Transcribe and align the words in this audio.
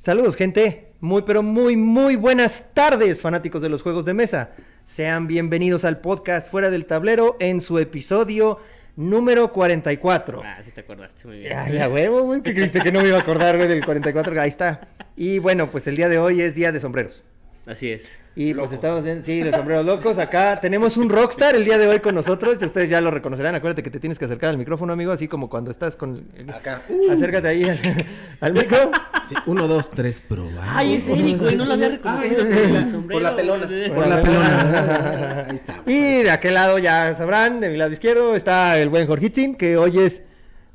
Saludos, 0.00 0.34
gente. 0.34 0.94
Muy, 1.00 1.20
pero 1.26 1.42
muy, 1.42 1.76
muy 1.76 2.16
buenas 2.16 2.72
tardes, 2.72 3.20
fanáticos 3.20 3.60
de 3.60 3.68
los 3.68 3.82
juegos 3.82 4.06
de 4.06 4.14
mesa. 4.14 4.52
Sean 4.82 5.26
bienvenidos 5.26 5.84
al 5.84 6.00
podcast 6.00 6.50
Fuera 6.50 6.70
del 6.70 6.86
Tablero 6.86 7.36
en 7.38 7.60
su 7.60 7.78
episodio 7.78 8.60
número 8.96 9.52
44. 9.52 10.40
Ah, 10.42 10.62
sí 10.64 10.70
te 10.70 10.80
acordaste 10.80 11.28
muy 11.28 11.40
bien. 11.40 11.52
Ay, 11.54 11.76
a 11.76 11.88
huevo, 11.90 12.22
güey. 12.22 12.40
¿Qué 12.40 12.54
creíste 12.54 12.80
que 12.80 12.90
no 12.90 13.02
me 13.02 13.08
iba 13.08 13.18
a 13.18 13.20
acordar, 13.20 13.58
güey, 13.58 13.68
del 13.68 13.84
44? 13.84 14.40
Ahí 14.40 14.48
está. 14.48 14.88
Y 15.16 15.38
bueno, 15.38 15.70
pues 15.70 15.86
el 15.86 15.96
día 15.96 16.08
de 16.08 16.16
hoy 16.16 16.40
es 16.40 16.54
día 16.54 16.72
de 16.72 16.80
sombreros. 16.80 17.22
Así 17.66 17.92
es. 17.92 18.10
Y 18.36 18.54
pues 18.54 18.70
estamos 18.70 19.02
bien, 19.02 19.24
sí, 19.24 19.42
de 19.42 19.50
sombreros 19.50 19.84
locos. 19.84 20.16
Acá 20.18 20.60
tenemos 20.60 20.96
un 20.96 21.10
rockstar 21.10 21.56
el 21.56 21.64
día 21.64 21.78
de 21.78 21.88
hoy 21.88 21.98
con 21.98 22.14
nosotros. 22.14 22.58
y 22.60 22.64
Ustedes 22.64 22.88
ya 22.88 23.00
lo 23.00 23.10
reconocerán. 23.10 23.56
Acuérdate 23.56 23.82
que 23.82 23.90
te 23.90 23.98
tienes 23.98 24.18
que 24.20 24.24
acercar 24.24 24.50
al 24.50 24.56
micrófono, 24.58 24.92
amigo, 24.92 25.10
así 25.10 25.26
como 25.26 25.50
cuando 25.50 25.70
estás 25.70 25.96
con. 25.96 26.28
Acá. 26.48 26.82
Acércate 27.10 27.48
ahí 27.48 27.64
al, 27.64 27.78
al 28.40 28.52
micro. 28.52 28.90
Sí, 29.28 29.34
uno, 29.46 29.66
dos, 29.66 29.90
tres, 29.90 30.22
probando. 30.26 30.60
Ay, 30.64 30.94
es 30.94 31.08
Eric, 31.08 31.38
güey, 31.38 31.56
no 31.56 31.64
lo 31.64 31.74
había 31.74 31.88
reconocido 31.88 32.44
Ay, 32.44 33.08
por 33.10 33.20
la 33.22 33.36
pelona. 33.36 33.68
Por 33.94 34.06
la 34.06 34.22
pelona. 34.22 35.46
Ahí 35.48 35.56
está. 35.56 35.82
Y 35.86 36.22
de 36.22 36.30
aquel 36.30 36.54
lado 36.54 36.78
ya 36.78 37.14
sabrán, 37.14 37.60
de 37.60 37.68
mi 37.68 37.76
lado 37.76 37.92
izquierdo 37.92 38.36
está 38.36 38.78
el 38.78 38.88
buen 38.88 39.06
Jorgitzin, 39.06 39.56
que 39.56 39.76
hoy 39.76 39.98
es 39.98 40.22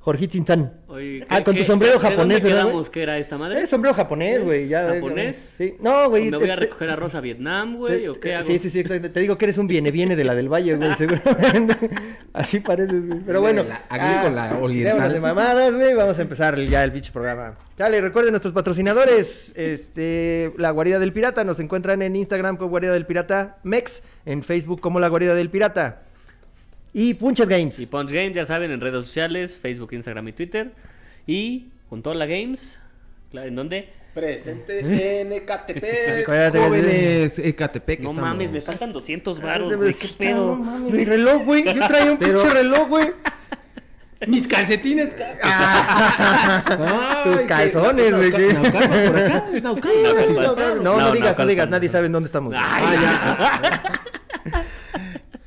Jorgitzin 0.05 0.45
Tan. 0.45 0.71
Oye, 0.87 1.25
Ah, 1.29 1.39
¿qué- 1.39 1.43
con 1.45 1.55
tu 1.55 1.61
qué- 1.61 1.65
sombrero 1.65 1.93
de 1.95 1.99
japonés, 1.99 2.17
dónde 2.17 2.35
¿verdad, 2.35 2.57
quedamos 2.65 2.73
güey? 2.73 2.91
que 2.91 3.01
era 3.01 3.17
esta 3.17 3.39
madre? 3.39 3.61
Es 3.61 3.71
sombrero 3.71 3.95
japonés, 3.95 4.43
güey. 4.43 4.63
¿Es 4.65 4.69
ya, 4.69 4.87
japonés? 4.87 5.55
Sí. 5.57 5.75
No, 5.81 6.09
güey. 6.11 6.29
¿Me 6.29 6.37
voy 6.37 6.47
a 6.51 6.55
recoger 6.55 6.89
a 6.91 6.95
Rosa 6.95 7.17
a 7.17 7.21
Vietnam, 7.21 7.77
güey? 7.77 8.07
¿O 8.07 8.13
qué 8.13 8.19
te- 8.19 8.35
hago? 8.35 8.43
Sí, 8.43 8.59
sí, 8.59 8.69
sí, 8.69 8.81
exacto. 8.81 9.09
Te 9.09 9.19
digo 9.19 9.35
que 9.39 9.45
eres 9.45 9.57
un 9.57 9.65
viene 9.65 9.89
viene 9.89 10.15
de 10.15 10.23
la 10.23 10.35
del 10.35 10.47
Valle, 10.47 10.75
güey, 10.75 10.93
seguramente. 10.97 11.89
Así 12.33 12.59
pareces, 12.59 13.07
güey. 13.07 13.19
Pero 13.25 13.41
bueno. 13.41 13.63
La 13.63 13.81
agrícola 13.89 14.57
oriental. 14.61 14.93
démonos 14.93 15.13
de 15.13 15.19
mamadas, 15.19 15.73
güey. 15.73 15.95
Vamos 15.95 16.19
a 16.19 16.21
empezar 16.21 16.55
ya 16.59 16.83
el 16.83 16.91
pinche 16.91 17.11
programa. 17.11 17.57
Dale, 17.75 17.99
recuerden 17.99 18.31
nuestros 18.31 18.53
patrocinadores. 18.53 19.53
Este, 19.55 20.53
La 20.57 20.69
Guarida 20.69 20.99
del 20.99 21.13
Pirata. 21.13 21.43
Nos 21.43 21.59
encuentran 21.59 22.03
en 22.03 22.15
Instagram 22.15 22.57
como 22.57 22.69
Guarida 22.69 22.93
del 22.93 23.07
Pirata 23.07 23.57
Mex. 23.63 24.03
En 24.27 24.43
Facebook 24.43 24.81
como 24.81 24.99
La 24.99 25.07
Guarida 25.07 25.33
del 25.33 25.49
Pirata. 25.49 26.03
Y 26.97 27.13
Punchet 27.15 27.49
Games. 27.49 27.77
Y 27.77 27.87
Punch 27.87 28.09
Games, 28.09 28.33
ya 28.33 28.45
saben, 28.45 28.71
en 28.71 28.79
redes 28.79 29.03
sociales, 29.03 29.59
Facebook, 29.61 29.91
Instagram 29.91 30.29
y 30.29 30.31
Twitter. 30.31 30.71
Y 31.27 31.67
junto 31.89 32.09
a 32.09 32.15
la 32.15 32.25
Games, 32.25 32.77
claro, 33.31 33.49
¿en 33.49 33.55
dónde? 33.57 33.89
Presente 34.13 34.79
en 35.21 35.33
Ecatepec. 35.33 36.25
Jóvenes 36.53 37.37
Ecatepec. 37.43 37.99
No 37.99 38.11
estamos. 38.11 38.29
mames, 38.29 38.49
me 38.49 38.61
faltan 38.61 38.93
200 38.93 39.39
Ah, 39.41 39.45
varos, 39.45 39.69
de 39.71 39.75
güey, 39.75 39.93
qué 39.93 40.07
No 40.07 40.17
pedo. 40.17 40.55
mames, 40.55 40.93
mi 40.93 41.03
reloj, 41.03 41.43
güey. 41.43 41.65
Yo 41.65 41.85
traía 41.85 42.11
un 42.13 42.17
Pero- 42.17 42.39
pinche 42.41 42.53
reloj, 42.55 42.87
güey. 42.87 43.07
Mis 44.27 44.47
calcetines. 44.47 45.13
ca- 45.15 45.35
Ah, 45.43 47.21
Tus 47.25 47.41
Ay, 47.41 47.45
calzones, 47.45 48.15
güey. 48.15 48.31
No, 49.61 49.73
no, 50.81 50.97
No, 50.97 51.11
digas, 51.11 51.37
no 51.37 51.45
digas, 51.45 51.69
nadie 51.69 51.89
sabe 51.89 52.05
en 52.05 52.13
dónde 52.13 52.27
estamos. 52.27 52.55
Ay, 52.57 52.97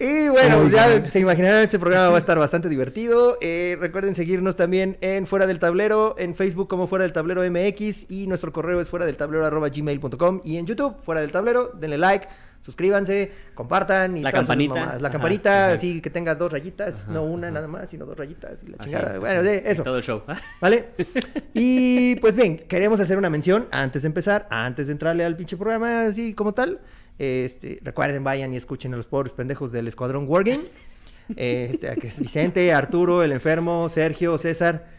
Y 0.00 0.28
bueno, 0.28 0.58
pues 0.60 0.72
ya 0.72 1.10
se 1.10 1.18
imaginarán, 1.18 1.62
este 1.62 1.78
programa 1.78 2.10
va 2.10 2.16
a 2.16 2.18
estar 2.18 2.38
bastante 2.38 2.68
divertido. 2.68 3.36
Eh, 3.40 3.76
recuerden 3.80 4.14
seguirnos 4.14 4.54
también 4.54 4.96
en 5.00 5.26
Fuera 5.26 5.46
del 5.46 5.58
Tablero, 5.58 6.14
en 6.18 6.34
Facebook 6.36 6.68
como 6.68 6.86
Fuera 6.86 7.02
del 7.02 7.12
Tablero 7.12 7.42
MX 7.42 8.10
y 8.10 8.26
nuestro 8.28 8.52
correo 8.52 8.80
es 8.80 8.88
fuera 8.88 9.06
del 9.06 9.16
tablero 9.16 9.44
arroba 9.44 9.68
gmail.com 9.70 10.42
y 10.44 10.56
en 10.58 10.66
YouTube, 10.66 10.96
Fuera 11.02 11.20
del 11.20 11.32
Tablero, 11.32 11.72
denle 11.74 11.98
like, 11.98 12.28
suscríbanse, 12.60 13.32
compartan 13.54 14.16
y 14.16 14.22
La 14.22 14.30
campanita. 14.30 14.74
La 14.74 15.08
Ajá, 15.08 15.10
campanita, 15.10 15.64
ajá. 15.66 15.74
así 15.74 16.00
que 16.00 16.10
tenga 16.10 16.36
dos 16.36 16.52
rayitas, 16.52 17.08
no 17.08 17.24
una 17.24 17.50
nada 17.50 17.66
más, 17.66 17.90
sino 17.90 18.06
dos 18.06 18.16
rayitas 18.16 18.62
y 18.62 18.68
la 18.68 18.78
chingada. 18.78 19.18
Bueno, 19.18 19.42
sí, 19.42 19.60
eso. 19.64 19.82
Todo 19.82 19.96
el 19.96 20.04
show. 20.04 20.22
¿Vale? 20.60 20.90
Y 21.54 22.14
pues 22.16 22.36
bien, 22.36 22.58
queremos 22.68 23.00
hacer 23.00 23.18
una 23.18 23.30
mención 23.30 23.66
antes 23.72 24.02
de 24.02 24.06
empezar, 24.06 24.46
antes 24.50 24.86
de 24.86 24.92
entrarle 24.92 25.24
al 25.24 25.36
pinche 25.36 25.56
programa 25.56 26.02
así 26.02 26.34
como 26.34 26.54
tal. 26.54 26.78
Este, 27.18 27.78
recuerden, 27.82 28.22
vayan 28.24 28.54
y 28.54 28.56
escuchen 28.56 28.94
a 28.94 28.96
los 28.96 29.06
pobres 29.06 29.32
pendejos 29.32 29.72
del 29.72 29.88
Escuadrón 29.88 30.26
Wargame. 30.28 30.64
Este, 31.36 31.94
que 31.96 32.06
es 32.06 32.18
Vicente, 32.18 32.72
Arturo, 32.72 33.22
el 33.22 33.32
enfermo, 33.32 33.90
Sergio, 33.90 34.38
César 34.38 34.97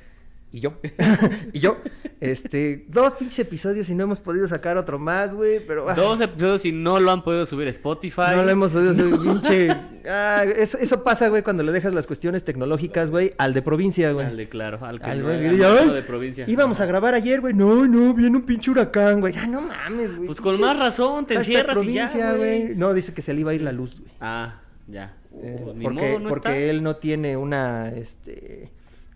y 0.52 0.60
yo. 0.62 0.74
y 1.54 1.60
yo. 1.60 1.78
Este, 2.20 2.86
dos 2.90 3.14
pinches 3.14 3.40
episodios 3.40 3.90
y 3.90 3.96
no 3.96 4.04
hemos 4.04 4.20
podido 4.20 4.48
sacar 4.48 4.78
otro 4.78 5.00
más, 5.00 5.34
güey, 5.34 5.66
pero 5.66 5.90
ah, 5.90 5.94
Dos 5.94 6.20
episodios 6.20 6.66
y 6.66 6.72
no 6.72 7.00
lo 7.00 7.12
han 7.12 7.24
podido 7.24 7.46
subir 7.46 7.68
a 7.68 7.70
Spotify. 7.70 8.32
no 8.36 8.44
lo 8.44 8.50
hemos 8.50 8.74
podido 8.74 8.92
hacer, 8.92 9.06
pinche. 9.24 9.70
Ah, 10.08 10.44
eso, 10.44 10.78
eso 10.80 11.04
pasa, 11.04 11.30
güey, 11.30 11.44
cuando 11.44 11.64
le 11.64 11.72
dejas 11.72 11.94
las 11.94 12.08
cuestiones 12.08 12.44
tecnológicas, 12.44 13.10
güey, 13.12 13.34
al 13.38 13.54
de 13.54 13.62
provincia, 13.62 14.12
güey. 14.12 14.26
Al 14.26 14.38
de 14.38 14.50
claro, 14.50 14.84
al 14.86 15.00
que 15.00 15.06
Al 15.06 15.20
no, 15.20 15.26
güey, 15.28 15.48
al 15.48 15.54
y 15.56 15.58
yo, 15.58 15.72
otro 15.74 15.84
"Ay, 15.90 15.96
de 15.96 16.02
provincia. 16.02 16.46
Íbamos 16.48 16.80
a 16.82 16.86
grabar 16.86 17.14
ayer, 17.14 17.42
güey. 17.42 17.54
No, 17.54 17.86
no, 17.88 18.14
viene 18.14 18.36
un 18.38 18.44
pinche 18.44 18.72
huracán, 18.72 19.22
güey. 19.22 19.36
Ah, 19.38 19.48
no 19.48 19.62
mames, 19.62 20.16
güey. 20.16 20.26
Pues 20.28 20.42
con 20.42 20.60
más 20.60 20.78
razón, 20.78 21.26
te 21.26 21.36
encierras 21.36 21.82
y 21.84 21.94
ya, 21.94 22.34
güey. 22.34 22.76
No, 22.76 22.94
dice 22.94 23.14
que 23.14 23.22
se 23.22 23.34
le 23.34 23.42
iba 23.42 23.52
a 23.52 23.54
ir 23.54 23.62
la 23.62 23.72
luz, 23.72 24.00
güey. 24.00 24.12
Ah, 24.20 24.60
ya. 24.88 25.16
Eh, 25.42 25.60
Pues 25.64 25.76
ni 25.76 25.84
porque 25.86 26.18
modo, 26.18 26.30
porque 26.30 26.50
está. 26.50 26.58
él 26.58 26.82
no 26.84 26.96
tiene 26.98 27.38
una 27.38 27.90
este 27.90 28.72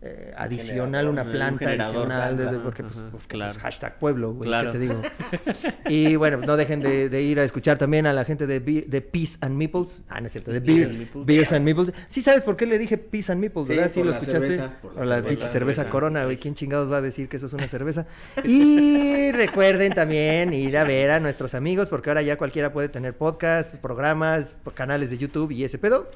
eh, 0.06 0.34
adicional, 0.36 1.08
una 1.08 1.22
un 1.24 1.32
planta 1.32 1.70
adicional, 1.70 2.36
desde- 2.36 2.58
porque, 2.60 2.84
pues, 2.84 2.98
porque, 3.12 3.28
claro. 3.28 3.54
pues, 3.54 3.64
hashtag 3.64 4.00
pueblo, 4.00 4.34
güey, 4.34 4.50
Claro. 4.50 4.72
¿qué 4.72 4.78
te 4.78 4.80
digo? 4.84 5.02
y 5.88 6.16
bueno, 6.18 6.38
no 6.38 6.58
dejen 6.58 6.82
de, 6.82 7.08
de 7.10 7.22
ir 7.22 7.40
a 7.40 7.44
escuchar 7.46 7.78
también 7.78 8.06
a 8.06 8.12
la 8.14 8.26
gente 8.26 8.46
de, 8.48 8.60
Be- 8.60 8.86
de 8.88 9.02
Peace 9.02 9.38
and 9.42 9.56
Meeples. 9.56 10.02
Ah, 10.10 10.20
no 10.20 10.28
es 10.28 10.34
cierto, 10.34 10.52
de 10.52 10.60
Beer- 10.60 10.88
and 10.90 10.98
Meeples. 10.98 11.26
Beers 11.26 11.54
and 11.54 11.64
Meeples. 11.66 11.92
Sí 12.08 12.22
sabes 12.22 12.44
por 12.44 12.58
qué 12.58 12.66
le 12.66 12.78
dije 12.78 12.98
Peace 12.98 13.32
and 13.32 13.40
Meeples, 13.40 13.66
Sí, 13.68 13.74
¿verdad? 13.76 13.90
Sí, 13.92 14.00
lo 14.02 14.06
la 14.08 14.12
escuchaste. 14.18 14.40
cerveza, 14.48 14.74
por 14.82 14.92
la 14.94 14.98
Por 14.98 15.06
la 15.08 15.16
cerveza, 15.16 15.30
cerveza 15.48 15.52
cerveza, 15.54 15.90
Corona, 15.90 16.26
güey. 16.26 16.38
¿Quién 16.38 16.56
chingados 16.56 16.92
va 16.92 16.98
a 16.98 17.02
decir 17.02 17.30
que 17.30 17.38
eso 17.38 17.46
es 17.46 17.54
una 17.54 17.68
cerveza? 17.68 18.06
Y 18.44 19.32
recuerden 19.32 19.94
también 19.94 20.54
ir 20.54 20.78
a 20.78 20.84
ver 20.84 21.12
a 21.12 21.20
nuestros 21.20 21.54
amigos, 21.54 21.88
porque 21.88 22.10
ahora 22.10 22.22
ya 22.22 22.38
cualquiera 22.38 22.74
puede 22.74 22.90
tener 22.90 23.14
podcast, 23.16 23.76
programas, 23.76 24.58
canales 24.74 25.10
de 25.12 25.18
YouTube 25.18 25.52
y 25.52 25.64
ese 25.64 25.78
pedo. 25.78 26.08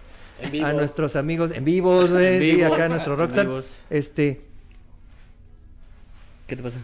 A 0.64 0.74
nuestros 0.74 1.16
amigos 1.16 1.52
en 1.54 1.66
vivos, 1.66 2.10
güey. 2.12 2.26
En 2.36 2.40
sí, 2.42 2.52
vivos, 2.58 2.74
acá 2.74 2.90
nuestro 2.90 3.14
en 3.14 3.20
rockstar. 3.20 3.46
vivos. 3.48 3.80
Este. 3.90 4.42
¿Qué 6.48 6.56
te 6.56 6.64
pasa? 6.64 6.78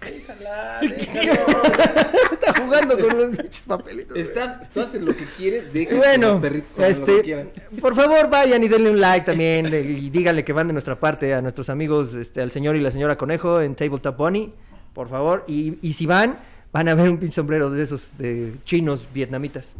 Déjala, 0.00 0.80
déjalo. 0.80 1.62
Está 2.32 2.62
jugando 2.62 2.98
con 2.98 3.18
los 3.18 3.36
pinches 3.36 3.60
papelitos. 3.66 4.10
güey. 4.12 4.22
Estás, 4.22 4.70
tú 4.72 4.80
haces 4.80 5.00
lo 5.00 5.16
que 5.16 5.24
quieres, 5.36 5.72
deja 5.72 5.90
que 5.90 5.96
Bueno, 5.96 6.28
los 6.32 6.40
perritos 6.40 6.78
hagan 6.78 6.90
lo 7.00 7.04
que 7.06 7.12
este, 7.12 7.22
quieran. 7.22 7.50
por 7.80 7.94
favor 7.94 8.28
vayan 8.28 8.64
y 8.64 8.68
denle 8.68 8.90
un 8.90 9.00
like 9.00 9.24
también 9.26 9.70
de- 9.70 9.80
y 9.82 10.10
díganle 10.10 10.44
que 10.44 10.52
van 10.52 10.66
de 10.66 10.72
nuestra 10.72 10.98
parte 10.98 11.32
a 11.34 11.40
nuestros 11.40 11.68
amigos, 11.70 12.14
este, 12.14 12.40
al 12.42 12.50
señor 12.50 12.74
y 12.76 12.80
la 12.80 12.90
señora 12.90 13.16
Conejo 13.16 13.60
en 13.60 13.76
Tabletop 13.76 14.16
Bunny, 14.16 14.52
por 14.92 15.08
favor. 15.08 15.44
Y, 15.46 15.78
y 15.82 15.92
si 15.92 16.06
van, 16.06 16.38
van 16.72 16.88
a 16.88 16.94
ver 16.96 17.08
un 17.08 17.18
pinche 17.18 17.36
sombrero 17.36 17.70
de 17.70 17.82
esos 17.84 18.18
de 18.18 18.54
chinos 18.64 19.06
vietnamitas. 19.14 19.74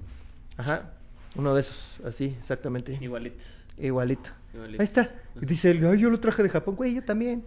Ajá, 0.56 0.90
uno 1.36 1.54
de 1.54 1.60
esos, 1.60 2.00
así, 2.04 2.36
exactamente. 2.38 2.98
Igualitos. 3.00 3.64
Igualito. 3.78 4.30
Igualitos. 4.54 4.80
Ahí 4.80 4.84
está. 4.84 5.14
Y 5.40 5.46
Dice 5.46 5.70
él, 5.70 5.84
"Ay, 5.86 5.98
yo 5.98 6.10
lo 6.10 6.20
traje 6.20 6.42
de 6.42 6.48
Japón, 6.48 6.76
güey, 6.76 6.94
yo 6.94 7.02
también. 7.04 7.44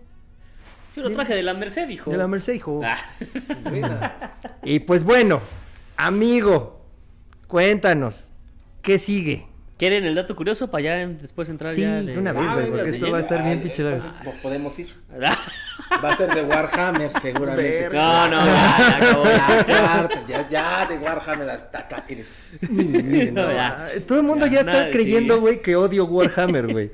Yo 0.96 1.03
lo 1.03 1.12
traje 1.12 1.35
de 1.35 1.44
la 1.44 1.53
Merced, 1.53 1.90
hijo. 1.90 2.09
De 2.09 2.18
la 2.18 2.28
Merced, 2.28 2.53
hijo. 2.53 2.81
Ah. 2.84 2.97
Y 4.63 4.79
pues 4.79 5.03
bueno, 5.03 5.41
amigo, 5.97 6.85
cuéntanos, 7.47 8.31
¿qué 8.81 8.97
sigue? 8.97 9.45
¿Quieren 9.78 10.06
el 10.06 10.16
dato 10.16 10.36
curioso 10.36 10.72
para 10.72 10.84
ya 10.84 11.08
después 11.08 11.50
entrar 11.50 11.75
Sí, 11.75 11.81
ya 11.81 12.02
de 12.02 12.18
una 12.18 12.31
vez, 12.31 12.44
Ah, 12.46 12.53
güey, 12.53 12.68
porque 12.72 12.90
esto 12.91 13.12
va 13.12 13.18
a 13.18 13.22
estar 13.22 13.44
bien 13.44 13.62
pues, 13.62 14.36
podemos 14.41 14.80
ir. 14.80 14.88
Va 16.03 16.09
a 16.09 16.18
ser 16.18 16.34
de 16.34 16.44
Warhammer, 16.44 17.12
seguramente. 17.22 17.90
Verga. 17.90 18.28
No, 18.30 18.38
no, 18.38 18.46
ya, 18.46 18.78
ya 18.80 18.97
acabó. 18.97 19.24
Ya, 19.68 19.68
ya, 19.68 20.25
ya, 20.28 20.50
ya, 20.50 20.86
de 20.88 20.97
Warhammer 20.97 21.50
hasta 21.50 21.80
acá. 21.80 22.06
Eres. 22.08 22.52
Miren, 22.69 23.12
miren, 23.12 23.34
No, 23.34 23.44
no, 23.44 23.52
ya. 23.52 23.83
Ah, 23.83 23.88
Todo 24.07 24.19
el 24.19 24.24
mundo 24.24 24.45
ya, 24.48 24.63
Ya, 24.63 24.72
está 24.72 24.89
creyendo, 24.92 25.36
sí. 25.36 25.39
güey, 25.42 25.62
que 25.62 25.75
odio 25.75 26.06
Warhammer, 26.06 26.72
güey. 26.72 26.92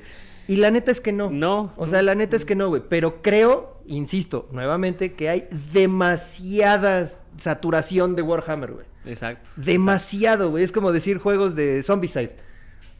Y 0.48 0.56
la 0.56 0.70
neta 0.72 0.90
es 0.90 1.00
que 1.00 1.12
no. 1.12 1.30
No. 1.30 1.72
O 1.76 1.86
sea, 1.86 2.02
la 2.02 2.16
neta 2.16 2.36
es 2.36 2.44
que 2.44 2.56
no, 2.56 2.68
güey. 2.68 2.82
Pero 2.88 3.22
creo, 3.22 3.80
insisto, 3.86 4.48
nuevamente, 4.50 5.12
que 5.14 5.28
hay 5.28 5.48
demasiada 5.72 7.08
saturación 7.38 8.16
de 8.16 8.22
Warhammer, 8.22 8.72
güey. 8.72 8.86
Exacto. 9.06 9.48
Demasiado, 9.56 10.50
güey. 10.50 10.64
Es 10.64 10.72
como 10.72 10.92
decir 10.92 11.18
juegos 11.18 11.54
de 11.54 11.82
Zombicide. 11.82 12.36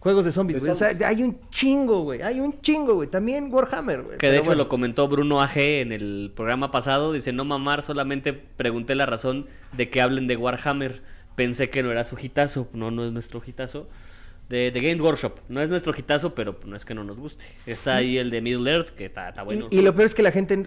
Juegos 0.03 0.25
de 0.25 0.33
zombies, 0.33 0.59
güey. 0.59 0.73
O 0.73 0.75
sea, 0.75 0.89
hay 1.07 1.23
un 1.23 1.39
chingo, 1.51 2.03
güey. 2.03 2.23
Hay 2.23 2.41
un 2.41 2.61
chingo, 2.61 2.95
güey. 2.95 3.09
También 3.09 3.53
Warhammer, 3.55 4.03
güey. 4.03 4.19
Que 4.19 4.31
de 4.31 4.39
hecho 4.39 4.47
bueno. 4.47 4.65
lo 4.65 4.69
comentó 4.69 5.07
Bruno 5.07 5.41
AG 5.41 5.57
en 5.59 5.93
el 5.93 6.33
programa 6.35 6.73
pasado. 6.73 7.13
Dice, 7.13 7.33
no 7.33 7.45
mamar, 7.45 7.83
solamente 7.83 8.33
pregunté 8.33 8.97
la 8.97 9.07
razón 9.07 9.47
de 9.77 9.91
que 9.91 10.03
hablen 10.03 10.27
de 10.27 10.37
Warhammer. 10.37 11.03
Pensé 11.37 11.71
que 11.71 11.85
no 11.85 11.93
era 11.93 12.03
su 12.03 12.17
hitazo. 12.21 12.67
No, 12.73 12.91
no 12.91 13.05
es 13.05 13.13
nuestro 13.13 13.41
hitazo. 13.47 13.89
De, 14.49 14.73
de 14.73 14.81
Game 14.81 15.01
Workshop. 15.01 15.35
No 15.49 15.61
es 15.63 15.71
nuestro 15.71 15.95
hitazo, 15.97 16.35
pero 16.35 16.59
no 16.67 16.75
es 16.75 16.85
que 16.85 16.95
no 16.95 17.05
nos 17.05 17.17
guste. 17.17 17.45
Está 17.65 17.95
ahí 17.95 18.19
el 18.19 18.31
de 18.31 18.41
Middle 18.41 18.71
Earth, 18.73 18.89
que 18.91 19.05
está, 19.05 19.29
está 19.29 19.45
bueno. 19.45 19.69
Y, 19.71 19.79
y 19.79 19.83
lo 19.83 19.95
peor 19.95 20.07
es 20.07 20.15
que 20.17 20.23
la 20.25 20.33
gente 20.33 20.67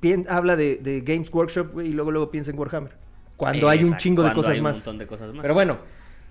pien- 0.00 0.26
habla 0.28 0.54
de, 0.54 0.76
de 0.76 1.00
Games 1.00 1.28
Workshop, 1.32 1.72
güey, 1.72 1.88
y 1.88 1.92
luego 1.92 2.12
luego 2.12 2.30
piensa 2.30 2.52
en 2.52 2.58
Warhammer. 2.58 2.92
Cuando 3.36 3.68
hay 3.68 3.80
un 3.80 3.86
Exacto, 3.86 4.02
chingo 4.02 4.22
de 4.22 4.28
cuando 4.28 4.40
cosas 4.42 4.52
hay 4.52 4.58
un 4.58 4.62
más. 4.64 4.76
montón 4.76 4.98
de 4.98 5.06
cosas 5.08 5.32
más. 5.34 5.42
Pero 5.42 5.52
bueno, 5.54 5.78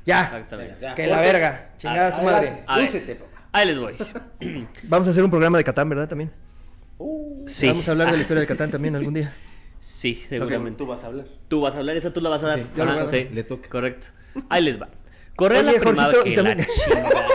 ya. 0.06 0.24
Exactamente. 0.24 0.76
Ya, 0.82 0.96
Que 0.96 1.08
la 1.08 1.20
verga. 1.22 1.70
Chingada 1.78 2.12
su 2.12 2.18
Adelante. 2.22 2.52
madre. 2.52 2.64
A 2.68 2.78
ver. 2.80 3.18
Papá. 3.18 3.32
Ahí 3.54 3.66
les 3.68 3.80
voy. 3.80 3.96
Vamos 4.84 5.08
a 5.08 5.12
hacer 5.12 5.24
un 5.24 5.30
programa 5.30 5.58
de 5.58 5.64
Catán, 5.64 5.88
¿verdad? 5.90 6.08
También. 6.08 6.32
Uh, 6.98 7.46
Sí. 7.48 7.68
Vamos 7.68 7.88
a 7.88 7.92
hablar 7.92 8.08
de 8.12 8.18
la 8.18 8.22
historia 8.22 8.42
de 8.42 8.48
Catán 8.48 8.72
también 8.72 8.96
algún 8.96 9.14
día. 9.14 9.34
Sí, 9.80 10.16
seguramente. 10.28 10.80
tú 10.80 10.88
vas 10.88 11.04
a 11.04 11.08
hablar. 11.08 11.26
Tú 11.48 11.62
vas 11.62 11.76
a 11.76 11.78
hablar, 11.78 11.96
esa 11.96 12.12
tú 12.12 12.20
la 12.20 12.30
vas 12.30 12.44
a 12.44 12.48
dar. 12.48 12.58
Sí, 12.60 12.66
yo 12.76 12.84
Ajá, 12.84 12.94
le 12.94 13.00
voy 13.04 13.08
a 13.08 13.12
dar. 13.12 13.28
sí, 13.28 13.30
Le 13.34 13.44
toca. 13.44 13.70
Correcto. 13.70 14.08
Ahí 14.50 14.64
les 14.64 14.82
va. 14.82 14.90
Corría 15.36 15.60
Oye, 15.60 15.74
la 15.74 15.80
primavera. 15.80 16.18
Jorgito, 16.18 16.24
que 16.24 16.42
la 16.44 16.50
también- 16.50 16.70
chingada. 16.84 17.26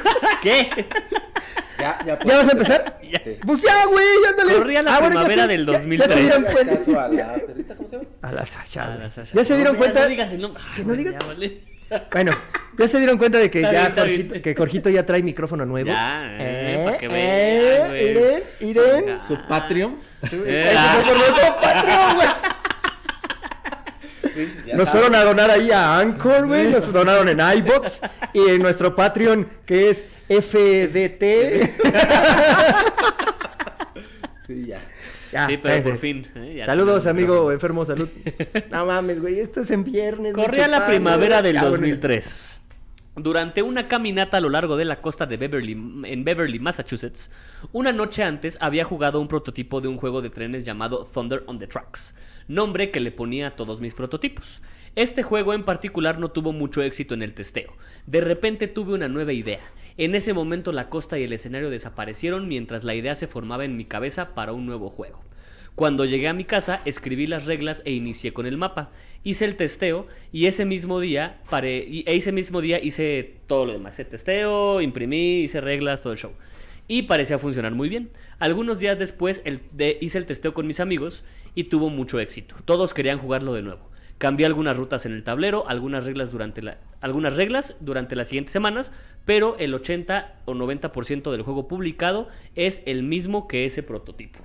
¿Qué? 0.42 0.86
Ya, 1.78 1.98
ya. 2.06 2.18
¿Ya 2.24 2.36
vas 2.36 2.48
a 2.48 2.52
empezar? 2.52 3.00
Ya. 3.10 3.20
Sí. 3.22 3.36
Pues 3.46 3.60
ya, 3.62 3.86
güey, 3.86 4.04
ándale. 4.30 4.54
Corría 4.54 4.82
la 4.82 4.96
Ah, 4.96 5.00
bueno, 5.00 5.14
ya 5.20 5.26
primavera 5.26 5.42
se- 5.46 5.52
del 5.52 5.66
ya- 5.66 5.72
ya 5.72 5.78
2003. 5.78 6.10
se 6.10 6.20
dieron 6.20 6.44
cuenta. 6.44 6.72
a 6.72 7.08
la 7.08 7.40
¿cómo 7.76 7.88
se 7.88 7.96
llama? 7.96 8.08
A 8.22 8.32
la 8.32 8.46
Sasha. 8.46 8.82
Ah, 8.82 8.86
güey. 8.88 8.98
la 8.98 9.10
Sasha. 9.10 9.34
¿Ya 9.36 9.44
se 9.44 9.54
dieron 9.56 9.72
No, 9.74 9.78
cuenta? 9.78 10.02
No 10.02 10.08
digas 10.08 10.32
el 10.32 10.40
nombre. 10.40 10.62
Que 10.76 10.84
no 10.84 10.94
digas- 10.94 11.26
vale. 11.26 11.60
Bueno, 12.12 12.32
ya 12.78 12.88
se 12.88 12.98
dieron 12.98 13.16
cuenta 13.16 13.38
de 13.38 13.50
que 13.50 13.60
Está 13.60 13.72
ya 13.72 13.88
bien, 13.88 13.96
Jorgito, 13.96 14.42
que 14.42 14.54
Jorgito 14.54 14.90
ya 14.90 15.06
trae 15.06 15.22
micrófono 15.22 15.64
nuevo. 15.64 15.88
Ya, 15.88 16.36
eh, 16.38 16.96
que 16.98 17.06
eh, 17.06 17.08
vean, 17.08 17.88
güey. 17.88 18.10
Iren, 18.10 19.04
Iren. 19.04 19.18
Su 19.18 19.38
Patreon. 19.46 19.98
Nuestro 20.20 21.56
Patreon, 21.60 22.16
güey. 22.16 22.28
Ya 24.66 24.76
Nos 24.76 24.90
fueron 24.90 25.14
a 25.14 25.24
donar 25.24 25.50
ahí 25.50 25.70
a 25.70 25.98
Anchor, 25.98 26.46
güey. 26.46 26.70
Nos 26.70 26.92
donaron 26.92 27.28
en 27.28 27.40
iBox 27.40 28.00
y 28.34 28.50
en 28.50 28.60
nuestro 28.60 28.94
Patreon 28.94 29.48
que 29.64 29.90
es 29.90 30.04
FDT. 30.28 31.22
Sí, 34.46 34.66
ya. 34.66 34.80
Ya, 35.36 35.46
Sí, 35.46 35.58
pero 35.62 35.82
por 35.82 35.98
fin. 35.98 36.26
eh, 36.34 36.62
Saludos, 36.66 37.06
amigo 37.06 37.52
enfermo, 37.52 37.84
salud. 37.84 38.08
No 38.70 38.86
mames, 38.86 39.20
güey, 39.20 39.38
esto 39.40 39.60
es 39.60 39.70
en 39.70 39.84
viernes. 39.84 40.34
güey, 40.34 40.46
Corría 40.46 40.66
la 40.68 40.86
primavera 40.86 41.42
del 41.42 41.54
Ya, 41.56 41.60
bueno. 41.62 41.76
2003. 41.76 42.60
Durante 43.18 43.62
una 43.62 43.88
caminata 43.88 44.36
a 44.36 44.40
lo 44.40 44.50
largo 44.50 44.76
de 44.76 44.84
la 44.84 45.00
costa 45.00 45.24
de 45.24 45.38
Beverly, 45.38 45.72
en 45.72 46.24
Beverly, 46.24 46.58
Massachusetts, 46.58 47.30
una 47.72 47.90
noche 47.92 48.22
antes 48.22 48.58
había 48.60 48.84
jugado 48.84 49.20
un 49.20 49.28
prototipo 49.28 49.80
de 49.80 49.88
un 49.88 49.96
juego 49.96 50.20
de 50.20 50.28
trenes 50.28 50.64
llamado 50.64 51.06
Thunder 51.12 51.42
on 51.46 51.58
the 51.58 51.66
Tracks, 51.66 52.14
nombre 52.46 52.90
que 52.90 53.00
le 53.00 53.12
ponía 53.12 53.46
a 53.48 53.50
todos 53.56 53.80
mis 53.80 53.94
prototipos. 53.94 54.60
Este 54.96 55.22
juego 55.22 55.54
en 55.54 55.64
particular 55.64 56.18
no 56.18 56.30
tuvo 56.30 56.52
mucho 56.52 56.82
éxito 56.82 57.14
en 57.14 57.22
el 57.22 57.32
testeo. 57.32 57.72
De 58.06 58.20
repente 58.20 58.68
tuve 58.68 58.92
una 58.94 59.08
nueva 59.08 59.32
idea. 59.32 59.60
En 59.98 60.14
ese 60.14 60.34
momento 60.34 60.72
la 60.72 60.90
costa 60.90 61.18
y 61.18 61.24
el 61.24 61.32
escenario 61.32 61.70
desaparecieron 61.70 62.48
mientras 62.48 62.84
la 62.84 62.94
idea 62.94 63.14
se 63.14 63.28
formaba 63.28 63.64
en 63.64 63.78
mi 63.78 63.86
cabeza 63.86 64.34
para 64.34 64.52
un 64.52 64.66
nuevo 64.66 64.90
juego. 64.90 65.22
Cuando 65.74 66.04
llegué 66.04 66.28
a 66.28 66.34
mi 66.34 66.44
casa, 66.44 66.82
escribí 66.84 67.26
las 67.26 67.46
reglas 67.46 67.82
e 67.84 67.92
inicié 67.92 68.32
con 68.32 68.46
el 68.46 68.58
mapa. 68.58 68.90
Hice 69.24 69.46
el 69.46 69.56
testeo 69.56 70.06
y 70.32 70.46
ese 70.46 70.66
mismo 70.66 71.00
día 71.00 71.40
paré, 71.48 71.78
y 71.88 72.04
e 72.06 72.16
ese 72.16 72.30
mismo 72.32 72.60
día 72.60 72.82
hice 72.82 73.36
todo 73.46 73.64
lo 73.64 73.72
demás. 73.72 73.94
Hice 73.94 74.04
testeo, 74.04 74.80
imprimí, 74.80 75.40
hice 75.40 75.60
reglas, 75.60 76.02
todo 76.02 76.12
el 76.12 76.18
show. 76.18 76.32
Y 76.88 77.02
parecía 77.02 77.38
funcionar 77.38 77.74
muy 77.74 77.88
bien. 77.88 78.10
Algunos 78.38 78.78
días 78.78 78.98
después 78.98 79.42
hice 80.00 80.18
el 80.18 80.26
testeo 80.26 80.52
con 80.54 80.66
mis 80.66 80.80
amigos 80.80 81.24
y 81.54 81.64
tuvo 81.64 81.88
mucho 81.88 82.20
éxito. 82.20 82.54
Todos 82.64 82.92
querían 82.92 83.18
jugarlo 83.18 83.54
de 83.54 83.62
nuevo. 83.62 83.90
Cambié 84.18 84.46
algunas 84.46 84.78
rutas 84.78 85.04
en 85.04 85.12
el 85.12 85.24
tablero, 85.24 85.68
algunas 85.68 86.06
reglas 86.06 86.32
durante, 86.32 86.62
algunas 87.02 87.36
reglas 87.36 87.74
durante 87.80 88.16
las 88.16 88.28
siguientes 88.28 88.52
semanas, 88.52 88.92
pero 89.26 89.56
el 89.58 89.74
80 89.74 90.36
o 90.46 90.54
90% 90.54 91.30
del 91.30 91.42
juego 91.42 91.68
publicado 91.68 92.28
es 92.54 92.80
el 92.86 93.02
mismo 93.02 93.46
que 93.46 93.66
ese 93.66 93.82
prototipo. 93.82 94.38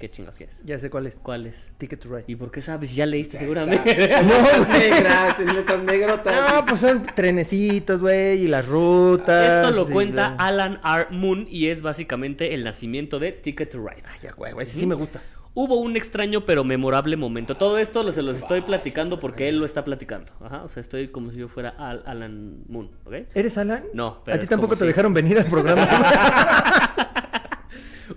¿Qué 0.00 0.10
chingas 0.10 0.34
que 0.34 0.44
es? 0.44 0.60
Ya 0.64 0.80
sé 0.80 0.90
cuál 0.90 1.06
es. 1.06 1.14
¿Cuál 1.22 1.46
es? 1.46 1.70
Ticket 1.78 2.00
to 2.00 2.08
Ride. 2.08 2.24
¿Y 2.26 2.34
por 2.34 2.50
qué 2.50 2.60
sabes? 2.60 2.92
Ya 2.96 3.06
leíste 3.06 3.38
seguramente. 3.38 3.94
No, 4.24 4.66
negras, 4.66 5.38
en 5.38 5.46
letras 5.54 5.84
negrotas. 5.84 6.52
No, 6.54 6.64
pues 6.66 6.80
son 6.80 7.06
trenecitos, 7.14 8.00
güey, 8.00 8.42
y 8.42 8.48
las 8.48 8.66
rutas. 8.66 9.64
Esto 9.68 9.76
lo 9.76 9.88
cuenta 9.88 10.30
la- 10.30 10.36
Alan 10.44 10.80
R. 10.84 11.06
Moon 11.10 11.46
y 11.48 11.68
es 11.68 11.82
básicamente 11.82 12.52
el 12.52 12.64
nacimiento 12.64 13.20
de 13.20 13.30
Ticket 13.30 13.70
to 13.70 13.78
Ride. 13.78 14.02
Ay, 14.04 14.18
ya, 14.24 14.32
güey, 14.32 14.52
ese 14.62 14.76
sí 14.80 14.86
me 14.88 14.96
gusta. 14.96 15.22
Hubo 15.54 15.76
un 15.76 15.96
extraño 15.96 16.46
pero 16.46 16.64
memorable 16.64 17.16
momento. 17.16 17.54
Todo 17.56 17.76
esto 17.76 18.10
se 18.12 18.22
los 18.22 18.38
estoy 18.38 18.62
platicando 18.62 19.20
porque 19.20 19.48
él 19.50 19.58
lo 19.58 19.66
está 19.66 19.84
platicando. 19.84 20.32
Ajá, 20.40 20.62
o 20.64 20.68
sea, 20.70 20.80
estoy 20.80 21.08
como 21.08 21.30
si 21.30 21.36
yo 21.38 21.48
fuera 21.48 21.74
Al- 21.78 22.02
Alan 22.06 22.62
Moon, 22.68 22.90
¿ok? 23.04 23.14
¿Eres 23.34 23.58
Alan? 23.58 23.82
No, 23.92 24.22
pero 24.24 24.36
A 24.36 24.40
ti 24.40 24.46
tampoco 24.46 24.74
te 24.76 24.80
si- 24.80 24.86
dejaron 24.86 25.12
venir 25.12 25.38
al 25.38 25.44
programa. 25.46 25.86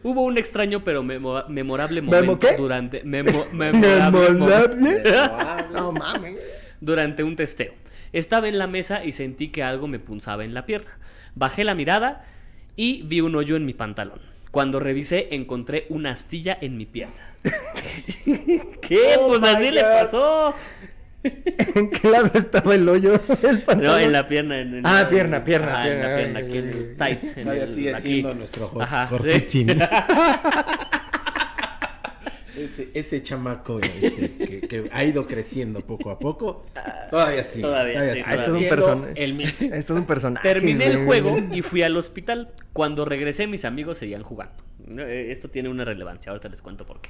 Hubo 0.03 0.23
un 0.23 0.37
extraño 0.37 0.83
pero 0.83 1.03
memo- 1.03 1.43
memorable 1.47 2.01
¿Memo 2.01 2.11
momento 2.15 2.39
qué? 2.47 2.55
durante 2.57 3.03
memo- 3.05 3.45
memorable 3.53 4.11
mo- 4.11 4.19
Memorable. 4.29 4.75
Memorable. 5.03 5.71
No 5.73 5.91
mames. 5.91 6.37
durante 6.79 7.23
un 7.23 7.35
testeo. 7.35 7.73
Estaba 8.13 8.47
en 8.47 8.57
la 8.57 8.67
mesa 8.67 9.03
y 9.03 9.11
sentí 9.11 9.49
que 9.49 9.61
algo 9.63 9.87
me 9.87 9.99
punzaba 9.99 10.45
en 10.45 10.53
la 10.53 10.65
pierna. 10.65 10.91
Bajé 11.35 11.63
la 11.65 11.75
mirada 11.75 12.25
y 12.77 13.03
vi 13.03 13.19
un 13.21 13.35
hoyo 13.35 13.55
en 13.57 13.65
mi 13.65 13.73
pantalón. 13.73 14.19
Cuando 14.55 14.79
revisé 14.79 15.27
encontré 15.35 15.85
una 15.89 16.11
astilla 16.11 16.57
en 16.61 16.77
mi 16.77 16.85
pierna. 16.85 17.13
¿Qué? 18.81 19.15
Oh 19.19 19.27
pues 19.27 19.41
my 19.41 19.49
así 19.49 19.69
le 19.69 19.81
God. 19.81 19.89
pasó. 19.89 20.55
¿En 21.75 21.89
qué 21.91 22.09
lado 22.09 22.31
estaba 22.35 22.73
el 22.73 22.87
hoyo? 22.87 23.19
El 23.43 23.65
No, 23.81 23.99
en 23.99 24.13
la 24.13 24.25
pierna. 24.29 24.57
en- 24.61 24.75
en 24.75 24.87
Ah, 24.87 25.01
la- 25.01 25.09
pierna, 25.09 25.43
pierna, 25.43 25.81
Ajá, 25.81 25.89
en 25.91 25.99
la 25.99 26.05
pierna. 26.07 26.15
pierna, 26.15 26.39
Ay, 26.39 26.45
aquí 26.45 26.57
en 26.57 26.63
ay, 26.63 26.71
el 26.71 26.77
ay. 26.89 26.95
tight. 27.17 27.37
en 27.37 27.43
Todavía 27.43 27.63
el- 27.63 27.73
sigue 27.73 27.93
aquí. 27.95 28.01
siendo 28.01 28.33
nuestro 28.35 28.71
Ajá. 28.81 29.09
Ese, 32.57 32.89
ese 32.93 33.21
chamaco 33.23 33.79
este, 33.81 34.35
que, 34.37 34.61
que 34.67 34.89
ha 34.91 35.03
ido 35.03 35.25
creciendo 35.27 35.81
poco 35.81 36.09
a 36.09 36.19
poco, 36.19 36.65
todavía 37.09 37.43
sí. 37.43 37.61
Todavía 37.61 38.13
sí, 38.13 38.21
Ah, 38.25 38.35
esto 38.35 38.55
es 38.55 38.85
un 38.87 39.07
el. 39.15 39.41
Esto 39.41 39.93
es 39.93 39.99
un 39.99 40.05
personaje. 40.05 40.47
Terminé 40.47 40.87
el 40.87 41.05
juego 41.05 41.37
y 41.51 41.61
fui 41.61 41.81
al 41.81 41.95
hospital. 41.97 42.51
Cuando 42.73 43.05
regresé, 43.05 43.47
mis 43.47 43.65
amigos 43.65 43.97
seguían 43.97 44.23
jugando. 44.23 44.63
Eh, 44.97 45.29
Esto 45.31 45.49
tiene 45.49 45.69
una 45.69 45.83
relevancia, 45.83 46.31
ahorita 46.31 46.49
les 46.49 46.61
cuento 46.61 46.85
por 46.85 47.01
qué. 47.01 47.09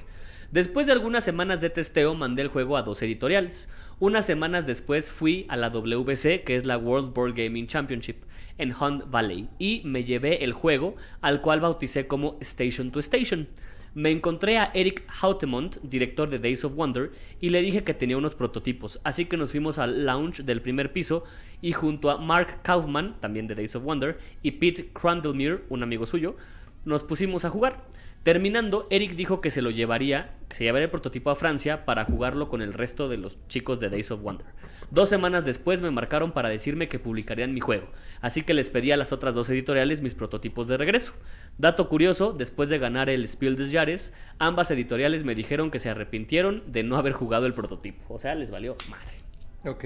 Después 0.52 0.86
de 0.86 0.94
algunas 0.94 1.24
semanas 1.24 1.62
de 1.62 1.70
testeo, 1.70 2.14
mandé 2.16 2.42
el 2.42 2.48
juego 2.48 2.78
a 2.78 2.84
dos 2.84 3.02
editoriales. 3.02 3.68
Unas 4.00 4.26
semanas 4.26 4.66
después 4.66 5.12
fui 5.12 5.46
a 5.50 5.58
la 5.58 5.70
WBC, 5.70 6.44
que 6.44 6.56
es 6.56 6.66
la 6.66 6.78
World 6.78 7.14
Board 7.14 7.34
Gaming 7.36 7.68
Championship, 7.68 8.18
en 8.58 8.74
Hunt 8.74 9.10
Valley, 9.10 9.50
y 9.60 9.82
me 9.86 10.04
llevé 10.04 10.44
el 10.44 10.54
juego, 10.54 10.96
al 11.22 11.42
cual 11.42 11.60
bauticé 11.62 12.08
como 12.08 12.38
Station 12.42 12.92
to 12.92 13.00
Station. 13.00 13.48
Me 13.96 14.12
encontré 14.12 14.58
a 14.58 14.72
Eric 14.74 15.04
Hautemont, 15.22 15.78
director 15.82 16.30
de 16.30 16.38
Days 16.38 16.66
of 16.66 16.76
Wonder, 16.76 17.14
y 17.40 17.50
le 17.50 17.62
dije 17.62 17.86
que 17.86 17.94
tenía 17.94 18.18
unos 18.18 18.36
prototipos, 18.36 19.00
así 19.06 19.24
que 19.24 19.38
nos 19.38 19.52
fuimos 19.52 19.78
al 19.78 20.06
lounge 20.06 20.44
del 20.44 20.62
primer 20.62 20.92
piso 20.92 21.24
y 21.62 21.72
junto 21.72 22.10
a 22.10 22.18
Mark 22.18 22.62
Kaufman, 22.62 23.16
también 23.22 23.48
de 23.48 23.56
Days 23.56 23.74
of 23.74 23.84
Wonder, 23.84 24.20
y 24.44 24.52
Pete 24.52 24.90
Crandlemere, 24.92 25.62
un 25.70 25.82
amigo 25.82 26.06
suyo, 26.06 26.36
nos 26.84 27.04
pusimos 27.04 27.46
a 27.46 27.50
jugar. 27.50 27.86
Terminando, 28.24 28.86
Eric 28.90 29.16
dijo 29.16 29.40
que 29.40 29.50
se 29.50 29.62
lo 29.62 29.70
llevaría, 29.70 30.36
que 30.50 30.58
se 30.58 30.66
llevaría 30.66 30.86
el 30.88 30.92
prototipo 30.92 31.30
a 31.30 31.38
Francia 31.38 31.86
para 31.86 32.04
jugarlo 32.04 32.50
con 32.50 32.62
el 32.62 32.74
resto 32.74 33.08
de 33.08 33.16
los 33.16 33.38
chicos 33.48 33.80
de 33.80 33.90
Days 33.90 34.12
of 34.12 34.22
Wonder. 34.22 34.48
Dos 34.92 35.10
semanas 35.10 35.46
después 35.46 35.82
me 35.82 35.92
marcaron 35.92 36.32
para 36.32 36.50
decirme 36.50 36.88
que 36.88 37.00
publicarían 37.00 37.54
mi 37.54 37.60
juego, 37.60 37.88
así 38.22 38.44
que 38.44 38.54
les 38.54 38.70
pedí 38.70 38.92
a 38.92 38.98
las 38.98 39.12
otras 39.12 39.34
dos 39.34 39.50
editoriales 39.50 40.02
mis 40.02 40.14
prototipos 40.14 40.68
de 40.68 40.78
regreso. 40.78 41.14
Dato 41.58 41.90
curioso, 41.90 42.34
después 42.34 42.70
de 42.70 42.78
ganar 42.78 43.10
el 43.10 43.28
Spiel 43.28 43.56
des 43.56 43.72
Jahres, 43.72 44.14
ambas 44.40 44.70
editoriales 44.72 45.24
me 45.24 45.36
dijeron 45.36 45.72
que 45.72 45.80
se 45.80 45.90
arrepintieron 45.90 46.64
de 46.68 46.84
no 46.84 46.98
haber 46.98 47.14
jugado 47.14 47.46
el 47.46 47.54
prototipo, 47.54 48.14
o 48.14 48.20
sea, 48.20 48.36
les 48.36 48.52
valió 48.52 48.76
madre. 48.90 49.18
Ok. 49.66 49.86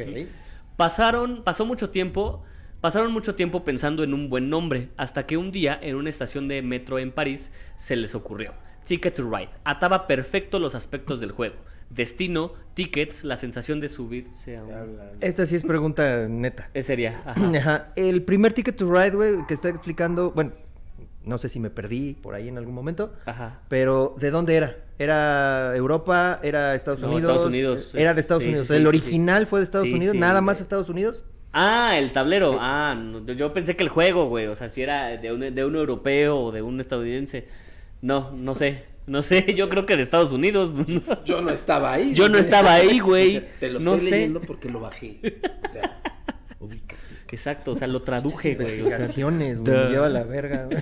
Pasaron, 0.75 1.43
pasó 1.43 1.65
mucho 1.65 1.89
tiempo, 1.89 2.43
pasaron 2.81 3.11
mucho 3.11 3.35
tiempo 3.35 3.63
pensando 3.63 4.03
en 4.03 4.13
un 4.13 4.29
buen 4.29 4.49
nombre, 4.49 4.89
hasta 4.97 5.25
que 5.25 5.37
un 5.37 5.51
día 5.51 5.77
en 5.81 5.95
una 5.95 6.09
estación 6.09 6.47
de 6.47 6.61
metro 6.61 6.99
en 6.99 7.11
París 7.11 7.51
se 7.77 7.95
les 7.95 8.15
ocurrió. 8.15 8.53
Ticket 8.85 9.13
to 9.13 9.29
Ride. 9.29 9.49
Ataba 9.63 10.07
perfecto 10.07 10.57
los 10.57 10.75
aspectos 10.75 11.19
del 11.19 11.31
juego. 11.31 11.55
Destino, 11.89 12.53
tickets, 12.75 13.23
la 13.23 13.35
sensación 13.37 13.79
de 13.79 13.89
subirse 13.89 14.57
a 14.57 14.63
un... 14.63 14.97
Esta 15.21 15.45
sí 15.45 15.55
es 15.55 15.63
pregunta 15.63 16.27
neta. 16.29 16.69
Ese 16.73 16.87
sería. 16.87 17.21
ajá. 17.25 17.49
Ajá. 17.57 17.87
El 17.95 18.21
primer 18.23 18.53
Ticket 18.53 18.75
to 18.75 18.85
Ride, 18.91 19.11
güey, 19.15 19.45
que 19.47 19.53
está 19.55 19.69
explicando, 19.69 20.31
bueno, 20.31 20.51
no 21.25 21.37
sé 21.37 21.49
si 21.49 21.59
me 21.59 21.69
perdí 21.69 22.13
por 22.13 22.35
ahí 22.35 22.47
en 22.47 22.57
algún 22.57 22.73
momento, 22.75 23.13
Ajá. 23.25 23.59
pero 23.69 24.15
¿de 24.19 24.29
dónde 24.31 24.55
era? 24.55 24.77
¿Era 24.99 25.75
Europa? 25.75 26.39
¿Era 26.43 26.75
Estados 26.75 26.99
No, 27.01 27.07
Unidos? 27.09 27.31
Estados 27.31 27.47
Unidos. 27.47 27.95
Era 27.95 28.13
de 28.13 28.19
Es- 28.19 28.25
Estados 28.25 28.43
sí, 28.43 28.49
Unidos. 28.49 28.67
sí, 28.67 28.73
¿El 28.73 28.81
sí, 28.81 28.87
original 28.87 29.47
fue 29.47 29.59
de 29.59 29.65
Estados 29.65 29.87
Sí, 29.87 29.93
Unidos? 29.93 30.13
sí, 30.13 30.19
¿Nada 30.19 30.41
más 30.41 30.61
Estados 30.61 30.89
Unidos? 30.89 31.23
Ah, 31.53 31.97
el 31.97 32.11
tablero. 32.11 32.57
Ah, 32.59 32.95
no, 32.97 33.25
yo- 33.25 33.33
yo 33.33 33.53
pensé 33.53 33.75
que 33.75 33.83
el 33.83 33.89
juego, 33.89 34.27
güey. 34.29 34.45
O 34.47 34.55
sea, 34.55 34.69
si 34.69 34.81
era 34.83 35.17
de 35.17 35.31
un, 35.33 35.39
de 35.55 35.65
un 35.65 35.75
europeo 35.75 36.37
o 36.37 36.51
de 36.51 36.61
un 36.61 36.79
estadounidense. 36.79 37.47
No, 38.01 38.31
no 38.31 38.53
sé. 38.55 38.83
No 39.13 39.21
sé, 39.23 39.53
yo 39.55 39.69
creo 39.69 39.85
que 39.85 39.97
de 39.97 40.03
Estados 40.03 40.31
Unidos. 40.31 40.71
Yo 41.25 41.41
no 41.41 41.49
estaba 41.49 41.93
ahí. 41.93 42.13
Yo 42.13 42.29
no 42.29 42.37
estaba 42.37 42.73
ahí, 42.73 42.99
güey. 42.99 43.43
Te 43.59 43.69
lo 43.69 43.79
No 43.79 43.95
estoy 43.95 44.09
sé. 44.09 44.15
leyendo 44.15 44.41
porque 44.41 44.69
lo 44.69 44.79
bajé. 44.81 45.19
O 45.67 45.69
sea, 45.71 45.99
ubica. 46.59 46.95
Exacto, 47.31 47.71
o 47.71 47.75
sea, 47.75 47.87
lo 47.87 48.01
traduje, 48.03 48.55
güey. 48.55 48.67
o 48.67 48.69
sea, 48.69 48.77
Investigaciones, 48.79 49.59
güey. 49.59 49.71
me 49.77 49.83
duh. 49.83 49.89
Lleva 49.91 50.05
a 50.05 50.09
la 50.09 50.23
verga, 50.23 50.65
güey. 50.65 50.77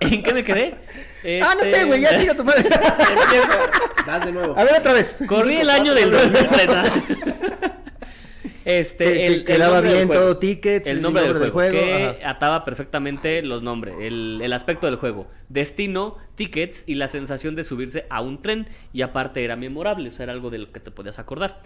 ¿En 0.00 0.22
qué 0.22 0.32
me 0.34 0.44
quedé? 0.44 0.74
Ah, 1.42 1.54
no 1.56 1.62
sé, 1.62 1.84
güey. 1.84 2.00
Ya 2.00 2.08
Este, 2.10 2.20
siga 2.22 2.34
tu 2.34 2.44
madre. 2.44 2.68
Das 4.06 4.24
de 4.24 4.32
nuevo. 4.32 4.56
A 4.58 4.64
ver 4.64 4.74
otra 4.78 4.92
vez. 4.92 5.16
Corrí 5.28 5.56
el 5.56 5.70
año 5.70 5.94
del 5.94 6.10
2030. 6.10 6.84
Este, 8.68 9.04
Que- 9.04 9.44
que 9.44 9.54
el, 9.54 9.60
nombre 9.60 9.80
del 9.88 9.92
bien 9.94 10.06
juego. 10.08 10.22
todo, 10.22 10.36
tickets, 10.38 10.86
el 10.86 10.96
el 10.98 11.02
nombre, 11.02 11.22
del 11.22 11.38
del 11.40 11.50
juego, 11.50 11.72
que 11.72 12.16
ajá. 12.20 12.30
ataba 12.30 12.64
perfectamente 12.66 13.40
los 13.42 13.62
nombres, 13.62 13.94
el, 14.00 14.40
el 14.42 14.52
aspecto 14.52 14.86
del 14.86 14.96
juego, 14.96 15.26
destino, 15.48 16.16
tickets 16.34 16.84
y 16.86 16.96
la 16.96 17.08
sensación 17.08 17.54
de 17.56 17.64
subirse 17.64 18.04
a 18.10 18.20
un 18.20 18.42
tren 18.42 18.68
y 18.92 19.00
aparte 19.02 19.42
era 19.42 19.56
memorable, 19.56 20.10
o 20.10 20.12
sea, 20.12 20.24
era 20.24 20.32
algo 20.34 20.50
de 20.50 20.58
lo 20.58 20.70
que 20.70 20.80
te 20.80 20.90
podías 20.90 21.18
acordar. 21.18 21.62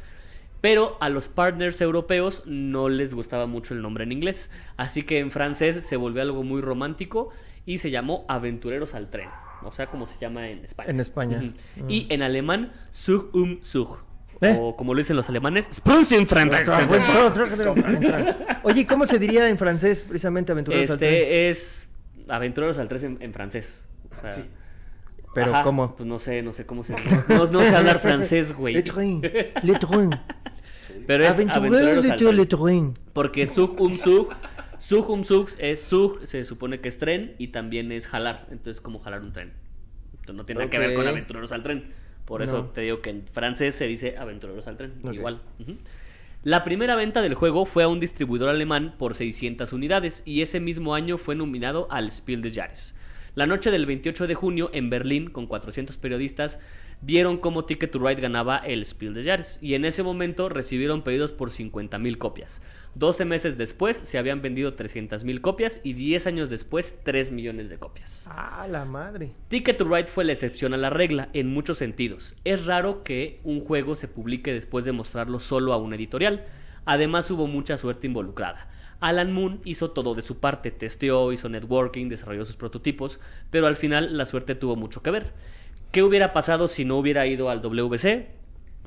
Pero 0.60 0.96
a 1.00 1.08
los 1.08 1.26
partners 1.26 1.80
europeos 1.80 2.44
no 2.46 2.88
les 2.88 3.14
gustaba 3.14 3.46
mucho 3.48 3.74
el 3.74 3.82
nombre 3.82 4.04
en 4.04 4.12
inglés, 4.12 4.48
así 4.76 5.02
que 5.02 5.18
en 5.18 5.32
francés 5.32 5.84
se 5.84 5.96
volvió 5.96 6.22
algo 6.22 6.44
muy 6.44 6.60
romántico 6.60 7.30
y 7.66 7.78
se 7.78 7.90
llamó 7.90 8.24
Aventureros 8.28 8.94
al 8.94 9.10
tren, 9.10 9.28
o 9.64 9.72
sea, 9.72 9.86
como 9.86 10.06
se 10.06 10.18
llama 10.20 10.48
en 10.50 10.64
España. 10.64 10.90
En 10.90 11.00
España. 11.00 11.52
Ujú. 11.78 11.86
Y 11.88 12.06
en 12.10 12.22
alemán, 12.22 12.72
Zug 12.94 13.30
um 13.34 13.60
Zug. 13.64 13.98
¿Eh? 14.42 14.56
O 14.58 14.76
como 14.76 14.92
lo 14.92 14.98
dicen 14.98 15.16
los 15.16 15.28
alemanes, 15.28 15.68
Sprunzenfranz. 15.72 16.52
Oye, 18.64 18.86
¿cómo 18.86 19.06
se 19.06 19.18
diría 19.18 19.48
en 19.48 19.56
francés 19.56 20.04
precisamente 20.06 20.52
aventureros 20.52 20.90
al 20.90 20.98
tren? 20.98 21.12
Este 21.12 21.48
es 21.48 21.88
Aventureros 22.28 22.78
al 22.78 22.88
3 22.88 23.04
en, 23.04 23.18
en 23.20 23.32
francés. 23.32 23.84
O 24.10 24.20
sea, 24.20 24.32
Sí. 24.32 24.42
Pero 25.34 25.54
ajá, 25.54 25.62
¿cómo? 25.62 25.96
Pues 25.96 26.06
no 26.06 26.18
sé, 26.18 26.42
no 26.42 26.52
sé 26.52 26.66
cómo 26.66 26.84
se 26.84 26.94
no, 27.28 27.46
no 27.46 27.60
sé 27.62 27.74
hablar 27.74 28.00
francés, 28.00 28.52
güey. 28.52 28.74
Le 28.74 28.82
train, 28.82 29.22
le 29.22 29.78
train. 29.78 30.10
Pero 31.06 31.24
es 31.24 31.30
Aventureros 31.30 32.04
al 32.04 32.10
de 32.10 32.16
tren. 32.16 32.36
le 32.36 32.46
train. 32.46 32.94
Porque 33.14 33.46
Zug 33.46 33.80
um 33.80 33.96
Zug, 33.96 34.28
Zug 34.78 35.08
um 35.08 35.24
Zug 35.24 35.48
es 35.58 35.82
Zug, 35.84 36.26
se 36.26 36.44
supone 36.44 36.80
que 36.80 36.88
es 36.88 36.98
tren 36.98 37.34
y 37.38 37.48
también 37.48 37.92
es 37.92 38.06
jalar. 38.06 38.46
Entonces, 38.50 38.82
como 38.82 38.98
jalar 38.98 39.22
un 39.22 39.32
tren. 39.32 39.54
Entonces, 40.10 40.34
no 40.34 40.44
tiene 40.44 40.58
nada 40.60 40.70
que 40.70 40.78
ver 40.78 40.94
con. 40.94 41.08
Aventureros 41.08 41.50
al 41.52 41.62
tren. 41.62 41.94
Por 42.24 42.42
eso 42.42 42.70
te 42.74 42.82
digo 42.82 43.00
que 43.00 43.10
en 43.10 43.26
francés 43.26 43.74
se 43.74 43.86
dice 43.86 44.16
Aventureros 44.16 44.66
al 44.68 44.76
tren. 44.76 44.94
Igual. 45.10 45.40
La 46.44 46.64
primera 46.64 46.96
venta 46.96 47.22
del 47.22 47.34
juego 47.34 47.66
fue 47.66 47.84
a 47.84 47.88
un 47.88 48.00
distribuidor 48.00 48.48
alemán 48.48 48.96
por 48.98 49.14
600 49.14 49.72
unidades 49.72 50.22
y 50.24 50.42
ese 50.42 50.58
mismo 50.58 50.94
año 50.94 51.18
fue 51.18 51.36
nominado 51.36 51.86
al 51.90 52.10
Spiel 52.10 52.42
des 52.42 52.54
Jahres. 52.56 52.96
La 53.34 53.46
noche 53.46 53.70
del 53.70 53.86
28 53.86 54.26
de 54.26 54.34
junio 54.34 54.70
en 54.74 54.90
Berlín, 54.90 55.30
con 55.30 55.46
400 55.46 55.96
periodistas, 55.98 56.58
vieron 57.00 57.38
cómo 57.38 57.64
Ticket 57.64 57.90
to 57.90 57.98
Ride 57.98 58.20
ganaba 58.20 58.56
el 58.56 58.84
Spiel 58.84 59.14
des 59.14 59.24
Jahres 59.24 59.58
y 59.62 59.74
en 59.74 59.84
ese 59.84 60.02
momento 60.02 60.48
recibieron 60.48 61.02
pedidos 61.02 61.32
por 61.32 61.50
50.000 61.50 62.18
copias. 62.18 62.60
12 62.94 63.24
meses 63.24 63.56
después 63.56 64.00
se 64.02 64.18
habían 64.18 64.42
vendido 64.42 64.76
300.000 64.76 65.40
copias 65.40 65.80
y 65.82 65.94
10 65.94 66.26
años 66.26 66.50
después 66.50 66.98
3 67.02 67.32
millones 67.32 67.70
de 67.70 67.78
copias. 67.78 68.28
Ah, 68.30 68.66
la 68.68 68.84
madre. 68.84 69.32
Ticket 69.48 69.78
to 69.78 69.84
Ride 69.84 70.08
fue 70.08 70.24
la 70.24 70.32
excepción 70.32 70.74
a 70.74 70.76
la 70.76 70.90
regla 70.90 71.30
en 71.32 71.48
muchos 71.48 71.78
sentidos. 71.78 72.36
Es 72.44 72.66
raro 72.66 73.02
que 73.02 73.40
un 73.44 73.60
juego 73.60 73.96
se 73.96 74.08
publique 74.08 74.52
después 74.52 74.84
de 74.84 74.92
mostrarlo 74.92 75.38
solo 75.38 75.72
a 75.72 75.78
una 75.78 75.96
editorial. 75.96 76.44
Además 76.84 77.30
hubo 77.30 77.46
mucha 77.46 77.78
suerte 77.78 78.06
involucrada. 78.06 78.68
Alan 79.00 79.32
Moon 79.32 79.60
hizo 79.64 79.90
todo 79.90 80.14
de 80.14 80.22
su 80.22 80.38
parte, 80.38 80.70
testeó, 80.70 81.32
hizo 81.32 81.48
networking, 81.48 82.08
desarrolló 82.08 82.44
sus 82.44 82.56
prototipos, 82.56 83.18
pero 83.50 83.66
al 83.66 83.76
final 83.76 84.16
la 84.16 84.26
suerte 84.26 84.54
tuvo 84.54 84.76
mucho 84.76 85.02
que 85.02 85.10
ver. 85.10 85.32
¿Qué 85.90 86.02
hubiera 86.02 86.32
pasado 86.32 86.68
si 86.68 86.84
no 86.84 86.98
hubiera 86.98 87.26
ido 87.26 87.50
al 87.50 87.62
WC? 87.62 88.41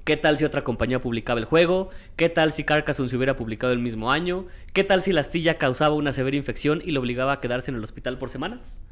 ¿Qué 0.06 0.18
tal 0.18 0.38
si 0.38 0.46
otra 0.46 0.64
compañía 0.64 1.02
publicaba 1.02 1.40
el 1.40 1.46
juego? 1.46 1.90
¿Qué 2.16 2.30
tal 2.30 2.52
si 2.52 2.64
Carcassonne 2.64 3.10
se 3.10 3.18
hubiera 3.18 3.36
publicado 3.36 3.74
el 3.74 3.80
mismo 3.80 4.12
año? 4.12 4.46
¿Qué 4.72 4.84
tal 4.84 5.02
si 5.02 5.12
la 5.12 5.22
astilla 5.22 5.58
causaba 5.58 5.96
una 5.96 6.14
severa 6.14 6.38
infección 6.38 6.82
y 6.86 6.92
lo 6.92 7.00
obligaba 7.00 7.34
a 7.34 7.40
quedarse 7.40 7.72
en 7.72 7.78
el 7.78 7.84
hospital 7.84 8.18
por 8.20 8.30
semanas? 8.30 8.84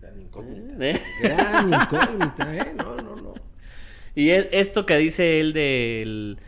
Gran 0.00 0.20
incógnita. 0.20 0.74
¿Eh? 0.80 1.00
Gran 1.22 1.68
incógnita, 1.72 2.56
¿eh? 2.56 2.72
No, 2.76 2.96
no, 2.96 3.16
no. 3.16 3.34
Y 4.14 4.30
es- 4.30 4.48
esto 4.50 4.86
que 4.86 4.96
dice 4.98 5.40
él 5.40 5.52
del- 5.52 6.38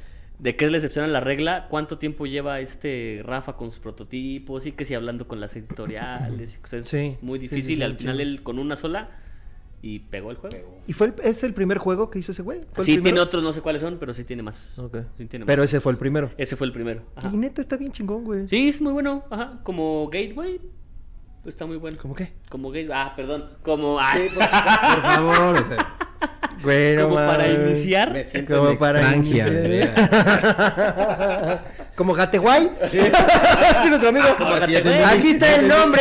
de 0.40 0.56
que 0.56 0.64
es 0.64 0.70
la 0.70 0.78
excepción 0.78 1.04
a 1.04 1.08
la 1.08 1.20
regla, 1.20 1.66
¿cuánto 1.68 1.98
tiempo 1.98 2.26
lleva 2.26 2.60
este 2.60 3.22
Rafa 3.24 3.56
con 3.56 3.70
sus 3.70 3.80
prototipos? 3.80 4.66
Y 4.66 4.72
que 4.72 4.84
si 4.84 4.94
hablando 4.94 5.26
con 5.28 5.40
las 5.40 5.54
editoriales, 5.56 6.60
es 6.72 6.84
Sí, 6.86 7.16
muy 7.20 7.38
difícil. 7.38 7.62
sí, 7.62 7.74
sí, 7.74 7.80
y 7.80 7.82
al 7.82 7.96
final 7.96 8.20
él 8.20 8.42
con 8.42 8.58
una 8.58 8.76
sola 8.76 9.10
y 9.82 10.00
pegó 10.00 10.30
el 10.30 10.36
juego. 10.36 10.78
¿Y 10.86 10.92
fue 10.92 11.08
el- 11.08 11.14
es 11.22 11.42
el 11.44 11.54
primer 11.54 11.78
juego 11.78 12.10
que 12.10 12.18
hizo 12.18 12.32
ese 12.32 12.42
güey? 12.42 12.60
¿Fue 12.72 12.82
el 12.82 12.84
Sí, 12.84 12.98
tiene 13.00 13.20
otros, 13.20 13.42
no 13.42 13.52
sé 13.52 13.60
cuáles 13.60 13.80
son, 13.82 13.98
pero 13.98 14.12
sí 14.14 14.24
tiene 14.24 14.42
más. 14.42 14.78
Ok. 14.78 14.96
Sí 15.16 15.26
tiene 15.26 15.44
Pero 15.46 15.62
más. 15.62 15.70
ese 15.70 15.80
fue 15.80 15.92
el 15.92 15.98
primero. 15.98 16.30
Ese 16.36 16.56
fue 16.56 16.66
el 16.66 16.72
primero. 16.72 17.02
ajá. 17.14 17.30
Y 17.32 17.36
neta 17.36 17.60
está 17.60 17.76
bien 17.76 17.92
chingón, 17.92 18.24
güey. 18.24 18.48
Sí, 18.48 18.68
es 18.68 18.80
muy 18.80 18.92
bueno. 18.92 19.24
Ajá. 19.30 19.60
Como 19.62 20.08
Gateway. 20.10 20.60
Está 21.44 21.64
muy 21.66 21.76
bueno. 21.76 21.96
¿Cómo 22.02 22.14
qué? 22.14 22.32
Como 22.50 22.70
Gateway. 22.70 22.92
Ah, 23.00 23.12
perdón. 23.16 23.44
Como. 23.62 23.98
ah, 24.00 24.12
Sí, 24.16 24.28
por, 24.34 24.44
por 24.44 25.02
favor, 25.02 25.60
o 25.60 25.64
sea, 25.64 25.98
Güey, 26.62 26.96
no 26.96 27.02
como 27.04 27.16
para 27.16 27.46
iniciar. 27.48 28.12
me 28.12 28.24
siento 28.24 28.56
Como 28.58 28.70
en 28.70 28.78
para 28.78 29.14
iniciar. 29.14 29.50
Como 31.98 32.14
Gateguay. 32.14 32.70
sí, 32.92 33.88
nuestro 33.88 34.10
amigo. 34.10 34.26
Como 34.38 34.50
Gateguay. 34.52 34.76
entendí. 34.76 35.02
Aquí 35.04 35.30
está 35.30 35.56
el 35.56 35.66
nombre. 35.66 36.00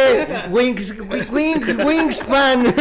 Wings, 0.52 0.94
wing, 1.32 1.60
Wingspan. 1.84 2.66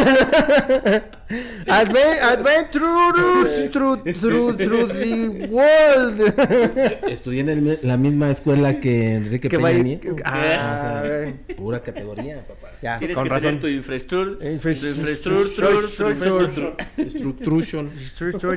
Adve- 1.67 2.21
Adventures 2.23 3.71
through, 3.73 4.03
through, 4.21 4.57
through 4.57 4.89
the 4.93 5.49
world. 5.51 6.21
Estudié 7.09 7.41
en 7.41 7.49
el- 7.49 7.79
la 7.83 7.97
misma 7.97 8.31
escuela 8.31 8.79
que 8.81 9.15
Enrique 9.15 9.49
Que 9.49 9.59
Peña 9.59 9.83
Nieto. 9.83 10.15
Ah, 10.25 10.39
O 10.39 10.43
sea, 11.03 11.07
güey. 11.07 11.33
pura 11.57 11.81
categoría, 11.81 12.39
papá. 12.47 12.69
Ya, 12.83 12.99
Tienes 12.99 13.15
con 13.17 13.25
que 13.25 13.31
razón. 13.31 13.59
tener 13.59 13.61
tu 13.61 13.67
infraestructura. 13.69 14.51
Infra- 14.51 14.75
Tu 14.75 14.87
infraestructura. 14.89 16.77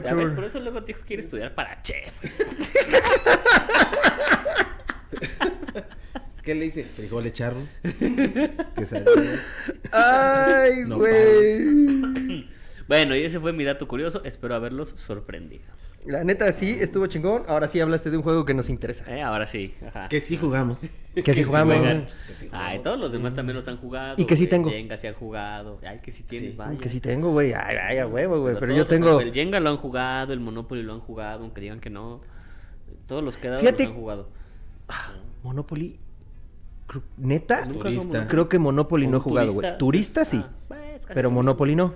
Ya 0.10 0.14
ves, 0.16 0.36
por 0.36 0.44
eso 0.44 0.60
luego 0.60 0.82
dijo 0.82 1.00
que 1.02 1.06
quiere 1.08 1.24
estudiar 1.24 1.56
para 1.56 1.82
chef. 1.84 2.14
¿Qué 6.44 6.56
le 6.56 6.66
hice? 6.66 6.84
Frijoles 6.86 7.34
charros. 7.34 7.64
Quesadillas. 8.76 9.40
Ay, 9.92 10.84
No 10.88 10.98
güey. 10.98 12.48
Bueno, 12.88 13.16
y 13.16 13.24
ese 13.24 13.40
fue 13.40 13.54
mi 13.54 13.64
dato 13.64 13.88
curioso. 13.88 14.24
Espero 14.24 14.56
haberlos 14.56 14.90
sorprendido. 14.98 15.66
La 16.06 16.24
neta 16.24 16.52
sí, 16.54 16.78
estuvo 16.80 17.08
chingón. 17.08 17.44
Ahora 17.48 17.68
sí 17.68 17.80
hablaste 17.80 18.10
de 18.10 18.18
un 18.18 18.24
juego 18.24 18.46
que 18.46 18.54
nos 18.54 18.70
interesa. 18.70 19.04
Eh, 19.14 19.22
Ahora 19.22 19.46
sí. 19.46 19.76
Ajá. 19.86 20.08
Que 20.08 20.20
sí 20.22 20.38
jugamos. 20.38 20.80
Que 21.14 21.34
sí 21.34 21.44
jugamos. 21.44 21.78
Que 22.28 22.36
sí 22.36 22.48
Ay, 22.52 22.80
todos 22.80 22.98
los 22.98 23.12
demás 23.12 23.34
también 23.34 23.56
los 23.58 23.68
han 23.68 23.78
jugado. 23.78 24.16
Y 24.18 24.26
que 24.26 24.36
sí 24.38 24.48
tengo. 24.48 24.70
Jenga 24.70 24.98
sí 24.98 25.08
han 25.08 25.14
jugado. 25.16 25.80
Ay, 25.86 26.00
que 26.02 26.12
sí 26.12 26.24
tienes, 26.24 26.52
Sí. 26.52 26.58
vaya. 26.58 26.80
Que 26.80 26.88
sí 26.90 27.02
tengo, 27.02 27.32
güey. 27.32 27.52
Ay, 27.54 27.76
ay, 27.82 27.98
a 27.98 28.08
huevo, 28.08 28.40
güey. 28.42 28.54
Pero 28.56 28.68
todos 28.68 28.78
yo 28.78 28.88
tengo. 28.88 29.20
El 29.20 29.34
Jenga 29.34 29.60
lo 29.60 29.70
han 29.72 29.78
jugado, 29.78 30.32
el 30.34 30.40
Monopoly 30.40 30.84
lo 30.84 30.94
han 30.94 31.02
jugado, 31.02 31.44
aunque 31.44 31.60
digan 31.62 31.80
que 31.82 31.90
no. 31.90 32.22
Todos 33.06 33.24
los 33.24 33.36
que 33.38 33.50
Fíjate- 33.50 33.84
los 33.84 33.92
han 33.94 34.00
jugado. 34.00 34.30
Monopoly. 35.44 36.00
creo- 36.88 37.04
¿Neta? 37.18 37.62
Turista. 37.64 38.28
Creo 38.28 38.50
que 38.50 38.58
Monopoly 38.58 39.06
no 39.08 39.18
he 39.18 39.22
¿Con 39.22 39.30
jugado, 39.32 39.54
güey. 39.54 39.78
Turista 39.78 40.26
sí. 40.26 40.42
Ah, 40.44 40.50
pues, 40.68 41.06
Pero 41.14 41.30
Monopoly 41.30 41.76
no. 41.76 41.94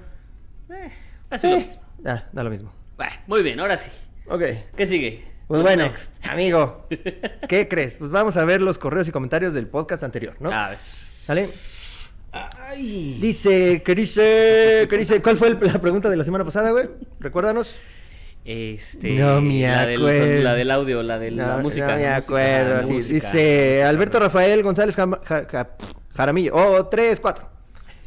Eh, 0.69 0.89
casi 1.29 1.49
lo 1.49 1.55
Eh, 1.57 1.65
mismo. 1.65 1.81
Ah, 2.05 2.23
da 2.31 2.43
lo 2.43 2.49
mismo. 2.51 2.71
Muy 3.27 3.43
bien, 3.43 3.59
ahora 3.59 3.77
sí. 3.77 3.89
Ok. 4.27 4.41
¿Qué 4.75 4.85
sigue? 4.85 5.23
Pues 5.47 5.61
What's 5.61 5.75
bueno, 5.75 5.83
next? 5.83 6.11
amigo, 6.27 6.87
¿qué 7.49 7.67
crees? 7.67 7.97
Pues 7.97 8.11
vamos 8.11 8.37
a 8.37 8.45
ver 8.45 8.61
los 8.61 8.77
correos 8.77 9.07
y 9.07 9.11
comentarios 9.11 9.53
del 9.53 9.67
podcast 9.67 10.03
anterior, 10.03 10.35
¿no? 10.39 10.49
A. 10.49 10.71
Ay. 12.31 13.19
Dice, 13.21 13.83
que 13.83 13.93
dice, 13.93 14.87
que 14.89 14.97
dice, 14.97 15.21
¿cuál 15.21 15.37
fue 15.37 15.49
el- 15.49 15.57
la 15.61 15.79
pregunta 15.79 16.09
de 16.09 16.17
la 16.17 16.23
semana 16.23 16.43
pasada, 16.45 16.71
güey? 16.71 16.89
Recuérdanos. 17.19 17.75
Este, 18.45 19.11
No 19.11 19.39
me 19.41 19.61
la 19.61 19.81
acuerdo. 19.83 20.43
la 20.43 20.53
del 20.55 20.71
audio, 20.71 21.03
la 21.03 21.19
de 21.19 21.31
la 21.31 21.57
música. 21.57 21.87
no 21.87 21.95
me 21.97 22.07
acuerdo. 22.07 22.87
música, 22.89 23.13
dice. 23.13 23.83
Alberto 23.83 24.19
Rafael 24.19 24.63
González 24.63 24.97
Jam- 24.97 25.19
Ja- 25.23 25.45
Ja- 25.49 25.69
Jaramillo. 26.15 26.53
Oh, 26.55 26.87
tres, 26.87 27.19
cuatro. 27.19 27.49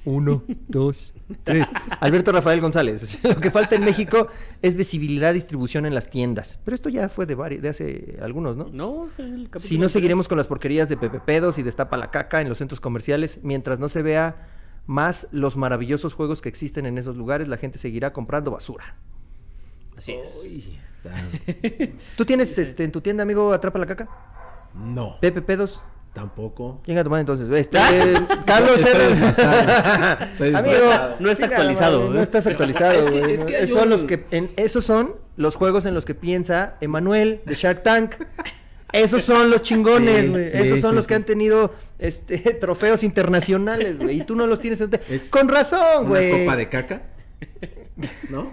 Uno, 0.06 0.42
dos, 0.68 1.12
tres. 1.44 1.66
Alberto 2.00 2.32
Rafael 2.32 2.60
González. 2.60 3.18
Lo 3.24 3.36
que 3.40 3.50
falta 3.50 3.74
en 3.74 3.84
México 3.84 4.28
es 4.62 4.74
visibilidad, 4.76 5.34
distribución 5.34 5.84
en 5.84 5.94
las 5.94 6.08
tiendas. 6.08 6.58
Pero 6.64 6.74
esto 6.76 6.88
ya 6.88 7.08
fue 7.08 7.26
de, 7.26 7.36
vari- 7.36 7.60
de 7.60 7.68
hace 7.68 8.16
algunos, 8.22 8.56
¿no? 8.56 8.68
No, 8.72 9.08
es 9.08 9.18
el 9.18 9.44
capítulo 9.50 9.60
Si 9.60 9.78
no, 9.78 9.88
seguiremos 9.88 10.28
con 10.28 10.38
las 10.38 10.46
porquerías 10.46 10.88
de 10.88 10.96
Pepe 10.96 11.18
Pedos 11.20 11.58
y 11.58 11.62
Destapa 11.64 11.96
la 11.96 12.10
Caca 12.12 12.40
en 12.40 12.48
los 12.48 12.58
centros 12.58 12.80
comerciales. 12.80 13.40
Mientras 13.42 13.78
no 13.80 13.88
se 13.88 14.02
vea 14.02 14.48
más 14.86 15.26
los 15.32 15.56
maravillosos 15.56 16.14
juegos 16.14 16.40
que 16.40 16.48
existen 16.48 16.86
en 16.86 16.96
esos 16.98 17.16
lugares, 17.16 17.48
la 17.48 17.56
gente 17.56 17.76
seguirá 17.78 18.12
comprando 18.12 18.52
basura. 18.52 18.94
Así 19.96 20.12
es. 20.12 20.40
Uy, 20.42 20.78
está- 21.02 21.92
¿Tú 22.16 22.24
tienes 22.24 22.56
este, 22.58 22.84
en 22.84 22.92
tu 22.92 23.00
tienda, 23.00 23.24
amigo, 23.24 23.52
Atrapa 23.52 23.78
la 23.80 23.86
Caca? 23.86 24.08
No, 24.74 25.18
Pepe 25.20 25.42
Pedos. 25.42 25.82
Tampoco. 26.16 26.80
Venga, 26.86 27.04
tomar 27.04 27.20
entonces. 27.20 27.48
Este, 27.50 27.78
Carlos 28.46 28.80
R. 28.84 30.56
Amigo. 30.56 30.90
No 31.20 31.30
está 31.30 31.44
actualizado, 31.46 32.00
madre. 32.00 32.14
No 32.14 32.22
estás 32.22 32.46
actualizado. 32.46 32.92
Es 33.26 33.44
que- 33.44 33.58
Esos 33.62 33.78
son 33.78 33.90
los 33.90 34.04
que 34.04 34.24
en- 34.30 34.50
esos 34.56 34.84
son 34.84 35.14
los 35.36 35.54
juegos 35.54 35.84
en 35.86 35.94
los 35.94 36.04
que 36.06 36.14
piensa 36.14 36.74
Emanuel 36.80 37.42
de 37.44 37.54
Shark 37.54 37.82
Tank. 37.82 38.14
Esos 38.92 39.24
son 39.24 39.50
los 39.50 39.60
chingones, 39.62 40.22
Sí, 40.22 40.28
güey. 40.28 40.50
sí, 40.50 40.56
esos 40.58 40.80
son 40.80 40.90
sí, 40.92 40.96
los 40.96 41.06
que 41.06 41.14
han 41.14 41.24
tenido 41.24 41.74
este 41.98 42.38
trofeos 42.60 43.02
internacionales, 43.02 43.98
güey. 43.98 44.20
Y 44.20 44.24
tú 44.24 44.34
no 44.36 44.46
los 44.46 44.58
tienes. 44.60 44.80
en- 44.80 44.90
Es 45.10 45.22
Con 45.28 45.48
razón, 45.48 45.80
¿Una 46.06 46.08
güey. 46.08 46.44
copa 46.44 46.56
de 46.56 46.68
caca? 46.68 47.02
¿No? 48.30 48.52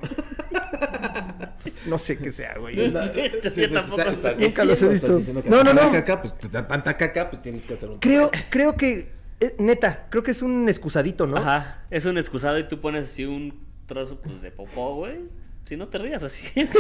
No 1.86 1.98
sé 1.98 2.18
qué 2.18 2.32
sea, 2.32 2.58
güey. 2.58 2.76
Yo 2.76 2.92
tampoco 2.92 4.16
sé. 4.16 4.36
Nunca 4.38 4.64
los 4.64 4.82
he 4.82 4.88
visto. 4.90 5.20
No, 5.46 5.64
no, 5.64 5.76
tanta 5.76 5.86
no. 5.86 5.92
Caca, 5.92 6.22
pues 6.22 6.34
tanta 6.52 6.98
caca, 6.98 7.30
pues 7.30 7.42
tienes 7.42 7.66
que 7.66 7.74
hacer 7.74 7.90
un. 7.90 8.00
Creo, 8.00 8.32
creo 8.50 8.76
que, 8.76 9.12
eh, 9.40 9.56
neta, 9.60 10.08
creo 10.10 10.24
que 10.24 10.32
es 10.32 10.42
un 10.42 10.70
excusadito, 10.70 11.28
¿no? 11.28 11.38
Ajá, 11.38 11.86
es 11.90 12.06
un 12.06 12.18
excusado 12.18 12.58
y 12.60 12.68
tú 12.68 12.80
pones 12.80 13.06
así 13.06 13.26
un 13.26 13.66
trozo 13.86 14.20
pues, 14.22 14.42
de 14.42 14.52
popó, 14.52 14.96
güey. 14.96 15.20
Si 15.66 15.78
no 15.78 15.88
te 15.88 15.98
rías, 15.98 16.24
así 16.24 16.46
es. 16.56 16.72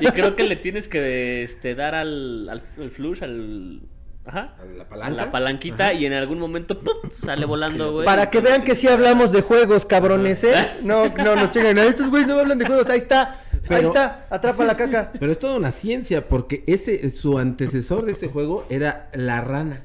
y 0.00 0.06
creo 0.06 0.36
que 0.36 0.44
le 0.44 0.56
tienes 0.56 0.88
que 0.88 1.42
este, 1.42 1.74
dar 1.74 1.94
al, 1.94 2.48
al, 2.48 2.62
al 2.78 2.90
flush, 2.90 3.22
al... 3.22 3.82
Ajá. 4.26 4.54
A 4.60 4.64
la 4.76 4.82
a 4.82 4.88
palanca. 4.88 5.14
La 5.24 5.30
palanquita 5.30 5.92
y 5.92 6.04
en 6.04 6.12
algún 6.12 6.38
momento 6.40 6.80
¡pum! 6.80 6.94
sale 7.24 7.46
volando, 7.46 7.92
güey. 7.92 8.04
Para 8.04 8.28
que 8.28 8.40
vean 8.40 8.64
que 8.64 8.74
sí 8.74 8.88
hablamos 8.88 9.30
de 9.30 9.42
juegos, 9.42 9.86
cabrones, 9.86 10.42
¿eh? 10.44 10.54
No, 10.82 11.08
no 11.08 11.36
nos 11.36 11.50
chingan. 11.50 11.78
Estos 11.78 12.10
güeyes 12.10 12.28
no 12.28 12.38
hablan 12.38 12.58
de 12.58 12.66
juegos. 12.66 12.88
Ahí 12.90 12.98
está, 12.98 13.40
ahí 13.68 13.84
está. 13.84 14.26
Atrapa 14.30 14.64
la 14.64 14.76
caca. 14.76 15.12
Pero 15.18 15.30
es 15.30 15.38
toda 15.38 15.56
una 15.56 15.70
ciencia, 15.70 16.28
porque 16.28 16.64
ese, 16.66 17.10
su 17.10 17.38
antecesor 17.38 18.04
de 18.04 18.12
ese 18.12 18.28
juego 18.28 18.66
era 18.68 19.08
la 19.14 19.40
rana. 19.40 19.82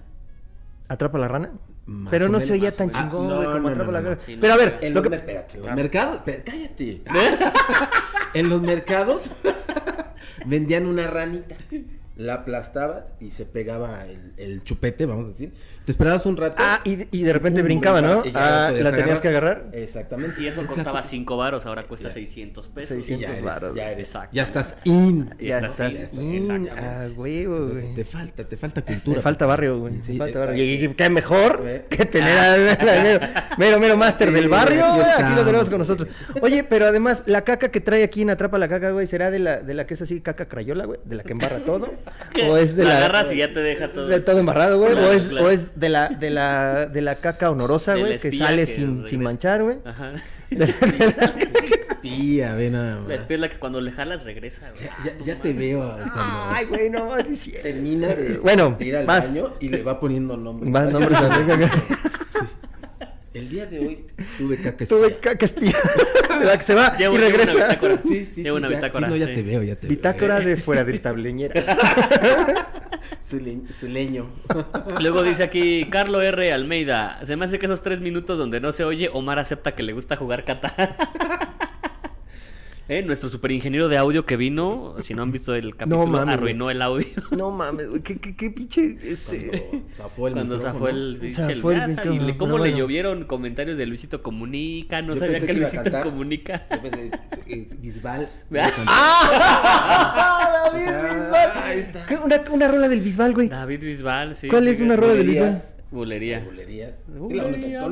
¿Atrapa 0.87 1.17
la 1.19 1.27
rana? 1.27 1.51
Más 1.85 2.11
Pero 2.11 2.25
no 2.25 2.33
menos, 2.33 2.45
se 2.45 2.53
oía 2.53 2.71
tan 2.71 2.91
chingón, 2.91 3.31
Ah, 3.31 3.43
no, 3.43 3.51
como 3.51 3.59
no, 3.59 3.67
atrapa 3.69 3.91
no, 3.91 4.01
la. 4.01 4.17
Sí, 4.25 4.37
Pero 4.39 4.53
a 4.53 4.57
ver, 4.57 4.77
En 4.81 4.93
lo 4.93 5.01
los, 5.01 5.09
que... 5.09 5.15
espérate, 5.15 5.57
en 5.57 5.65
los 5.65 5.75
mercados, 5.75 6.21
pero 6.25 6.43
cállate. 6.45 7.01
en 8.33 8.49
los 8.49 8.61
mercados 8.63 9.21
vendían 10.45 10.85
una 10.87 11.07
ranita. 11.07 11.55
La 12.21 12.35
aplastabas 12.35 13.13
y 13.19 13.31
se 13.31 13.45
pegaba 13.45 14.05
el, 14.05 14.33
el 14.37 14.63
chupete, 14.63 15.05
vamos 15.05 15.25
a 15.25 15.29
decir. 15.29 15.53
Te 15.85 15.91
esperabas 15.91 16.25
un 16.27 16.37
rato. 16.37 16.55
Ah, 16.59 16.79
y, 16.83 17.07
y 17.17 17.23
de 17.23 17.33
repente 17.33 17.61
brincaba, 17.63 18.01
¿no? 18.01 18.23
ya 18.23 18.67
Ah, 18.67 18.71
¿La 18.71 18.91
tenías 18.91 19.19
que 19.19 19.29
agarrar? 19.29 19.65
Exactamente. 19.73 20.39
Y 20.41 20.47
eso 20.47 20.65
costaba 20.67 21.01
5 21.01 21.37
varos, 21.37 21.65
ahora 21.65 21.83
cuesta 21.83 22.09
Ya. 22.09 22.13
600 22.13 22.67
pesos. 22.67 22.97
Y 22.99 23.03
600 23.03 23.35
ya 23.37 23.43
varos, 23.43 23.75
ya 23.75 23.91
eres, 23.91 24.07
Exacto. 24.07 24.29
ya 24.33 24.43
estás 24.43 24.75
in. 24.83 25.29
Ya 25.39 25.57
estás 25.57 25.79
así, 25.79 26.03
estás 26.03 26.13
in. 26.19 26.69
Ah, 26.69 27.07
huevo, 27.15 27.55
Entonces, 27.57 27.81
güey. 27.83 27.93
te 27.95 28.05
falta, 28.05 28.43
te 28.43 28.57
falta 28.57 28.81
cultura. 28.83 29.17
Me 29.17 29.21
falta 29.23 29.45
barrio, 29.47 29.79
güey. 29.79 30.01
Sí, 30.03 30.17
falta 30.17 30.39
barrio. 30.39 30.63
Y, 30.63 30.85
y 30.85 30.87
qué 30.89 31.09
mejor 31.09 31.63
que 31.89 32.05
tener 32.05 32.37
al 32.37 32.77
mero, 33.03 33.19
mero, 33.57 33.79
mero 33.79 33.97
máster 33.97 34.29
Sí, 34.29 34.35
del 34.35 34.49
barrio, 34.49 34.85
aquí 34.85 34.99
güey. 34.99 35.11
Aquí 35.17 35.35
lo 35.35 35.45
tenemos 35.45 35.69
con 35.69 35.79
nosotros. 35.79 36.09
Oye, 36.41 36.63
pero 36.63 36.85
además, 36.85 37.23
la 37.25 37.41
caca 37.41 37.69
que 37.71 37.81
trae 37.81 38.03
aquí 38.03 38.21
en 38.21 38.29
Atrapa 38.29 38.57
la 38.59 38.67
Caca, 38.67 38.91
güey, 38.91 39.07
¿será 39.07 39.31
de 39.31 39.39
la, 39.39 39.57
de 39.61 39.73
la 39.73 39.87
que 39.87 39.95
es 39.95 40.01
así 40.01 40.21
caca 40.21 40.47
crayola, 40.47 40.85
güey? 40.85 40.99
¿De 41.05 41.15
la 41.15 41.23
que 41.23 41.31
embarra 41.31 41.59
todo? 41.65 41.89
¿O 42.49 42.57
es 42.57 42.75
de 42.75 42.83
la 42.83 42.89
la. 42.91 42.97
agarras 42.97 43.31
y 43.33 43.37
ya 43.37 43.51
te 43.51 43.59
deja 43.61 43.91
todo. 43.91 44.07
De 44.07 44.19
todo 44.19 44.37
embarrado, 44.39 44.77
güey. 44.77 44.91
Claro, 44.91 45.07
o, 45.09 45.11
es, 45.11 45.23
claro. 45.23 45.47
o 45.47 45.70
es 45.73 45.79
de 45.79 45.89
la, 45.89 46.09
de 46.09 46.29
la, 46.29 46.85
de 46.85 47.01
la 47.01 47.15
caca 47.15 47.49
honorosa, 47.49 47.95
güey, 47.95 48.17
que 48.19 48.31
sale 48.31 48.65
que 48.65 48.67
sin, 48.67 49.07
sin 49.07 49.21
manchar, 49.23 49.63
güey. 49.63 49.77
Ajá. 49.85 50.11
De 50.51 50.67
la- 50.67 51.33
Pía, 52.01 52.55
ve 52.55 52.69
nada 52.71 52.99
más. 52.99 53.07
La 53.07 53.15
espía 53.15 53.35
es 53.35 53.41
la 53.41 53.49
que 53.49 53.57
cuando 53.59 53.79
le 53.79 53.91
jalas 53.91 54.23
regresa, 54.25 54.69
güey. 54.71 54.89
Ya, 55.05 55.23
ya 55.23 55.39
te 55.39 55.53
veo 55.53 55.79
cuando 55.95 56.23
Ay, 56.49 56.65
güey, 56.65 56.89
no, 56.89 57.15
sí, 57.25 57.35
sí. 57.35 57.53
termina 57.61 58.07
de, 58.07 58.37
Bueno, 58.39 58.75
ir 58.79 58.97
al 58.97 59.05
vas. 59.05 59.29
baño 59.33 59.53
y 59.59 59.69
le 59.69 59.83
va 59.83 59.99
poniendo 59.99 60.35
nombre. 60.35 60.69
Más 60.69 60.91
nombres 60.91 61.17
a 61.19 61.27
la 61.27 61.45
caca. 61.47 61.71
El 63.33 63.49
día 63.49 63.65
de 63.65 63.79
hoy 63.79 64.05
tuve 64.37 64.57
caca 64.57 64.85
Tuve 64.89 65.07
espía. 65.07 65.21
caca 65.21 65.45
espía. 65.45 65.73
De 66.39 66.45
la 66.45 66.57
que 66.57 66.63
se 66.63 66.73
va 66.75 66.97
Llevo- 66.97 67.15
y 67.15 67.17
llevo 67.19 67.29
una 67.29 67.37
regresa. 67.37 67.53
bitácora. 67.53 68.01
Sí, 68.03 68.29
sí, 68.35 68.43
Llevo 68.43 68.57
sí, 68.57 68.63
una 68.63 68.69
ya- 68.69 68.75
bitácora, 68.75 69.07
sí, 69.07 69.11
no, 69.13 69.17
ya 69.17 69.27
sí. 69.27 69.33
te 69.35 69.41
veo, 69.43 69.63
ya 69.63 69.75
te 69.75 69.87
Bitácora 69.87 70.37
veo. 70.39 70.47
de 70.47 70.57
fuera 70.57 70.83
de 70.83 70.99
tableñera. 70.99 71.77
Su, 73.29 73.39
le- 73.39 73.61
su 73.77 73.87
leño. 73.87 74.27
Luego 74.99 75.23
dice 75.23 75.43
aquí 75.43 75.87
Carlo 75.89 76.21
R. 76.21 76.51
Almeida. 76.51 77.19
Se 77.23 77.35
me 77.37 77.45
hace 77.45 77.59
que 77.59 77.65
esos 77.65 77.81
tres 77.81 78.01
minutos 78.01 78.37
donde 78.37 78.59
no 78.59 78.71
se 78.73 78.83
oye, 78.83 79.09
Omar 79.11 79.39
acepta 79.39 79.73
que 79.73 79.83
le 79.83 79.93
gusta 79.93 80.17
jugar 80.17 80.43
Qatar. 80.43 80.97
Eh, 82.89 83.03
nuestro 83.03 83.29
superingeniero 83.29 83.87
de 83.87 83.97
audio 83.97 84.25
que 84.25 84.35
vino, 84.37 84.95
si 84.99 85.13
no 85.13 85.21
han 85.21 85.31
visto 85.31 85.55
el 85.55 85.75
capítulo, 85.75 86.05
mames, 86.07 86.33
arruinó 86.35 86.69
el 86.69 86.81
audio. 86.81 87.07
No 87.31 87.51
mames, 87.51 87.89
güey, 87.89 88.01
qué, 88.01 88.17
qué, 88.17 88.35
qué 88.35 88.49
pinche. 88.51 88.97
Este... 89.03 89.67
Cuando 89.69 89.87
zafó 89.87 90.27
el 90.27 90.33
Cuando 90.33 90.59
zafó 90.59 90.87
el, 90.89 91.17
pinche 91.21 91.41
el 91.43 91.55
Zafó 91.55 91.71
el 91.71 91.79
gas, 91.95 92.05
y 92.05 92.19
le- 92.19 92.37
cómo 92.37 92.57
le 92.57 92.75
llovieron 92.75 93.23
comentarios 93.25 93.77
de 93.77 93.85
Luisito 93.85 94.21
Comunica, 94.21 95.01
no 95.01 95.13
Yo 95.13 95.19
sabía 95.21 95.39
que 95.39 95.53
Luisito 95.53 95.83
cantar. 95.83 96.03
Comunica. 96.03 96.67
Pensé, 96.81 97.11
eh, 97.47 97.67
Bisbal. 97.79 98.27
¡Ah! 98.55 100.69
David 100.73 101.09
Bisbal. 101.09 101.51
ahí 101.63 101.79
está. 101.79 102.05
¿Qué? 102.05 102.15
Una, 102.17 102.41
una 102.51 102.67
rola 102.67 102.87
del 102.89 103.01
Bisbal, 103.01 103.33
güey. 103.33 103.49
David 103.49 103.79
Bisbal, 103.81 104.35
sí. 104.35 104.47
¿Cuál 104.47 104.67
es 104.67 104.79
una 104.79 104.95
rola 104.95 105.13
del. 105.13 105.27
Bisbal? 105.27 105.61
Bulería. 105.91 106.39
Bulerías. 106.45 107.05
Bulería. 107.07 107.85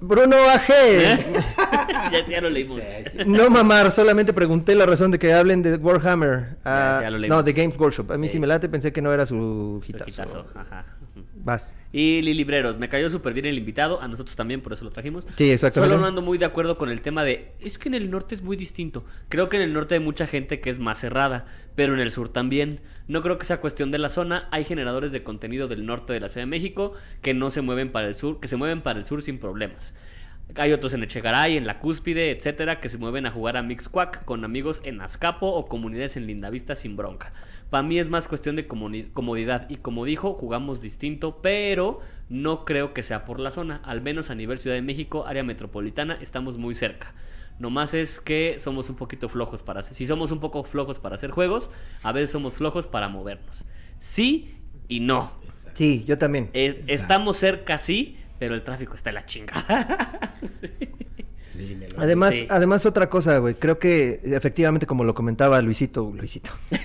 Bruno 0.00 0.36
AG. 0.36 0.68
ya, 2.12 2.24
ya 2.26 2.40
lo 2.40 2.48
leímos. 2.50 2.80
No 3.26 3.50
mamar, 3.50 3.92
solamente 3.92 4.32
pregunté 4.32 4.74
la 4.74 4.86
razón 4.86 5.10
de 5.10 5.18
que 5.18 5.32
hablen 5.32 5.62
de 5.62 5.76
Warhammer. 5.76 6.56
Ah, 6.64 6.98
Ya, 7.00 7.02
ya 7.02 7.10
lo 7.10 7.18
leímos. 7.18 7.36
no, 7.38 7.42
de 7.42 7.52
Games 7.52 7.78
Workshop. 7.78 8.10
A 8.12 8.18
mí 8.18 8.28
sí 8.28 8.38
me 8.38 8.46
late, 8.46 8.68
pensé 8.68 8.92
que 8.92 9.02
no 9.02 9.12
era 9.12 9.26
su 9.26 9.82
Su 9.84 9.90
hitazo. 9.90 10.10
hitazo, 10.10 10.46
ajá. 10.54 10.86
Vas. 11.36 11.76
Y 11.92 12.22
Lilibreros, 12.22 12.78
me 12.78 12.88
cayó 12.88 13.08
súper 13.10 13.34
bien 13.34 13.44
el 13.46 13.58
invitado, 13.58 14.00
a 14.00 14.08
nosotros 14.08 14.34
también, 14.34 14.62
por 14.62 14.72
eso 14.72 14.82
lo 14.84 14.90
trajimos. 14.90 15.24
Sí, 15.36 15.50
exactamente. 15.50 15.92
Solo 15.94 16.00
no 16.00 16.08
ando 16.08 16.22
muy 16.22 16.38
de 16.38 16.46
acuerdo 16.46 16.78
con 16.78 16.88
el 16.88 17.02
tema 17.02 17.22
de, 17.22 17.52
es 17.60 17.76
que 17.78 17.88
en 17.88 17.94
el 17.94 18.10
norte 18.10 18.34
es 18.34 18.42
muy 18.42 18.56
distinto. 18.56 19.04
Creo 19.28 19.48
que 19.50 19.56
en 19.56 19.62
el 19.62 19.72
norte 19.74 19.94
hay 19.94 20.00
mucha 20.00 20.26
gente 20.26 20.60
que 20.60 20.70
es 20.70 20.78
más 20.78 20.98
cerrada, 20.98 21.44
pero 21.76 21.92
en 21.94 22.00
el 22.00 22.10
sur 22.10 22.30
también. 22.30 22.80
No 23.06 23.20
creo 23.20 23.36
que 23.36 23.44
sea 23.44 23.60
cuestión 23.60 23.90
de 23.90 23.98
la 23.98 24.08
zona, 24.08 24.48
hay 24.50 24.64
generadores 24.64 25.12
de 25.12 25.22
contenido 25.22 25.68
del 25.68 25.84
norte 25.84 26.14
de 26.14 26.20
la 26.20 26.28
Ciudad 26.28 26.46
de 26.46 26.50
México 26.50 26.94
que 27.20 27.34
no 27.34 27.50
se 27.50 27.60
mueven 27.60 27.92
para 27.92 28.08
el 28.08 28.14
sur, 28.14 28.40
que 28.40 28.48
se 28.48 28.56
mueven 28.56 28.80
para 28.80 28.98
el 28.98 29.04
sur 29.04 29.20
sin 29.20 29.38
problemas. 29.38 29.92
Hay 30.56 30.72
otros 30.72 30.92
en 30.92 31.02
Echegaray, 31.02 31.56
en 31.56 31.66
La 31.66 31.80
Cúspide, 31.80 32.30
etcétera, 32.30 32.80
que 32.80 32.88
se 32.88 32.96
mueven 32.96 33.26
a 33.26 33.30
jugar 33.30 33.56
a 33.56 33.62
Mixquack 33.62 34.24
con 34.24 34.44
amigos 34.44 34.80
en 34.84 35.00
Azcapo 35.00 35.48
o 35.48 35.66
comunidades 35.66 36.16
en 36.16 36.26
Lindavista 36.26 36.74
sin 36.74 36.96
bronca. 36.96 37.32
Para 37.70 37.82
mí 37.82 37.98
es 37.98 38.08
más 38.08 38.28
cuestión 38.28 38.56
de 38.56 38.66
comodidad 38.66 39.68
y 39.68 39.76
como 39.76 40.04
dijo, 40.04 40.34
jugamos 40.34 40.80
distinto, 40.80 41.40
pero 41.42 42.00
no 42.28 42.64
creo 42.64 42.94
que 42.94 43.02
sea 43.02 43.24
por 43.24 43.40
la 43.40 43.50
zona. 43.50 43.80
Al 43.84 44.00
menos 44.00 44.30
a 44.30 44.34
nivel 44.34 44.58
Ciudad 44.58 44.76
de 44.76 44.82
México, 44.82 45.26
área 45.26 45.42
metropolitana, 45.42 46.16
estamos 46.20 46.56
muy 46.56 46.74
cerca. 46.74 47.14
Nomás 47.58 47.94
es 47.94 48.20
que 48.20 48.56
somos 48.58 48.90
un 48.90 48.96
poquito 48.96 49.28
flojos 49.28 49.62
para 49.62 49.80
hacer. 49.80 49.94
Si 49.94 50.06
somos 50.06 50.32
un 50.32 50.40
poco 50.40 50.64
flojos 50.64 50.98
para 50.98 51.14
hacer 51.14 51.30
juegos, 51.30 51.70
a 52.02 52.12
veces 52.12 52.30
somos 52.30 52.54
flojos 52.54 52.86
para 52.86 53.08
movernos. 53.08 53.64
Sí 53.98 54.56
y 54.88 55.00
no. 55.00 55.32
Sí, 55.74 56.04
yo 56.06 56.18
también. 56.18 56.50
Es- 56.52 56.88
estamos 56.88 57.36
cerca, 57.36 57.78
sí, 57.78 58.18
pero 58.38 58.54
el 58.54 58.62
tráfico 58.64 58.94
está 58.94 59.10
en 59.10 59.14
la 59.14 59.26
chingada. 59.26 60.34
Dímelo. 61.54 61.96
Además, 62.00 62.34
Sí. 62.34 62.46
además 62.50 62.84
otra 62.86 63.08
cosa, 63.08 63.38
güey. 63.38 63.54
Creo 63.54 63.78
que 63.78 64.20
efectivamente, 64.24 64.86
como 64.86 65.04
lo 65.04 65.14
comentaba 65.14 65.60
Luisito, 65.62 66.10
Luisito. 66.14 66.50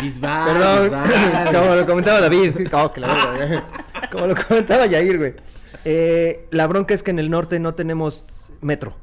Bisbal. 0.00 0.52
Perdón, 0.52 0.82
Bisbal. 0.84 1.52
como 1.54 1.74
lo 1.74 1.86
comentaba 1.86 2.20
David. 2.20 2.52
Oh, 2.72 2.92
que 2.92 3.00
la 3.00 3.08
verga, 3.08 3.46
güey. 3.48 3.60
como 4.12 4.26
lo 4.26 4.34
comentaba 4.36 4.86
Yair, 4.86 5.18
güey. 5.18 5.34
Eh, 5.84 6.46
la 6.50 6.66
bronca 6.66 6.94
es 6.94 7.02
que 7.02 7.10
en 7.10 7.18
el 7.18 7.30
norte 7.30 7.58
no 7.58 7.74
tenemos 7.74 8.50
metro. 8.60 8.94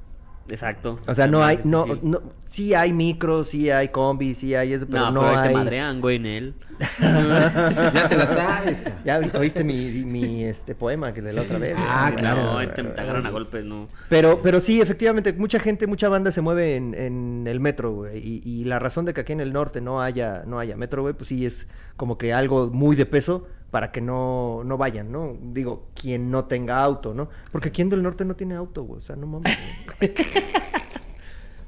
Exacto. 0.49 0.99
O 1.07 1.15
sea, 1.15 1.25
no 1.25 1.43
hay, 1.43 1.59
no, 1.63 1.87
no, 2.03 2.21
sí 2.45 2.75
hay 2.75 2.93
micros, 2.93 3.47
sí 3.49 3.71
hay 3.71 3.87
combis, 3.87 4.37
sí 4.37 4.53
hay 4.53 4.73
eso, 4.73 4.85
pero 4.85 5.05
no, 5.05 5.11
no, 5.11 5.21
pero 5.21 5.39
hay. 5.39 5.49
te 5.49 5.55
madrean, 5.55 6.01
güey, 6.01 6.17
en 6.17 6.25
él. 6.25 6.53
Ya 6.99 8.07
te 8.09 8.17
la 8.17 8.27
sabes. 8.27 8.77
Ya 9.03 9.19
oíste 9.39 9.63
mi, 9.63 10.03
mi 10.03 10.43
este 10.43 10.75
poema 10.75 11.13
que 11.13 11.21
de 11.21 11.33
la 11.33 11.41
otra 11.41 11.57
vez. 11.57 11.75
Ah, 11.79 12.09
güey? 12.09 12.21
claro. 12.21 12.43
No, 12.43 12.59
te, 12.59 12.83
te 12.83 13.01
agarran 13.01 13.25
a 13.25 13.29
golpes, 13.31 13.65
no. 13.65 13.87
Pero, 14.09 14.41
pero 14.43 14.59
sí, 14.59 14.81
efectivamente, 14.81 15.33
mucha 15.33 15.59
gente, 15.59 15.87
mucha 15.87 16.09
banda 16.09 16.31
se 16.31 16.41
mueve 16.41 16.75
en, 16.75 16.93
en 16.93 17.45
el 17.47 17.59
metro, 17.59 17.93
güey. 17.93 18.19
Y, 18.19 18.41
y 18.45 18.65
la 18.65 18.77
razón 18.77 19.05
de 19.05 19.13
que 19.13 19.21
aquí 19.21 19.33
en 19.33 19.41
el 19.41 19.51
norte 19.51 19.81
no 19.81 20.01
haya, 20.01 20.43
no 20.45 20.59
haya 20.59 20.75
metro, 20.75 21.01
güey, 21.01 21.15
pues 21.15 21.29
sí 21.29 21.45
es 21.45 21.67
como 21.95 22.17
que 22.17 22.33
algo 22.33 22.69
muy 22.69 22.95
de 22.95 23.05
peso 23.07 23.47
para 23.71 23.91
que 23.91 24.01
no, 24.01 24.63
no 24.63 24.77
vayan, 24.77 25.11
¿no? 25.11 25.35
Digo, 25.41 25.87
quien 25.93 26.31
no 26.31 26.45
tenga 26.45 26.81
auto, 26.81 27.13
¿no? 27.13 27.29
Porque 27.51 27.71
quien 27.71 27.89
del 27.89 28.03
norte 28.03 28.25
no 28.25 28.35
tiene 28.35 28.55
auto, 28.55 28.83
güey. 28.83 28.99
O 28.99 29.01
sea, 29.01 29.15
no 29.15 29.27
mames. 29.27 29.57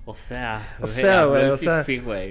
O 0.10 0.16
sea, 0.16 0.78
O 0.80 0.88
sea, 0.88 1.26
güey, 1.26 1.50
o 1.50 1.58
sea. 1.58 1.86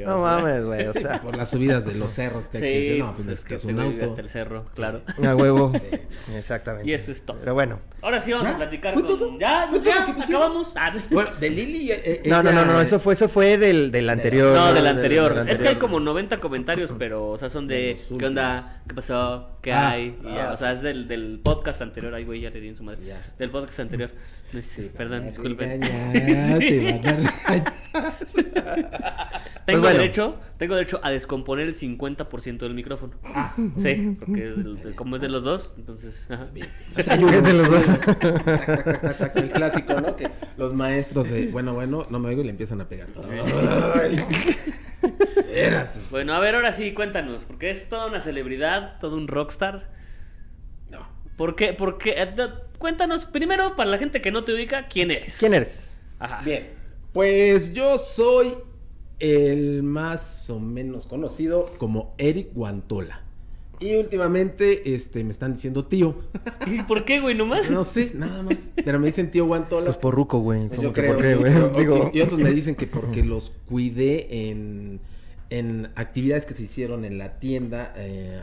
No 0.06 0.18
mames, 0.22 0.64
güey. 0.64 0.86
O 0.86 0.94
sea, 0.94 1.20
Por 1.20 1.36
las 1.36 1.50
subidas 1.50 1.84
de 1.84 1.94
los 1.94 2.10
cerros 2.10 2.48
que 2.48 2.56
hay 2.56 2.62
que 2.62 2.92
Sí, 2.94 2.98
no, 3.00 3.14
pues, 3.14 3.28
es 3.28 3.44
que 3.44 3.56
es 3.56 3.64
un 3.66 3.78
auto. 3.78 4.04
hasta 4.08 4.22
el 4.22 4.28
cerro, 4.30 4.64
claro. 4.74 5.02
a 5.22 5.36
huevo. 5.36 5.72
Exactamente. 6.34 6.88
Y 6.88 6.94
eso 6.94 7.10
es 7.12 7.20
todo. 7.22 7.36
Pero 7.38 7.52
bueno. 7.52 7.78
Ahora 8.00 8.18
sí 8.20 8.32
vamos 8.32 8.48
¿Ya? 8.48 8.54
a 8.54 8.56
platicar 8.56 8.94
¿Fue 8.94 9.04
con... 9.04 9.18
todo? 9.18 9.38
Ya, 9.38 9.66
¿Fue 9.68 9.80
ya, 9.82 10.06
todo 10.06 10.16
que 10.16 10.22
acabamos. 10.22 10.72
Ah, 10.74 10.94
Bueno, 11.10 11.30
de 11.38 11.50
Lili. 11.50 11.90
eh, 11.92 12.22
No, 12.24 12.42
no, 12.42 12.48
ella- 12.50 12.64
no, 12.64 12.72
no, 12.72 12.80
eso 12.80 12.98
fue, 12.98 13.12
eso 13.12 13.28
fue 13.28 13.58
del, 13.58 13.90
del 13.90 14.08
anterior. 14.08 14.54
No, 14.56 14.66
del 14.66 14.76
Del- 14.76 14.86
anterior. 14.86 15.34
del 15.34 15.48
Es 15.48 15.60
que 15.60 15.68
hay 15.68 15.76
como 15.76 16.00
90 16.00 16.40
comentarios, 16.40 16.94
pero, 16.98 17.28
o 17.28 17.36
sea, 17.38 17.50
son 17.50 17.68
de 17.68 17.98
¿qué 18.18 18.24
onda? 18.26 18.80
¿Qué 18.88 18.94
pasó? 18.94 19.50
¿Qué 19.60 19.72
Ah, 19.72 19.90
hay? 19.90 20.18
Y 20.24 20.34
ya, 20.34 20.48
ah, 20.48 20.52
o 20.52 20.56
sea, 20.56 20.72
es 20.72 20.80
del, 20.80 21.08
del 21.08 21.40
podcast 21.42 21.82
anterior. 21.82 22.14
Ay, 22.14 22.24
güey, 22.24 22.40
ya 22.40 22.48
le 22.48 22.60
di 22.60 22.68
en 22.68 22.76
su 22.76 22.84
madre. 22.84 23.04
Ya. 23.04 23.20
Del 23.38 23.50
podcast 23.50 23.80
anterior. 23.80 24.10
Sí, 24.62 24.90
Perdón, 24.96 25.26
disculpe. 25.26 25.66
Te 25.66 25.78
van 25.78 26.54
a 26.54 26.58
Tengo, 29.66 29.80
bueno. 29.80 29.98
derecho, 29.98 30.38
tengo 30.58 30.76
derecho 30.76 31.00
a 31.02 31.10
descomponer 31.10 31.66
el 31.66 31.74
50% 31.74 32.58
del 32.58 32.74
micrófono. 32.74 33.14
Sí, 33.78 34.16
porque 34.18 34.54
es 34.84 34.94
como 34.94 35.16
es 35.16 35.22
de 35.22 35.28
los 35.28 35.42
dos, 35.42 35.74
entonces... 35.76 36.28
ajá. 36.30 36.46
Es 36.96 37.44
de 37.44 37.52
los 37.52 37.70
dos. 37.70 37.84
El 39.34 39.50
clásico, 39.50 40.00
¿no? 40.00 40.14
Que 40.14 40.30
los 40.56 40.72
maestros 40.72 41.28
de, 41.28 41.48
bueno, 41.48 41.74
bueno, 41.74 42.06
no 42.10 42.18
me 42.20 42.28
oigo 42.28 42.42
y 42.42 42.44
le 42.44 42.50
empiezan 42.50 42.80
a 42.80 42.88
pegar. 42.88 43.08
Bueno, 46.10 46.34
a 46.34 46.40
ver, 46.40 46.54
ahora 46.54 46.72
sí, 46.72 46.92
cuéntanos, 46.92 47.44
porque 47.44 47.70
es 47.70 47.88
toda 47.88 48.06
una 48.06 48.20
celebridad, 48.20 48.98
todo 49.00 49.16
un 49.16 49.26
rockstar. 49.26 49.90
No. 50.90 51.08
¿Por 51.36 51.56
qué? 51.56 51.72
¿Por 51.72 51.98
qué? 51.98 52.14
Cuéntanos 52.78 53.24
primero, 53.24 53.76
para 53.76 53.90
la 53.90 53.98
gente 53.98 54.20
que 54.20 54.30
no 54.30 54.44
te 54.44 54.54
ubica, 54.54 54.88
¿quién 54.88 55.10
eres? 55.10 55.36
¿Quién 55.38 55.54
eres? 55.54 55.98
Ajá. 56.18 56.42
Bien, 56.44 56.68
pues 57.12 57.72
yo 57.72 57.98
soy 57.98 58.54
el 59.18 59.82
más 59.82 60.50
o 60.50 60.60
menos 60.60 61.06
conocido 61.06 61.70
como 61.78 62.14
Eric 62.18 62.52
Guantola. 62.52 63.22
Y 63.78 63.94
últimamente 63.96 64.94
este, 64.94 65.22
me 65.22 65.32
están 65.32 65.54
diciendo 65.54 65.84
tío. 65.84 66.16
¿Y 66.66 66.82
por 66.82 67.04
qué, 67.04 67.20
güey, 67.20 67.34
nomás? 67.34 67.70
No 67.70 67.84
sé, 67.84 68.12
nada 68.14 68.42
más. 68.42 68.56
Pero 68.74 68.98
me 68.98 69.06
dicen 69.06 69.30
tío 69.30 69.44
Guantola. 69.46 69.86
Pues 69.86 69.98
por 69.98 70.14
ruco, 70.14 70.38
güey. 70.38 70.68
Pues 70.68 70.76
¿Cómo 70.76 70.82
yo 70.82 70.92
que 70.94 71.00
creo, 71.02 71.14
por 71.14 71.22
qué, 71.22 71.30
yo 71.32 71.40
güey? 71.40 71.80
Digo, 71.80 72.10
Y 72.12 72.20
otros 72.22 72.40
me 72.40 72.50
dicen 72.50 72.74
que 72.74 72.86
porque 72.86 73.22
los 73.24 73.52
cuidé 73.68 74.48
en, 74.48 75.00
en 75.50 75.90
actividades 75.94 76.46
que 76.46 76.54
se 76.54 76.62
hicieron 76.62 77.04
en 77.04 77.18
la 77.18 77.38
tienda, 77.38 77.92
eh, 77.96 78.42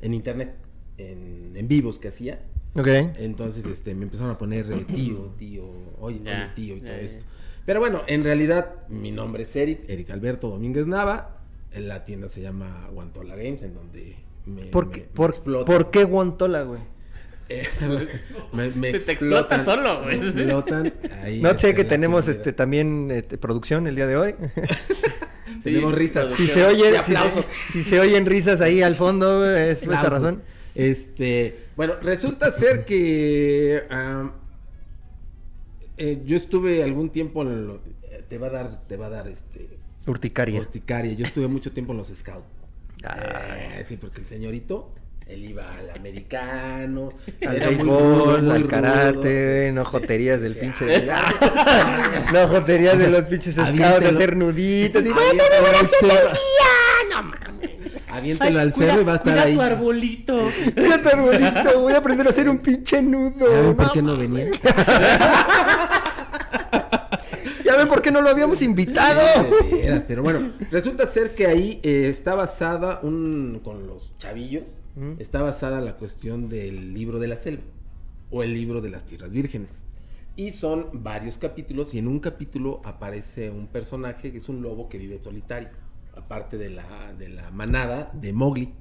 en 0.00 0.14
internet, 0.14 0.54
en, 0.98 1.52
en 1.56 1.68
vivos 1.68 1.98
que 1.98 2.08
hacía. 2.08 2.40
Ok. 2.74 2.86
Entonces, 3.18 3.66
este, 3.66 3.94
me 3.94 4.04
empezaron 4.04 4.32
a 4.32 4.38
poner 4.38 4.70
eh, 4.72 4.84
tío, 4.84 5.32
tío, 5.38 5.64
oye, 6.00 6.20
oye, 6.22 6.48
tío 6.54 6.76
y 6.76 6.80
todo 6.80 6.94
esto. 6.96 7.26
Pero 7.66 7.80
bueno, 7.80 8.02
en 8.06 8.24
realidad, 8.24 8.86
mi 8.88 9.10
nombre 9.12 9.42
es 9.44 9.54
Eric, 9.54 9.80
Eric 9.88 10.10
Alberto 10.10 10.48
Domínguez 10.48 10.86
Nava. 10.86 11.38
En 11.72 11.88
la 11.88 12.04
tienda 12.04 12.28
se 12.28 12.40
llama 12.42 12.88
Guantola 12.92 13.36
Games, 13.36 13.62
en 13.62 13.74
donde 13.74 14.16
me, 14.46 14.64
¿Por 14.66 14.86
me- 14.86 14.92
qué, 14.92 15.00
me 15.00 15.06
por, 15.08 15.30
explota. 15.30 15.64
¿por 15.64 15.90
qué 15.90 16.04
Guantola, 16.04 16.62
güey? 16.62 16.80
Eh, 17.48 17.66
me, 18.52 18.70
te 18.70 18.96
explota 18.96 19.12
explotan, 19.56 19.64
solo, 19.64 20.02
güey. 20.02 20.16
explotan. 20.16 20.92
ahí, 21.22 21.40
No 21.40 21.50
este, 21.50 21.68
sé 21.68 21.74
que 21.74 21.82
la 21.84 21.88
tenemos 21.90 22.28
este 22.28 22.52
también 22.52 23.10
este, 23.10 23.36
producción 23.38 23.86
el 23.86 23.94
día 23.96 24.06
de 24.06 24.16
hoy. 24.16 24.34
Tenemos 25.62 25.92
Sí, 25.92 25.98
risas. 25.98 26.32
si 26.32 26.46
se 26.48 26.64
oyen, 26.64 26.94
si, 27.04 27.14
si 27.72 27.82
se 27.82 28.00
oyen 28.00 28.26
risas 28.26 28.60
ahí 28.60 28.82
al 28.82 28.96
fondo, 28.96 29.48
es 29.54 29.80
por 29.82 29.94
esa 29.94 30.08
razón. 30.08 30.42
Este, 30.74 31.61
bueno, 31.86 32.00
resulta 32.02 32.50
ser 32.52 32.84
que 32.84 33.82
eh, 35.96 36.22
yo 36.24 36.36
estuve 36.36 36.82
algún 36.82 37.10
tiempo 37.10 37.42
en 37.42 37.66
lo- 37.66 37.80
eh, 38.04 38.24
te 38.28 38.38
va 38.38 38.46
a 38.46 38.50
dar, 38.50 38.80
te 38.86 38.96
va 38.96 39.06
a 39.06 39.10
dar 39.10 39.28
este 39.28 39.68
Urticaria. 40.06 40.60
urticaria. 40.60 41.12
Yo 41.14 41.24
estuve 41.24 41.48
mucho 41.48 41.72
tiempo 41.72 41.92
en 41.92 41.98
los 41.98 42.08
scouts. 42.08 42.46
Ah. 43.04 43.78
Eh, 43.78 43.84
sí, 43.84 43.96
porque 43.96 44.20
el 44.20 44.26
señorito, 44.26 44.94
él 45.26 45.44
iba 45.44 45.74
al 45.76 45.90
americano, 45.90 47.12
Al 47.46 47.56
era 47.56 47.68
béisbol, 47.68 47.86
rudo, 47.88 48.30
al 48.36 48.58
rudo, 48.60 48.68
karate, 48.68 49.66
sí. 49.66 49.72
no 49.72 49.84
joterías 49.84 50.40
del 50.40 50.56
pinche. 50.56 51.04
no 52.32 52.48
joterías 52.48 52.96
de 52.98 53.08
los 53.10 53.24
pinches 53.24 53.54
scouts, 53.56 54.00
de 54.00 54.08
hacer 54.08 54.36
nuditos. 54.36 55.02
Y, 55.04 55.08
Aviéntalo 55.08 55.66
al 55.80 55.88
cerro. 58.12 58.18
Aviéntalo 58.20 58.58
al 58.60 58.72
cerro 58.72 59.00
y 59.00 59.04
va 59.04 59.12
a 59.12 59.16
estar 59.16 59.32
cuida 59.32 59.44
ahí. 59.46 59.54
tu 59.54 59.60
arbolito. 59.60 60.48
Mira 60.76 61.02
tu 61.02 61.08
arbolito, 61.08 61.80
voy 61.80 61.92
a 61.92 61.98
aprender 61.98 62.26
a 62.26 62.30
hacer 62.30 62.48
un 62.48 62.58
pinche 62.58 63.00
nudo. 63.02 63.46
¿Ya 63.50 63.60
ven 63.62 63.76
por 63.76 63.86
No 63.86 63.92
qué 63.92 64.02
no 64.02 64.16
venía? 64.16 64.46
Ya 67.64 67.76
ven 67.78 67.88
por 67.88 68.02
qué 68.02 68.10
no 68.10 68.20
lo 68.20 68.28
habíamos 68.28 68.60
invitado. 68.60 69.20
Veras, 69.70 70.04
pero 70.06 70.22
bueno, 70.22 70.50
resulta 70.70 71.06
ser 71.06 71.34
que 71.34 71.46
ahí 71.46 71.80
eh, 71.82 72.08
está 72.08 72.34
basada 72.34 73.00
un 73.02 73.60
con 73.64 73.86
los 73.86 74.16
chavillos, 74.18 74.68
Mm. 74.94 75.14
está 75.20 75.40
basada 75.40 75.80
la 75.80 75.96
cuestión 75.96 76.50
del 76.50 76.92
libro 76.92 77.18
de 77.18 77.26
la 77.26 77.36
selva 77.36 77.62
o 78.30 78.42
el 78.42 78.52
libro 78.52 78.82
de 78.82 78.90
las 78.90 79.06
tierras 79.06 79.30
vírgenes. 79.30 79.84
Y 80.36 80.50
son 80.50 80.88
varios 80.92 81.38
capítulos 81.38 81.94
y 81.94 81.98
en 81.98 82.08
un 82.08 82.20
capítulo 82.20 82.82
aparece 82.84 83.48
un 83.48 83.68
personaje 83.68 84.32
que 84.32 84.36
es 84.36 84.50
un 84.50 84.60
lobo 84.60 84.90
que 84.90 84.98
vive 84.98 85.18
solitario, 85.18 85.70
aparte 86.16 86.58
de 86.58 86.70
la 86.70 87.12
de 87.18 87.28
la 87.28 87.50
manada 87.50 88.10
de 88.14 88.32
Mowgli. 88.32 88.72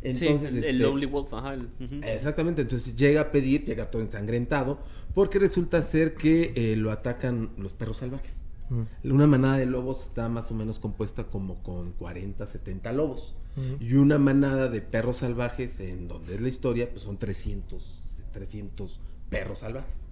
Entonces, 0.00 0.40
sí, 0.40 0.46
el, 0.46 0.58
este, 0.58 0.70
el 0.70 0.78
Lonely 0.78 1.06
Wolf, 1.06 1.32
ajá. 1.34 1.54
el- 1.54 1.62
ujú. 1.80 2.00
Exactamente, 2.04 2.62
entonces 2.62 2.94
llega 2.94 3.20
a 3.22 3.32
pedir, 3.32 3.64
llega 3.64 3.90
todo 3.90 4.00
ensangrentado, 4.00 4.78
porque 5.14 5.40
resulta 5.40 5.82
ser 5.82 6.14
que 6.14 6.52
eh, 6.54 6.76
lo 6.76 6.92
atacan 6.92 7.50
los 7.58 7.72
perros 7.72 7.96
salvajes. 7.96 8.40
Mm. 8.70 9.10
Una 9.12 9.26
manada 9.26 9.56
de 9.56 9.66
lobos 9.66 10.04
está 10.04 10.28
más 10.28 10.50
o 10.52 10.54
menos 10.54 10.78
compuesta 10.78 11.24
como 11.24 11.62
con 11.64 11.92
40, 11.92 12.46
70 12.46 12.92
lobos. 12.92 13.34
Ujú. 13.56 13.82
Y 13.82 13.94
una 13.94 14.18
manada 14.18 14.68
de 14.68 14.82
perros 14.82 15.16
salvajes, 15.16 15.80
en 15.80 16.06
donde 16.06 16.36
es 16.36 16.40
la 16.40 16.48
historia, 16.48 16.88
pues 16.90 17.02
son 17.02 17.18
300, 17.18 18.02
300 18.32 19.00
perros 19.30 19.58
salvajes. 19.58 20.02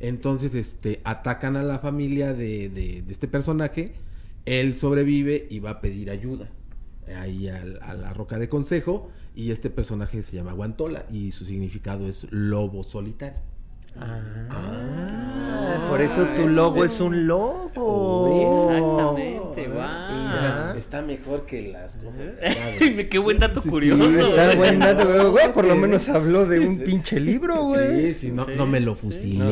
Entonces, 0.00 0.54
este, 0.54 1.00
atacan 1.04 1.56
a 1.56 1.62
la 1.62 1.78
familia 1.78 2.32
de, 2.32 2.68
de- 2.70 3.02
de 3.02 3.12
este 3.12 3.28
personaje, 3.28 3.92
él 4.48 4.74
sobrevive 4.74 5.46
y 5.50 5.58
va 5.60 5.70
a 5.70 5.80
pedir 5.80 6.10
ayuda 6.10 6.50
ahí 7.16 7.48
al- 7.48 7.78
a 7.82 7.94
la 7.94 8.12
roca 8.12 8.38
de 8.38 8.48
consejo, 8.48 9.10
y 9.34 9.50
este 9.50 9.70
personaje 9.70 10.22
se 10.22 10.36
llama 10.36 10.52
Guantola, 10.52 11.06
y 11.10 11.30
su 11.30 11.44
significado 11.44 12.06
es 12.08 12.26
lobo 12.30 12.82
solitario. 12.82 13.38
Ah, 14.00 15.86
por 15.88 16.00
eso 16.00 16.24
tu 16.36 16.48
logo 16.48 16.84
es 16.84 17.00
un 17.00 17.26
logo. 17.26 17.68
Exactamente, 18.68 19.68
O 20.34 20.38
sea, 20.38 20.74
está 20.76 21.02
mejor 21.02 21.46
que 21.46 21.72
las 21.72 21.92
cosas. 21.96 23.06
Qué 23.10 23.18
buen 23.18 23.38
dato 23.38 23.60
Sí, 23.62 23.68
curioso. 23.68 24.04
sí, 24.10 24.18
Está 24.30 24.44
güey. 24.46 24.56
buen 24.56 24.78
dato, 24.78 25.06
güey, 25.08 25.26
güey, 25.26 25.52
Por 25.52 25.66
lo 25.66 25.74
menos 25.76 26.08
habló 26.08 26.46
de 26.46 26.60
un 26.60 26.78
pinche 26.78 27.18
libro, 27.20 27.64
güey. 27.64 28.12
Sí, 28.12 28.28
sí, 28.28 28.32
no, 28.32 28.44
Sí, 28.46 28.52
no 28.56 28.66
me 28.66 28.80
lo 28.80 28.94
sí. 28.94 29.00
fusilé. 29.06 29.44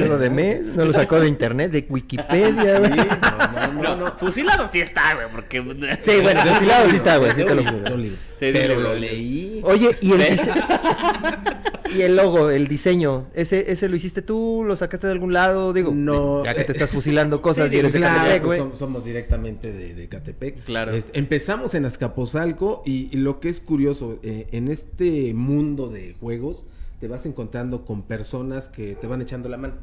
No, 0.00 0.06
lo 0.06 0.18
de 0.18 0.30
mes, 0.30 0.62
no 0.62 0.84
lo 0.84 0.92
sacó 0.92 1.20
de 1.20 1.28
internet, 1.28 1.70
de 1.72 1.86
Wikipedia, 1.88 2.78
güey. 2.78 2.92
Sí, 2.92 2.98
no, 3.20 3.72
no, 3.72 3.82
No, 3.82 3.96
no. 3.96 4.12
fusilado 4.18 4.66
sí 4.68 4.80
está, 4.80 5.14
güey, 5.14 5.26
porque... 5.32 5.62
Sí, 6.02 6.20
bueno, 6.22 6.40
fusilado 6.42 6.88
sí 6.90 6.96
está, 6.96 7.16
güey. 7.18 7.30
Sí 7.32 7.44
te 7.44 7.54
lo 7.54 7.62
juro. 7.64 7.96
Pero 8.40 8.80
lo 8.80 8.94
leí. 8.94 9.60
Oye, 9.64 9.96
y 10.00 10.12
el 10.12 10.22
y 11.96 12.02
el 12.02 12.16
logo, 12.16 12.50
el 12.50 12.66
diseño, 12.68 13.26
ese, 13.34 13.70
ese 13.72 13.88
lo 13.88 13.96
hiciste 13.96 14.22
tú, 14.22 14.64
lo 14.66 14.76
sacaste 14.76 15.06
de 15.06 15.12
algún 15.12 15.32
lado, 15.32 15.72
digo, 15.72 15.92
No, 15.94 16.44
ya 16.44 16.54
que 16.54 16.64
te 16.64 16.72
eh, 16.72 16.74
estás 16.76 16.90
fusilando 16.90 17.40
cosas 17.42 17.70
Sí, 17.70 17.76
y 17.76 17.78
eres 17.80 17.92
de 17.92 18.00
Catepec, 18.00 18.44
güey. 18.44 18.60
somos 18.74 19.04
directamente 19.04 19.72
de, 19.72 19.94
de 19.94 20.08
Catepec. 20.08 20.64
Claro. 20.64 20.92
Este, 20.92 21.18
empezamos 21.18 21.74
en 21.74 21.84
Azcapotzalco 21.84 22.82
y, 22.86 23.08
y 23.12 23.16
lo 23.18 23.40
que 23.40 23.48
es 23.48 23.60
curioso, 23.60 24.18
eh, 24.22 24.48
en 24.52 24.68
este 24.68 25.34
mundo 25.34 25.88
de 25.88 26.14
juegos 26.20 26.64
te 27.00 27.08
vas 27.08 27.26
encontrando 27.26 27.84
con 27.84 28.02
personas 28.02 28.68
que 28.68 28.94
te 28.94 29.06
van 29.06 29.20
echando 29.22 29.48
la 29.48 29.56
mano. 29.56 29.74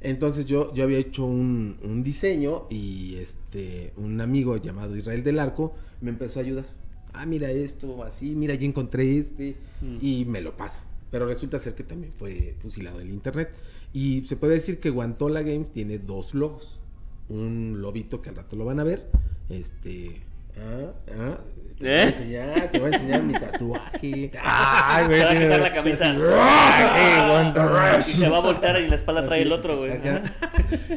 Entonces 0.00 0.44
yo, 0.46 0.72
yo 0.74 0.84
había 0.84 0.98
hecho 0.98 1.24
un, 1.24 1.78
un 1.82 2.02
diseño 2.04 2.66
y 2.70 3.16
este 3.16 3.92
un 3.96 4.20
amigo 4.20 4.56
llamado 4.58 4.96
Israel 4.96 5.24
del 5.24 5.38
Arco 5.38 5.74
me 6.00 6.10
empezó 6.10 6.38
a 6.40 6.42
ayudar. 6.42 6.66
Ah, 7.14 7.26
mira 7.26 7.50
esto, 7.50 8.02
así, 8.04 8.34
mira, 8.34 8.54
yo 8.54 8.66
encontré 8.66 9.18
este 9.18 9.56
Mm. 9.80 9.98
y 10.00 10.24
me 10.24 10.40
lo 10.40 10.56
pasa. 10.56 10.82
Pero 11.14 11.26
resulta 11.28 11.60
ser 11.60 11.76
que 11.76 11.84
también 11.84 12.12
fue 12.12 12.56
fusilado 12.60 12.98
del 12.98 13.08
internet. 13.10 13.54
Y 13.92 14.24
se 14.24 14.34
puede 14.34 14.54
decir 14.54 14.80
que 14.80 14.90
Guantola 14.90 15.42
Games 15.42 15.70
tiene 15.72 16.00
dos 16.00 16.34
logos. 16.34 16.80
Un 17.28 17.80
lobito 17.80 18.20
que 18.20 18.30
al 18.30 18.34
rato 18.34 18.56
lo 18.56 18.64
van 18.64 18.80
a 18.80 18.82
ver. 18.82 19.06
Este. 19.48 20.20
Ah, 20.58 20.90
ah. 21.16 21.38
Te 21.78 21.84
voy 21.84 21.88
a 21.88 22.02
¿Eh? 22.02 22.08
enseñar, 22.08 22.70
te 22.72 22.78
voy 22.80 22.90
a 22.90 22.94
enseñar 22.96 23.22
mi 23.22 23.32
tatuaje. 23.34 24.32
Ay, 24.42 25.06
güey. 25.06 25.18
Se 25.20 25.24
va 25.24 25.30
a 25.30 25.34
quitar 25.38 25.60
la 25.60 25.72
camisa. 25.72 26.16
Ay, 26.40 27.30
Guantola. 27.30 27.98
Y 28.00 28.02
se 28.02 28.28
va 28.28 28.36
a 28.38 28.40
voltear 28.40 28.80
y 28.80 28.88
la 28.88 28.96
espalda 28.96 29.24
trae 29.24 29.42
el 29.42 29.52
otro, 29.52 29.78
güey. 29.78 29.92
Acá. 29.92 30.20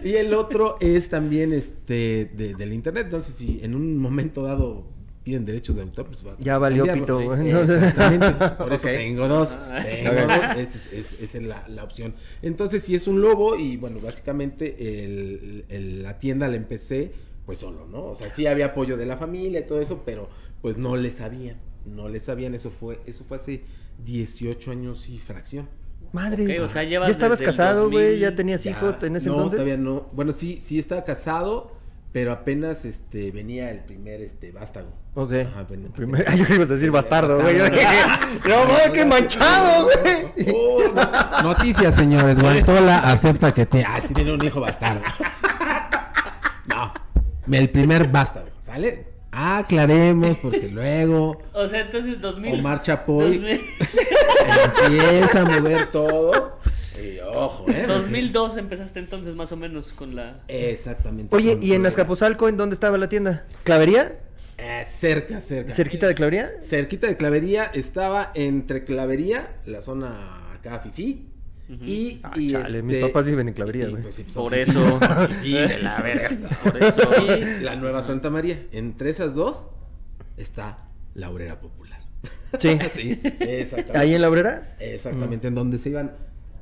Y 0.04 0.14
el 0.16 0.34
otro 0.34 0.78
es 0.80 1.10
también 1.10 1.54
este 1.54 2.32
de- 2.34 2.56
del 2.56 2.74
internet. 2.74 3.04
Entonces, 3.06 3.36
si 3.36 3.60
en 3.62 3.76
un 3.76 4.00
momento 4.00 4.42
dado 4.42 4.88
piden 5.28 5.44
derechos 5.44 5.76
de 5.76 5.82
autor, 5.82 6.06
pues 6.06 6.26
va 6.26 6.32
a 6.32 6.38
Ya 6.40 6.58
valió 6.58 6.86
pito, 6.86 7.20
Sí, 7.20 7.26
güey. 7.26 7.50
Exactamente. 7.52 8.56
Por 8.56 8.72
eso 8.72 8.88
tengo 8.88 9.28
dos. 9.28 9.50
Ah. 9.52 9.84
Tengo 9.84 10.12
dos. 10.14 10.32
Esta 10.32 10.62
es, 10.62 10.94
es- 10.94 11.22
esa 11.22 11.38
es 11.40 11.44
la, 11.44 11.68
la 11.68 11.84
opción. 11.84 12.14
Entonces, 12.42 12.82
si 12.84 12.96
es 12.96 13.10
un 13.10 13.20
lobo, 13.20 13.58
y 13.58 13.76
bueno, 13.76 14.00
básicamente 14.00 15.04
el- 15.04 15.66
el- 15.68 16.04
la 16.04 16.18
tienda 16.20 16.48
la 16.48 16.56
empecé 16.56 17.12
pues 17.46 17.58
solo, 17.60 17.86
¿no? 17.88 18.06
O 18.06 18.16
sea, 18.16 18.32
sí 18.32 18.48
había 18.48 18.68
apoyo 18.68 18.96
de 18.96 19.06
la 19.06 19.18
familia 19.18 19.60
y 19.60 19.66
todo 19.68 19.82
eso, 19.82 20.04
pero 20.06 20.30
pues 20.62 20.78
no 20.78 20.96
le 20.96 21.12
sabían. 21.12 21.58
No 21.86 22.08
le 22.08 22.22
sabían. 22.22 22.56
Eso 22.56 22.70
fue, 22.72 23.00
eso 23.06 23.26
fue 23.26 23.36
hace 23.36 23.64
18 24.06 24.72
años 24.72 25.10
y 25.10 25.18
fracción. 25.20 25.68
Madre. 26.14 26.44
Ok, 26.60 26.66
o 26.66 26.70
sea, 26.70 26.84
¿Ya 26.86 27.06
estabas 27.08 27.42
casado, 27.42 27.90
güey? 27.90 28.06
2000. 28.06 28.20
¿Ya 28.22 28.36
tenías 28.36 28.66
hijos 28.66 28.96
en 29.04 29.18
ese 29.18 29.28
no, 29.28 29.34
entonces? 29.36 29.58
todavía 29.58 29.78
no. 29.78 30.08
Bueno, 30.14 30.32
sí, 30.32 30.60
sí 30.62 30.80
estaba 30.80 31.04
casado, 31.04 31.77
pero 32.12 32.32
apenas 32.32 32.86
este 32.86 33.32
venía 33.32 33.70
el 33.70 33.80
primer 33.82 34.22
este 34.22 34.52
vástago. 34.52 34.90
Ok. 35.16 35.34
Ajá, 35.52 35.66
ven- 35.70 35.92
Primer- 35.96 36.26
yo 36.36 36.56
ibas 36.56 36.70
a 36.70 36.74
decir 36.74 36.90
bastardo, 36.92 37.40
güey. 37.42 37.58
Yo 37.58 37.64
Bastardo. 37.64 37.80
dije, 38.34 38.50
no, 38.50 38.66
güey, 38.66 38.94
qué 38.94 39.06
manchado, 39.06 39.84
güey. 39.86 40.54
Oh, 40.54 40.82
no- 40.94 41.42
Noticias, 41.44 41.96
señores. 41.96 42.40
Guantola 42.40 43.00
acepta 43.00 43.54
que 43.54 43.66
te. 43.66 43.84
Ah, 43.84 44.00
sí 44.06 44.14
tiene 44.14 44.34
un 44.34 44.44
hijo 44.44 44.60
bastardo. 44.60 45.02
No. 46.68 46.94
El 47.52 47.70
primer 47.70 48.08
vástago, 48.10 48.48
¿sale? 48.60 49.08
Aclaremos, 49.32 50.36
porque 50.38 50.68
luego 50.70 51.42
O 51.54 51.68
sea, 51.68 51.82
entonces 51.82 52.20
2000. 52.20 52.60
Omar 52.60 52.82
Chapoy 52.82 53.38
2000 53.38 53.62
empieza 54.86 55.42
a 55.42 55.46
mover 55.46 55.88
todo. 55.92 56.57
Y 57.02 57.20
ojo, 57.20 57.66
¿eh? 57.70 57.86
2002 57.88 58.58
empezaste 58.58 59.00
entonces 59.00 59.36
más 59.36 59.52
o 59.52 59.58
menos 59.58 59.92
con 59.94 60.16
la... 60.16 60.42
Exactamente. 60.48 61.36
Oye, 61.36 61.58
¿y 61.62 61.74
en 61.74 61.86
Azcapotzalco 61.86 62.50
en 62.50 62.58
dónde 62.58 62.74
estaba 62.74 62.98
la 62.98 63.08
tienda? 63.10 63.46
¿Clavería? 63.64 64.20
Eh, 64.58 64.82
cerca, 64.86 65.40
cerca. 65.42 65.74
¿Cerquita 65.74 66.08
de 66.08 66.16
Clavería? 66.16 66.52
Cerquita 66.62 67.06
de 67.08 67.16
Clavería 67.18 67.66
estaba 67.66 68.32
entre 68.34 68.84
Clavería, 68.86 69.58
la 69.66 69.82
zona 69.82 70.54
acá 70.56 70.80
Fifi. 70.80 71.28
Y, 71.86 72.22
Ah, 72.24 72.32
y 72.38 72.54
chale, 72.54 72.66
este- 72.80 72.82
mis 72.84 72.98
papás 73.00 73.26
viven 73.26 73.50
en 73.50 73.54
Clavería, 73.54 73.88
y, 73.88 73.92
güey. 73.92 74.04
pues, 74.04 74.16
sí, 74.16 74.24
pues, 74.24 74.36
Por 74.36 74.56
eso. 74.56 75.00
Fifí 75.28 75.52
de 75.54 75.80
la 75.80 76.02
verga. 76.02 76.50
Por 76.64 76.82
eso. 76.82 77.02
Y 77.28 77.62
la 77.64 77.76
Nueva 77.76 78.02
Santa 78.04 78.30
María. 78.30 78.64
Entre 78.72 79.10
esas 79.10 79.36
dos 79.36 79.66
está 80.38 80.78
la 81.14 81.30
Obrera 81.30 81.60
Popular. 81.60 82.00
Sí. 82.60 82.80
Sí, 82.96 83.20
exactamente. 83.42 83.98
¿Ahí 84.00 84.14
en 84.16 84.22
la 84.22 84.30
obrera? 84.30 84.76
Exactamente, 84.80 85.50
en 85.50 85.56
donde 85.56 85.78
se 85.78 85.90
iban 85.90 86.14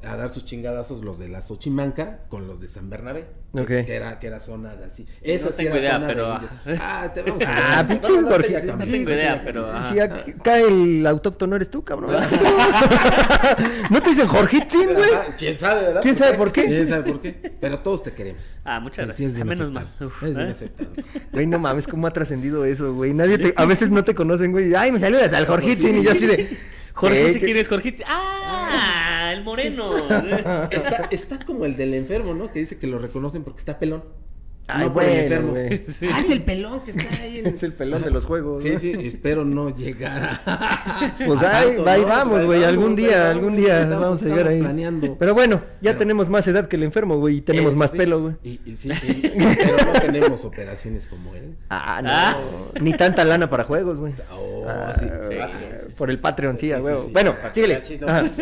a 0.03 0.15
dar 0.15 0.29
sus 0.29 0.45
chingadazos 0.45 1.03
los 1.03 1.17
de 1.19 1.27
la 1.27 1.41
Xochimanca 1.41 2.19
con 2.29 2.47
los 2.47 2.59
de 2.61 2.67
San 2.67 2.89
Bernabé. 2.89 3.25
Ok. 3.53 3.67
Que 3.67 3.95
era, 3.95 4.19
que 4.19 4.27
era 4.27 4.39
zona 4.39 4.75
de 4.75 4.85
así. 4.85 5.07
Esa 5.21 5.51
sí 5.51 5.63
tengo 5.63 5.75
era 5.75 5.79
idea, 5.79 5.93
zona 5.93 6.07
pero- 6.07 6.33
indio. 6.35 6.49
Ah, 6.81 7.11
te 7.13 7.21
vamos 7.21 7.43
a 7.43 7.79
Ah, 7.79 7.87
pinche 7.87 8.09
No, 8.09 8.21
no, 8.21 8.29
no. 8.29 8.77
No 8.77 8.85
tengo 8.85 9.11
idea, 9.11 9.41
pero. 9.43 9.83
Si 9.83 9.99
aquí 9.99 10.33
cae 10.43 10.67
el 10.67 11.07
autóctono 11.07 11.55
eres 11.55 11.69
tú, 11.71 11.83
cabrón. 11.83 12.11
¿No 13.89 14.01
te 14.01 14.09
dicen 14.09 14.27
Jorgitzin, 14.27 14.93
güey? 14.93 15.09
¿Quién 15.37 15.57
sabe, 15.57 15.81
verdad? 15.81 16.01
¿Quién 16.01 16.15
sabe 16.15 16.37
por 16.37 16.51
qué? 16.51 16.65
¿Quién 16.65 16.87
sabe 16.87 17.03
por 17.03 17.21
qué? 17.21 17.55
Pero 17.59 17.79
todos 17.79 18.03
te 18.03 18.11
queremos. 18.11 18.57
Ah, 18.63 18.79
muchas 18.79 19.05
gracias. 19.05 19.33
A 19.35 19.43
menos 19.45 19.71
mal. 19.71 19.87
Es 19.99 20.33
bien 20.33 20.47
¿eh? 20.47 20.51
aceptable. 20.51 21.03
Güey, 21.31 21.47
no 21.47 21.59
mames, 21.59 21.87
cómo 21.87 22.07
ha 22.07 22.11
trascendido 22.11 22.65
eso, 22.65 22.93
güey. 22.93 23.13
Nadie 23.13 23.37
te, 23.37 23.53
a 23.55 23.65
veces 23.65 23.89
no 23.89 24.03
te 24.03 24.13
conocen, 24.13 24.51
güey. 24.51 24.73
Ay, 24.75 24.91
me 24.91 24.99
saludas 24.99 25.31
al 25.33 25.45
Jorgitzin 25.47 25.99
y 25.99 26.03
yo 26.03 26.11
así 26.11 26.27
de. 26.27 26.74
Jorge, 26.95 27.29
eh, 27.29 27.33
si 27.33 27.39
quieres 27.41 27.67
Jorge. 27.67 27.95
Ah, 28.07 29.31
el 29.33 29.43
moreno. 29.43 29.91
Está, 30.71 31.07
está 31.11 31.45
como 31.45 31.65
el 31.65 31.75
del 31.75 31.93
enfermo, 31.93 32.33
¿no? 32.33 32.51
Que 32.51 32.59
dice 32.59 32.77
que 32.77 32.87
lo 32.87 32.99
reconocen 32.99 33.43
porque 33.43 33.59
está 33.59 33.77
pelón. 33.79 34.03
Ay, 34.67 34.85
no 34.87 34.93
por 34.93 35.03
el 35.03 35.09
bueno, 35.09 35.21
enfermo. 35.21 35.51
güey. 35.51 35.85
Sí. 35.99 36.07
Ah, 36.11 36.19
es 36.19 36.29
el 36.31 36.41
pelón 36.41 36.79
que 36.81 36.91
está 36.91 37.21
ahí. 37.23 37.39
en- 37.39 37.45
Es 37.55 37.63
el 37.63 37.73
pelón 37.73 38.01
de 38.01 38.11
los 38.11 38.25
juegos. 38.25 38.63
Sí, 38.63 38.69
¿no? 38.71 38.79
sí, 38.79 38.93
espero 39.01 39.45
no 39.45 39.75
llegar 39.75 40.39
a... 40.45 41.15
Pues 41.25 41.41
a 41.43 41.59
ahí, 41.59 41.75
tanto, 41.75 41.89
ahí 41.89 42.01
¿no? 42.01 42.07
vamos, 42.07 42.45
güey. 42.45 42.63
Algún 42.63 42.95
día, 42.95 43.19
vamos, 43.19 43.35
algún 43.35 43.55
día 43.55 43.81
estamos- 43.81 44.01
vamos 44.01 44.21
a 44.21 44.25
llegar 44.25 44.47
ahí. 44.47 44.59
planeando. 44.59 45.15
Pero 45.19 45.33
bueno, 45.33 45.61
ya 45.81 45.91
Pero- 45.91 45.97
tenemos 45.99 46.29
más 46.29 46.47
edad 46.47 46.67
que 46.67 46.75
el 46.77 46.83
enfermo, 46.83 47.17
güey. 47.17 47.37
Y 47.37 47.41
tenemos 47.41 47.71
Eso 47.71 47.79
más 47.79 47.91
sí. 47.91 47.97
pelo, 47.97 48.21
güey. 48.21 48.33
Y, 48.43 48.59
y 48.65 48.75
sí, 48.75 48.89
y- 48.91 49.21
pero 49.29 49.85
no 49.85 49.93
tenemos 50.01 50.45
operaciones 50.45 51.05
como 51.05 51.35
él. 51.35 51.55
Ah, 51.69 52.01
no. 52.03 52.09
Ah. 52.11 52.37
Ni 52.81 52.93
tanta 52.93 53.23
lana 53.23 53.49
para 53.49 53.63
juegos, 53.65 53.99
güey. 53.99 54.13
Oh, 54.31 54.65
Ah, 54.67 54.91
sí. 54.97 55.05
güey, 55.05 55.37
Sí. 55.39 55.91
Por 55.95 56.09
el 56.09 56.19
Patreon, 56.19 56.57
sí, 56.57 56.71
sí. 56.71 57.11
Bueno, 57.11 57.35
Ah, 57.43 57.51
síguele. 57.53 57.81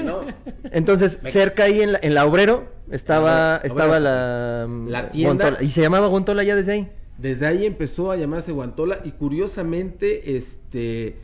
no, 0.04 0.26
Entonces, 0.72 1.20
cerca 1.24 1.64
ahí 1.66 1.82
en 1.82 1.94
la, 1.94 2.00
en 2.02 2.14
la 2.16 2.26
Obrero 2.26 2.68
estaba, 2.96 3.60
La 3.62 3.62
estaba 3.64 4.00
la, 4.00 4.68
La 4.88 5.10
tienda. 5.12 5.46
Guantola. 5.46 5.64
Y 5.64 5.72
se 5.72 5.82
llamaba 5.82 6.08
Guantola 6.08 6.44
ya 6.44 6.56
desde 6.56 6.72
ahí. 6.74 6.92
Desde 7.18 7.46
ahí 7.48 7.66
empezó 7.66 8.12
a 8.12 8.16
llamarse 8.18 8.52
Guantola 8.52 9.00
y 9.04 9.12
curiosamente, 9.12 10.36
este, 10.38 11.18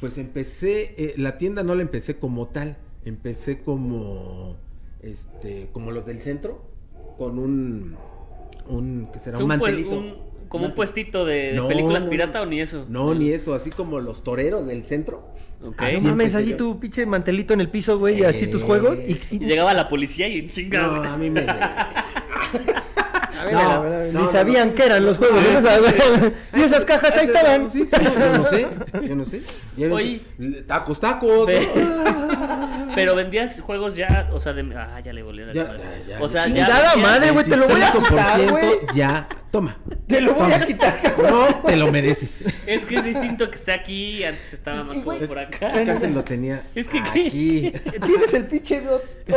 pues 0.00 0.18
empecé, 0.18 0.94
eh, 0.96 1.14
la 1.16 1.36
tienda 1.38 1.62
no 1.62 1.74
la 1.74 1.82
empecé 1.82 2.16
como 2.16 2.48
tal, 2.48 2.76
empecé 3.04 3.60
como, 3.60 4.56
este, 5.02 5.68
como 5.72 5.90
los 5.90 6.06
del 6.06 6.20
centro, 6.20 6.62
con 7.18 7.38
un, 7.38 7.96
un, 8.68 9.08
¿qué 9.12 9.18
será? 9.18 9.38
Un, 9.38 9.46
mantelito. 9.46 9.90
un- 9.98 10.31
como 10.52 10.66
un 10.66 10.74
puestito 10.74 11.24
de, 11.24 11.52
de 11.52 11.52
No, 11.54 11.66
películas 11.66 12.04
no, 12.04 12.10
pirata 12.10 12.38
no. 12.38 12.44
o 12.44 12.46
ni 12.46 12.60
eso. 12.60 12.84
No, 12.88 13.14
ni 13.14 13.30
eso, 13.32 13.54
así 13.54 13.70
como 13.70 14.00
los 14.00 14.22
toreros 14.22 14.66
del 14.66 14.84
centro. 14.84 15.26
Ok. 15.64 15.80
No 15.80 15.86
Así 15.86 16.00
mames, 16.06 16.34
allí 16.34 16.52
tu 16.52 16.78
pinche 16.78 17.06
mantelito 17.06 17.54
en 17.54 17.62
el 17.62 17.70
piso, 17.70 17.98
güey, 17.98 18.20
y 18.20 18.24
así 18.24 18.46
tus 18.48 18.60
Eh, 18.60 18.64
juegos. 18.66 18.98
Y, 19.06 19.12
Y 19.12 19.36
y- 19.36 19.38
llegaba 19.46 19.72
la 19.72 19.88
policía 19.88 20.28
y 20.28 20.46
chinga. 20.46 20.82
No, 20.82 21.02
a 21.02 21.16
mí 21.16 21.30
me... 21.30 21.46
A 23.40 23.44
ver, 23.44 23.54
No, 23.54 23.62
la 23.68 23.78
verdad, 23.80 24.12
no, 24.12 24.20
ni 24.20 24.26
no, 24.26 24.30
sabían 24.30 24.68
no. 24.68 24.74
qué 24.76 24.84
eran 24.84 25.04
los 25.04 25.16
juegos. 25.18 25.40
Ah, 25.66 25.78
y 26.56 26.60
esas 26.60 26.84
cajas 26.84 27.16
ahí 27.16 27.24
estaban. 27.24 27.70
Sí, 27.70 27.84
sí, 27.86 27.96
yo 28.00 28.38
no 28.38 28.44
sé, 28.44 28.68
yo 29.08 29.16
no 29.16 29.24
sé. 29.24 29.42
Oye. 29.90 30.20
Tacos, 30.66 31.00
tacos. 31.00 31.48
Pero 32.94 33.14
vendías 33.14 33.60
juegos 33.60 33.94
ya, 33.96 34.28
o 34.32 34.40
sea, 34.40 34.52
de... 34.52 34.62
Ah, 34.76 35.00
ya 35.00 35.12
le 35.12 35.22
volví 35.22 35.42
a 35.42 35.52
Ya, 35.52 35.64
dar. 35.64 35.76
ya, 35.76 35.84
ya. 36.08 36.22
O 36.22 36.28
sea, 36.28 36.46
ya... 36.46 36.54
Chingada 36.66 36.94
vendías- 36.94 36.96
madre, 37.10 37.30
güey, 37.30 37.44
te 37.44 37.56
lo 37.56 37.68
voy 37.68 37.80
a 37.82 37.92
quitar, 37.92 38.40
25% 38.40 38.50
güey. 38.50 38.64
Ya, 38.94 39.28
toma. 39.50 39.76
Te 40.06 40.20
lo 40.20 40.34
voy 40.34 40.52
a 40.52 40.60
quitar, 40.60 41.00
cabrón. 41.02 41.30
No, 41.30 41.62
te 41.62 41.76
lo 41.76 41.90
mereces. 41.92 42.40
Es 42.66 42.84
que 42.84 42.96
es 42.96 43.04
distinto 43.04 43.50
que 43.50 43.56
esté 43.56 43.72
aquí, 43.72 44.24
antes 44.24 44.52
estaba 44.52 44.84
más 44.84 44.98
como 44.98 45.18
por 45.18 45.38
acá. 45.38 45.72
Es 45.74 45.82
que 45.84 45.90
antes 45.90 46.10
lo 46.12 46.24
tenía 46.24 46.62
Es 46.74 46.88
que, 46.88 47.02
¿qué? 47.02 47.26
aquí. 47.26 47.72
Tienes 48.06 48.34
el 48.34 48.46
pinche 48.46 48.82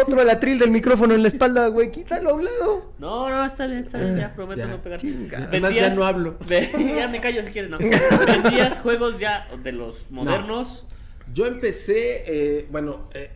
otro 0.01 0.19
alatril 0.21 0.59
del 0.59 0.71
micrófono 0.71 1.13
en 1.15 1.21
la 1.21 1.27
espalda, 1.29 1.67
güey. 1.67 1.91
Quítalo 1.91 2.31
a 2.31 2.33
un 2.33 2.45
lado. 2.45 2.93
No, 2.99 3.29
no, 3.29 3.45
está 3.45 3.67
bien, 3.67 3.79
está 3.79 3.97
bien, 3.99 4.17
ya 4.17 4.33
prometo 4.33 4.61
Ya, 4.61 4.67
no 4.67 4.81
pegar. 4.81 4.99
chingada. 4.99 5.45
Además, 5.47 5.73
ya 5.75 5.89
no 5.89 6.03
hablo. 6.03 6.37
Ve- 6.47 6.69
ya 6.97 7.07
me 7.07 7.19
callo 7.21 7.43
si 7.43 7.51
quieres, 7.51 7.69
no. 7.71 7.77
Vendías 7.77 8.79
juegos 8.79 9.19
ya 9.19 9.47
de 9.63 9.71
los 9.71 10.09
modernos. 10.11 10.85
Yo 11.33 11.47
empecé, 11.47 12.23
eh, 12.27 12.67
bueno, 12.69 13.09
eh, 13.13 13.31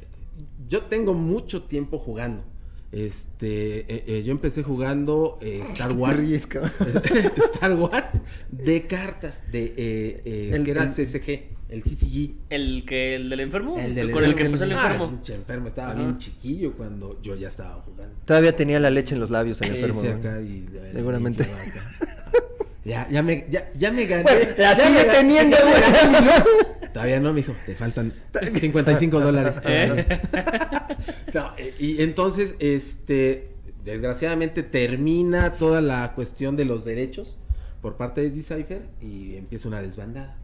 yo 0.69 0.83
tengo 0.83 1.13
mucho 1.13 1.63
tiempo 1.63 1.97
jugando. 1.99 2.43
Este, 2.91 3.81
eh, 3.81 4.03
eh, 4.07 4.23
yo 4.23 4.31
empecé 4.31 4.63
jugando 4.63 5.37
eh, 5.41 5.61
Star 5.63 5.91
Wars. 5.91 6.19
ríes, 6.23 6.47
cabrón? 6.47 6.71
Star 7.53 7.73
Wars 7.75 8.07
de 8.51 8.87
cartas, 8.87 9.43
de 9.51 9.65
eh, 9.77 10.21
eh, 10.25 10.51
El- 10.53 10.65
que 10.65 10.71
era 10.71 10.87
CCG, 10.87 11.49
el 11.69 11.83
CCG. 11.83 12.31
El 12.49 12.83
que 12.87 13.13
el 13.15 13.29
del 13.29 13.41
enfermo, 13.41 13.77
El 13.77 13.93
del 13.93 14.09
con 14.11 14.23
el 14.23 14.33
que 14.33 14.43
empezó 14.43 14.63
el 14.63 14.73
Ah, 14.73 14.85
enfermo. 14.93 15.09
pinche 15.11 15.35
enfermo, 15.35 15.67
estaba 15.67 15.91
Ajá. 15.91 15.99
bien 15.99 16.17
chiquillo 16.17 16.73
cuando 16.73 17.21
yo 17.21 17.35
ya 17.35 17.47
estaba 17.49 17.75
jugando. 17.83 18.15
Todavía 18.25 18.55
tenía 18.55 18.79
la 18.79 18.89
leche 18.89 19.13
en 19.13 19.21
los 19.21 19.29
labios 19.29 19.61
el 19.61 19.75
enfermo. 19.75 20.01
Acá 20.01 20.41
y, 20.41 20.67
Seguramente. 20.93 21.43
acá. 21.43 22.18
Ya, 22.89 23.07
ya 23.09 23.21
me, 23.21 23.45
ya, 23.49 23.69
ya 23.77 23.91
me 23.91 24.05
gané. 24.05 24.23
Güey, 24.23 24.47
la 24.57 24.75
Ya 24.77 24.87
sigue 24.87 25.05
me 25.05 25.13
teniendo, 25.13 25.57
güey. 25.61 26.89
Todavía 26.91 27.19
no, 27.19 27.33
mijo, 27.33 27.53
te 27.65 27.75
faltan 27.75 28.11
55 28.55 29.19
dólares. 29.19 29.61
¿Eh? 29.65 30.19
No, 31.33 31.51
y 31.79 32.01
entonces, 32.01 32.55
este, 32.59 33.51
desgraciadamente 33.85 34.63
termina 34.63 35.53
toda 35.53 35.81
la 35.81 36.13
cuestión 36.15 36.55
de 36.55 36.65
los 36.65 36.83
derechos 36.85 37.37
por 37.81 37.95
parte 37.95 38.21
de 38.21 38.31
Decipher 38.31 38.81
y 39.01 39.35
empieza 39.35 39.67
una 39.67 39.81
desbandada. 39.81 40.37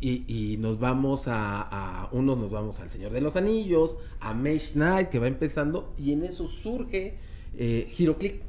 Y, 0.00 0.24
y 0.28 0.56
nos 0.58 0.78
vamos 0.78 1.28
a, 1.28 1.60
a- 1.62 2.08
unos 2.12 2.36
nos 2.38 2.50
vamos 2.50 2.78
al 2.80 2.90
Señor 2.90 3.12
de 3.12 3.20
los 3.20 3.36
Anillos, 3.36 3.96
a 4.20 4.32
Mage 4.34 4.72
Knight 4.74 5.08
que 5.08 5.18
va 5.18 5.26
empezando 5.28 5.94
y 5.98 6.12
en 6.12 6.24
eso 6.24 6.46
surge 6.46 7.14
eh, 7.56 7.90
HeroClick, 7.96 8.42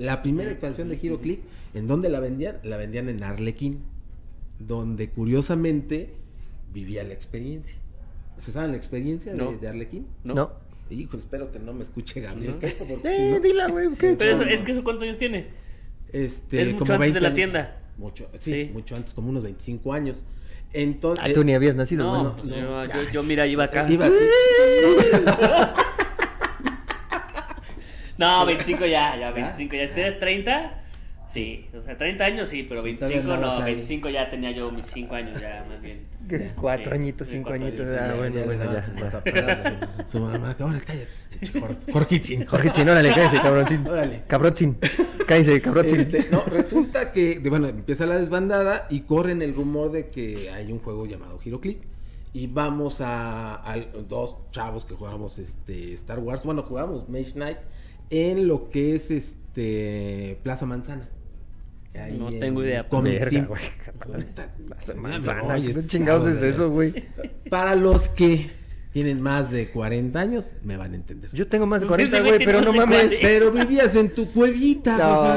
la 0.00 0.22
primera 0.22 0.50
expansión 0.50 0.88
de 0.88 0.98
HeroClick, 1.02 1.40
¿en 1.74 1.86
dónde 1.86 2.08
la 2.08 2.20
vendían? 2.20 2.56
La 2.64 2.76
vendían 2.76 3.08
en 3.08 3.22
Arlequín, 3.22 3.80
donde 4.58 5.10
curiosamente 5.10 6.10
vivía 6.72 7.04
la 7.04 7.12
experiencia. 7.12 7.76
¿Se 8.38 8.52
saben 8.52 8.70
la 8.70 8.76
experiencia 8.78 9.32
de- 9.32 9.38
No. 9.38 9.52
de, 9.52 9.68
Arlequín? 9.68 10.06
¿No? 10.24 10.34
No. 10.34 10.50
Hijo, 10.90 11.16
espero 11.18 11.52
que 11.52 11.58
no 11.58 11.72
me 11.74 11.82
escuche 11.84 12.20
Gabriel. 12.20 12.54
No. 12.60 12.86
Porque 12.86 13.14
si 13.16 13.22
Eh, 13.22 13.30
no- 13.32 13.40
dila, 13.40 13.68
güey. 13.68 13.88
¿qué? 13.98 14.14
Pero 14.18 14.30
eso, 14.32 14.42
es 14.44 14.62
que 14.62 14.72
eso 14.72 14.82
cuántos 14.82 15.04
años 15.04 15.18
tiene. 15.18 15.48
Este, 16.12 16.62
Es 16.62 16.66
mucho 16.68 16.78
como 16.80 16.92
antes 16.94 16.98
20 17.00 17.14
de 17.18 17.20
la 17.20 17.28
años. 17.28 17.36
tienda. 17.36 17.76
Mucho, 17.98 18.28
sí, 18.40 18.52
Sí. 18.52 18.70
mucho 18.72 18.96
antes, 18.96 19.12
como 19.14 19.28
unos 19.28 19.42
25 19.42 19.92
años. 19.92 20.24
Entonces, 20.72 21.24
Ah, 21.28 21.32
tú 21.34 21.44
ni 21.44 21.52
habías 21.52 21.74
nacido, 21.76 22.04
No, 22.04 22.10
bueno. 22.10 22.36
pues 22.36 22.48
no, 22.48 22.84
yo, 22.86 22.92
yo, 23.02 23.10
yo, 23.12 23.22
mira, 23.24 23.46
iba 23.46 23.64
acá. 23.64 23.86
Iba 23.90 24.06
así. 24.06 24.14
No, 28.20 28.46
25 28.46 28.86
ya, 28.86 29.16
ya, 29.16 29.30
25 29.32 29.74
ya. 29.74 29.92
¿Tienes 29.92 30.18
30? 30.18 30.76
Sí, 31.30 31.68
o 31.78 31.80
sea, 31.80 31.96
30 31.96 32.24
años 32.24 32.48
sí, 32.48 32.64
pero 32.68 32.82
Sí, 32.82 32.88
25 32.96 33.22
todavía 33.22 33.34
andabas 33.34 33.58
no, 33.60 33.64
ahí. 33.64 33.72
25 33.74 34.08
ya 34.10 34.28
tenía 34.30 34.50
yo 34.50 34.70
mis 34.72 34.86
5 34.86 35.14
años 35.14 35.40
ya, 35.40 35.64
más 35.68 35.80
bien. 35.80 36.00
Cuatro 36.60 36.92
Sí, 36.92 36.98
añitos, 37.00 37.28
cinco 37.28 37.48
cuatro 37.50 37.66
añitos. 37.66 37.86
años, 37.86 38.00
Ah, 38.00 38.14
bueno, 38.16 38.44
bueno, 38.44 38.72
ya. 38.72 38.82
sus 38.82 38.94
ya. 38.94 40.02
Su, 40.06 40.18
su 40.18 40.20
mamá, 40.20 40.56
ahora 40.58 40.80
cállate, 40.84 41.92
Jorgitzin. 41.92 42.46
Jorge 42.46 42.82
órale, 42.82 43.08
cállese, 43.14 43.40
cabroncín. 43.40 43.86
Órale. 43.86 44.22
Cabroncín. 44.26 44.76
Cállese, 45.26 45.60
cabroncín. 45.62 46.00
Este, 46.00 46.26
no, 46.30 46.42
resulta 46.44 47.10
que, 47.12 47.38
bueno, 47.48 47.68
empieza 47.68 48.06
la 48.06 48.16
desbandada 48.18 48.86
y 48.90 49.00
corren 49.00 49.40
el 49.42 49.54
rumor 49.54 49.90
de 49.92 50.08
que 50.10 50.50
hay 50.50 50.70
un 50.70 50.78
juego 50.80 51.06
llamado 51.06 51.38
HeroClick. 51.44 51.78
Y 52.32 52.46
vamos 52.46 53.00
a, 53.00 53.54
a 53.68 53.76
dos 54.08 54.36
chavos 54.52 54.84
que 54.84 54.94
jugamos 54.94 55.38
este, 55.38 55.92
Star 55.94 56.18
Wars. 56.20 56.44
Bueno, 56.44 56.62
jugamos 56.62 57.08
Mage 57.08 57.32
Knight 57.32 57.58
en 58.10 58.46
lo 58.48 58.68
que 58.70 58.94
es 58.94 59.10
este 59.10 60.38
Plaza 60.42 60.66
Manzana. 60.66 61.08
ahí 61.94 62.16
No 62.18 62.28
en 62.28 62.40
tengo 62.40 62.62
idea. 62.62 62.88
Comic 62.88 63.14
Verga, 63.14 63.30
Sim. 63.30 63.46
güey. 63.46 63.62
Puta, 64.02 64.54
Manzana, 64.96 65.54
oye, 65.54 65.74
¿qué 65.74 65.82
chingados 65.86 66.26
es 66.28 66.42
eso, 66.42 66.70
güey? 66.70 66.92
Para 67.48 67.74
los 67.74 68.08
que 68.08 68.50
tienen 68.92 69.20
más 69.20 69.50
de 69.50 69.70
40 69.70 70.18
años, 70.18 70.54
me 70.64 70.76
van 70.76 70.92
a 70.92 70.96
entender. 70.96 71.30
Yo 71.32 71.46
tengo 71.46 71.66
más 71.66 71.80
de 71.80 71.86
Pues 71.86 71.96
40, 72.10 72.18
ese 72.18 72.28
güey, 72.28 72.44
pero 72.44 72.60
no 72.60 72.72
mames. 72.72 73.02
40. 73.04 73.16
Pero 73.22 73.52
vivías 73.52 73.94
en 73.94 74.10
tu 74.12 74.32
cuevita, 74.32 74.96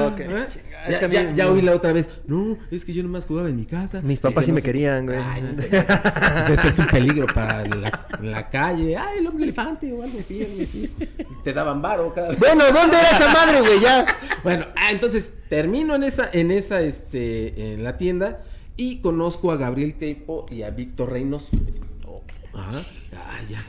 No, 0.10 0.16
qué 0.16 0.24
¿eh? 0.24 0.48
Es 0.86 0.89
Ya, 0.91 1.00
que 1.00 1.08
mí 1.08 1.13
ya, 1.13 1.24
no- 1.24 1.34
ya 1.34 1.52
oí 1.52 1.62
la 1.62 1.76
otra 1.76 1.93
vez. 1.93 2.08
No, 2.28 2.58
es 2.72 2.84
que 2.86 2.93
yo 2.93 3.04
nomás 3.04 3.26
jugaba 3.26 3.50
en 3.50 3.56
mi 3.56 3.65
casa. 3.65 4.02
Mis 4.02 4.19
papás 4.19 4.46
sí 4.46 4.52
no 4.52 4.56
me 4.56 4.62
querían, 4.62 5.06
güey. 5.06 5.17
Ay, 5.17 5.41
sí, 5.41 5.54
pues 5.58 6.50
ese 6.60 6.67
es 6.69 6.80
un 6.80 6.88
peligro 6.88 7.26
para 7.28 7.63
la, 7.65 8.50
calle. 8.50 8.98
Ay, 8.98 9.19
el 9.19 9.28
hombre 9.28 9.43
elefante 9.46 9.91
o 9.93 10.04
algo 10.04 10.19
así, 10.19 10.43
algo 10.43 10.62
así. 10.63 10.91
Y 11.00 11.43
te 11.43 11.54
daban 11.54 11.82
varo 11.82 12.13
cada 12.13 12.30
vez. 12.30 12.39
Bueno, 12.39 12.65
¿dónde 12.74 12.98
era 12.98 13.10
esa 13.12 13.32
madre, 13.34 13.62
güey? 13.62 13.80
Ya. 13.82 14.06
Bueno, 14.43 14.65
ah, 14.76 14.91
entonces 14.91 15.36
termino 15.50 15.96
en 15.96 16.04
esa, 16.04 16.30
en 16.34 16.52
esa, 16.52 16.82
este, 16.82 17.74
en 17.74 17.84
la 17.84 17.98
tienda 17.98 18.41
y 18.76 18.98
conozco 18.98 19.52
a 19.52 19.58
Gabriel 19.58 19.96
Keipo 19.96 20.46
y 20.50 20.63
a 20.63 20.69
Víctor 20.72 21.12
Reynoso. 21.12 21.50
Ajá. 22.56 22.82
Ah, 23.15 23.39
ya, 23.50 23.63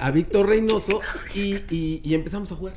A 0.00 0.10
Víctor 0.10 0.46
Reynoso 0.48 1.00
y, 1.34 1.56
y- 1.70 2.00
y 2.02 2.14
empezamos 2.14 2.50
a 2.52 2.56
jugar. 2.56 2.74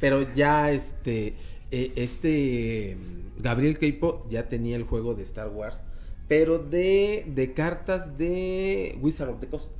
Pero 0.00 0.34
ya 0.34 0.70
este, 0.72 1.36
eh, 1.72 1.92
este 1.96 2.96
Gabriel 3.38 3.78
Keipo 3.78 4.26
ya 4.30 4.48
tenía 4.48 4.76
el 4.76 4.84
juego 4.84 5.14
de 5.14 5.22
Star 5.24 5.48
Wars, 5.48 5.82
pero 6.28 6.58
de, 6.58 7.24
de 7.26 7.54
cartas 7.54 8.16
de 8.16 8.96
Wizard 9.00 9.30
of 9.30 9.40
the 9.40 9.48
Coast. 9.48 9.70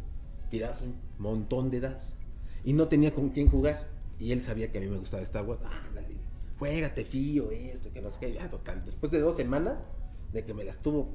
Tiradas 0.50 0.83
un 0.83 0.96
montón 1.18 1.70
de 1.70 1.81
dados. 1.81 2.16
Y 2.64 2.72
no 2.72 2.88
tenía 2.88 3.14
con 3.14 3.28
quién 3.31 3.48
jugar. 3.48 3.87
Y 4.18 4.33
él 4.33 4.42
sabía 4.42 4.70
que 4.70 4.78
a 4.78 4.81
mí 4.81 4.88
me 4.88 4.98
gustaba 4.98 5.22
Star 5.22 5.44
Wars. 5.44 5.61
Ah, 5.64 5.88
dale, 5.94 6.16
juégate, 6.59 7.05
fío, 7.05 7.50
esto, 7.50 7.92
que 7.92 8.00
no 8.00 8.11
sé 8.11 8.18
qué. 8.20 8.33
Ya, 8.33 8.48
total. 8.48 8.85
Después 8.85 9.12
de 9.12 9.20
dos 9.20 9.37
semanas 9.37 9.83
de 10.33 10.44
que 10.44 10.55
me 10.55 10.64
las 10.64 10.78
tuvo 10.78 11.09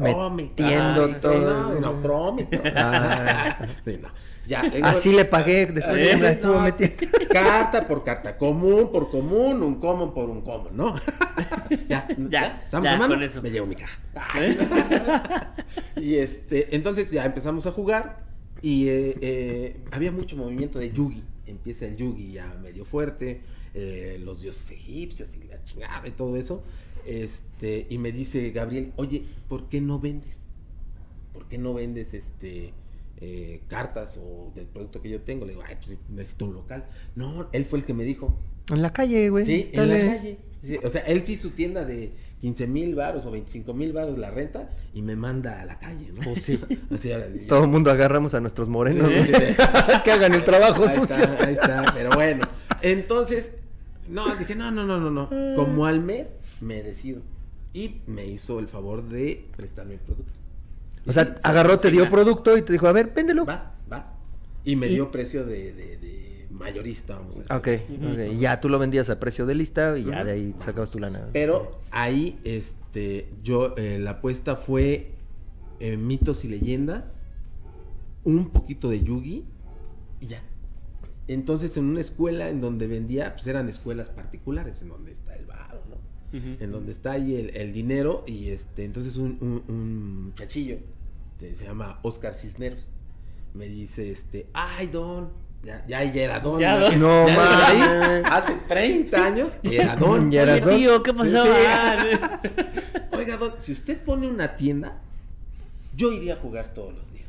Metiendo 0.00 1.04
Ay, 1.04 1.16
todo. 1.20 1.74
No, 1.74 1.80
no, 1.80 2.02
promi. 2.02 2.48
Ah. 2.76 3.66
Sí, 3.84 3.98
no. 4.00 4.08
Ya, 4.46 4.60
Así 4.82 5.12
le 5.12 5.24
pagué 5.24 5.66
después 5.66 5.96
de 5.96 6.18
la 6.18 6.30
estuvo 6.30 6.54
no, 6.54 6.60
metiendo. 6.60 6.96
Carta 7.30 7.86
por 7.86 8.04
carta, 8.04 8.36
común 8.36 8.90
por 8.92 9.10
común, 9.10 9.62
un 9.62 9.80
common 9.80 10.14
por 10.14 10.30
un 10.30 10.42
common, 10.42 10.76
¿no? 10.76 10.94
ya, 11.88 12.06
Ya, 12.30 12.62
¿estamos 12.64 12.90
ya, 12.90 13.08
con 13.08 13.22
eso. 13.22 13.42
Me 13.42 13.50
llevo 13.50 13.66
mi 13.66 13.74
caja. 13.74 13.98
y 15.96 16.14
este, 16.16 16.74
entonces 16.76 17.10
ya 17.10 17.24
empezamos 17.24 17.66
a 17.66 17.72
jugar 17.72 18.24
y 18.62 18.88
eh, 18.88 19.18
eh, 19.20 19.76
había 19.90 20.12
mucho 20.12 20.36
movimiento 20.36 20.78
de 20.78 20.92
Yugi. 20.92 21.22
Empieza 21.46 21.86
el 21.86 21.96
Yugi 21.96 22.32
ya 22.32 22.46
medio 22.62 22.84
fuerte, 22.84 23.40
eh, 23.74 24.18
los 24.24 24.40
dioses 24.40 24.70
egipcios 24.70 25.34
y 25.34 25.48
la 25.48 25.62
chingada 25.64 26.06
y 26.06 26.12
todo 26.12 26.36
eso. 26.36 26.62
Este, 27.04 27.86
y 27.90 27.98
me 27.98 28.12
dice 28.12 28.50
Gabriel, 28.50 28.92
oye, 28.96 29.24
¿por 29.48 29.68
qué 29.68 29.80
no 29.80 29.98
vendes? 29.98 30.38
¿Por 31.32 31.46
qué 31.46 31.58
no 31.58 31.74
vendes 31.74 32.14
este 32.14 32.72
eh, 33.26 33.62
cartas 33.68 34.18
o 34.22 34.52
del 34.54 34.66
producto 34.66 35.00
que 35.00 35.08
yo 35.08 35.22
tengo? 35.22 35.46
Le 35.46 35.52
digo, 35.52 35.64
ay, 35.66 35.76
pues 35.82 35.98
necesito 36.10 36.44
un 36.44 36.54
local. 36.54 36.84
No, 37.14 37.48
él 37.52 37.64
fue 37.64 37.78
el 37.78 37.84
que 37.84 37.94
me 37.94 38.04
dijo, 38.04 38.38
En 38.70 38.82
la 38.82 38.92
calle, 38.92 39.30
güey. 39.30 39.46
Sí, 39.46 39.70
en 39.72 39.88
la 39.88 40.14
calle. 40.14 40.38
Sí, 40.62 40.78
o 40.82 40.90
sea, 40.90 41.02
él 41.02 41.22
sí 41.22 41.36
su 41.36 41.50
tienda 41.50 41.84
de 41.84 42.12
15 42.40 42.66
mil 42.66 42.94
varos 42.94 43.24
o 43.24 43.30
25 43.30 43.72
mil 43.72 43.94
varos 43.94 44.18
la 44.18 44.30
renta 44.30 44.68
y 44.92 45.00
me 45.00 45.16
manda 45.16 45.62
a 45.62 45.64
la 45.64 45.78
calle, 45.78 46.12
¿no? 46.14 46.22
Pues 46.22 46.42
sí. 46.42 46.60
Así 46.90 47.10
ahora 47.10 47.26
Todo 47.48 47.64
el 47.64 47.70
mundo 47.70 47.90
agarramos 47.90 48.34
a 48.34 48.40
nuestros 48.40 48.68
morenos. 48.68 49.08
Sí, 49.08 49.14
güey. 49.14 49.24
sí, 49.24 49.32
sí. 49.34 49.94
que 50.04 50.12
hagan 50.12 50.34
el 50.34 50.44
trabajo 50.44 50.84
ahí 50.84 50.98
sucio. 50.98 51.16
está, 51.16 51.44
ahí 51.46 51.54
está, 51.54 51.84
pero 51.94 52.10
bueno. 52.10 52.46
Entonces, 52.82 53.52
no, 54.08 54.36
dije, 54.36 54.54
no, 54.54 54.70
no, 54.70 54.84
no, 54.84 55.00
no, 55.00 55.10
no. 55.10 55.56
Como 55.56 55.86
al 55.86 56.00
mes 56.00 56.28
me 56.60 56.82
decido. 56.82 57.22
Y 57.72 58.02
me 58.06 58.26
hizo 58.26 58.58
el 58.58 58.68
favor 58.68 59.08
de 59.08 59.46
prestarme 59.56 59.94
el 59.94 60.00
producto. 60.00 60.33
O 61.06 61.12
sea, 61.12 61.24
sí, 61.24 61.30
sí, 61.34 61.40
agarró, 61.42 61.78
te 61.78 61.88
sí, 61.88 61.94
dio 61.96 62.08
producto 62.08 62.56
y 62.56 62.62
te 62.62 62.72
dijo, 62.72 62.86
a 62.86 62.92
ver, 62.92 63.12
véndelo. 63.14 63.44
Va, 63.44 63.74
vas. 63.88 64.16
Y 64.64 64.76
me 64.76 64.86
Y- 64.86 64.94
dio 64.94 65.10
precio 65.10 65.44
de, 65.44 65.72
de, 65.72 65.96
de 65.98 66.46
mayorista, 66.50 67.16
vamos 67.16 67.36
a 67.36 67.38
decir. 67.40 67.52
Ok, 67.52 68.12
ok. 68.12 68.34
Y 68.34 68.38
ya 68.38 68.60
tú 68.60 68.68
lo 68.68 68.78
vendías 68.78 69.10
a 69.10 69.20
precio 69.20 69.44
de 69.46 69.54
lista 69.54 69.98
y 69.98 70.04
ya 70.04 70.24
de 70.24 70.32
ahí 70.32 70.54
sacabas 70.58 70.90
tu 70.90 70.98
lana. 70.98 71.28
Pero 71.32 71.80
ahí, 71.90 72.38
este, 72.44 73.28
yo, 73.42 73.74
eh, 73.76 73.98
la 73.98 74.12
apuesta 74.12 74.56
fue 74.56 75.10
eh, 75.80 75.96
mitos 75.96 76.44
y 76.44 76.48
leyendas, 76.48 77.20
un 78.24 78.50
poquito 78.50 78.88
de 78.88 79.02
Yugi 79.02 79.44
y 80.20 80.26
ya. 80.28 80.42
Entonces, 81.26 81.76
en 81.76 81.84
una 81.84 82.00
escuela 82.00 82.48
en 82.48 82.60
donde 82.60 82.86
vendía, 82.86 83.34
pues 83.34 83.46
eran 83.46 83.68
escuelas 83.68 84.08
particulares, 84.10 84.80
en 84.82 84.88
donde 84.88 85.12
está 85.12 85.34
el 85.36 85.46
bar, 85.46 85.80
¿no? 85.88 85.96
En 86.32 86.72
donde 86.72 86.90
está 86.90 87.12
ahí 87.12 87.36
el, 87.36 87.56
el 87.56 87.72
dinero 87.72 88.24
y 88.26 88.48
este, 88.50 88.84
entonces 88.84 89.16
un, 89.18 89.38
un, 89.40 89.62
un 89.68 90.24
muchachillo, 90.24 90.76
que 90.76 90.82
se 91.38 91.64
llama 91.64 91.98
Oscar 92.02 92.34
Cisneros, 92.34 92.88
me 93.54 93.66
dice, 93.66 94.10
este, 94.10 94.48
ay, 94.52 94.86
don, 94.88 95.30
ya, 95.62 95.84
ya, 95.86 96.04
ya 96.04 96.22
era 96.22 96.40
don. 96.40 96.60
Ya, 96.60 96.76
¿no? 96.76 96.88
don. 96.90 96.98
No, 97.00 97.28
Ya 97.28 97.36
mames. 97.36 98.24
hace 98.30 98.54
30 98.68 99.24
años, 99.24 99.56
era 99.62 99.96
don. 100.00 100.30
Ya 100.30 100.42
Oye, 100.42 100.60
don. 100.60 100.76
tío, 100.76 101.02
¿qué 101.02 101.14
pasó? 101.14 101.44
Sí. 101.44 101.50
Ah, 101.68 102.40
Oiga, 103.12 103.36
don, 103.36 103.54
si 103.60 103.72
usted 103.72 103.98
pone 104.02 104.28
una 104.28 104.56
tienda, 104.56 105.00
yo 105.96 106.12
iría 106.12 106.34
a 106.34 106.36
jugar 106.36 106.74
todos 106.74 106.92
los 106.94 107.12
días. 107.12 107.28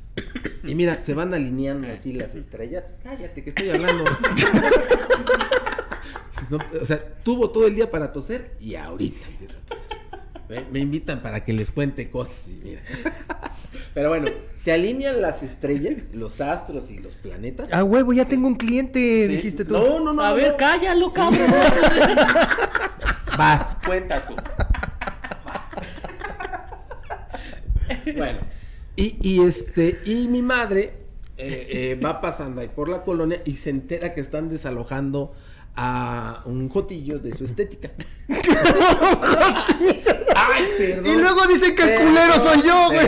Y 0.64 0.76
mira, 0.76 1.00
se 1.00 1.14
van 1.14 1.34
alineando 1.34 1.88
así 1.92 2.14
las 2.14 2.36
estrellas. 2.36 2.84
Cállate, 3.04 3.44
que 3.44 3.50
estoy 3.52 3.70
hablando. 3.70 4.04
No, 6.50 6.60
o 6.80 6.86
sea, 6.86 7.02
tuvo 7.24 7.50
todo 7.50 7.66
el 7.66 7.74
día 7.74 7.90
para 7.90 8.12
toser 8.12 8.56
y 8.60 8.76
ahorita 8.76 9.26
empieza 9.30 9.58
a 9.58 9.62
toser. 9.62 9.98
Me, 10.50 10.64
me 10.72 10.80
invitan 10.80 11.22
para 11.22 11.44
que 11.44 11.54
les 11.54 11.72
cuente 11.72 12.10
cosas 12.10 12.48
y 12.48 12.60
mira. 12.64 12.82
Pero 13.94 14.10
bueno, 14.10 14.30
se 14.56 14.72
alinean 14.74 15.22
las 15.22 15.42
estrellas, 15.42 16.04
los 16.14 16.42
astros 16.42 16.92
y 16.92 17.00
los 17.00 17.16
planetas. 17.16 17.70
Ah, 17.72 17.84
huevo, 17.84 18.14
ya 18.14 18.26
tengo 18.26 18.48
un 18.48 18.56
cliente, 18.56 19.26
Sí. 19.28 19.36
dijiste 19.38 19.66
tú. 19.66 19.74
No, 19.74 20.00
no, 20.00 20.14
no. 20.14 20.24
a 20.24 20.30
no, 20.32 20.36
ver, 20.36 20.52
no. 20.52 20.58
cállalo, 20.58 21.12
cabrón. 21.12 21.50
Vas, 23.38 23.78
cuenta 23.86 24.26
tú. 24.28 24.36
bueno, 28.18 28.40
y, 28.96 29.18
y 29.22 29.42
este, 29.46 30.00
y 30.06 30.28
mi 30.28 30.42
madre 30.42 30.94
eh, 31.38 31.68
eh, 31.70 32.00
va 32.04 32.22
pasando 32.22 32.62
ahí 32.62 32.70
por 32.70 32.90
la 32.90 33.04
colonia 33.04 33.42
y 33.46 33.54
se 33.54 33.70
entera 33.70 34.14
que 34.14 34.22
están 34.22 34.50
desalojando 34.50 35.34
a 35.76 36.42
un 36.46 36.70
jotillo 36.70 37.20
de 37.20 37.34
su 37.34 37.46
estética. 37.46 37.92
Ay, 40.54 40.64
perdón. 40.78 41.06
Y 41.06 41.18
luego 41.22 41.48
dicen 41.48 41.76
que 41.76 41.82
el 41.84 41.90
Perdón, 41.90 42.08
culero 42.08 42.34
soy 42.40 42.62
yo, 42.62 42.88
güey. 42.92 43.08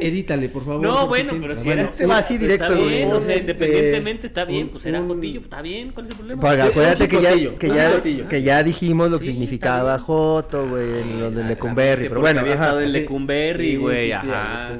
Edítale, 0.00 0.48
por 0.48 0.64
favor. 0.64 0.82
No, 0.82 1.06
bueno, 1.06 1.32
pero 1.40 1.56
si 1.56 1.64
bueno, 1.64 1.82
era 1.82 1.90
este 1.90 2.06
va 2.06 2.18
así 2.18 2.38
directo, 2.38 2.64
Está 2.66 2.76
güey. 2.76 2.88
bien, 2.88 3.12
o 3.12 3.20
sea, 3.20 3.34
Este, 3.34 3.52
independientemente 3.52 4.26
está 4.26 4.44
bien, 4.44 4.68
pues 4.70 4.86
era 4.86 5.00
un- 5.00 5.08
Jotillo, 5.08 5.40
está 5.40 5.62
bien, 5.62 5.92
¿cuál 5.92 6.06
es 6.06 6.10
el 6.12 6.16
problema? 6.16 6.40
Porque 6.40 6.62
acuérdate 6.62 7.08
que 7.08 7.22
ya, 7.22 7.32
que 7.58 7.68
ya, 7.68 8.28
que 8.28 8.42
ya 8.42 8.62
dijimos 8.62 9.10
lo 9.10 9.18
que 9.18 9.26
significaba 9.26 9.98
Joto, 9.98 10.68
güey, 10.68 11.00
en 11.00 11.20
los 11.20 11.34
del 11.34 11.48
Lecumberri. 11.48 12.08
Pero 12.08 12.20
bueno, 12.20 12.40
había 12.40 12.54
estado 12.54 12.80
en. 12.80 12.92
Lecumberri, 12.92 13.76
güey, 13.76 14.12
ajá. 14.12 14.74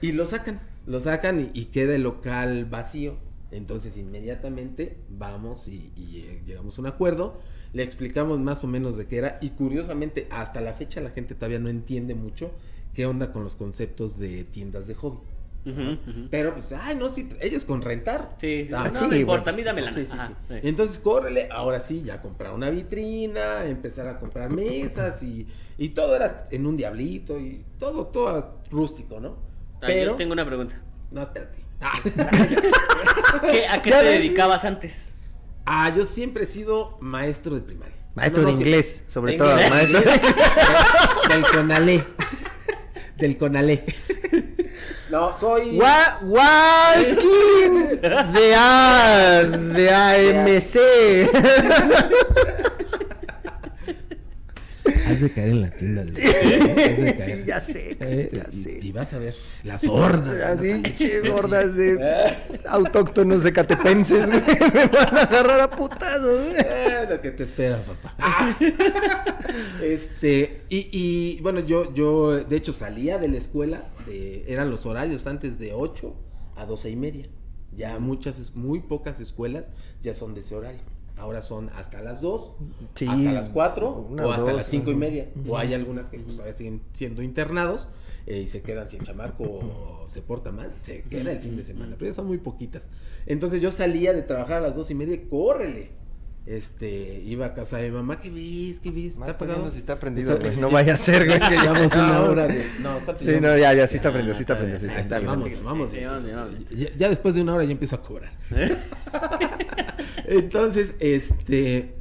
Y 0.00 0.12
lo 0.12 0.26
sacan, 0.26 0.60
lo 0.86 1.00
sacan 1.00 1.50
y, 1.54 1.60
y 1.60 1.64
queda 1.66 1.94
el 1.94 2.02
local 2.02 2.64
vacío. 2.66 3.16
Entonces 3.52 3.96
inmediatamente 3.96 4.96
vamos 5.08 5.68
y, 5.68 5.92
y, 5.96 6.26
eh, 6.28 6.42
llegamos 6.44 6.76
a 6.76 6.80
un 6.80 6.88
acuerdo, 6.88 7.40
le 7.72 7.82
explicamos 7.82 8.38
más 8.40 8.64
o 8.64 8.66
menos 8.66 8.96
de 8.96 9.06
qué 9.06 9.18
era 9.18 9.38
y 9.40 9.50
curiosamente 9.50 10.26
hasta 10.30 10.60
la 10.60 10.72
fecha 10.74 11.00
la 11.00 11.10
gente 11.10 11.34
todavía 11.34 11.58
no 11.58 11.68
entiende 11.68 12.14
mucho 12.14 12.52
qué 12.94 13.06
onda 13.06 13.32
con 13.32 13.42
los 13.44 13.56
conceptos 13.56 14.18
de 14.18 14.44
tiendas 14.44 14.86
de 14.86 14.94
hobby. 14.94 15.18
Pero 16.30 16.54
pues, 16.54 16.70
ay, 16.72 16.94
no, 16.94 17.08
sí, 17.10 17.28
ellos 17.40 17.64
con 17.64 17.82
rentar. 17.82 18.36
Sí, 18.40 18.68
Ah, 18.72 18.88
no 18.92 19.00
sí, 19.00 19.06
me 19.08 19.18
importa, 19.18 19.50
a 19.50 19.52
mí 19.52 19.64
dame 19.64 19.82
la 19.82 19.92
Sí, 19.92 20.06
sí, 20.06 20.12
Ajá, 20.12 20.28
sí. 20.28 20.34
sí. 20.48 20.54
Entonces, 20.62 21.00
córrele, 21.00 21.48
ahora 21.50 21.80
sí, 21.80 22.02
ya 22.04 22.22
comprar 22.22 22.52
una 22.54 22.70
vitrina, 22.70 23.64
empezar 23.64 24.06
a 24.06 24.20
comprar 24.20 24.48
mesas 24.50 25.20
y, 25.24 25.48
y 25.76 25.88
todo 25.88 26.14
era 26.14 26.46
en 26.52 26.66
un 26.66 26.76
diablito 26.76 27.40
y 27.40 27.64
todo, 27.80 28.06
todo 28.06 28.58
rústico, 28.70 29.18
¿no? 29.18 29.30
Ah, 29.80 29.86
Pero, 29.86 30.12
Yo 30.12 30.16
tengo 30.16 30.32
una 30.34 30.46
pregunta. 30.46 30.80
no, 31.10 31.22
espérate. 31.22 31.58
Ah. 31.80 31.98
¿Qué- 33.50 33.66
¿A 33.66 33.82
qué 33.82 33.90
te 33.90 34.04
dedicabas 34.04 34.64
antes? 34.64 35.12
Ah, 35.66 35.92
yo 35.94 36.04
siempre 36.04 36.44
he 36.44 36.46
sido 36.46 36.96
maestro 37.00 37.54
de 37.54 37.60
primaria. 37.60 37.94
Maestro 38.14 38.42
No, 38.44 38.50
de 38.50 38.56
sí. 38.56 38.62
inglés, 38.62 39.04
sobre 39.08 39.32
De 39.32 39.38
todo. 39.38 39.50
inglés. 39.52 39.70
Maestro 39.70 40.00
Del 41.28 41.42
Conalé. 41.52 42.04
Del 43.18 43.36
Conalé. 43.36 43.84
No, 45.10 45.34
soy. 45.36 45.76
Wa- 45.78 46.18
Walking 46.22 48.00
de 48.00 48.54
A, 48.56 49.42
de 49.44 49.90
AMC. 49.90 50.76
Has 55.06 55.20
de 55.20 55.30
caer 55.30 55.48
en 55.48 55.60
la 55.60 55.70
tienda. 55.70 56.04
De... 56.04 56.14
Sí, 56.16 57.44
ya 57.46 57.60
sé, 57.60 57.96
Eh, 58.00 58.30
ya 58.32 58.46
y- 58.50 58.62
sé. 58.62 58.78
Y, 58.82 58.92
vas 58.92 59.12
a 59.12 59.18
ver 59.18 59.34
las 59.64 59.84
hordas. 59.86 60.34
Las 60.36 60.58
pinche 60.58 61.20
gordas 61.28 61.74
de 61.76 62.32
autóctonos 62.66 63.42
de 63.42 63.52
catepenses, 63.52 64.26
güey. 64.26 64.40
Me 64.74 64.86
van 64.86 65.16
a 65.16 65.22
agarrar 65.22 65.60
a 65.60 65.70
putazos, 65.70 66.44
güey. 66.50 66.56
Eh, 66.58 67.06
lo 67.08 67.20
que 67.20 67.30
te 67.30 67.44
esperas, 67.44 67.86
papá. 67.86 68.56
este, 69.82 70.62
y, 70.68 70.88
y, 70.92 71.40
bueno, 71.42 71.60
yo, 71.60 71.92
yo, 71.94 72.38
de 72.44 72.56
hecho, 72.56 72.72
salía 72.72 73.18
de 73.18 73.28
la 73.28 73.38
escuela, 73.38 73.84
de, 74.06 74.44
eran 74.48 74.70
los 74.70 74.86
horarios 74.86 75.26
antes 75.26 75.58
de 75.58 75.72
8 75.72 76.14
a 76.56 76.66
12 76.66 76.90
y 76.90 76.96
media. 76.96 77.28
Ya 77.76 77.98
muchas, 77.98 78.54
muy 78.54 78.80
pocas 78.80 79.20
escuelas 79.20 79.70
ya 80.02 80.14
son 80.14 80.34
de 80.34 80.40
ese 80.40 80.54
horario. 80.54 80.80
Ahora 81.16 81.40
son 81.40 81.70
hasta 81.70 82.02
las 82.02 82.20
2, 82.20 82.52
Sí, 82.94 83.06
hasta 83.08 83.32
las 83.32 83.48
4 83.48 84.06
una 84.10 84.26
o 84.26 84.32
hasta 84.32 84.50
dos, 84.50 84.56
las 84.56 84.66
5 84.66 84.90
y 84.90 84.94
media. 84.94 85.28
O 85.48 85.56
hay 85.56 85.72
algunas 85.72 86.10
que 86.10 86.18
pues, 86.18 86.36
todavía 86.36 86.52
siguen 86.52 86.82
siendo 86.92 87.22
internados 87.22 87.88
eh, 88.26 88.40
y 88.40 88.46
se 88.46 88.60
quedan 88.60 88.86
sin 88.88 89.00
chamaco 89.00 89.44
o 89.44 90.04
se 90.08 90.20
porta 90.20 90.52
mal, 90.52 90.72
se 90.82 91.02
queda 91.02 91.32
el 91.32 91.38
fin 91.38 91.56
de 91.56 91.64
semana. 91.64 91.96
Pero 91.98 92.10
ya 92.10 92.14
son 92.14 92.26
muy 92.26 92.38
poquitas. 92.38 92.90
Entonces 93.24 93.62
yo 93.62 93.70
salía 93.70 94.12
de 94.12 94.22
trabajar 94.22 94.58
a 94.58 94.60
las 94.60 94.76
2 94.76 94.90
y 94.90 94.94
media, 94.94 95.20
córrele. 95.30 95.90
Este, 96.46 97.22
iba 97.26 97.46
a 97.46 97.54
casa 97.54 97.78
de 97.78 97.90
mi 97.90 97.96
mamá, 97.96 98.20
¿qué 98.20 98.30
ves? 98.30 98.78
¿Qué 98.78 98.92
ves? 98.92 99.14
¿Está 99.14 99.32
apagado? 99.32 99.68
si 99.72 99.78
está 99.78 99.98
prendido, 99.98 100.32
Está- 100.34 100.46
güey. 100.48 100.60
No 100.60 100.70
vaya 100.70 100.94
a 100.94 100.96
ser, 100.96 101.26
güey. 101.26 101.40
que 101.40 101.50
llevamos 101.60 101.92
una 101.92 102.22
hora 102.22 102.46
de... 102.46 102.64
No, 102.80 103.00
¿cuánto 103.04 103.24
Sí, 103.24 103.40
no, 103.40 103.58
ya, 103.58 103.74
ya, 103.74 103.88
sí 103.88 103.96
está 103.96 104.10
Ah, 104.10 104.12
prendido, 104.12 104.34
sí 104.36 104.42
está 104.42 104.56
prendido, 104.56 104.78
sí 104.78 104.86
está 104.96 105.18
bien. 105.18 105.26
Vamos, 105.28 105.50
vamos. 105.64 105.92
Ya, 105.92 106.20
ya 106.96 107.08
después 107.08 107.34
de 107.34 107.42
una 107.42 107.54
hora 107.54 107.64
ya 107.64 107.72
empiezo 107.72 107.96
a 107.96 108.02
cobrar. 108.02 108.32
Entonces, 110.26 110.94
este 111.00 111.94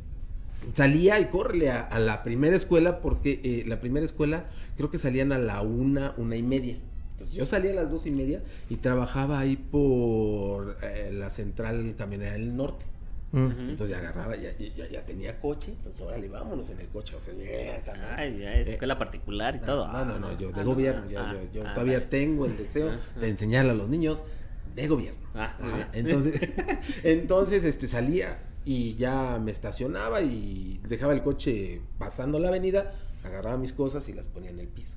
salía 0.73 1.19
y 1.19 1.25
córrele 1.25 1.69
a, 1.69 1.81
a 1.81 1.99
la 1.99 2.23
primera 2.23 2.55
escuela 2.55 2.99
porque 2.99 3.39
eh, 3.43 3.63
la 3.67 3.79
primera 3.79 4.05
escuela 4.05 4.45
creo 4.77 4.89
que 4.89 4.97
salían 4.97 5.31
a 5.31 5.37
la 5.37 5.61
una, 5.61 6.13
una 6.17 6.35
y 6.35 6.43
media. 6.43 6.77
Entonces 7.13 7.35
yo 7.35 7.45
salía 7.45 7.71
a 7.71 7.75
las 7.75 7.91
dos 7.91 8.05
y 8.05 8.11
media 8.11 8.41
y 8.69 8.75
trabajaba 8.77 9.39
ahí 9.39 9.55
por 9.55 10.77
eh, 10.81 11.11
la 11.13 11.29
central 11.29 11.95
camionera 11.97 12.33
del 12.33 12.55
norte. 12.57 12.85
Mm. 13.35 13.71
Entonces 13.71 13.89
ya 13.89 13.97
agarraba, 13.97 14.37
ya, 14.37 14.57
ya, 14.57 14.87
ya 14.87 15.05
tenía 15.05 15.41
coche, 15.41 15.71
entonces 15.71 15.99
órale, 15.99 16.29
vámonos 16.29 16.69
en 16.69 16.79
el 16.79 16.87
coche. 16.87 17.17
O 17.17 17.19
sea, 17.19 17.33
¿no? 17.33 18.03
Ay, 18.15 18.39
ya 18.39 18.55
es 18.55 18.69
escuela 18.69 18.97
particular 18.97 19.57
y 19.57 19.59
todo. 19.59 19.85
No, 19.91 20.05
no, 20.05 20.17
no, 20.19 20.37
yo 20.37 20.53
de 20.53 20.61
Ah, 20.61 20.63
gobierno, 20.63 21.01
ah, 21.05 21.11
yo, 21.11 21.19
ah, 21.19 21.33
yo, 21.33 21.51
yo 21.51 21.67
ah, 21.67 21.73
todavía 21.73 21.97
vale. 21.97 22.09
tengo 22.09 22.45
el 22.45 22.55
deseo 22.55 22.91
de 23.19 23.27
enseñarle 23.27 23.71
a 23.71 23.73
los 23.73 23.89
niños 23.89 24.23
de 24.73 24.87
gobierno. 24.87 25.19
Ah. 25.35 25.53
Entonces, 25.91 26.39
entonces 27.03 27.65
este, 27.65 27.87
salía 27.87 28.39
y 28.63 28.95
ya 28.95 29.37
me 29.37 29.51
estacionaba 29.51 30.21
y 30.21 30.79
dejaba 30.87 31.11
el 31.11 31.21
coche 31.21 31.81
pasando 31.97 32.39
la 32.39 32.47
avenida, 32.47 32.93
agarraba 33.25 33.57
mis 33.57 33.73
cosas 33.73 34.07
y 34.07 34.13
las 34.13 34.27
ponía 34.27 34.49
en 34.49 34.59
el 34.59 34.67
piso. 34.69 34.95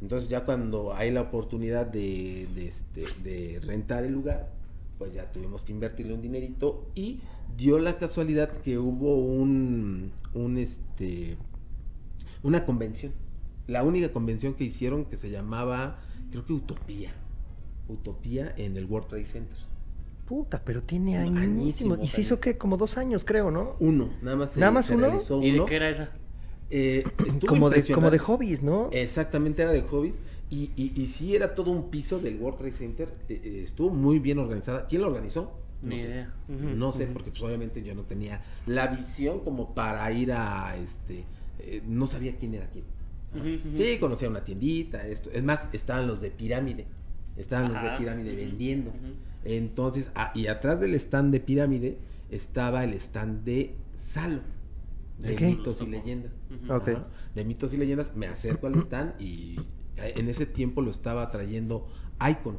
Entonces 0.00 0.30
ya 0.30 0.46
cuando 0.46 0.94
hay 0.94 1.10
la 1.10 1.20
oportunidad 1.20 1.84
de, 1.84 2.48
de, 2.54 2.66
este, 2.66 3.04
de 3.22 3.60
rentar 3.60 4.04
el 4.04 4.12
lugar, 4.12 4.48
pues 4.96 5.12
ya 5.12 5.30
tuvimos 5.30 5.64
que 5.64 5.72
invertirle 5.72 6.14
un 6.14 6.22
dinerito 6.22 6.86
y 6.94 7.20
dio 7.56 7.78
la 7.78 7.98
casualidad 7.98 8.50
que 8.58 8.78
hubo 8.78 9.16
un, 9.16 10.12
un 10.34 10.58
este, 10.58 11.36
una 12.42 12.64
convención. 12.64 13.12
La 13.66 13.82
única 13.82 14.12
convención 14.12 14.54
que 14.54 14.64
hicieron 14.64 15.04
que 15.04 15.16
se 15.16 15.30
llamaba, 15.30 15.98
creo 16.30 16.44
que 16.46 16.52
Utopía. 16.52 17.12
Utopía 17.88 18.52
en 18.56 18.76
el 18.76 18.84
World 18.86 19.08
Trade 19.08 19.24
Center. 19.26 19.56
Puta, 20.26 20.62
pero 20.64 20.82
tiene 20.82 21.16
Añísimos, 21.16 21.42
añísimos. 21.42 21.98
Y 22.02 22.06
se 22.08 22.20
hizo 22.20 22.38
que 22.40 22.58
como 22.58 22.76
dos 22.76 22.98
años, 22.98 23.24
creo, 23.24 23.50
¿no? 23.50 23.76
Uno, 23.80 24.10
nada 24.22 24.36
más. 24.36 24.52
se- 24.52 24.60
¿Nada 24.60 24.72
más 24.72 24.86
se 24.86 24.94
uno? 24.94 25.06
realizó 25.06 25.42
¿Y 25.42 25.52
de 25.52 25.64
qué 25.64 25.76
era 25.76 25.88
esa? 25.88 26.10
Eh, 26.70 27.04
Como 27.46 27.70
de, 27.70 27.82
como 27.94 28.10
de 28.10 28.18
hobbies, 28.18 28.62
¿no? 28.62 28.90
Exactamente, 28.92 29.62
era 29.62 29.72
de 29.72 29.82
hobby. 29.82 30.14
Y, 30.50 30.70
y, 30.76 30.92
y 31.00 31.06
sí 31.06 31.34
era 31.34 31.54
todo 31.54 31.70
un 31.70 31.90
piso 31.90 32.18
del 32.18 32.36
World 32.40 32.58
Trade 32.58 32.72
Center. 32.72 33.08
eh, 33.28 33.40
eh, 33.42 33.60
estuvo 33.64 33.88
muy 33.90 34.18
bien 34.18 34.38
organizada. 34.38 34.86
¿Quién 34.86 35.00
lo 35.02 35.08
organizó? 35.08 35.50
No 35.82 35.88
Ni 35.90 35.98
sé. 35.98 36.08
idea. 36.08 36.32
No 36.48 36.92
sé, 36.92 37.06
porque 37.06 37.30
pues 37.30 37.42
obviamente 37.42 37.82
yo 37.82 37.94
no 37.94 38.02
tenía 38.02 38.40
la 38.66 38.88
visión 38.88 39.40
como 39.40 39.74
para 39.74 40.10
ir 40.12 40.32
a 40.32 40.76
este. 40.76 41.24
eh, 41.60 41.82
no 41.86 42.06
sabía 42.06 42.36
quién 42.36 42.54
era 42.54 42.68
quién. 42.70 42.84
Sí, 43.76 43.98
conocía 43.98 44.28
una 44.28 44.44
tiendita, 44.44 45.06
esto. 45.06 45.30
Es 45.30 45.42
más, 45.44 45.68
estaban 45.72 46.06
los 46.06 46.20
de 46.20 46.30
pirámide. 46.30 46.86
Estaban 47.36 47.72
los 47.72 47.82
de 47.82 47.90
pirámide 47.98 48.34
vendiendo. 48.34 48.92
Entonces, 49.44 50.08
ah, 50.14 50.32
y 50.34 50.46
atrás 50.48 50.80
del 50.80 50.94
stand 50.94 51.32
de 51.32 51.40
pirámide 51.40 51.98
estaba 52.30 52.82
el 52.84 52.94
stand 52.94 53.44
de 53.44 53.76
Salo. 53.94 54.40
De 55.18 55.28
¿De 55.30 55.36
qué? 55.36 55.46
mitos 55.46 55.80
y 55.82 55.86
leyendas. 55.86 56.32
Ujú. 56.50 56.72
Ok. 56.74 56.88
Ajá, 56.88 57.06
De 57.34 57.44
mitos 57.44 57.72
y 57.72 57.76
leyendas. 57.76 58.14
Me 58.16 58.26
acerco 58.26 58.66
al 58.66 58.76
stand 58.76 59.20
y 59.20 59.56
eh, 59.96 60.14
en 60.16 60.28
ese 60.28 60.46
tiempo 60.46 60.80
lo 60.80 60.90
estaba 60.90 61.28
trayendo 61.30 61.88
Icon. 62.28 62.58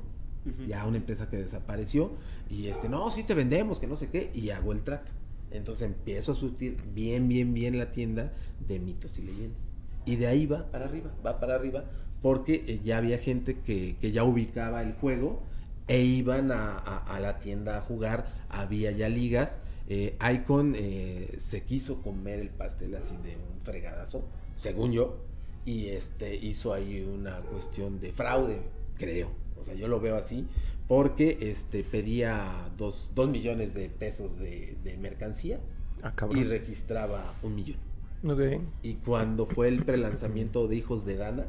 Ya 0.67 0.85
una 0.85 0.97
empresa 0.97 1.29
que 1.29 1.37
desapareció. 1.37 2.11
Y 2.49 2.67
este, 2.67 2.89
no, 2.89 3.09
sí 3.11 3.23
te 3.23 3.33
vendemos, 3.33 3.79
que 3.79 3.87
no 3.87 3.95
sé 3.95 4.09
qué. 4.09 4.31
Y 4.33 4.49
hago 4.49 4.71
el 4.71 4.81
trato. 4.83 5.11
Entonces 5.51 5.83
empiezo 5.87 6.31
a 6.33 6.35
surtir 6.35 6.77
bien, 6.93 7.27
bien, 7.27 7.53
bien 7.53 7.77
la 7.77 7.91
tienda 7.91 8.31
de 8.67 8.79
mitos 8.79 9.17
y 9.17 9.23
leyendas. 9.23 9.59
Y 10.05 10.15
de 10.15 10.27
ahí 10.27 10.45
va 10.45 10.69
para 10.71 10.85
arriba, 10.85 11.11
va 11.25 11.39
para 11.39 11.55
arriba, 11.55 11.85
porque 12.21 12.63
eh, 12.67 12.79
ya 12.83 12.97
había 12.97 13.17
gente 13.17 13.59
que, 13.59 13.95
que 13.99 14.11
ya 14.11 14.23
ubicaba 14.23 14.81
el 14.83 14.93
juego 14.93 15.41
e 15.87 16.01
iban 16.03 16.51
a, 16.51 16.77
a- 16.77 16.97
a 17.15 17.19
la 17.19 17.39
tienda 17.39 17.77
a 17.77 17.81
jugar, 17.81 18.27
había 18.49 18.91
ya 18.91 19.09
ligas. 19.09 19.57
Eh, 19.87 20.15
Icon 20.35 20.75
eh, 20.77 21.33
se 21.39 21.63
quiso 21.63 22.01
comer 22.03 22.39
el 22.39 22.49
pastel 22.49 22.95
así 22.95 23.15
de 23.23 23.35
un 23.37 23.59
fregadazo, 23.63 24.23
según 24.55 24.91
yo, 24.91 25.17
y 25.65 25.87
este 25.87 26.35
hizo 26.35 26.73
ahí 26.75 27.01
una 27.01 27.41
cuestión 27.41 27.99
de 27.99 28.11
fraude, 28.13 28.59
creo. 28.97 29.29
O 29.59 29.63
sea, 29.63 29.73
yo 29.75 29.87
lo 29.87 29.99
veo 29.99 30.15
así, 30.15 30.47
porque 30.87 31.37
este 31.41 31.83
pedía 31.83 32.69
dos, 32.77 33.11
dos 33.15 33.29
millones 33.29 33.73
de 33.73 33.89
pesos 33.89 34.37
de, 34.39 34.77
de 34.83 34.97
mercancía 34.97 35.59
Ah, 36.01 36.13
y 36.33 36.43
registraba 36.45 37.33
un 37.43 37.55
millón. 37.55 37.77
Ok. 38.23 38.61
Y 38.83 38.93
cuando 38.95 39.45
fue 39.45 39.67
el 39.67 39.83
prelanzamiento 39.83 40.67
de 40.67 40.77
Hijos 40.77 41.05
de 41.05 41.17
Dana, 41.17 41.45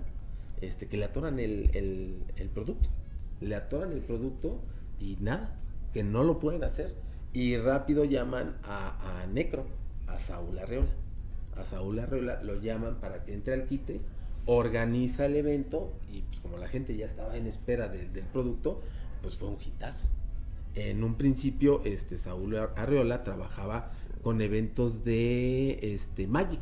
este, 0.60 0.86
que 0.88 0.96
le 0.96 1.04
atoran 1.04 1.38
el, 1.38 1.70
el- 1.74 2.18
el 2.36 2.48
producto. 2.48 2.88
Le 3.40 3.54
atoran 3.54 3.92
el 3.92 4.00
producto 4.00 4.60
y 5.00 5.16
nada, 5.20 5.56
que 5.94 6.02
no 6.02 6.24
lo 6.24 6.38
pueden 6.40 6.64
hacer. 6.64 6.94
Y 7.32 7.56
rápido 7.56 8.04
llaman 8.04 8.56
a, 8.64 9.20
a 9.22 9.26
Necro, 9.28 9.66
a 10.08 10.18
Saúl 10.18 10.58
Arreola. 10.58 10.90
A 11.56 11.64
Saúl 11.64 11.98
Arreola 12.00 12.42
lo 12.42 12.60
llaman 12.60 12.96
para 13.00 13.24
que 13.24 13.32
entre 13.34 13.54
al 13.54 13.66
quite, 13.66 14.00
organiza 14.46 15.26
el 15.26 15.36
evento 15.36 15.92
y 16.12 16.22
pues 16.22 16.40
como 16.40 16.56
la 16.58 16.68
gente 16.68 16.96
ya 16.96 17.06
estaba 17.06 17.36
en 17.36 17.46
espera 17.46 17.88
del- 17.88 18.12
del 18.12 18.24
producto, 18.24 18.80
pues 19.22 19.36
fue 19.36 19.48
un 19.48 19.56
hitazo. 19.60 20.08
En 20.74 21.02
un 21.04 21.14
principio, 21.16 21.82
este 21.84 22.16
Saúl 22.16 22.56
Arreola 22.56 23.24
trabajaba 23.24 23.92
con 24.22 24.40
eventos 24.40 25.04
de 25.04 25.78
este 25.94 26.26
Magic. 26.26 26.60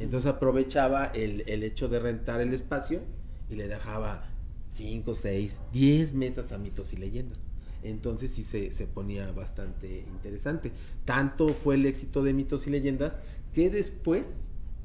Entonces 0.00 0.26
aprovechaba 0.30 1.06
el, 1.06 1.44
el 1.46 1.62
hecho 1.62 1.88
de 1.88 2.00
rentar 2.00 2.40
el 2.40 2.52
espacio 2.52 3.00
y 3.48 3.54
le 3.54 3.68
dejaba 3.68 4.24
5, 4.72 5.14
6, 5.14 5.62
10 5.72 6.12
mesas 6.14 6.50
a 6.52 6.58
mitos 6.58 6.92
y 6.92 6.96
leyendas. 6.96 7.38
Entonces 7.82 8.32
sí 8.32 8.42
se, 8.42 8.72
se 8.72 8.86
ponía 8.86 9.30
bastante 9.32 10.00
interesante. 10.12 10.72
Tanto 11.04 11.48
fue 11.48 11.76
el 11.76 11.86
éxito 11.86 12.22
de 12.22 12.34
mitos 12.34 12.66
y 12.66 12.70
leyendas 12.70 13.16
que 13.54 13.70
después 13.70 14.26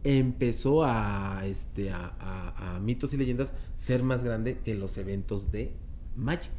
empezó 0.06 0.84
a, 0.86 1.42
este, 1.46 1.90
a, 1.92 2.14
a- 2.20 2.76
a 2.76 2.80
mitos 2.80 3.14
y 3.14 3.18
leyendas 3.18 3.54
ser 3.74 4.04
más 4.04 4.24
grande 4.24 4.60
que 4.64 4.76
los 4.76 4.98
eventos 4.98 5.52
de 5.52 5.74
Magic. 6.16 6.52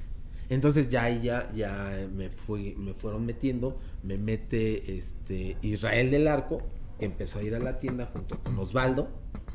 Entonces 0.49 0.89
ya 0.89 1.05
ahí 1.05 1.23
ya, 1.23 1.51
ya 1.55 2.07
me 2.15 2.29
fui, 2.29 2.75
me 2.77 2.93
fueron 2.95 3.25
metiendo, 3.25 3.79
me 4.03 4.19
mete 4.19 4.97
este 4.97 5.57
Israel 5.63 6.11
del 6.11 6.29
Arco, 6.29 6.61
que 6.99 7.05
empezó 7.07 7.39
a 7.39 7.43
ir 7.43 7.55
a 7.55 7.59
la 7.59 7.79
tienda 7.81 8.11
junto 8.13 8.39
con 8.41 8.59
Osvaldo, 8.59 9.09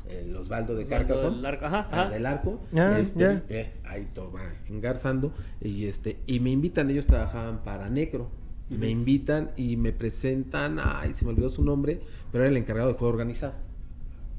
el 0.09 0.35
Osvaldo 0.35 0.75
de 0.75 0.83
Osvaldo 0.83 1.07
Carcassonne, 1.07 1.35
del 1.37 1.45
Arco, 1.45 1.65
ajá, 1.65 1.79
ajá. 1.91 2.09
del 2.09 2.25
Arco, 2.25 2.59
Ah, 2.75 2.97
este, 2.99 3.19
ya. 3.19 3.43
eh, 3.49 3.71
ahí 3.85 4.07
todo 4.13 4.31
va 4.33 4.41
engarzando, 4.69 5.33
y 5.61 5.85
este, 5.85 6.17
y 6.27 6.39
me 6.41 6.49
invitan, 6.49 6.89
ellos 6.89 7.05
trabajaban 7.05 7.63
para 7.63 7.89
Necro, 7.89 8.29
me 8.69 8.89
invitan 8.89 9.51
y 9.57 9.75
me 9.77 9.91
presentan, 9.91 10.77
ay, 10.81 11.11
se 11.13 11.25
me 11.25 11.31
olvidó 11.31 11.49
su 11.49 11.61
nombre, 11.63 11.99
pero 12.31 12.43
era 12.45 12.51
el 12.51 12.57
encargado 12.57 12.87
de 12.89 12.93
juego 12.95 13.11
organizado. 13.13 13.53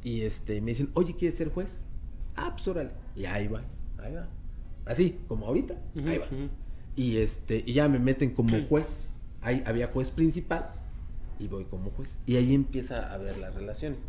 Y 0.05 0.23
este, 0.23 0.61
me 0.61 0.73
dicen, 0.73 0.91
oye, 0.95 1.15
¿quieres 1.15 1.39
ser 1.39 1.49
juez? 1.51 1.69
Ah, 2.37 2.51
pues 2.53 2.67
órale. 2.69 2.91
Y 3.15 3.25
ahí 3.25 3.47
va, 3.49 3.63
ahí 3.99 4.15
va. 4.15 4.27
Así, 4.85 5.19
como 5.29 5.47
ahorita, 5.47 5.75
Ujú, 5.95 6.09
ahí 6.09 6.19
va. 6.19 6.27
ujú. 6.27 6.49
Y 6.97 7.17
este, 7.19 7.63
y 7.67 7.73
ya 7.75 7.89
me 7.89 7.99
meten 7.99 8.31
como 8.31 8.63
juez. 8.65 9.09
Ahí 9.41 9.63
había 9.67 9.87
juez 9.89 10.11
principal 10.11 10.71
y 11.39 11.49
voy 11.49 11.65
como 11.65 11.91
juez. 11.91 12.17
Y 12.27 12.37
ahí 12.37 12.55
empieza 12.55 13.13
a 13.13 13.17
ver 13.19 13.39
las 13.39 13.55
relaciones. 13.55 14.01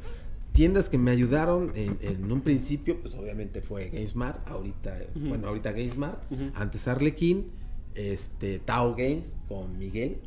Tiendas 0.52 0.90
que 0.90 0.98
me 1.00 1.10
ayudaron 1.12 1.72
en, 1.76 1.98
en 2.02 2.32
un 2.32 2.42
principio, 2.42 3.00
pues 3.02 3.16
obviamente 3.16 3.62
fue 3.62 3.90
GameSmart, 3.90 4.48
ahorita, 4.48 5.00
Ujú. 5.16 5.28
bueno, 5.30 5.48
ahorita 5.48 5.72
GameSmart, 5.72 6.20
antes 6.54 6.88
Arlequín, 6.88 7.48
este, 7.96 8.60
Tao 8.60 8.94
Games 8.96 9.26
con 9.48 9.78
Miguel. 9.80 10.18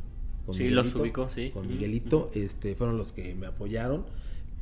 con 0.44 0.54
Sí, 0.54 0.68
los 0.70 0.86
Miguelito, 0.86 1.02
ubico, 1.02 1.30
sí. 1.30 1.50
Con 1.50 1.68
Miguelito, 1.68 2.30
este, 2.34 2.74
fueron 2.74 2.96
los 2.98 3.12
que 3.12 3.34
me 3.36 3.46
apoyaron. 3.46 4.04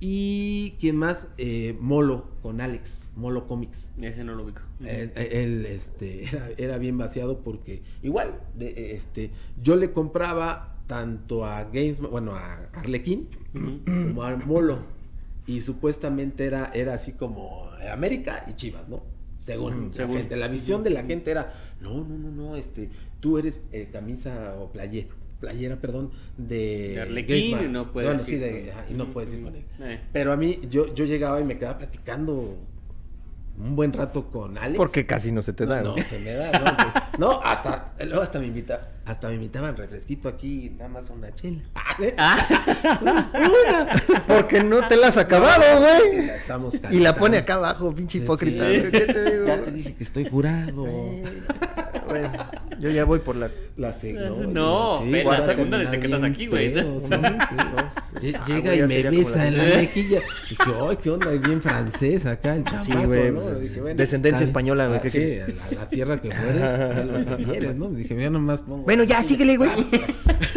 Y 0.00 0.72
quién 0.80 0.96
más, 0.96 1.28
Eh, 1.38 1.76
Molo 1.80 2.26
con 2.42 2.60
Alex, 2.60 3.10
Molo 3.16 3.46
Comics. 3.46 3.90
Ese 4.00 4.24
no 4.24 4.34
lo 4.34 4.44
ubico. 4.44 4.60
Eh, 4.84 5.10
eh, 5.14 5.28
él 5.42 5.66
este, 5.66 6.24
era, 6.28 6.50
era 6.56 6.78
bien 6.78 6.98
vaciado 6.98 7.40
porque 7.40 7.82
igual, 8.02 8.40
de- 8.56 8.68
eh, 8.70 8.94
este, 8.94 9.30
yo 9.62 9.76
le 9.76 9.92
compraba 9.92 10.78
tanto 10.86 11.46
a 11.46 11.64
Games, 11.64 11.98
bueno, 12.00 12.34
a 12.34 12.68
Arlequín 12.74 13.28
como 13.86 14.22
a 14.24 14.36
Molo. 14.36 14.78
Y 15.46 15.60
supuestamente 15.60 16.44
era, 16.46 16.70
era 16.74 16.94
así 16.94 17.12
como 17.12 17.68
América 17.92 18.44
y 18.48 18.54
Chivas, 18.54 18.88
¿no? 18.88 19.02
Según, 19.38 19.88
la 19.88 19.92
Según. 19.94 20.16
gente. 20.18 20.36
La 20.36 20.48
visión 20.48 20.82
de 20.82 20.90
la 20.90 21.02
gente 21.04 21.30
era, 21.30 21.52
no, 21.80 22.02
no, 22.04 22.16
no, 22.18 22.30
no, 22.30 22.56
este, 22.56 22.88
tú 23.20 23.36
eres 23.38 23.60
eh, 23.72 23.88
camisa 23.92 24.54
o 24.58 24.70
playera, 24.72 25.08
playera, 25.40 25.76
perdón, 25.76 26.10
de... 26.36 26.90
De 26.94 27.00
Arlequín 27.02 27.72
no 27.72 27.92
puedes 27.92 28.10
Bueno, 28.10 28.24
sí, 28.24 28.36
de- 28.36 28.60
con- 28.62 28.70
ajá, 28.70 28.84
y 28.90 28.94
no 28.94 29.06
puedes 29.12 29.32
ir 29.34 29.42
con 29.42 29.54
él. 29.56 29.64
Eh. 29.80 30.00
Pero 30.12 30.32
a 30.32 30.36
mí, 30.36 30.60
yo, 30.70 30.94
yo 30.94 31.04
llegaba 31.04 31.40
y 31.40 31.44
me 31.44 31.58
quedaba 31.58 31.78
platicando 31.78 32.56
un 33.58 33.76
buen 33.76 33.92
rato 33.92 34.30
con 34.30 34.58
Alex. 34.58 34.76
Porque 34.76 35.06
casi 35.06 35.30
no 35.32 35.42
se 35.42 35.52
te 35.52 35.66
da, 35.66 35.80
No, 35.82 35.96
se 36.02 36.18
me 36.18 36.32
da, 36.32 36.50
no, 37.18 37.18
no, 37.18 37.40
hasta, 37.42 37.94
luego 38.04 38.22
hasta 38.22 38.38
me 38.40 38.46
invita, 38.46 38.88
hasta 39.06 39.28
me 39.28 39.34
invitaban 39.34 39.76
refresquito 39.76 40.28
aquí, 40.28 40.70
nada 40.78 40.88
más 40.88 41.10
una 41.10 41.34
chela. 41.34 41.60
Porque 44.26 44.62
no 44.62 44.86
te 44.88 44.96
la 44.96 45.08
has 45.08 45.16
acabado, 45.16 45.62
güey. 45.80 46.26
Ya 46.26 46.36
estamos 46.36 46.80
Y 46.90 46.98
la 47.00 47.14
pone 47.14 47.38
acá 47.38 47.54
abajo, 47.54 47.94
pinche 47.94 48.18
hipócrita. 48.18 48.66
Sí. 48.68 48.82
¿Qué 48.90 49.00
te 49.00 49.30
digo? 49.32 49.46
Ya 49.46 49.62
te 49.62 49.70
dije 49.72 49.94
que 49.94 50.04
estoy 50.04 50.28
curado. 50.28 50.84
Ay, 50.86 51.22
Bueno, 52.08 52.32
yo 52.80 52.90
ya 52.90 53.04
voy 53.04 53.18
por 53.20 53.36
la. 53.36 53.50
La 53.76 53.92
se- 53.92 54.12
No, 54.12 55.00
sí, 55.02 55.10
ve, 55.10 55.18
la 55.18 55.24
guarda, 55.24 55.46
segunda 55.46 55.78
desde 55.78 55.98
que 56.00 56.06
estás 56.06 56.22
aquí, 56.22 56.46
güey. 56.46 56.72
pedo, 56.72 57.00
sí, 57.00 57.06
sí. 57.08 58.26
Lle- 58.26 58.38
Ah, 58.40 58.44
Llega 58.46 58.74
y 58.74 58.78
ya 58.78 58.86
me 58.86 59.02
besa 59.10 59.48
en 59.48 59.58
la 59.58 59.64
mejilla. 59.76 60.20
Dije, 60.48 60.72
ay, 60.88 60.96
qué 61.02 61.10
onda, 61.10 61.30
bien 61.30 61.60
francés 61.60 62.24
acá, 62.26 62.54
el 62.54 62.64
chamaco, 62.64 62.84
Sí, 62.84 62.92
güey, 63.06 63.32
¿no? 63.32 63.40
pues, 63.40 63.60
Dije, 63.60 63.80
bueno, 63.80 63.96
descendencia 63.96 64.44
española, 64.44 64.86
güey, 64.86 65.00
Ah, 65.00 65.46
la, 65.72 65.78
la 65.80 65.88
tierra 65.88 66.20
que 66.20 66.30
fueres, 66.30 66.62
a 66.62 67.04
lo 67.04 67.36
que 67.36 67.44
quieres, 67.44 67.74
¿no? 67.76 67.88
Dije, 67.90 68.22
yo 68.22 68.30
nomás 68.30 68.60
pongo... 68.60 68.84
Bueno, 68.96 69.04
ya, 69.04 69.22
síguele, 69.22 69.56
güey. 69.56 69.70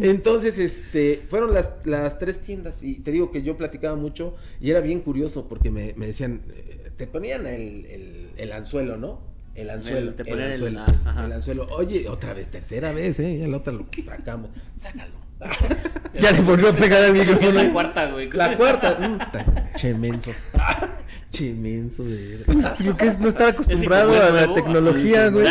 Entonces, 0.00 0.58
este, 0.58 1.22
fueron 1.28 1.52
las, 1.54 1.70
las 1.84 2.18
tres 2.18 2.40
tiendas 2.40 2.82
y 2.82 2.96
te 2.96 3.10
digo 3.10 3.30
que 3.30 3.42
yo 3.42 3.56
platicaba 3.56 3.96
mucho 3.96 4.36
y 4.60 4.70
era 4.70 4.80
bien 4.80 5.00
curioso 5.00 5.48
porque 5.48 5.70
me, 5.70 5.94
me 5.96 6.06
decían, 6.06 6.42
eh, 6.54 6.90
te 6.96 7.06
ponían 7.06 7.46
el, 7.46 7.84
el, 7.86 8.30
el 8.36 8.52
anzuelo, 8.52 8.96
¿no? 8.96 9.20
El 9.54 9.70
anzuelo, 9.70 10.10
El- 10.10 10.14
te 10.14 10.22
el, 10.22 10.28
ponían 10.28 10.46
el- 10.46 10.52
anzuelo, 10.52 10.80
ajá. 10.80 11.24
el 11.26 11.32
anzuelo. 11.32 11.66
Oye, 11.70 12.08
otra 12.08 12.32
vez, 12.34 12.48
tercera 12.48 12.92
vez, 12.92 13.18
¿eh? 13.20 13.38
Ya 13.40 13.48
la 13.48 13.56
otra 13.56 13.72
lo 13.72 13.86
sacamos. 14.06 14.50
Sácalo. 14.76 15.12
Ya 16.20 16.32
le 16.32 16.40
volvió 16.40 16.70
a 16.70 16.72
pegar 16.72 17.04
al 17.04 17.12
micrófono. 17.12 17.52
la 17.52 17.70
cuarta, 17.70 18.10
güey. 18.10 18.30
La 18.32 18.56
cuarta. 18.56 18.98
mm, 19.00 19.76
Chemenso. 19.76 20.32
Chemenso 21.30 22.02
de... 22.02 22.42
Creo 22.76 22.96
que 22.96 23.06
es 23.06 23.20
no 23.20 23.28
estar 23.28 23.50
acostumbrado 23.50 24.20
a 24.20 24.30
la 24.30 24.52
tecnología, 24.52 25.28
güey. 25.28 25.46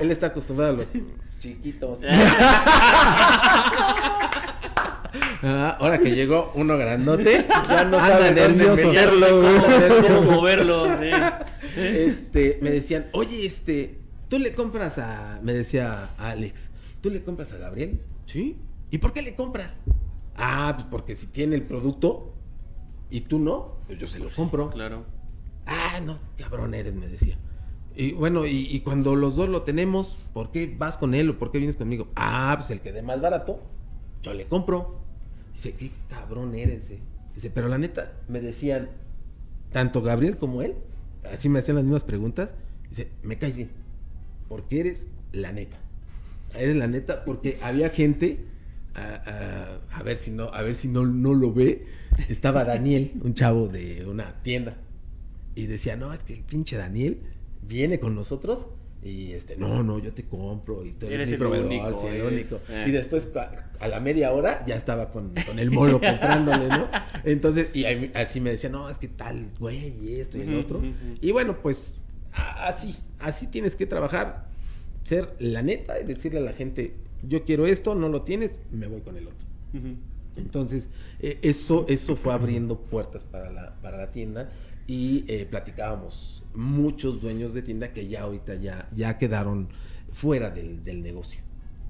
Él 0.00 0.10
está 0.10 0.28
acostumbrado 0.28 0.74
a 0.74 0.76
los 0.76 0.86
chiquitos. 1.40 2.00
Ah, 5.42 5.76
ahora 5.80 5.98
que 5.98 6.14
llegó 6.14 6.52
uno 6.54 6.76
grandote, 6.76 7.46
ya 7.68 7.84
no 7.84 7.98
Anda 7.98 8.08
sabe 8.08 8.32
nervioso. 8.32 8.88
Anda 8.90 9.28
cómo, 9.28 10.20
cómo 10.20 10.30
moverlo, 10.32 10.98
sí. 10.98 11.10
Este, 11.76 12.58
me 12.62 12.70
decían, 12.70 13.06
oye, 13.12 13.46
este, 13.46 13.98
tú 14.28 14.38
le 14.38 14.54
compras 14.54 14.98
a, 14.98 15.38
me 15.42 15.52
decía 15.52 16.10
Alex, 16.18 16.70
¿tú 17.00 17.10
le 17.10 17.22
compras 17.22 17.52
a 17.52 17.58
Gabriel? 17.58 18.00
Sí. 18.24 18.56
¿Y 18.90 18.98
por 18.98 19.12
qué 19.12 19.22
le 19.22 19.34
compras? 19.34 19.82
Ah, 20.36 20.72
pues 20.76 20.86
porque 20.90 21.14
si 21.14 21.26
tiene 21.26 21.56
el 21.56 21.62
producto 21.62 22.34
y 23.10 23.22
tú 23.22 23.38
no, 23.38 23.78
pues 23.86 23.98
yo 23.98 24.06
se 24.06 24.18
lo 24.18 24.30
compro. 24.30 24.70
Claro. 24.70 25.04
Ah, 25.66 26.00
no, 26.00 26.18
cabrón 26.36 26.74
eres, 26.74 26.94
me 26.94 27.08
decía. 27.08 27.36
Y 27.96 28.12
bueno, 28.12 28.46
y, 28.46 28.66
y 28.70 28.80
cuando 28.80 29.16
los 29.16 29.36
dos 29.36 29.48
lo 29.48 29.62
tenemos, 29.62 30.18
¿por 30.34 30.50
qué 30.50 30.72
vas 30.78 30.98
con 30.98 31.14
él 31.14 31.30
o 31.30 31.38
por 31.38 31.50
qué 31.50 31.58
vienes 31.58 31.76
conmigo? 31.76 32.08
Ah, 32.14 32.54
pues 32.58 32.70
el 32.70 32.80
que 32.80 32.92
dé 32.92 33.02
más 33.02 33.20
barato, 33.20 33.60
yo 34.22 34.34
le 34.34 34.46
compro. 34.46 35.00
Dice, 35.54 35.72
qué 35.72 35.90
cabrón 36.10 36.54
eres, 36.54 36.90
eh. 36.90 37.00
Dice, 37.34 37.50
pero 37.50 37.68
la 37.68 37.78
neta, 37.78 38.12
me 38.28 38.40
decían, 38.40 38.90
tanto 39.72 40.02
Gabriel 40.02 40.36
como 40.36 40.62
él, 40.62 40.74
así 41.32 41.48
me 41.48 41.58
hacían 41.58 41.76
las 41.76 41.84
mismas 41.84 42.04
preguntas. 42.04 42.54
Dice, 42.90 43.10
me 43.22 43.38
caes 43.38 43.56
bien, 43.56 43.70
porque 44.48 44.80
eres 44.80 45.08
la 45.32 45.52
neta. 45.52 45.78
Eres 46.54 46.76
la 46.76 46.86
neta, 46.86 47.24
porque 47.24 47.58
había 47.62 47.90
gente, 47.90 48.44
a, 48.96 49.80
a- 49.94 49.98
a 49.98 50.02
ver 50.02 50.16
si 50.16 50.30
no, 50.30 50.44
a 50.52 50.62
ver 50.62 50.74
si 50.74 50.88
no, 50.88 51.04
no 51.06 51.34
lo 51.34 51.52
ve. 51.52 51.86
Estaba 52.28 52.64
Daniel, 52.64 53.12
un 53.22 53.34
chavo 53.34 53.68
de 53.68 54.04
una 54.06 54.42
tienda, 54.42 54.76
y 55.54 55.66
decía, 55.66 55.96
no, 55.96 56.12
es 56.12 56.20
que 56.20 56.34
el 56.34 56.40
pinche 56.42 56.76
Daniel 56.76 57.18
viene 57.62 57.98
con 58.00 58.14
nosotros. 58.14 58.66
Y 59.02 59.32
este, 59.34 59.56
no, 59.56 59.84
no, 59.84 59.98
yo 60.00 60.12
te 60.12 60.24
compro 60.24 60.84
y 60.84 60.90
tú 60.92 61.06
eres, 61.06 61.14
Eres 61.16 61.28
mi 61.28 61.32
el 61.34 61.38
proveedor, 61.38 61.66
único, 61.66 61.98
sí, 62.00 62.06
el 62.08 62.22
único. 62.22 62.56
eh. 62.68 62.84
Y 62.88 62.90
después 62.90 63.28
a, 63.36 63.70
a 63.78 63.86
la 63.88 64.00
media 64.00 64.32
hora 64.32 64.64
ya 64.66 64.74
estaba 64.74 65.10
con, 65.12 65.32
con 65.46 65.58
el 65.60 65.70
molo 65.70 66.00
comprándole, 66.00 66.66
¿no? 66.68 66.88
Entonces, 67.22 67.68
y 67.72 67.84
ahí- 67.84 68.10
así 68.14 68.40
me 68.40 68.50
decía, 68.50 68.68
no, 68.68 68.88
es 68.90 68.98
que 68.98 69.06
tal, 69.06 69.50
güey, 69.60 69.94
y 70.02 70.18
esto 70.18 70.38
y 70.38 70.40
el 70.40 70.56
otro. 70.56 70.82
Y 71.20 71.30
bueno, 71.30 71.58
pues 71.62 72.04
así, 72.32 72.96
así 73.20 73.46
tienes 73.46 73.76
que 73.76 73.86
trabajar, 73.86 74.48
ser 75.04 75.34
la 75.38 75.62
neta 75.62 76.00
y 76.00 76.04
decirle 76.04 76.40
a 76.40 76.42
la 76.42 76.52
gente, 76.52 76.94
yo 77.22 77.44
quiero 77.44 77.66
esto, 77.66 77.94
no 77.94 78.08
lo 78.08 78.22
tienes, 78.22 78.60
me 78.72 78.86
voy 78.86 79.00
con 79.00 79.16
el 79.16 79.26
otro. 79.28 79.46
Entonces, 80.36 80.90
eh, 81.20 81.38
eso, 81.42 81.86
eso 81.88 82.14
fue 82.16 82.32
abriendo 82.32 82.78
puertas 82.78 83.24
para 83.24 83.50
la, 83.50 83.74
para 83.80 83.96
la 83.96 84.10
tienda 84.12 84.50
y 84.86 85.24
eh, 85.28 85.46
platicábamos 85.50 86.44
muchos 86.54 87.20
dueños 87.20 87.54
de 87.54 87.62
tienda 87.62 87.92
que 87.92 88.06
ya 88.06 88.22
ahorita 88.22 88.54
ya, 88.56 88.88
ya 88.94 89.16
quedaron 89.18 89.68
fuera 90.12 90.50
del, 90.50 90.82
del 90.82 91.02
negocio. 91.02 91.40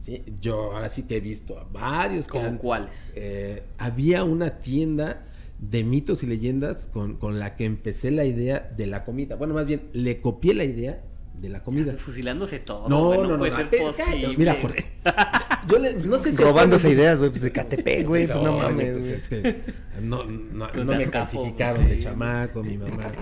¿sí? 0.00 0.22
Yo 0.40 0.72
ahora 0.72 0.88
sí 0.88 1.02
que 1.02 1.16
he 1.16 1.20
visto 1.20 1.58
a 1.58 1.64
varios 1.64 2.26
que 2.26 2.32
¿Como 2.32 2.46
han- 2.46 2.58
cuáles? 2.58 3.12
eh, 3.16 3.62
había 3.78 4.22
una 4.24 4.60
tienda 4.60 5.26
de 5.58 5.82
mitos 5.84 6.22
y 6.22 6.26
leyendas 6.26 6.86
con, 6.92 7.16
con 7.16 7.38
la 7.38 7.56
que 7.56 7.64
empecé 7.64 8.10
la 8.10 8.24
idea 8.24 8.60
de 8.76 8.86
la 8.86 9.04
comida. 9.04 9.34
Bueno, 9.36 9.54
más 9.54 9.66
bien, 9.66 9.88
le 9.92 10.20
copié 10.20 10.54
la 10.54 10.64
idea 10.64 11.02
de 11.40 11.48
la 11.48 11.62
comida. 11.62 11.92
Fusilándose 11.98 12.58
todo. 12.58 12.88
No, 12.88 13.06
güey, 13.06 13.20
no, 13.20 13.28
no, 13.28 13.38
puede 13.38 13.50
no, 13.50 13.56
ser 13.56 13.68
posible. 13.70 13.92
cállate. 14.10 14.36
Mira, 14.36 14.56
Jorge. 14.60 14.86
Yo 15.68 15.78
le- 15.78 15.94
no 15.94 16.18
sé 16.18 16.32
si 16.32 16.42
a 16.42 16.46
Robándose 16.46 16.90
ideas, 16.90 17.18
güey, 17.18 17.30
pues 17.30 17.42
de 17.42 17.52
Catepec, 17.52 18.06
güey. 18.06 18.26
Pues 18.26 18.40
no 18.42 18.56
mames. 18.58 18.92
pues, 18.92 19.10
es 19.10 19.28
que 19.28 19.62
no, 20.02 20.24
no, 20.24 20.68
No 20.72 20.84
no 20.84 20.92
me 20.96 21.04
capo, 21.10 21.10
clasificaron 21.40 21.84
sí. 21.84 21.90
de 21.90 21.98
chamaco, 21.98 22.62
mi 22.62 22.78
mamá. 22.78 23.12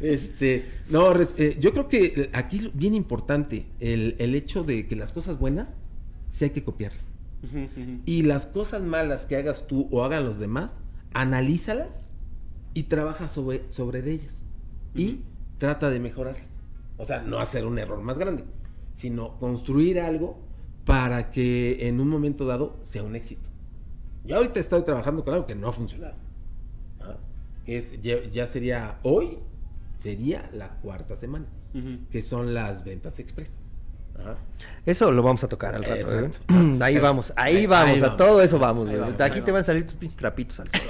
Este, 0.00 0.66
no, 0.90 1.12
res- 1.12 1.34
eh, 1.38 1.56
yo 1.60 1.72
creo 1.72 1.88
que 1.88 2.30
aquí 2.32 2.70
bien 2.74 2.94
importante 2.94 3.66
el, 3.80 4.16
el 4.18 4.34
hecho 4.34 4.64
de 4.64 4.86
que 4.86 4.96
las 4.96 5.12
cosas 5.12 5.38
buenas 5.38 5.74
sí 6.30 6.44
hay 6.44 6.50
que 6.50 6.64
copiarlas. 6.64 7.04
Y 8.06 8.22
las 8.22 8.46
cosas 8.46 8.82
malas 8.82 9.24
que 9.26 9.36
hagas 9.36 9.66
tú 9.68 9.88
o 9.92 10.02
hagan 10.04 10.24
los 10.24 10.38
demás, 10.40 10.80
analízalas 11.14 11.90
y 12.74 12.84
trabaja 12.84 13.28
sobre, 13.28 13.62
sobre 13.70 14.02
de 14.02 14.12
ellas. 14.14 14.42
Y 14.94 15.06
Ujú. 15.14 15.22
Trata 15.58 15.90
de 15.90 16.00
mejorarlas. 16.00 16.44
O 16.98 17.04
sea, 17.04 17.20
no 17.20 17.38
hacer 17.38 17.66
un 17.66 17.78
error 17.78 18.00
más 18.00 18.18
grande, 18.18 18.44
sino 18.94 19.36
construir 19.38 20.00
algo 20.00 20.38
para 20.84 21.30
que 21.30 21.88
en 21.88 22.00
un 22.00 22.08
momento 22.08 22.46
dado 22.46 22.78
sea 22.82 23.02
un 23.02 23.16
éxito. 23.16 23.50
Yo 24.24 24.36
ahorita 24.36 24.60
estoy 24.60 24.82
trabajando 24.82 25.24
con 25.24 25.34
algo 25.34 25.46
que 25.46 25.54
no 25.54 25.68
ha 25.68 25.72
funcionado. 25.72 26.14
¿ah? 27.00 27.16
Que 27.64 27.76
es, 27.76 28.00
ya, 28.00 28.22
ya 28.30 28.46
sería 28.46 28.98
hoy, 29.02 29.38
sería 29.98 30.48
la 30.52 30.68
cuarta 30.80 31.16
semana, 31.16 31.46
que 32.10 32.22
son 32.22 32.54
las 32.54 32.84
ventas 32.84 33.18
express. 33.18 33.50
Ajá. 34.18 34.36
Eso 34.86 35.12
lo 35.12 35.22
vamos 35.22 35.44
a 35.44 35.48
tocar 35.48 35.74
al 35.74 35.82
rato, 35.84 35.94
Exacto. 35.96 36.38
güey. 36.48 36.76
Ahí 36.82 36.94
Pero- 36.94 37.02
vamos, 37.04 37.32
ahí, 37.36 37.56
ahí- 37.56 37.66
vamos, 37.66 37.94
ahí 37.94 37.98
a 37.98 38.02
vamos. 38.02 38.16
todo 38.16 38.40
eso 38.40 38.58
vamos, 38.58 38.86
Ahí 38.88 38.92
güey. 38.94 39.00
vamos, 39.02 39.18
De 39.18 39.24
aquí 39.24 39.40
te 39.42 39.52
van 39.52 39.60
a 39.60 39.64
salir 39.64 39.84
tus 39.84 39.94
pinches 39.96 40.16
trapitos 40.16 40.58
al 40.60 40.70
sol. 40.70 40.80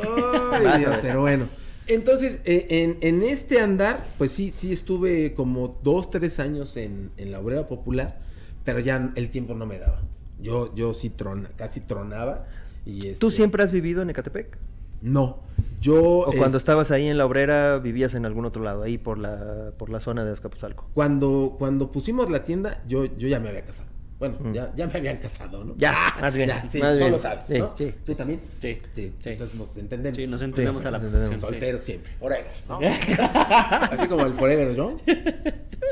Ay, 0.52 0.64
Vas 0.64 0.84
a 0.86 1.00
pero 1.00 1.20
bueno. 1.22 1.46
Entonces, 1.86 2.40
eh, 2.44 2.66
en, 2.70 2.98
en 3.00 3.22
este 3.22 3.60
andar, 3.60 4.04
pues 4.18 4.32
sí, 4.32 4.50
sí 4.52 4.72
estuve 4.72 5.34
como 5.34 5.78
dos, 5.82 6.10
tres 6.10 6.40
años 6.40 6.76
en, 6.76 7.10
en 7.16 7.30
la 7.32 7.40
obrera 7.40 7.68
popular, 7.68 8.18
pero 8.64 8.80
ya 8.80 9.12
el 9.14 9.30
tiempo 9.30 9.54
no 9.54 9.66
me 9.66 9.78
daba. 9.78 10.02
Yo, 10.40 10.74
yo 10.74 10.92
sí 10.94 11.10
trona, 11.10 11.50
casi 11.56 11.80
tronaba. 11.80 12.46
Y 12.84 13.00
¿Tú 13.14 13.28
este, 13.28 13.30
siempre 13.30 13.62
has 13.62 13.72
vivido 13.72 14.02
en 14.02 14.10
Ecatepec? 14.10 14.58
No. 15.02 15.38
Yo. 15.80 16.20
¿O 16.20 16.24
cuando 16.32 16.56
es- 16.58 16.62
estabas 16.62 16.90
ahí 16.90 17.06
en 17.06 17.18
la 17.18 17.26
obrera 17.26 17.78
vivías 17.78 18.14
en 18.14 18.26
algún 18.26 18.44
otro 18.44 18.62
lado, 18.62 18.82
ahí 18.82 18.98
por 18.98 19.18
la, 19.18 19.72
por 19.78 19.88
la 19.90 20.00
zona 20.00 20.24
de 20.24 20.32
Azcapotzalco? 20.32 20.88
Cuando, 20.94 21.54
cuando 21.58 21.92
pusimos 21.92 22.30
la 22.30 22.44
tienda, 22.44 22.82
yo, 22.88 23.04
yo 23.16 23.28
ya 23.28 23.38
me 23.40 23.48
había 23.48 23.62
casado. 23.64 23.88
Bueno, 24.18 24.36
Mm. 24.40 24.52
ya, 24.54 24.72
ya 24.74 24.86
me 24.86 24.94
habían 24.98 25.18
casado, 25.18 25.62
¿no? 25.62 25.74
Ya, 25.76 25.94
más 26.20 26.32
bien, 26.34 26.48
Ya, 26.48 26.66
sí, 26.70 26.78
más 26.78 26.92
tú 26.92 26.98
bien. 26.98 27.12
lo 27.12 27.18
sabes, 27.18 27.44
Sí, 27.46 27.58
¿no? 27.58 27.76
sí. 27.76 27.94
¿Tú 28.04 28.14
también? 28.14 28.40
Sí. 28.62 28.78
Sí, 28.94 29.12
Sí. 29.22 29.28
entonces 29.30 29.58
nos 29.58 29.76
entendemos. 29.76 30.16
Sí, 30.16 30.26
nos 30.26 30.40
entendemos 30.40 30.82
Sí, 30.82 30.88
a 30.88 30.90
la 30.90 31.00
perfección, 31.00 31.32
sí. 31.32 31.38
Solteros 31.38 31.80
siempre, 31.82 32.12
forever, 32.18 32.46
¿no? 32.66 32.78
Así 33.90 34.08
como 34.08 34.24
el 34.26 34.32
forever, 34.34 34.76
¿no? 34.76 34.98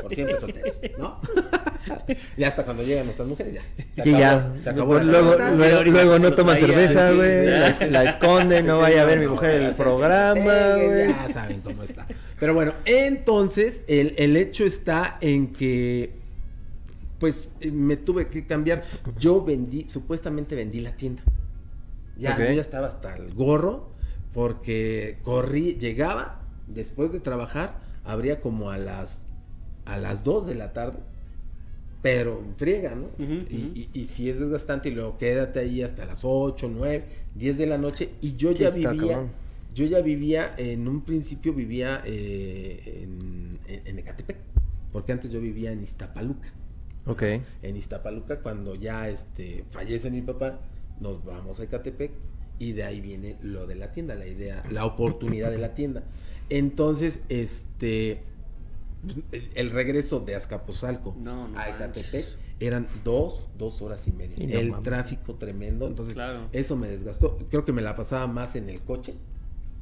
Por 0.01 0.13
siempre 0.15 0.39
solteros, 0.39 0.75
¿no? 0.97 1.19
Y 2.35 2.43
hasta 2.43 2.63
cuando 2.65 2.81
llegan 2.81 3.05
nuestras 3.05 3.27
mujeres, 3.27 3.53
ya. 3.53 3.61
Se 4.03 4.09
Y 4.09 4.13
ya, 4.13 4.51
se 4.59 4.71
acabó 4.71 4.95
la 4.95 5.03
luego, 5.03 5.27
fiesta. 5.33 5.51
luego, 5.51 5.83
luego 5.83 6.19
no 6.19 6.31
toman 6.33 6.59
cerveza, 6.59 7.11
güey, 7.11 7.45
ya. 7.45 7.75
la, 7.79 7.87
la 7.91 8.03
esconden, 8.05 8.65
no 8.65 8.77
Sí, 8.77 8.81
vaya 8.81 9.01
a 9.01 9.03
no, 9.03 9.07
ver 9.09 9.19
mi 9.19 9.25
no, 9.25 9.31
mujer 9.33 9.61
ya 9.61 9.67
el 9.69 9.75
programa, 9.75 10.75
güey. 10.83 11.07
Ya 11.09 11.29
saben 11.31 11.61
cómo 11.61 11.83
está. 11.83 12.07
Pero 12.39 12.55
bueno, 12.55 12.73
entonces 12.85 13.83
el, 13.87 14.15
el 14.17 14.35
hecho 14.35 14.65
está 14.65 15.17
en 15.21 15.53
que 15.53 16.11
pues 17.19 17.51
eh, 17.61 17.71
me 17.71 17.97
tuve 17.97 18.27
que 18.27 18.45
cambiar. 18.45 18.83
Yo 19.19 19.43
vendí, 19.43 19.87
supuestamente 19.87 20.55
vendí 20.55 20.81
la 20.81 20.95
tienda. 20.95 21.23
Ya, 22.17 22.37
yo 22.37 22.53
ya 22.53 22.61
estaba 22.61 22.87
hasta 22.87 23.15
el 23.15 23.33
gorro 23.33 23.89
porque 24.33 25.17
corrí, 25.23 25.77
llegaba 25.79 26.41
después 26.67 27.11
de 27.11 27.19
trabajar, 27.19 27.81
habría 28.03 28.39
como 28.41 28.71
a 28.71 28.77
las 28.77 29.25
a 29.85 29.97
las 29.97 30.23
2 30.23 30.47
de 30.47 30.55
la 30.55 30.73
tarde. 30.73 30.99
Pero 32.01 32.41
friega, 32.57 32.93
¿no? 32.95 33.07
Y, 33.17 33.55
y, 33.55 33.89
y 33.93 34.05
si 34.05 34.29
es 34.29 34.39
desgastante 34.39 34.89
y 34.89 34.91
luego 34.93 35.17
quédate 35.17 35.59
ahí 35.59 35.81
hasta 35.81 36.05
las 36.05 36.19
8, 36.23 36.69
9, 36.71 37.05
10 37.33 37.57
de 37.57 37.65
la 37.65 37.77
noche 37.79 38.11
y 38.21 38.35
yo 38.35 38.51
ya 38.51 38.67
está, 38.67 38.91
vivía 38.91 39.13
cabrón. 39.13 39.31
yo 39.73 39.85
ya 39.85 40.01
vivía, 40.01 40.53
en 40.57 40.87
un 40.87 41.01
principio 41.01 41.53
vivía 41.53 42.01
eh, 42.05 43.01
en, 43.03 43.59
en, 43.67 43.87
en 43.87 43.99
Ecatepec, 43.99 44.37
porque 44.91 45.13
antes 45.13 45.31
yo 45.31 45.41
vivía 45.41 45.71
en 45.71 45.83
Iztapaluca. 45.83 46.53
Ok. 47.07 47.23
En 47.61 47.75
Iztapaluca, 47.77 48.39
cuando 48.39 48.75
ya 48.75 49.07
este, 49.09 49.63
fallece 49.69 50.09
mi 50.09 50.21
papá, 50.21 50.59
nos 50.99 51.23
vamos 51.23 51.59
a 51.59 51.63
Ecatepec 51.63 52.11
y 52.57 52.71
de 52.71 52.83
ahí 52.83 53.01
viene 53.01 53.35
lo 53.41 53.67
de 53.67 53.75
la 53.75 53.91
tienda, 53.91 54.15
la 54.15 54.27
idea, 54.27 54.63
la 54.71 54.85
oportunidad 54.85 55.51
de 55.51 55.57
la 55.57 55.73
tienda. 55.75 56.03
Entonces, 56.49 57.21
este, 57.29 58.23
el, 59.31 59.49
el 59.55 59.71
regreso 59.71 60.19
de 60.19 60.35
Azcapotzalco 60.35 61.15
No, 61.19 61.47
no 61.47 61.59
a 61.59 61.69
Ecatepec 61.69 62.11
manches. 62.13 62.37
eran 62.59 62.87
dos, 63.03 63.47
dos 63.57 63.81
horas 63.81 64.07
y 64.07 64.11
media. 64.11 64.35
Y 64.43 64.47
no 64.47 64.59
el 64.59 64.69
mames. 64.71 64.83
tráfico 64.83 65.35
tremendo, 65.35 65.87
entonces 65.87 66.15
Claro. 66.15 66.47
eso 66.53 66.75
me 66.75 66.87
desgastó. 66.87 67.37
Creo 67.49 67.65
que 67.65 67.71
me 67.73 67.81
la 67.81 67.95
pasaba 67.95 68.25
más 68.27 68.55
en 68.55 68.69
el 68.69 68.81
coche 68.81 69.13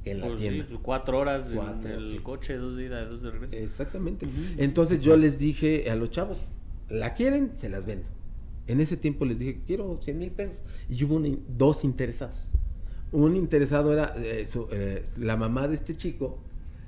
que 0.03 0.11
en 0.11 0.19
la 0.19 0.27
Pues 0.27 0.39
tienda. 0.39 0.65
sí, 0.67 0.77
cuatro 0.81 1.19
horas 1.19 1.45
Cuatro, 1.53 1.87
en 1.89 1.95
el 1.95 2.09
sí. 2.09 2.17
coche, 2.19 2.57
dos 2.57 2.75
días, 2.75 3.07
dos 3.09 3.21
de 3.23 3.31
regreso. 3.31 3.55
Exactamente. 3.55 4.27
Entonces 4.57 4.99
yo 4.99 5.15
les 5.15 5.39
dije 5.39 5.89
a 5.89 5.95
los 5.95 6.09
chavos, 6.11 6.37
¿la 6.89 7.13
quieren? 7.13 7.51
Se 7.55 7.69
las 7.69 7.85
vendo. 7.85 8.07
En 8.67 8.79
ese 8.79 8.95
tiempo 8.97 9.25
les 9.25 9.39
dije, 9.39 9.61
quiero 9.67 9.99
100 10.01 10.17
mil 10.17 10.31
pesos. 10.31 10.63
Y 10.89 11.03
hubo 11.03 11.15
un- 11.15 11.43
dos 11.49 11.83
interesados. 11.83 12.49
Un 13.11 13.35
interesado 13.35 13.91
era 13.93 14.13
eh, 14.17 14.45
su- 14.45 14.67
eh, 14.71 15.03
la 15.19 15.35
mamá 15.37 15.67
de 15.67 15.75
este 15.75 15.95
chico, 15.95 16.39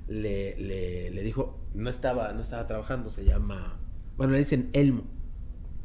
le, 0.08 0.56
le, 0.58 1.10
le 1.10 1.22
dijo, 1.22 1.58
no 1.74 1.90
estaba, 1.90 2.32
no 2.32 2.40
estaba 2.40 2.66
trabajando, 2.66 3.10
se 3.10 3.24
llama, 3.24 3.78
bueno, 4.16 4.32
le 4.32 4.38
dicen 4.38 4.70
Elmo. 4.72 5.04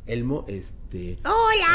Elmo, 0.07 0.45
este... 0.47 1.19
¡Hola! 1.25 1.71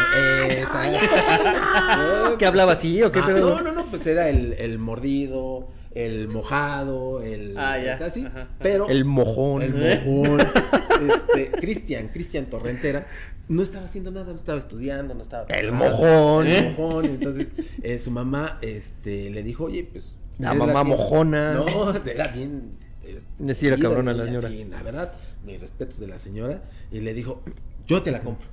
¿Qué 2.39 2.47
hablaba 2.47 2.72
así 2.72 3.03
o 3.03 3.12
qué 3.12 3.20
Ah, 3.20 3.26
pedo? 3.26 3.55
no, 3.57 3.62
no, 3.62 3.72
no, 3.72 3.84
pues 3.87 4.07
era 4.07 4.28
el, 4.28 4.53
el 4.55 4.78
mordido, 4.78 5.68
el 5.97 6.28
mojado, 6.28 7.22
el... 7.22 7.57
Ah, 7.57 7.78
ya. 7.78 7.99
Casi, 7.99 8.26
Ajá. 8.26 8.49
pero... 8.59 8.86
El 8.88 9.07
mojón. 9.07 9.62
El 9.62 9.72
mojón. 9.74 10.40
este, 11.11 11.51
Cristian, 11.59 12.09
Cristian 12.09 12.47
Torrentera, 12.47 13.07
no 13.49 13.62
estaba 13.62 13.86
haciendo 13.86 14.11
nada, 14.11 14.26
no 14.26 14.36
estaba 14.38 14.59
estudiando, 14.59 15.14
no 15.14 15.22
estaba... 15.22 15.47
El 15.49 15.72
mojón. 15.72 16.47
El 16.49 16.76
mojón. 16.76 17.07
Entonces, 17.07 17.51
eh, 17.82 17.97
su 17.97 18.11
mamá, 18.11 18.59
este, 18.61 19.30
le 19.30 19.42
dijo, 19.42 19.64
oye, 19.64 19.84
pues... 19.90 20.14
La 20.38 20.53
mamá 20.53 20.82
tienda". 20.82 20.84
mojona. 20.84 21.55
No, 21.55 21.94
era 22.07 22.28
bien... 22.28 22.72
eh, 23.03 23.20
Decía 23.38 23.70
querida, 23.70 23.88
cabrona 23.88 24.12
la 24.12 24.26
señora. 24.26 24.49
Sí, 24.51 24.66
la 24.70 24.82
verdad, 24.82 25.12
mis 25.47 25.59
respetos 25.62 25.99
de 25.99 26.09
la 26.09 26.18
señora. 26.18 26.61
Y 26.92 27.01
le 27.01 27.14
dijo, 27.14 27.42
yo 27.86 28.03
te 28.03 28.11
la 28.11 28.20
compro. 28.20 28.47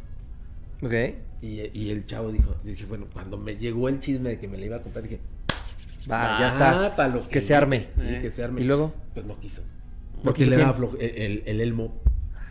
Ok. 0.82 0.94
Y, 1.41 1.78
y 1.78 1.91
el 1.91 2.06
chavo 2.06 2.32
dijo, 2.32 2.56
dije, 2.64 2.86
bueno, 2.86 3.06
cuando 3.12 3.38
me 3.38 3.58
llegó 3.58 3.89
el 3.89 4.00
chisme 4.00 4.30
de 4.30 4.39
que 4.39 4.48
me 4.48 4.58
la 4.58 4.66
iba 4.66 4.78
a 4.78 4.82
comprar, 4.82 5.04
dije, 5.04 5.20
Va, 6.12 6.39
ya 6.39 6.45
"Ah, 6.47 6.49
estás. 6.49 6.91
pa' 6.93 7.08
lo 7.08 7.28
que 7.28 7.41
se 7.41 7.56
arme. 7.56 7.88
Sí, 7.95 8.06
Eh. 8.08 8.20
que 8.22 8.30
se 8.32 8.43
arme. 8.43 8.62
¿Y 8.62 8.64
luego? 8.66 8.93
Pues 9.14 9.26
no 9.26 9.39
quiso. 9.39 9.62
¿No 10.18 10.24
Porque 10.24 10.45
le 10.45 10.58
daba 10.58 10.74
flojo, 10.74 10.97
el, 10.99 11.10
el, 11.10 11.43
el 11.45 11.62
elmo. 11.62 11.93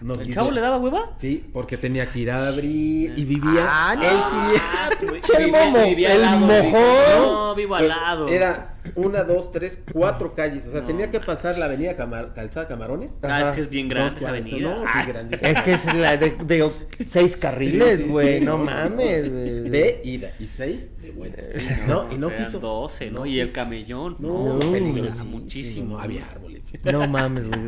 No 0.02 0.14
¿El 0.14 0.20
quiso. 0.26 0.40
chavo 0.40 0.50
le 0.50 0.60
daba 0.60 0.78
hueva? 0.78 1.10
Sí, 1.16 1.48
porque 1.52 1.76
tenía 1.76 2.10
que 2.10 2.18
ir 2.18 2.30
a 2.32 2.48
abrir 2.48 3.12
y 3.16 3.24
vivía. 3.24 3.66
Ah, 3.68 3.94
no. 3.94 4.02
él 4.02 4.10
sí 4.10 4.60
Ah, 4.60 4.90
el 5.38 5.44
vivía- 5.46 5.64
momo, 5.64 5.78
el 5.78 6.20
lado, 6.22 6.38
mojón. 6.40 6.62
vivo- 6.62 7.32
No, 7.32 7.54
vivo 7.54 7.74
al 7.76 7.84
pues, 7.86 7.96
lado. 7.96 8.28
Era 8.28 8.74
una, 8.96 9.22
dos, 9.24 9.52
tres, 9.52 9.78
cuatro 9.92 10.34
calles. 10.34 10.66
O 10.66 10.72
sea, 10.72 10.80
No, 10.80 10.86
tenía 10.86 11.10
que 11.10 11.20
pasar 11.20 11.56
la 11.58 11.66
avenida 11.66 11.94
Camar- 11.96 12.32
Calzada 12.34 12.66
Camarones. 12.68 13.12
Ah, 13.22 13.26
Ajá. 13.38 13.48
es 13.50 13.54
que 13.56 13.60
es 13.62 13.70
bien 13.70 13.88
grande 13.88 14.16
esa 14.16 14.30
avenida. 14.30 14.58
No, 14.58 14.84
Ah, 14.86 15.02
sí, 15.04 15.08
grandísima. 15.12 15.48
Es 15.50 15.62
que 15.62 15.72
es 15.74 15.94
la 15.94 16.16
de, 16.16 16.30
de 16.30 16.70
seis 17.06 17.36
carriles, 17.36 17.98
Sí, 17.98 18.04
sí, 18.04 18.08
güey. 18.10 18.38
sí, 18.38 18.44
no, 18.44 18.58
no, 18.58 18.64
mames, 18.64 19.30
güey. 19.30 19.70
De 19.70 20.00
ida 20.04 20.30
y 20.40 20.46
seis 20.46 20.88
de 21.00 21.10
vuelta. 21.10 21.42
sí, 21.58 21.66
no, 21.86 22.12
y 22.12 22.16
no 22.18 22.28
quiso. 22.36 22.58
12, 22.60 23.10
¿no? 23.10 23.24
Y 23.26 23.40
el 23.40 23.52
camellón. 23.52 24.16
No, 24.18 24.54
No, 24.54 24.58
peligrosísimo, 24.72 25.30
muchísimo. 25.38 25.96
No, 25.96 26.02
había 26.02 26.26
árboles. 26.30 26.62
No 26.84 27.06
mames, 27.08 27.48
güey. 27.48 27.60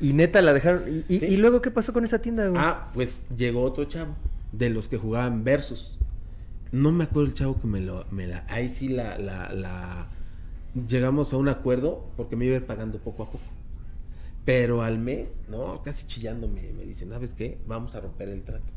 Y 0.00 0.12
neta 0.12 0.40
la 0.42 0.52
dejaron. 0.52 0.84
¿Y, 1.08 1.14
y- 1.16 1.20
Sí. 1.20 1.26
y 1.26 1.36
luego 1.36 1.60
qué 1.62 1.70
pasó 1.70 1.92
con 1.92 2.04
esa 2.04 2.20
tienda, 2.20 2.46
güey? 2.48 2.60
Ah, 2.62 2.88
pues 2.94 3.20
llegó 3.36 3.62
otro 3.62 3.84
chavo 3.84 4.14
de 4.52 4.68
los 4.70 4.88
que 4.88 4.96
jugaban 4.98 5.44
versus. 5.44 5.98
No 6.70 6.90
me 6.92 7.04
acuerdo 7.04 7.28
el 7.28 7.34
chavo 7.34 7.60
que 7.60 7.66
me 7.66 7.80
lo, 7.80 8.04
me 8.10 8.26
la, 8.26 8.44
ahí 8.48 8.68
sí 8.68 8.88
la, 8.88 9.18
la, 9.18 9.52
la, 9.52 10.06
llegamos 10.74 11.32
a 11.32 11.36
un 11.36 11.48
acuerdo 11.48 12.04
porque 12.16 12.36
me 12.36 12.46
iba 12.46 12.54
a 12.54 12.58
ir 12.58 12.66
pagando 12.66 12.98
poco 12.98 13.24
a 13.24 13.26
poco. 13.26 13.44
Pero 14.44 14.82
al 14.82 14.98
mes, 14.98 15.32
no, 15.48 15.82
casi 15.82 16.06
chillando 16.06 16.48
me, 16.48 16.72
me 16.72 16.84
dicen, 16.84 17.10
¿sabes 17.10 17.32
qué? 17.34 17.58
Vamos 17.66 17.94
a 17.94 18.00
romper 18.00 18.28
el 18.28 18.42
trato. 18.42 18.72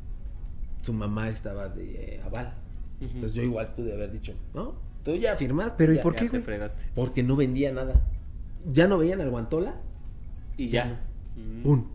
Su 0.82 0.94
mamá 0.94 1.30
estaba 1.30 1.70
de 1.70 2.16
eh, 2.16 2.22
aval. 2.24 2.54
Entonces 3.02 3.34
yo 3.34 3.44
igual 3.44 3.74
pude 3.76 3.94
haber 3.94 4.12
dicho, 4.12 4.34
no, 4.54 4.76
tú 5.04 5.16
ya 5.16 5.36
firmaste. 5.36 5.76
Pero 5.78 5.94
¿y 5.94 5.98
ya". 5.98 6.04
por 6.04 6.16
qué, 6.16 6.30
te 6.30 6.42
fregaste. 6.42 6.82
Porque 6.94 7.24
no 7.24 7.36
vendía 7.36 7.72
nada. 7.72 8.00
Ya 8.66 8.88
no 8.88 8.98
veían 8.98 9.22
al 9.22 9.32
Guantola. 9.32 9.76
Y 10.58 10.70
Ya 10.70 10.86
ya. 10.86 11.42
Mm. 11.42 11.64
¡Pum! 11.64 11.86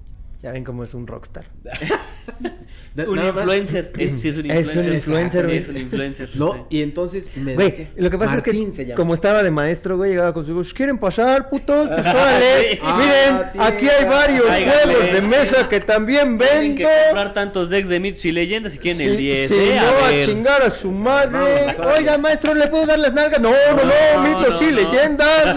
Ya 0.43 0.53
ven 0.53 0.65
cómo 0.65 0.85
es 0.85 0.95
un 0.95 1.07
rockstar. 1.07 1.47
Da- 2.93 3.09
Un 3.09 3.23
influencer. 3.25 3.93
Es, 3.99 4.21
sí, 4.21 4.29
es 4.31 4.37
un 4.37 4.51
Es 4.51 4.75
un 4.75 4.93
influencer. 4.93 5.45
güey. 5.47 5.59
Es 5.59 5.68
un 5.68 5.77
influencer. 5.77 6.29
No, 6.35 6.66
y 6.71 6.83
entonces 6.83 7.31
me 7.37 7.55
Güey, 7.55 7.71
decía- 7.71 7.89
lo 7.97 8.11
que 8.11 8.18
pasa 8.18 8.33
Martín 8.35 8.71
es 8.77 8.77
que 8.89 8.95
como 8.95 9.14
estaba 9.14 9.45
de 9.45 9.51
maestro, 9.53 9.97
güey, 9.97 10.11
llegaba 10.11 10.35
con 10.35 10.45
su 10.45 10.51
hijos, 10.51 10.75
¿quieren 10.75 10.99
pasar, 10.99 11.49
putos? 11.49 11.87
Pues 11.89 12.01
órale. 12.07 12.71
Sí. 12.73 12.79
Ah, 12.83 12.97
Miren, 12.99 13.53
tía. 13.53 13.66
aquí 13.66 13.89
hay 13.89 14.05
varios 14.07 14.45
Cáiganle. 14.45 14.95
juegos 14.95 15.12
de 15.12 15.23
mesa 15.23 15.68
que 15.68 15.81
también 15.81 16.37
Tienen 16.37 16.75
que 16.75 16.83
comprar 17.07 17.33
tantos 17.33 17.68
decks 17.71 17.89
de 17.89 18.01
mitos 18.01 18.25
y 18.25 18.33
leyendas 18.33 18.73
si 18.73 18.79
quieren 18.81 19.01
el 19.03 19.16
Sí, 19.16 19.23
10, 19.23 19.49
sí, 19.49 19.55
¿eh? 19.57 19.77
no, 19.81 20.05
A 20.05 20.09
a 20.09 20.25
chingar 20.27 20.62
a 20.62 20.71
su 20.71 20.91
madre. 20.91 21.31
Vamos, 21.66 21.77
vamos. 21.79 21.99
Oiga, 21.99 22.18
maestro, 22.18 22.55
¿le 22.55 22.66
puedo 22.66 22.87
dar 22.87 22.99
las 22.99 23.12
nalgas? 23.14 23.41
No, 23.41 23.51
no, 23.51 23.77
no, 23.77 23.85
No, 23.85 24.23
mitos 24.41 24.61
no, 24.61 24.68
no. 24.68 24.77
leyendas. 24.77 25.57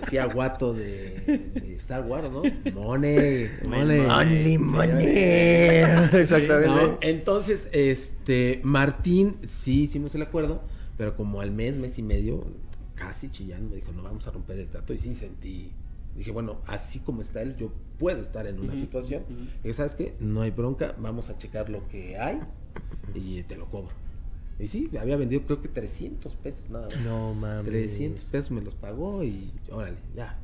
Decía 0.00 0.24
guato 0.26 0.72
de, 0.74 1.22
de 1.26 1.78
Star 1.90 2.06
Wars, 2.06 2.30
¿no? 2.30 2.42
Money, 2.72 3.50
money. 3.66 4.00
Only 4.06 4.58
money. 4.58 5.06
Exactamente. 6.12 6.68
No, 6.68 6.98
entonces, 7.00 7.68
este, 7.72 8.60
Martín, 8.62 9.38
sí 9.42 9.82
hicimos 9.82 10.14
el 10.14 10.22
acuerdo, 10.22 10.62
pero 10.96 11.16
como 11.16 11.40
al 11.40 11.50
mes, 11.50 11.74
mes 11.74 11.98
y 11.98 12.02
medio, 12.02 12.44
casi 12.94 13.28
chillando, 13.28 13.70
me 13.70 13.76
dijo, 13.76 13.90
no, 13.90 14.04
vamos 14.04 14.24
a 14.28 14.30
romper 14.30 14.60
el 14.60 14.68
trato. 14.68 14.94
Y 14.94 14.98
sí 14.98 15.12
sentí, 15.16 15.72
dije, 16.14 16.30
bueno, 16.30 16.58
así 16.66 17.00
como 17.00 17.22
está 17.22 17.42
él, 17.42 17.56
yo 17.56 17.72
puedo 17.98 18.20
estar 18.20 18.46
en 18.46 18.60
una 18.60 18.74
Ujú, 18.74 18.76
situación. 18.76 19.24
ujú. 19.28 19.68
Y 19.68 19.72
¿sabes 19.72 19.96
qué? 19.96 20.14
No 20.20 20.42
hay 20.42 20.52
bronca, 20.52 20.94
vamos 20.96 21.28
a 21.28 21.38
checar 21.38 21.70
lo 21.70 21.88
que 21.88 22.16
hay 22.16 22.38
y 23.16 23.42
te 23.42 23.56
lo 23.56 23.66
cobro. 23.66 23.90
Y 24.60 24.68
sí, 24.68 24.88
había 24.96 25.16
vendido 25.16 25.42
creo 25.42 25.60
que 25.60 25.66
300 25.66 26.36
pesos 26.36 26.70
nada 26.70 26.86
más. 26.88 27.00
No 27.00 27.34
mames. 27.34 27.64
300 27.64 28.24
pesos 28.26 28.52
me 28.52 28.60
los 28.60 28.74
pagó 28.76 29.24
y 29.24 29.50
órale, 29.72 29.96
ya. 30.14 30.38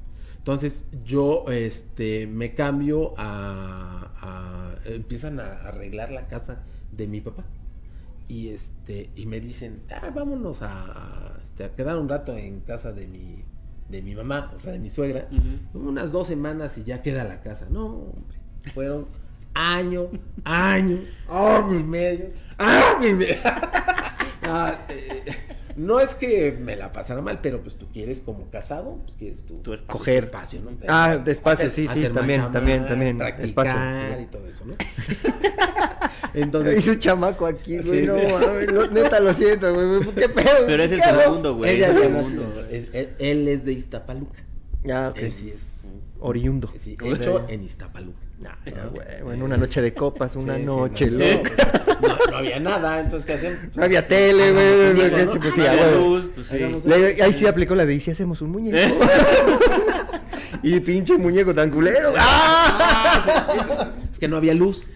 Entonces 0.46 0.84
yo 1.04 1.44
este 1.48 2.28
me 2.28 2.54
cambio 2.54 3.14
a, 3.18 4.12
a- 4.20 4.76
empiezan 4.88 5.40
a 5.40 5.54
arreglar 5.66 6.12
la 6.12 6.28
casa 6.28 6.60
de 6.92 7.08
mi 7.08 7.20
papá. 7.20 7.42
Y 8.28 8.50
este 8.50 9.10
y 9.16 9.26
me 9.26 9.40
dicen, 9.40 9.82
"Ah, 9.90 10.10
vámonos 10.14 10.62
a, 10.62 11.36
este, 11.42 11.64
a 11.64 11.74
quedar 11.74 11.96
un 11.98 12.08
rato 12.08 12.36
en 12.36 12.60
casa 12.60 12.92
de 12.92 13.08
mi 13.08 13.42
de 13.88 14.02
mi 14.02 14.14
mamá, 14.14 14.52
o 14.54 14.60
sea, 14.60 14.70
de 14.70 14.78
mi 14.78 14.88
suegra, 14.88 15.28
unas 15.74 16.12
dos 16.12 16.28
semanas 16.28 16.78
y 16.78 16.84
ya 16.84 17.02
queda 17.02 17.24
la 17.24 17.40
casa. 17.40 17.66
No, 17.68 17.86
hombre, 17.86 18.38
fueron 18.72 19.06
año, 19.52 20.10
año, 20.44 20.98
año 21.28 21.74
y 21.76 21.82
medio, 21.82 22.26
año 22.56 23.08
y 23.08 23.14
medio. 23.14 23.34
Ah, 24.48 24.78
eh, 24.90 25.24
no 25.76 26.00
es 26.00 26.14
que 26.14 26.52
me 26.52 26.74
la 26.76 26.92
pasara 26.92 27.20
mal, 27.22 27.40
pero 27.42 27.60
pues 27.62 27.76
tú 27.76 27.86
quieres 27.92 28.20
como 28.20 28.50
casado, 28.50 28.98
pues 29.04 29.16
quieres 29.16 29.42
tu, 29.44 29.58
Tu 29.58 29.72
espacio. 29.74 29.98
Coger. 29.98 30.24
espacio, 30.24 30.60
¿no? 30.62 30.70
Ah, 30.88 31.16
despacio, 31.16 31.66
Hacer- 31.66 31.70
sí, 31.74 31.82
sí, 31.82 31.98
hacer 32.00 32.12
también, 32.14 32.40
más 32.42 32.52
también, 32.52 32.86
también, 32.86 33.18
Practicar 33.18 33.66
espacio. 33.66 34.20
y 34.22 34.26
todo 34.26 34.46
eso, 34.48 34.64
¿no? 34.66 34.74
Entonces, 36.34 36.78
Hice 36.78 36.90
un 36.92 36.98
chamaco 36.98 37.46
aquí, 37.46 37.78
güey. 37.78 38.00
Sí, 38.00 38.06
no 38.06 38.14
mames. 38.16 38.72
no, 38.72 38.86
neta, 38.88 39.20
lo 39.20 39.32
siento, 39.32 39.72
güey. 39.72 40.14
¿Qué 40.14 40.28
pedo? 40.28 40.66
Pero 40.66 40.82
es 40.82 40.92
el 40.92 41.00
segundo, 41.02 41.56
güey. 41.56 41.80
es- 41.82 42.88
él, 42.92 43.08
él 43.18 43.48
es 43.48 43.64
de 43.64 43.72
Iztapaluca. 43.72 44.38
Ah, 44.92 45.08
ok. 45.10 45.18
Él 45.18 45.34
sí 45.34 45.50
es 45.54 45.92
Oriundo. 46.20 46.70
sí, 46.76 46.96
hecho 47.04 47.44
en 47.48 47.62
Iztapaluca. 47.64 48.18
Ah, 48.46 48.58
ya, 48.66 48.84
güey, 48.86 49.22
bueno, 49.22 49.44
una 49.46 49.56
noche 49.56 49.80
de 49.80 49.94
copas, 49.94 50.36
una 50.36 50.54
Sí, 50.56 50.60
sí, 50.60 50.66
noche, 50.66 51.10
no, 51.10 51.18
loco. 51.18 51.50
no, 52.02 52.30
no 52.30 52.36
había 52.36 52.60
nada, 52.60 53.00
entonces 53.00 53.24
¿qué 53.26 53.32
hacían? 53.32 53.70
No 53.74 53.82
había 53.84 54.06
tele, 54.06 54.52
güey, 54.52 54.90
un 54.90 54.96
güey, 54.96 55.10
¿no? 55.10 55.32
chupo, 55.32 55.46
sí, 55.54 55.60
No 55.60 55.66
ah, 55.66 55.70
había 55.70 55.90
luz, 55.92 56.30
pues 56.34 56.46
sí. 56.48 56.58
Le- 56.84 57.22
ahí 57.22 57.32
sí 57.32 57.46
aplicó 57.46 57.74
la 57.74 57.86
de, 57.86 57.94
¿y 57.94 58.00
si 58.00 58.10
hacemos 58.10 58.42
un 58.42 58.50
muñeco? 58.50 58.76
y 60.62 60.80
pinche 60.80 61.16
muñeco 61.16 61.54
tan 61.54 61.70
culero. 61.70 62.12
¡Ah! 62.18 63.92
Es 64.12 64.18
que 64.18 64.28
no 64.28 64.36
había 64.38 64.54
luz. 64.54 64.90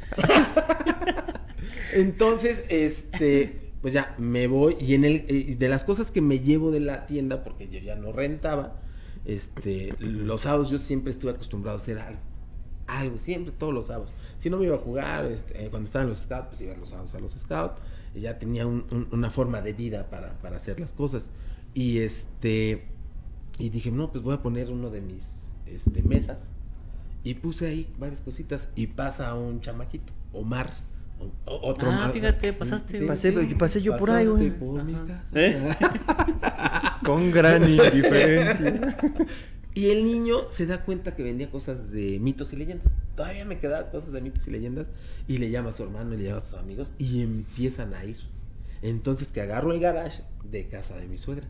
Entonces, 1.93 2.64
este, 2.68 3.73
pues 3.83 3.93
ya 3.93 4.14
me 4.18 4.47
voy 4.47 4.77
y 4.81 4.95
en 4.95 5.05
el 5.05 5.25
eh, 5.29 5.57
de 5.59 5.68
las 5.68 5.85
cosas 5.85 6.11
que 6.11 6.21
me 6.21 6.41
llevo 6.41 6.71
de 6.71 6.81
la 6.81 7.07
tienda 7.07 7.43
porque 7.43 7.68
yo 7.68 7.81
ya 7.81 7.97
no 7.97 8.12
rentaba, 8.12 8.81
este, 9.25 9.95
los 9.99 10.43
sábados 10.43 10.71
yo 10.71 10.79
siempre 10.79 11.11
estuve 11.11 11.33
acostumbrado 11.33 11.79
a 11.79 11.81
hacer 11.81 11.99
algo. 12.87 13.16
Siempre, 13.16 13.53
todos 13.57 13.73
los 13.73 13.87
sábados. 13.87 14.12
Si 14.39 14.51
no 14.51 14.57
me 14.59 14.64
iba 14.64 14.75
a 14.77 14.79
jugar, 14.79 15.27
este, 15.27 15.64
eh, 15.66 15.71
cuando 15.71 15.87
estaban 15.87 16.09
los 16.09 16.18
scouts, 16.18 16.49
pues 16.49 16.61
iba 16.61 16.75
los 16.77 16.89
sábados 16.91 17.14
a 17.14 17.21
los 17.21 17.33
scouts. 17.33 17.81
Ya 18.14 18.39
tenía 18.39 18.66
un- 18.66 18.85
un- 18.91 19.07
una 19.12 19.31
forma 19.31 19.61
de 19.61 19.73
vida 19.73 20.11
para, 20.11 20.33
para 20.41 20.57
hacer 20.57 20.81
las 20.81 20.93
cosas. 20.93 21.31
Y 21.73 21.99
este, 21.99 22.89
y 23.59 23.68
dije, 23.71 23.93
no, 23.93 24.11
pues 24.11 24.25
voy 24.25 24.35
a 24.35 24.43
poner 24.43 24.71
uno 24.73 24.91
de 24.91 25.01
mis 25.01 25.53
este, 25.66 26.03
mesas. 26.03 26.39
Y 27.23 27.35
puse 27.35 27.66
ahí 27.68 27.93
varias 27.99 28.21
cositas. 28.23 28.68
Y 28.75 28.89
pasa 28.89 29.35
un 29.35 29.61
chamaquito, 29.61 30.12
Omar. 30.33 30.73
Otro 31.45 31.91
Ah, 31.91 32.11
fíjate, 32.12 32.53
pasaste. 32.53 33.03
Pasé, 33.03 33.33
pasé 33.59 33.83
yo 33.83 33.97
por 33.97 34.11
ahí, 34.11 34.25
Pasaste 34.27 34.49
güey. 34.51 34.59
por 34.59 34.85
mi 34.85 34.95
casa. 34.95 35.25
¿Eh? 35.35 35.71
Con 37.05 37.31
gran 37.31 37.68
indiferencia. 37.68 38.97
Y 39.75 39.91
el 39.91 40.05
niño 40.05 40.51
se 40.51 40.66
da 40.66 40.83
cuenta 40.85 41.14
que 41.14 41.23
vendía 41.23 41.51
cosas 41.51 41.91
de 41.91 42.18
mitos 42.18 42.53
y 42.53 42.57
leyendas. 42.57 42.93
Todavía 43.16 43.45
me 43.45 43.59
quedaban 43.59 43.91
cosas 43.91 44.12
de 44.12 44.21
mitos 44.21 44.47
y 44.49 44.51
leyendas. 44.51 44.87
Y 45.29 45.39
le 45.39 45.51
llama 45.51 45.71
a 45.71 45.73
su 45.73 45.83
hermano 45.85 46.14
y 46.14 46.18
le 46.18 46.25
llama 46.25 46.39
a 46.39 46.41
sus 46.41 46.55
amigos. 46.59 46.93
Y 46.99 47.23
empiezan 47.23 47.95
a 47.95 48.05
ir. 48.05 48.16
Entonces 48.83 49.31
que 49.31 49.41
agarro 49.41 49.73
el 49.73 49.81
garage 49.81 50.23
de 50.45 50.66
casa 50.68 50.97
de 50.97 51.07
mi 51.07 51.18
suegra. 51.18 51.47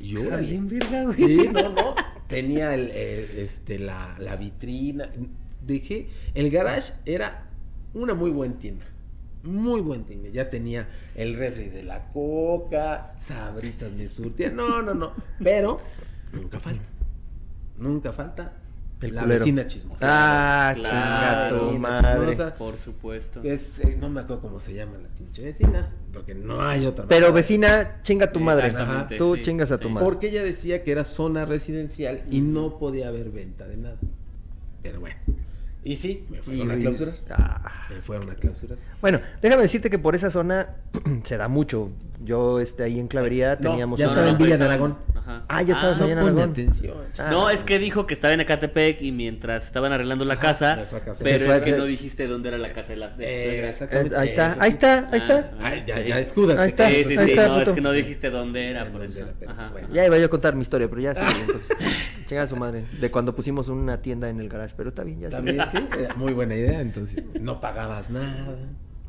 Y 0.00 0.16
Está 0.16 0.28
órale. 0.28 0.48
bien, 0.48 0.68
verga, 0.68 1.04
güey. 1.04 1.16
Sí, 1.16 1.48
no, 1.52 1.68
no. 1.70 1.94
Tenía 2.28 2.74
el, 2.74 2.90
el, 2.90 3.38
este, 3.38 3.78
la, 3.78 4.16
la 4.18 4.36
vitrina. 4.36 5.10
Dejé. 5.66 6.08
El 6.34 6.50
garage 6.50 6.92
era 7.06 7.49
una 7.94 8.14
muy 8.14 8.30
buena 8.30 8.54
tienda. 8.58 8.84
Muy 9.42 9.80
buen 9.80 10.04
tienda. 10.04 10.28
Ya 10.28 10.50
tenía 10.50 10.86
el 11.14 11.34
refri 11.36 11.70
de 11.70 11.82
la 11.82 12.08
coca, 12.12 13.14
sabritas 13.18 13.96
de 13.96 14.08
surtía. 14.08 14.50
No, 14.50 14.82
no, 14.82 14.92
no. 14.94 15.12
Pero 15.42 15.80
nunca 16.32 16.60
falta. 16.60 16.84
Nunca 17.78 18.12
falta 18.12 18.52
El 19.00 19.14
la 19.14 19.22
culero. 19.22 19.38
vecina 19.40 19.66
chismosa. 19.66 20.06
Ah, 20.06 20.74
Claro, 20.74 21.48
chinga 21.48 21.58
tu 21.66 21.70
sí, 21.72 21.78
madre. 21.78 22.26
chismosa. 22.32 22.54
Por 22.56 22.76
supuesto. 22.76 23.40
Es, 23.42 23.78
eh, 23.80 23.96
no 23.98 24.10
me 24.10 24.20
acuerdo 24.20 24.42
cómo 24.42 24.60
se 24.60 24.74
llama 24.74 24.98
la 24.98 25.08
pinche 25.08 25.42
vecina. 25.42 25.88
Porque 26.12 26.34
no 26.34 26.60
hay 26.60 26.84
otra. 26.84 27.06
Pero 27.06 27.20
manera. 27.28 27.34
vecina, 27.34 28.00
chinga 28.02 28.28
tu 28.28 28.40
madre. 28.40 28.74
Tú 29.16 29.36
sí, 29.36 29.42
chingas 29.42 29.72
a 29.72 29.78
tu 29.78 29.88
sí. 29.88 29.94
madre. 29.94 30.04
Porque 30.04 30.28
ella 30.28 30.42
decía 30.42 30.84
que 30.84 30.92
era 30.92 31.02
zona 31.04 31.46
residencial 31.46 32.24
y 32.30 32.42
no 32.42 32.78
podía 32.78 33.08
haber 33.08 33.30
venta 33.30 33.66
de 33.66 33.78
nada. 33.78 33.96
Pero 34.82 35.00
bueno. 35.00 35.16
Y 35.82 35.96
sí, 35.96 36.26
me 36.28 36.42
fueron 36.42 36.70
a 36.72 36.76
Y- 36.76 36.80
clausurar. 36.82 37.14
Ah. 37.30 37.86
Me 37.88 38.02
fueron 38.02 38.30
a 38.30 38.34
clausurar. 38.34 38.76
Bueno, 39.00 39.20
déjame 39.40 39.62
decirte 39.62 39.88
que 39.88 39.98
por 39.98 40.14
esa 40.14 40.30
zona 40.30 40.76
se 41.24 41.36
da 41.38 41.48
mucho. 41.48 41.90
Yo 42.22 42.60
este, 42.60 42.82
ahí 42.82 43.00
en 43.00 43.08
Clavería 43.08 43.56
No, 43.58 43.70
teníamos... 43.70 43.98
ya 43.98 44.06
estaba 44.08 44.28
en 44.28 44.36
Villa 44.36 44.58
de 44.58 44.64
Aragón. 44.66 44.98
Ajá. 45.14 45.44
Ah, 45.48 45.62
ya 45.62 45.72
estabas 45.74 45.98
Ah, 46.00 46.04
allá 46.04 46.12
en 46.12 46.18
Aragón. 46.18 46.50
atención. 46.50 46.98
Ah. 47.18 47.30
No, 47.30 47.48
es 47.48 47.64
que 47.64 47.78
dijo 47.78 48.06
que 48.06 48.12
estaba 48.12 48.34
en 48.34 48.40
Ecatepec 48.40 49.00
y 49.00 49.10
mientras 49.10 49.64
estaban 49.64 49.90
arreglando 49.92 50.26
la 50.26 50.36
casa, 50.38 50.76
me 50.76 50.84
fue 50.84 50.98
a 50.98 51.02
casa. 51.04 51.14
Se 51.14 51.24
pero 51.24 51.46
fue 51.46 51.54
es 51.56 51.62
a- 51.62 51.64
que 51.64 51.72
no 51.72 51.84
dijiste 51.84 52.26
dónde 52.26 52.50
era 52.50 52.58
la 52.58 52.74
casa 52.74 52.88
de 52.90 52.96
las 52.96 53.16
de 53.16 53.60
Eh, 53.60 53.72
ahí 54.18 54.28
está, 54.28 54.56
ahí 54.60 54.68
está, 54.68 55.08
ahí 55.10 55.18
está. 55.18 55.50
Ah, 55.62 55.74
ya, 55.76 56.00
ya, 56.02 56.20
escúdate. 56.20 56.60
Ahí 56.60 56.68
está, 56.68 56.88
Sí, 56.90 57.04
sí, 57.06 57.16
ahí 57.16 57.24
sí, 57.24 57.30
está, 57.32 57.48
no, 57.48 57.54
puto. 57.58 57.70
es 57.70 57.74
que 57.74 57.80
no 57.80 57.92
dijiste 57.92 58.28
dónde 58.28 58.68
era, 58.70 58.84
por 58.92 59.02
eso. 59.02 59.24
Ya 59.94 60.04
iba 60.04 60.18
yo 60.18 60.26
a 60.26 60.28
contar 60.28 60.54
mi 60.54 60.60
historia, 60.62 60.88
pero 60.90 61.00
ya 61.00 61.14
sí. 61.14 61.22
entonces, 62.30 62.46
chinga 62.46 62.46
su 62.46 62.56
madre. 62.56 62.84
De 63.00 63.10
cuando 63.10 63.34
pusimos 63.34 63.68
una 63.68 64.00
tienda 64.02 64.28
en 64.28 64.40
el 64.40 64.48
garage, 64.48 64.74
pero 64.76 64.90
está 64.90 65.04
bien, 65.04 65.20
ya. 65.20 65.30
También, 65.30 65.60
sí, 65.70 65.78
era 65.98 66.14
muy 66.14 66.32
buena 66.32 66.54
idea. 66.54 66.80
Entonces, 66.80 67.22
no 67.40 67.60
pagabas 67.60 68.10
nada. 68.10 68.56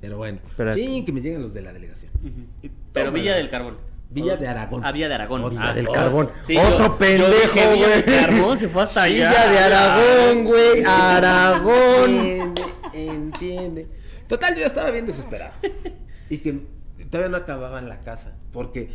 Pero 0.01 0.17
bueno. 0.17 0.39
Pero- 0.57 0.73
Sí, 0.73 1.03
que 1.05 1.11
me 1.11 1.21
llegan 1.21 1.41
los 1.41 1.53
de 1.53 1.61
la 1.61 1.71
delegación. 1.73 2.11
Pero 2.91 3.07
Toma. 3.07 3.17
Villa 3.19 3.35
del 3.35 3.49
Carbón. 3.49 3.77
Villa 4.09 4.35
de 4.35 4.45
Aragón. 4.47 4.81
Ah, 4.83 4.91
Villa 4.91 5.07
de 5.07 5.13
Aragón. 5.15 5.49
Villa 5.49 5.69
Ah, 5.69 5.73
del 5.73 5.87
oh, 5.87 5.91
Carbón. 5.93 6.29
sí, 6.41 6.57
Otro 6.57 6.85
yo- 6.87 6.97
pendejo, 6.97 7.55
yo 7.55 7.71
Villa 7.73 7.87
del 7.87 8.03
güey. 8.03 8.19
Carbón 8.19 8.57
se 8.57 8.67
fue 8.67 8.83
hasta 8.83 9.03
allá. 9.03 9.29
Villa 9.29 9.49
de 9.51 9.57
Aragón, 9.59 10.43
güey. 10.45 10.83
Aragón. 10.85 12.09
Entiende, 12.09 12.61
entiende. 12.93 13.87
Total, 14.27 14.53
yo 14.53 14.59
ya 14.61 14.65
estaba 14.67 14.91
bien 14.91 15.05
desesperado. 15.05 15.53
Y 16.29 16.39
que 16.39 16.61
todavía 17.09 17.29
no 17.29 17.37
acababan 17.37 17.87
la 17.87 18.01
casa. 18.01 18.33
Porque 18.51 18.89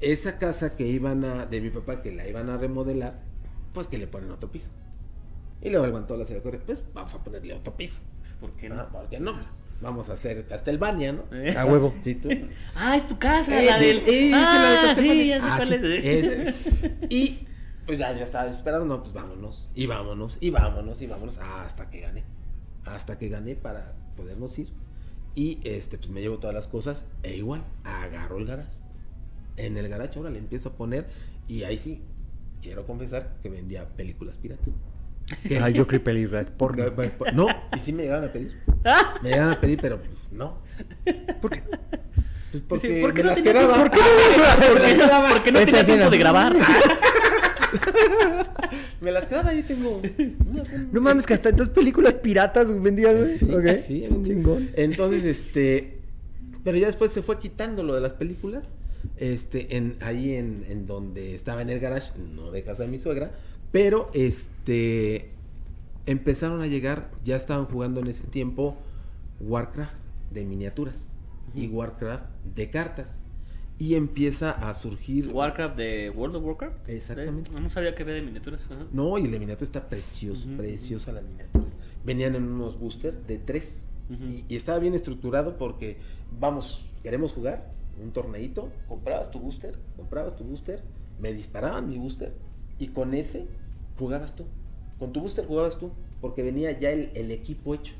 esa 0.00 0.38
casa 0.38 0.76
que 0.76 0.86
iban 0.86 1.24
a, 1.24 1.46
de 1.46 1.60
mi 1.60 1.70
papá, 1.70 2.00
que 2.02 2.12
la 2.12 2.28
iban 2.28 2.48
a 2.50 2.56
remodelar, 2.58 3.20
pues 3.78 3.88
que 3.88 3.98
le 3.98 4.06
ponen 4.06 4.30
otro 4.30 4.50
piso. 4.50 4.68
Y 5.62 5.70
luego 5.70 5.86
levantó 5.86 6.16
la 6.16 6.24
señora 6.24 6.42
Correa, 6.42 6.60
pues 6.64 6.82
vamos 6.94 7.14
a 7.14 7.22
ponerle 7.24 7.54
otro 7.54 7.76
piso. 7.76 8.00
¿Por 8.40 8.52
qué 8.52 8.66
Ah, 8.66 8.74
no? 8.74 8.88
¿Por 8.90 9.08
qué 9.08 9.18
no? 9.20 9.34
Pues, 9.34 9.46
vamos 9.80 10.08
a 10.08 10.14
hacer 10.14 10.46
Castelvania, 10.46 11.12
¿no? 11.12 11.24
¿Eh? 11.32 11.56
A 11.56 11.64
huevo. 11.66 11.94
Sí, 12.00 12.14
tú. 12.16 12.28
Ah, 12.74 12.96
es 12.96 13.06
tu 13.06 13.18
casa, 13.18 13.60
Eh, 13.62 13.66
la 13.66 13.78
del. 13.78 13.98
eh, 14.06 14.30
la 14.30 14.38
de 14.82 14.90
ah, 14.90 14.94
sí, 14.94 15.28
ya 15.28 15.40
sé 15.40 15.46
Ah, 15.48 15.54
cuál 15.56 15.68
sí, 15.68 15.74
es. 15.74 16.04
ese. 16.04 16.54
Y 17.10 17.38
pues 17.86 17.98
ya 17.98 18.12
yo 18.16 18.22
estaba 18.22 18.44
desesperado, 18.46 18.84
no, 18.84 19.00
pues 19.00 19.12
vámonos, 19.14 19.68
y 19.74 19.86
vámonos, 19.86 20.38
y 20.40 20.50
vámonos, 20.50 21.00
y 21.02 21.06
vámonos, 21.06 21.38
hasta 21.38 21.88
que 21.90 22.00
gané. 22.00 22.24
Hasta 22.84 23.16
que 23.18 23.28
gané 23.28 23.54
para 23.56 23.94
podernos 24.16 24.58
ir. 24.58 24.68
Y 25.34 25.58
este, 25.64 25.96
pues 25.98 26.10
me 26.10 26.20
llevo 26.20 26.38
todas 26.38 26.54
las 26.54 26.68
cosas, 26.68 27.04
e 27.22 27.36
igual, 27.36 27.64
agarro 27.84 28.38
el 28.38 28.44
garage. 28.46 28.76
En 29.56 29.76
el 29.76 29.88
garage 29.88 30.18
ahora 30.18 30.30
le 30.30 30.38
empiezo 30.38 30.68
a 30.70 30.72
poner, 30.72 31.08
y 31.48 31.62
ahí 31.64 31.78
sí, 31.78 32.02
quiero 32.62 32.86
confesar 32.86 33.34
que 33.42 33.48
vendía 33.50 33.86
películas 33.88 34.36
piratas. 34.36 34.68
Que- 35.46 35.58
Ay, 35.60 35.74
yo 35.74 35.86
creí 35.86 36.00
películas 36.00 36.50
porno. 36.50 36.84
No, 37.34 37.46
y 37.76 37.78
sí 37.78 37.92
me 37.92 38.04
llegaban 38.04 38.28
a 38.28 38.32
pedir. 38.32 38.56
Me 39.22 39.30
llegaban 39.30 39.52
a 39.54 39.60
pedir, 39.60 39.78
pero 39.80 39.98
pues 40.00 40.18
no. 40.32 40.58
¿Por 41.40 41.50
qué? 41.50 41.62
Pues 42.50 42.62
porque 42.66 42.88
Sí, 42.96 43.02
¿por 43.02 43.12
qué 43.12 43.22
me 43.22 43.24
no 43.24 43.30
las 43.34 43.42
tenía 43.42 43.52
quedaba. 43.52 43.74
tiempo? 43.74 43.90
¿Por 43.90 43.92
qué 43.92 43.98
no- 43.98 44.74
Me 44.74 44.80
las 44.80 44.94
quedaba. 44.94 45.28
Porque 45.28 45.52
no 45.52 45.58
tenía 45.60 45.84
tiempo 45.84 46.04
la- 46.04 46.10
de 46.10 46.18
grabar. 46.18 46.56
Me 49.00 49.12
las 49.12 49.26
quedaba 49.26 49.50
ahí, 49.50 49.62
tengo. 49.62 50.00
No 50.92 51.00
mames, 51.00 51.26
que 51.26 51.34
hasta 51.34 51.50
entonces 51.50 51.74
películas 51.74 52.14
piratas 52.14 52.68
vendías, 52.82 53.16
güey. 53.16 53.38
Sí, 53.38 53.52
Ok. 53.52 53.82
sí. 53.86 54.08
Chingón. 54.24 54.70
Entonces, 54.74 55.24
este. 55.24 55.98
Pero 56.64 56.78
ya 56.78 56.86
después 56.86 57.12
se 57.12 57.22
fue 57.22 57.38
quitando 57.38 57.82
lo 57.82 57.94
de 57.94 58.00
las 58.00 58.14
películas. 58.14 58.64
Este, 59.16 59.76
en, 59.76 59.96
ahí 60.00 60.34
en, 60.34 60.64
en 60.68 60.86
donde 60.86 61.34
estaba 61.34 61.62
en 61.62 61.70
el 61.70 61.80
garage, 61.80 62.12
no 62.18 62.50
de 62.50 62.62
casa 62.62 62.84
de 62.84 62.88
mi 62.88 62.98
suegra. 62.98 63.32
Pero 63.72 64.10
este. 64.14 65.30
Empezaron 66.06 66.62
a 66.62 66.66
llegar, 66.66 67.10
ya 67.22 67.36
estaban 67.36 67.66
jugando 67.66 68.00
en 68.00 68.06
ese 68.06 68.24
tiempo 68.24 68.74
Warcraft 69.40 69.92
de 70.30 70.44
miniaturas 70.46 71.10
y 71.54 71.66
Warcraft 71.68 72.24
de 72.54 72.70
cartas. 72.70 73.10
Y 73.78 73.94
empieza 73.94 74.50
a 74.52 74.72
surgir. 74.74 75.28
Warcraft 75.28 75.76
de 75.76 76.10
World 76.10 76.36
of 76.36 76.44
Warcraft. 76.44 76.88
Exactamente. 76.88 77.50
No 77.50 77.68
sabía 77.70 77.94
que 77.94 78.02
había 78.04 78.14
de 78.14 78.22
miniaturas. 78.22 78.64
ajá. 78.70 78.86
No, 78.92 79.18
y 79.18 79.24
el 79.26 79.30
de 79.32 79.38
miniatura 79.38 79.66
está 79.66 79.88
precioso, 79.88 80.48
Ujú. 80.48 80.56
preciosa 80.56 81.12
las 81.12 81.24
miniaturas. 81.24 81.76
Venían 82.04 82.34
en 82.34 82.44
unos 82.44 82.78
boosters 82.78 83.26
de 83.26 83.36
tres. 83.38 83.86
Y, 84.10 84.44
y 84.48 84.56
estaba 84.56 84.78
bien 84.78 84.94
estructurado 84.94 85.58
porque, 85.58 85.98
vamos, 86.40 86.86
queremos 87.02 87.32
jugar 87.32 87.70
un 88.00 88.12
torneito, 88.12 88.70
comprabas 88.88 89.30
tu 89.30 89.40
booster, 89.40 89.78
comprabas 89.96 90.36
tu 90.36 90.44
booster, 90.44 90.82
me 91.18 91.32
disparaban 91.32 91.88
mi 91.88 91.98
booster 91.98 92.32
y 92.78 92.88
con 92.88 93.14
ese 93.14 93.46
jugabas 93.98 94.34
tú. 94.36 94.44
Con 94.98 95.12
tu 95.12 95.20
booster 95.20 95.46
jugabas 95.46 95.78
tú, 95.78 95.92
porque 96.20 96.42
venía 96.42 96.78
ya 96.78 96.90
el, 96.90 97.10
el 97.14 97.30
equipo 97.30 97.74
hecho. 97.74 97.94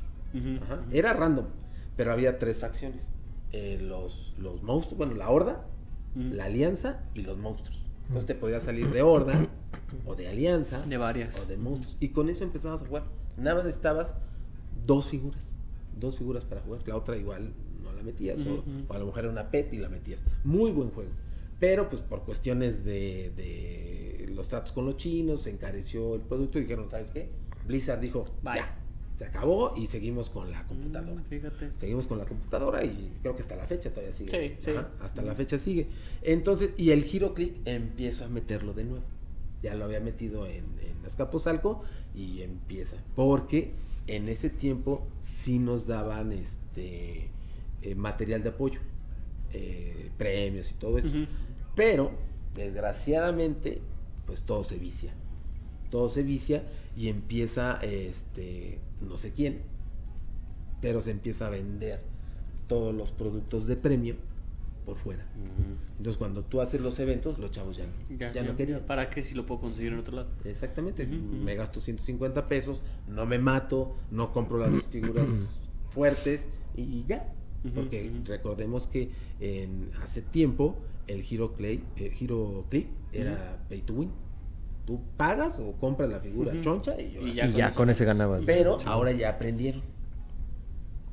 Ajá. 0.63 0.81
Era 0.91 1.13
random, 1.13 1.45
pero 1.95 2.11
había 2.11 2.37
tres 2.39 2.59
facciones. 2.59 3.09
Eh, 3.51 3.79
los, 3.81 4.35
los 4.37 4.61
monstruos, 4.63 4.97
bueno, 4.97 5.15
la 5.15 5.29
horda, 5.29 5.65
la 6.15 6.45
alianza 6.45 7.03
y 7.13 7.21
los 7.21 7.37
monstruos. 7.37 7.79
Entonces 8.03 8.25
te 8.25 8.35
podías 8.35 8.63
salir 8.63 8.89
de 8.91 9.01
horda 9.01 9.47
o 10.05 10.15
de 10.15 10.27
alianza 10.27 10.81
De 10.81 10.97
varias. 10.97 11.39
o 11.39 11.45
de 11.45 11.57
monstruos. 11.57 11.97
Y 11.99 12.09
con 12.09 12.29
eso 12.29 12.43
empezabas 12.43 12.81
a 12.81 12.85
jugar. 12.87 13.03
Nada 13.37 13.57
más 13.57 13.65
necesitabas 13.65 14.15
dos 14.85 15.07
figuras. 15.07 15.57
Dos 15.97 16.17
figuras 16.17 16.43
para 16.45 16.61
jugar. 16.61 16.81
La 16.87 16.95
otra 16.95 17.15
igual 17.17 17.53
la 17.99 18.03
metías. 18.03 18.39
o- 18.47 18.63
a 18.93 18.97
lo 18.97 19.05
mejor 19.05 19.19
era 19.25 19.29
una 19.29 19.51
pet 19.51 19.71
y 19.73 19.77
la 19.77 19.89
metías. 19.89 20.23
Muy 20.43 20.71
buen 20.71 20.89
juego. 20.89 21.11
Pero 21.59 21.89
pues 21.89 22.01
por 22.01 22.23
cuestiones 22.23 22.83
de, 22.85 23.31
de 23.35 24.29
los 24.33 24.47
tratos 24.47 24.71
con 24.71 24.85
los 24.85 24.97
chinos, 24.97 25.41
se 25.43 25.49
encareció 25.51 26.15
el 26.15 26.21
producto 26.21 26.57
y 26.57 26.61
dijeron, 26.61 26.89
¿sabes 26.89 27.11
qué? 27.11 27.29
Blizzard 27.67 27.99
dijo, 27.99 28.25
Bye. 28.41 28.55
ya, 28.55 28.75
se 29.15 29.25
acabó 29.25 29.73
y 29.75 29.87
seguimos 29.87 30.29
con 30.29 30.49
la 30.51 30.63
Mm, 30.63 30.67
computadora. 30.67 31.21
Fíjate. 31.29 31.71
Seguimos 31.75 32.07
con 32.07 32.17
la 32.17 32.25
computadora 32.25 32.83
y 32.85 33.11
creo 33.21 33.35
que 33.35 33.41
hasta 33.41 33.57
la 33.57 33.65
fecha 33.65 33.89
todavía 33.89 34.13
sigue. 34.13 34.57
Sí, 34.61 34.71
sí. 34.71 34.77
Hasta 35.01 35.21
la 35.21 35.35
fecha 35.35 35.57
sigue. 35.57 35.87
Entonces, 36.21 36.71
y 36.77 36.91
el 36.91 37.03
giro 37.03 37.33
click 37.33 37.55
empiezo 37.65 38.23
a 38.23 38.29
meterlo 38.29 38.73
de 38.73 38.85
nuevo. 38.85 39.03
Ya 39.61 39.75
lo 39.75 39.83
había 39.83 39.99
metido 39.99 40.47
en, 40.47 40.63
en 40.79 41.05
Azcapotzalco 41.05 41.83
y 42.15 42.41
empieza. 42.43 42.95
Porque 43.17 43.73
en 44.07 44.29
ese 44.29 44.49
tiempo 44.49 45.05
sí 45.21 45.59
nos 45.59 45.85
daban 45.85 46.31
este 46.31 47.27
eh, 47.81 47.95
material 47.95 48.43
de 48.43 48.49
apoyo, 48.49 48.79
eh, 49.53 50.11
premios 50.17 50.71
y 50.71 50.73
todo 50.75 50.97
eso. 50.97 51.15
Pero, 51.75 52.11
desgraciadamente, 52.55 53.81
pues 54.25 54.43
todo 54.43 54.63
se 54.63 54.77
vicia. 54.77 55.13
Todo 55.89 56.09
se 56.09 56.23
vicia 56.23 56.63
y 56.95 57.07
empieza, 57.09 57.79
este, 57.81 58.79
no 59.01 59.17
sé 59.17 59.31
quién, 59.31 59.61
pero 60.81 61.01
se 61.01 61.11
empieza 61.11 61.47
a 61.47 61.49
vender 61.49 62.01
todos 62.67 62.93
los 62.93 63.11
productos 63.11 63.65
de 63.67 63.75
premio 63.75 64.15
por 64.85 64.97
fuera. 64.97 65.25
Entonces, 65.97 66.17
cuando 66.17 66.43
tú 66.43 66.61
haces 66.61 66.81
los 66.81 66.97
eventos, 66.99 67.37
los 67.39 67.51
chavos 67.51 67.77
ya, 67.77 67.85
no- 67.85 68.17
Ya, 68.17 68.31
ya 68.31 68.41
no 68.43 68.49
ya, 68.51 68.55
querían. 68.55 68.81
¿Para 68.81 69.09
qué 69.09 69.21
si 69.21 69.35
lo 69.35 69.45
puedo 69.45 69.61
conseguir 69.61 69.93
en 69.93 69.99
otro 69.99 70.15
lado? 70.15 70.29
Exactamente, 70.45 71.05
me 71.05 71.55
gasto 71.55 71.81
150 71.81 72.47
pesos, 72.47 72.81
no 73.07 73.25
me 73.25 73.39
mato, 73.39 73.95
no 74.11 74.31
compro 74.31 74.57
las 74.57 74.83
figuras 74.87 75.29
fuertes 75.91 76.47
y 76.75 77.03
ya. 77.05 77.33
Porque 77.75 78.11
recordemos 78.25 78.87
que 78.87 79.09
en, 79.39 79.91
hace 80.01 80.21
tiempo 80.21 80.77
el 81.07 81.23
Hero, 81.29 81.53
Clay, 81.53 81.83
el 81.97 82.13
Hero 82.19 82.65
Click 82.69 82.87
era 83.11 83.57
pay 83.67 83.81
to 83.81 83.93
win. 83.93 84.11
Tú 84.85 85.01
pagas 85.17 85.59
o 85.59 85.73
compras 85.73 86.09
la 86.09 86.19
figura 86.19 86.59
choncha 86.61 86.99
y, 86.99 87.11
yo 87.11 87.21
Y 87.21 87.33
la- 87.33 87.33
ya 87.33 87.45
y 87.47 87.51
con 87.51 87.57
ya 87.59 87.67
eso 87.67 87.77
con 87.77 87.89
ese 87.89 88.05
ganabas. 88.05 88.43
Pero 88.45 88.79
Sí. 88.79 88.85
ahora 88.87 89.11
ya 89.11 89.29
aprendieron. 89.29 89.81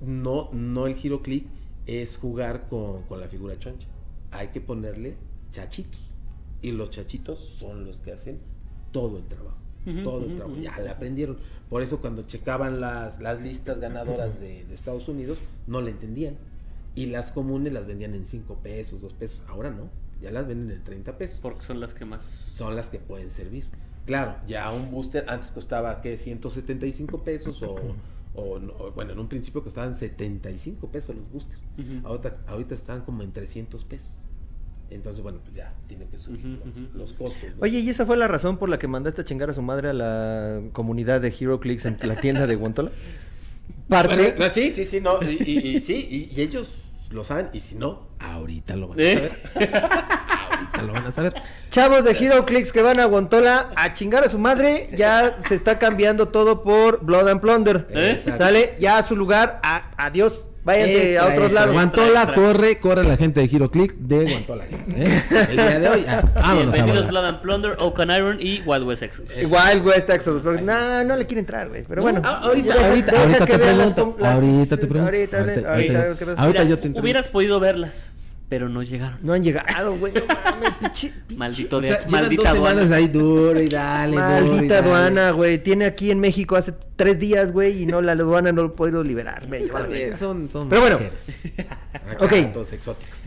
No, 0.00 0.50
no 0.52 0.86
el 0.86 0.96
Hero 1.02 1.22
Click 1.22 1.46
es 1.86 2.16
jugar 2.16 2.68
con, 2.68 3.02
con 3.02 3.20
la 3.20 3.28
figura 3.28 3.58
choncha. 3.58 3.88
Hay 4.30 4.48
que 4.48 4.60
ponerle 4.60 5.16
chachitos. 5.52 6.00
Y 6.62 6.72
los 6.72 6.90
chachitos 6.90 7.40
son 7.40 7.84
los 7.84 7.98
que 7.98 8.12
hacen 8.12 8.38
todo 8.92 9.18
el 9.18 9.24
trabajo. 9.26 9.56
Todo 10.04 10.24
el 10.24 10.36
trabajo. 10.36 10.60
Ya 10.60 10.78
le 10.78 10.90
aprendieron. 10.90 11.36
Por 11.70 11.82
eso 11.82 12.00
cuando 12.00 12.22
checaban 12.24 12.80
las, 12.80 13.20
las 13.20 13.40
listas 13.40 13.78
ganadoras 13.80 14.40
de, 14.40 14.64
de 14.64 14.74
Estados 14.74 15.08
Unidos, 15.08 15.38
no 15.66 15.80
le 15.80 15.90
entendían. 15.92 16.36
Y 16.94 17.06
las 17.06 17.30
comunes 17.30 17.72
las 17.72 17.86
vendían 17.86 18.14
en 18.14 18.24
5 18.24 18.54
pesos, 18.62 19.00
2 19.00 19.12
pesos. 19.14 19.44
Ahora 19.48 19.70
no. 19.70 19.88
Ya 20.22 20.30
las 20.30 20.46
venden 20.48 20.78
en 20.78 20.82
30 20.82 21.18
pesos 21.18 21.40
Porque 21.42 21.60
son 21.62 21.78
las 21.78 21.92
que 21.92 22.06
más... 22.06 22.22
son 22.24 22.74
las 22.74 22.88
que 22.88 22.98
pueden 22.98 23.28
servir. 23.30 23.66
Claro, 24.06 24.36
ya 24.46 24.70
un 24.72 24.90
booster 24.90 25.24
antes 25.28 25.50
costaba 25.52 26.00
que 26.00 26.16
175 26.16 27.22
pesos 27.22 27.60
o, 27.62 27.76
o 28.34 28.58
no- 28.58 28.72
o, 28.78 28.92
bueno, 28.92 29.12
en 29.12 29.18
un 29.18 29.28
principio 29.28 29.62
costaban 29.62 29.92
75 29.94 30.88
pesos 30.88 31.14
los 31.16 31.30
boosters. 31.30 31.60
Ujú. 31.78 32.06
Ahorita, 32.06 32.36
ahorita 32.46 32.74
están 32.74 33.02
como 33.02 33.22
en 33.22 33.32
300 33.32 33.84
pesos. 33.84 34.10
Entonces, 34.90 35.22
bueno, 35.22 35.40
pues 35.42 35.54
ya 35.54 35.72
tienen 35.88 36.08
que 36.08 36.16
subir 36.18 36.40
los, 36.94 36.94
los 36.94 37.12
costos. 37.14 37.42
¿no? 37.56 37.62
Oye, 37.62 37.80
¿y 37.80 37.90
esa 37.90 38.06
fue 38.06 38.16
la 38.16 38.28
razón 38.28 38.56
por 38.56 38.68
la 38.68 38.78
que 38.78 38.86
mandaste 38.86 39.22
a 39.22 39.24
chingar 39.24 39.50
a 39.50 39.54
su 39.54 39.62
madre 39.62 39.88
a 39.90 39.92
la 39.92 40.60
comunidad 40.72 41.20
de 41.20 41.28
Hero 41.38 41.58
Clicks 41.60 41.84
en 41.86 41.98
la 42.02 42.16
tienda 42.20 42.46
de 42.46 42.54
Guantola? 42.54 42.90
Parte. 43.88 44.34
Bueno, 44.36 44.52
sí, 44.54 44.70
sí, 44.70 44.84
sí, 44.84 45.00
no, 45.00 45.18
y, 45.22 45.42
y- 45.44 45.76
y 45.76 45.80
sí, 45.80 46.28
y, 46.30 46.34
y 46.36 46.42
ellos 46.42 46.84
lo 47.10 47.22
saben, 47.24 47.48
y 47.52 47.60
si 47.60 47.74
no, 47.76 48.08
ahorita 48.18 48.76
lo 48.76 48.88
van 48.88 48.98
a 48.98 49.02
¿Eh? 49.02 49.14
saber. 49.54 49.72
ahorita 50.56 50.82
lo 50.82 50.92
van 50.92 51.06
a 51.06 51.10
saber. 51.12 51.34
Chavos 51.70 52.04
de 52.04 52.10
Hero 52.12 52.44
Clicks 52.46 52.72
que 52.72 52.82
van 52.82 52.98
a 53.00 53.04
Guantola 53.06 53.70
a 53.76 53.92
chingar 53.94 54.24
a 54.24 54.28
su 54.28 54.38
madre, 54.38 54.88
ya 54.96 55.36
se 55.48 55.54
está 55.54 55.78
cambiando 55.78 56.28
todo 56.28 56.62
por 56.62 57.04
Blood 57.04 57.28
and 57.28 57.40
Plunder. 57.40 57.86
¿Eh? 57.90 58.20
¿Sale? 58.38 58.70
Ya 58.80 58.98
a 58.98 59.02
su 59.02 59.14
lugar, 59.16 59.60
a- 59.62 59.90
adiós. 59.96 60.44
Váyanse 60.66 61.12
Extra, 61.12 61.22
a 61.22 61.24
otros 61.26 61.38
extra. 61.46 61.60
lados. 61.60 61.72
Guantola, 61.74 62.06
Extra, 62.06 62.22
extra. 62.24 62.42
corre, 62.42 62.78
corre 62.80 63.04
la 63.04 63.16
gente 63.16 63.40
de 63.40 63.56
Hero 63.56 63.70
Click 63.70 63.94
de 63.98 64.24
Guantola. 64.24 64.64
¿eh? 64.66 65.22
El 65.50 65.56
día 65.56 65.78
de 65.78 65.88
hoy, 65.88 66.04
ah, 66.08 66.24
vámonos 66.34 66.74
a 66.74 66.76
Bienvenidos 66.76 67.06
volar. 67.06 67.10
Blood 67.10 67.24
and 67.24 67.40
Plunder, 67.40 67.76
Oaken 67.78 68.10
Iron 68.10 68.36
y 68.40 68.62
Wild 68.66 68.82
West 68.84 69.02
Exodus. 69.04 69.30
Igual, 69.40 69.80
güey, 69.82 69.96
está 69.98 70.16
Exodus. 70.16 70.42
Pero 70.42 70.60
no, 70.60 71.04
no 71.04 71.16
le 71.16 71.24
quiere 71.26 71.40
entrar, 71.40 71.68
güey. 71.68 71.84
Pero 71.88 72.02
bueno. 72.02 72.20
Ah, 72.24 72.40
ahorita, 72.42 72.74
Deja- 72.74 72.88
ahorita, 72.88 73.12
deja 73.12 73.22
ahorita 73.22 73.46
te 73.46 73.58
las 73.76 73.92
pregunto. 73.92 74.26
Ahorita 74.26 74.76
te 74.76 74.86
pregunto. 74.88 75.04
Ahorita, 75.06 75.38
Ahorita- 75.38 75.70
ahorita, 75.72 75.72
ahorita- 76.02 76.24
ahorita 76.24 76.46
Mira, 76.48 76.64
yo 76.64 76.66
te 76.66 76.72
entrevisto. 76.88 77.00
hubieras 77.00 77.28
podido 77.28 77.60
verlas, 77.60 78.10
pero 78.48 78.68
no 78.68 78.82
llegaron. 78.82 79.18
No 79.22 79.32
han 79.32 79.42
llegado, 79.42 79.96
güey. 79.98 80.12
No 80.14 80.20
mames, 80.26 80.72
pinche. 80.80 81.12
pinche- 81.28 81.36
Maldito 81.38 81.76
O 81.78 81.80
de, 81.80 81.88
sea, 81.88 82.00
llevan 82.00 82.12
maldita 82.22 82.42
dos 82.54 82.58
aduana. 82.68 82.96
ahí 82.96 83.08
duro 83.08 83.60
y 83.60 83.68
dale, 83.68 84.12
duro 84.16 84.26
y 84.26 84.50
Maldita 84.50 84.74
dale. 84.76 84.86
aduana, 84.88 85.30
güey. 85.32 85.58
Tiene 85.62 85.84
aquí 85.86 86.10
en 86.10 86.20
México 86.20 86.56
hace 86.56 86.72
tres 86.96 87.18
días, 87.18 87.52
güey, 87.52 87.82
y 87.82 87.86
no 87.86 88.00
la 88.02 88.12
aduana 88.12 88.52
no 88.52 88.62
lo 88.62 88.68
ha 88.68 88.76
podido 88.76 89.02
liberar. 89.02 89.48
Me 89.48 89.60
verga. 89.66 90.16
son, 90.16 90.48
son 90.50 90.68
Pero 90.68 90.80
bueno. 90.82 90.98
Ok. 92.20 92.52
Todos 92.52 92.72
exóticos. 92.72 93.24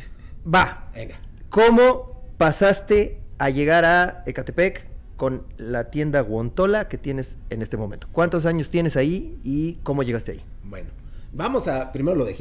Va. 0.54 0.90
Venga. 0.96 1.16
¿Cómo 1.50 2.24
pasaste 2.38 3.20
a 3.40 3.50
llegar 3.50 3.84
a 3.86 4.24
Ecatepec 4.26 4.88
con 5.18 5.44
la 5.58 5.90
tienda 5.92 6.22
Guantola 6.22 6.88
que 6.88 6.98
tienes 6.98 7.38
en 7.50 7.62
este 7.62 7.76
momento? 7.76 8.08
¿Cuántos 8.12 8.46
años 8.46 8.70
tienes 8.70 8.96
ahí 8.96 9.38
y 9.44 9.74
cómo 9.84 10.04
llegaste 10.04 10.32
ahí? 10.34 10.42
Bueno, 10.64 10.90
vamos 11.34 11.68
a 11.68 11.92
primero 11.92 12.16
lo 12.16 12.24
de 12.26 12.34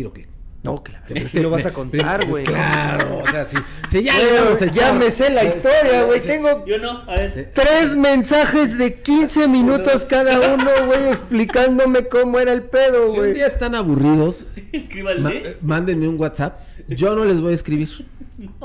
No, 0.63 0.83
claro. 0.83 1.05
Es 1.15 1.31
que 1.31 1.41
lo 1.41 1.51
vas 1.51 1.65
a 1.67 1.73
contar, 1.73 2.19
Pues 2.21 2.31
güey. 2.31 2.45
claro, 2.45 3.23
o 3.25 3.29
sea, 3.29 3.47
sí. 3.49 3.57
Sí, 3.89 4.03
ya 4.03 4.15
Güey, 4.17 4.27
le 4.33 4.41
vamos 4.41 4.63
a 4.63 4.67
ya 4.67 4.93
me 4.93 5.11
sé 5.13 5.31
la 5.31 5.45
historia, 5.45 6.03
güey. 6.05 6.21
Tengo 6.21 6.67
Yo 6.67 6.79
no, 6.79 7.03
a 7.09 7.15
ver. 7.15 7.53
tres 7.55 7.95
mensajes 7.97 8.77
de 8.77 9.01
15 9.01 9.47
minutos 9.47 10.05
cada 10.05 10.55
uno, 10.55 10.71
güey, 10.87 11.09
explicándome 11.11 12.09
cómo 12.09 12.41
era 12.41 12.53
el 12.53 12.65
pedo, 12.65 13.05
Si 13.13 13.19
un 13.19 13.25
güey. 13.25 13.35
día 13.35 13.47
están 13.47 13.77
aburridos, 13.77 14.49
ma- 15.21 15.31
mándenme 15.63 16.09
un 16.09 16.19
WhatsApp. 16.21 16.61
Yo 16.89 17.15
no 17.15 17.25
les 17.25 17.41
voy 17.41 17.53
a 17.53 17.55
escribir. 17.55 17.89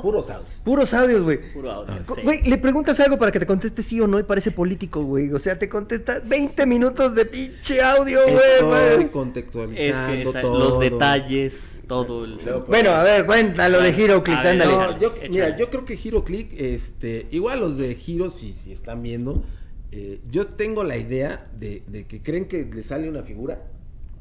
Puros 0.01 0.29
audios. 0.29 0.61
Puros 0.63 0.93
audios, 0.93 1.23
güey. 1.23 1.51
Puro 1.51 1.71
audio. 1.71 1.93
Sí. 2.15 2.21
Güey, 2.23 2.43
le 2.43 2.57
preguntas 2.59 2.99
algo 2.99 3.17
para 3.17 3.31
que 3.31 3.39
te 3.39 3.45
conteste 3.47 3.81
sí 3.81 3.99
o 4.01 4.07
no 4.07 4.19
y 4.19 4.23
parece 4.23 4.51
político, 4.51 5.03
güey. 5.03 5.31
O 5.33 5.39
sea, 5.39 5.57
te 5.57 5.67
contesta 5.67 6.21
20 6.23 6.65
minutos 6.67 7.15
de 7.15 7.25
pinche 7.25 7.81
audio, 7.81 8.19
güey. 8.23 8.35
Estoy 8.35 8.67
güey. 8.69 9.03
Es 9.05 9.09
contextualizando 9.09 10.11
que 10.11 10.21
esa- 10.29 10.41
todo. 10.41 10.59
los 10.69 10.79
detalles, 10.79 11.82
todo 12.01 12.25
el... 12.25 12.37
Luego, 12.43 12.65
Bueno, 12.67 12.91
a 12.91 13.03
ver, 13.03 13.25
cuéntalo 13.25 13.81
de 13.81 13.89
Hero 13.89 14.23
Click, 14.23 14.37
A 14.37 14.43
ver, 14.43 14.51
ándale. 14.53 14.71
No, 14.73 14.99
yo, 14.99 15.13
Échale. 15.15 15.29
mira, 15.29 15.57
yo 15.57 15.69
creo 15.69 15.85
que 15.85 15.93
Hero 16.03 16.23
Click, 16.23 16.51
este, 16.59 17.27
igual 17.31 17.59
los 17.59 17.77
de 17.77 17.97
Hero, 18.07 18.29
si, 18.29 18.53
si 18.53 18.71
están 18.71 19.01
viendo, 19.03 19.43
eh, 19.91 20.19
yo 20.31 20.47
tengo 20.47 20.83
la 20.83 20.97
idea 20.97 21.47
de, 21.57 21.83
de 21.87 22.05
que 22.05 22.21
creen 22.21 22.45
que 22.45 22.65
le 22.65 22.83
sale 22.83 23.07
una 23.09 23.23
figura, 23.23 23.61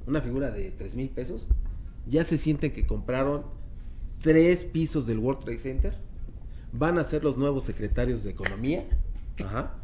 una 0.06 0.20
figura 0.20 0.50
de 0.50 0.70
3 0.70 0.94
mil 0.94 1.08
pesos, 1.08 1.48
ya 2.06 2.24
se 2.24 2.36
sienten 2.36 2.72
que 2.72 2.86
compraron 2.86 3.44
tres 4.20 4.64
pisos 4.64 5.06
del 5.06 5.18
World 5.18 5.40
Trade 5.44 5.58
Center, 5.58 5.94
van 6.72 6.98
a 6.98 7.04
ser 7.04 7.24
los 7.24 7.36
nuevos 7.36 7.64
secretarios 7.64 8.22
de 8.24 8.30
Economía, 8.30 8.84
ajá, 9.42 9.74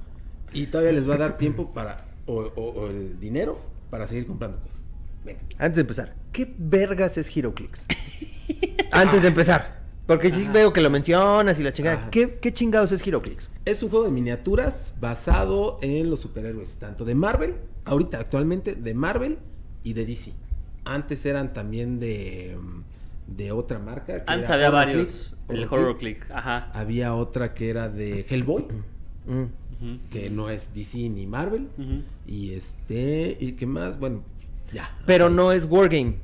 y 0.52 0.66
todavía 0.66 0.92
les 0.92 1.08
va 1.08 1.14
a 1.14 1.18
dar 1.18 1.38
tiempo 1.38 1.72
para, 1.72 2.06
o, 2.26 2.34
o- 2.54 2.70
o 2.82 2.86
el 2.88 3.18
dinero, 3.20 3.58
para 3.90 4.06
seguir 4.06 4.26
comprando 4.26 4.58
cosas. 4.60 4.77
Venga. 5.24 5.40
Antes 5.58 5.76
de 5.76 5.80
empezar, 5.82 6.14
¿qué 6.32 6.54
vergas 6.58 7.16
es 7.18 7.34
Hero 7.36 7.54
Clicks? 7.54 7.84
Antes 8.92 9.22
de 9.22 9.28
empezar. 9.28 9.78
Porque 10.06 10.32
sí 10.32 10.48
veo 10.50 10.72
que 10.72 10.80
lo 10.80 10.88
mencionas 10.88 11.60
y 11.60 11.62
la 11.62 11.70
chingada. 11.72 12.08
¿Qué, 12.10 12.38
¿Qué 12.40 12.54
chingados 12.54 12.92
es 12.92 13.06
Hero 13.06 13.20
Clicks? 13.20 13.50
Es 13.66 13.82
un 13.82 13.90
juego 13.90 14.06
de 14.06 14.10
miniaturas 14.10 14.94
basado 14.98 15.78
en 15.82 16.08
los 16.08 16.20
superhéroes, 16.20 16.76
tanto 16.78 17.04
de 17.04 17.14
Marvel, 17.14 17.56
ahorita 17.84 18.18
actualmente 18.18 18.74
de 18.74 18.94
Marvel 18.94 19.38
y 19.84 19.92
de 19.92 20.06
DC. 20.06 20.32
Antes 20.86 21.26
eran 21.26 21.52
también 21.52 22.00
de, 22.00 22.56
mm, 22.58 23.36
de 23.36 23.52
otra 23.52 23.78
marca. 23.78 24.24
que 24.24 24.32
Antes 24.32 24.48
era 24.48 24.54
había 24.54 24.68
Horror 24.68 24.86
varios. 24.86 25.36
Click, 25.46 25.58
el 25.58 25.64
Horror 25.66 25.78
Horror 25.80 25.98
Click. 25.98 26.18
Click, 26.20 26.30
ajá. 26.34 26.70
Había 26.72 27.14
otra 27.14 27.52
que 27.52 27.68
era 27.68 27.88
de 27.90 28.24
Hellboy, 28.28 28.64
Mm. 29.26 30.08
Que 30.10 30.28
no 30.30 30.48
es 30.50 30.72
DC 30.74 31.08
ni 31.10 31.26
Marvel. 31.26 31.68
Y 32.26 32.54
este, 32.54 33.36
¿y 33.38 33.52
qué 33.52 33.66
más? 33.66 33.98
Bueno, 33.98 34.22
ya. 34.72 34.90
Pero 35.06 35.28
no 35.30 35.52
es 35.52 35.64
Wargame. 35.64 36.16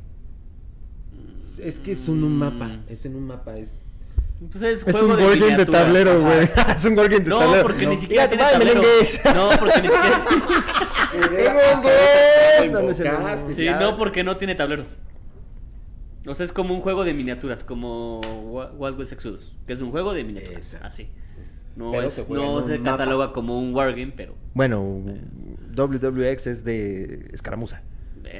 Es 1.59 1.79
que 1.81 1.93
es 1.93 2.09
en 2.09 2.23
un 2.25 2.35
Mm. 2.37 2.39
mapa, 2.39 2.71
es 2.89 3.05
en 3.07 3.17
un 3.17 3.27
mapa, 3.27 3.57
es... 3.57 3.81
Pues 4.51 4.63
es, 4.63 4.83
un 4.85 5.17
de 5.17 5.25
Wargame 5.25 5.57
de 5.57 5.65
tablero, 5.67 6.21
güey. 6.21 6.49
Es 6.77 6.85
un 6.85 6.99
Wargame 6.99 7.25
de 7.25 7.31
No, 7.31 7.39
tablero. 7.39 7.63
porque 7.63 7.87
ni 7.87 7.97
siquiera 7.97 8.29
tiene 8.29 8.43
tablero. 8.45 8.83
No, 9.35 9.49
porque 9.59 9.81
ni 9.81 9.89
siquiera... 9.89 10.25
Un. 11.15 12.73
No, 12.73 12.95
Sí, 13.55 13.67
no, 13.81 13.97
porque 13.97 14.25
no 14.25 14.37
tiene 14.37 14.55
tablero. 14.55 14.85
O 16.27 16.35
sea, 16.35 16.45
es 16.45 16.53
como 16.53 16.75
un 16.75 16.81
juego 16.81 17.05
de 17.05 17.15
miniaturas, 17.15 17.63
como 17.65 18.21
Wild 18.77 18.99
West 18.99 19.13
Exodus, 19.13 19.55
que 19.67 19.73
es 19.75 19.81
un 19.83 19.91
juego 19.91 20.13
de 20.15 20.25
miniaturas, 20.25 20.77
así. 20.83 21.09
No, 21.77 22.01
es- 22.01 22.29
no 22.29 22.55
un 22.57 22.65
se 22.65 22.79
mapa. 22.79 22.99
cataloga 22.99 23.33
como 23.33 23.59
un 23.59 23.75
wargame, 23.75 24.13
pero... 24.17 24.35
Bueno, 24.55 25.03
WWX 25.75 26.47
es 26.47 26.65
de 26.65 27.29
escaramuza. 27.33 27.83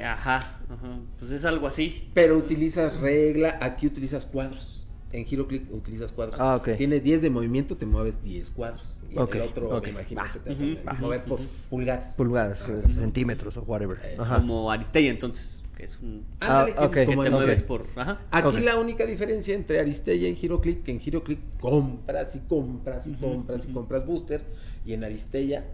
Eh, 0.01 0.05
ajá, 0.05 0.59
ajá, 0.69 0.99
pues 1.19 1.31
es 1.31 1.45
algo 1.45 1.67
así. 1.67 2.09
Pero 2.15 2.37
utilizas 2.37 2.99
regla, 3.01 3.59
aquí 3.61 3.87
utilizas 3.87 4.27
cuadros. 4.27 4.87
En 5.13 5.25
HeroClick 5.31 5.73
utilizas 5.73 6.11
cuadros. 6.11 6.41
Ah, 6.41 6.57
ok. 6.57 6.71
Tienes 6.77 7.03
10 7.05 7.23
de 7.23 7.31
movimiento, 7.31 7.77
te 7.77 7.87
mueves 7.87 8.21
10 8.23 8.51
cuadros. 8.51 9.01
Y 9.09 9.17
Ok, 9.17 9.37
en 9.37 9.43
el 9.43 9.49
otro, 9.49 9.77
ok. 9.77 9.85
me 9.85 9.91
imagino 9.91 10.23
que 10.33 10.39
te 10.41 10.75
vas 10.83 10.97
a 10.97 11.01
mover 11.01 11.25
por 11.25 11.39
pulgadas. 11.71 12.15
Pulgadas, 12.15 12.65
Ah, 12.69 12.73
eh, 12.73 12.83
centímetros 12.95 13.57
o 13.57 13.63
whatever. 13.63 13.99
Es 14.05 14.19
Ajá. 14.19 14.37
Como 14.39 14.73
Aristella, 14.73 15.11
entonces, 15.11 15.63
que 15.77 15.85
es 15.85 16.01
un... 16.03 16.25
Ándale, 16.41 16.73
Ah, 16.77 16.81
que 16.81 16.85
ok. 16.87 16.93
Que 16.95 17.07
como 17.07 17.23
te 17.23 17.31
mueves 17.31 17.63
por... 17.63 17.87
Ajá. 17.95 18.23
Aquí 18.33 18.59
la 18.59 18.77
única 18.77 19.07
diferencia 19.07 19.55
entre 19.55 19.79
Aristella 19.79 20.27
y 20.29 20.35
HeroClick, 20.35 20.83
que 20.83 20.91
en 20.91 21.01
HeroClick 21.01 21.39
compras 21.61 22.35
y 22.35 22.41
compras 22.41 23.07
y 23.07 23.13
compras 23.13 23.67
y 23.69 23.73
compras 23.73 24.05
booster, 24.05 24.43
y 24.85 24.95
en 24.95 25.05
Aristella 25.05 25.65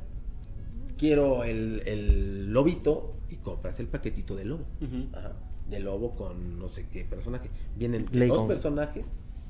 quiero 0.99 1.45
el, 1.45 1.83
el 1.87 2.53
lobito 2.53 3.15
y 3.31 3.37
compras 3.37 3.79
el 3.81 3.87
paquetito 3.87 4.35
de 4.37 4.45
lobo. 4.45 4.65
Ujú. 4.81 5.07
Ajá. 5.17 5.33
De 5.69 5.79
lobo 5.81 6.17
con 6.17 6.59
no 6.59 6.69
sé 6.69 6.87
qué 6.93 7.05
personaje. 7.05 7.49
Vienen 7.77 8.07
de 8.11 8.27
dos 8.27 8.49
personajes 8.49 9.07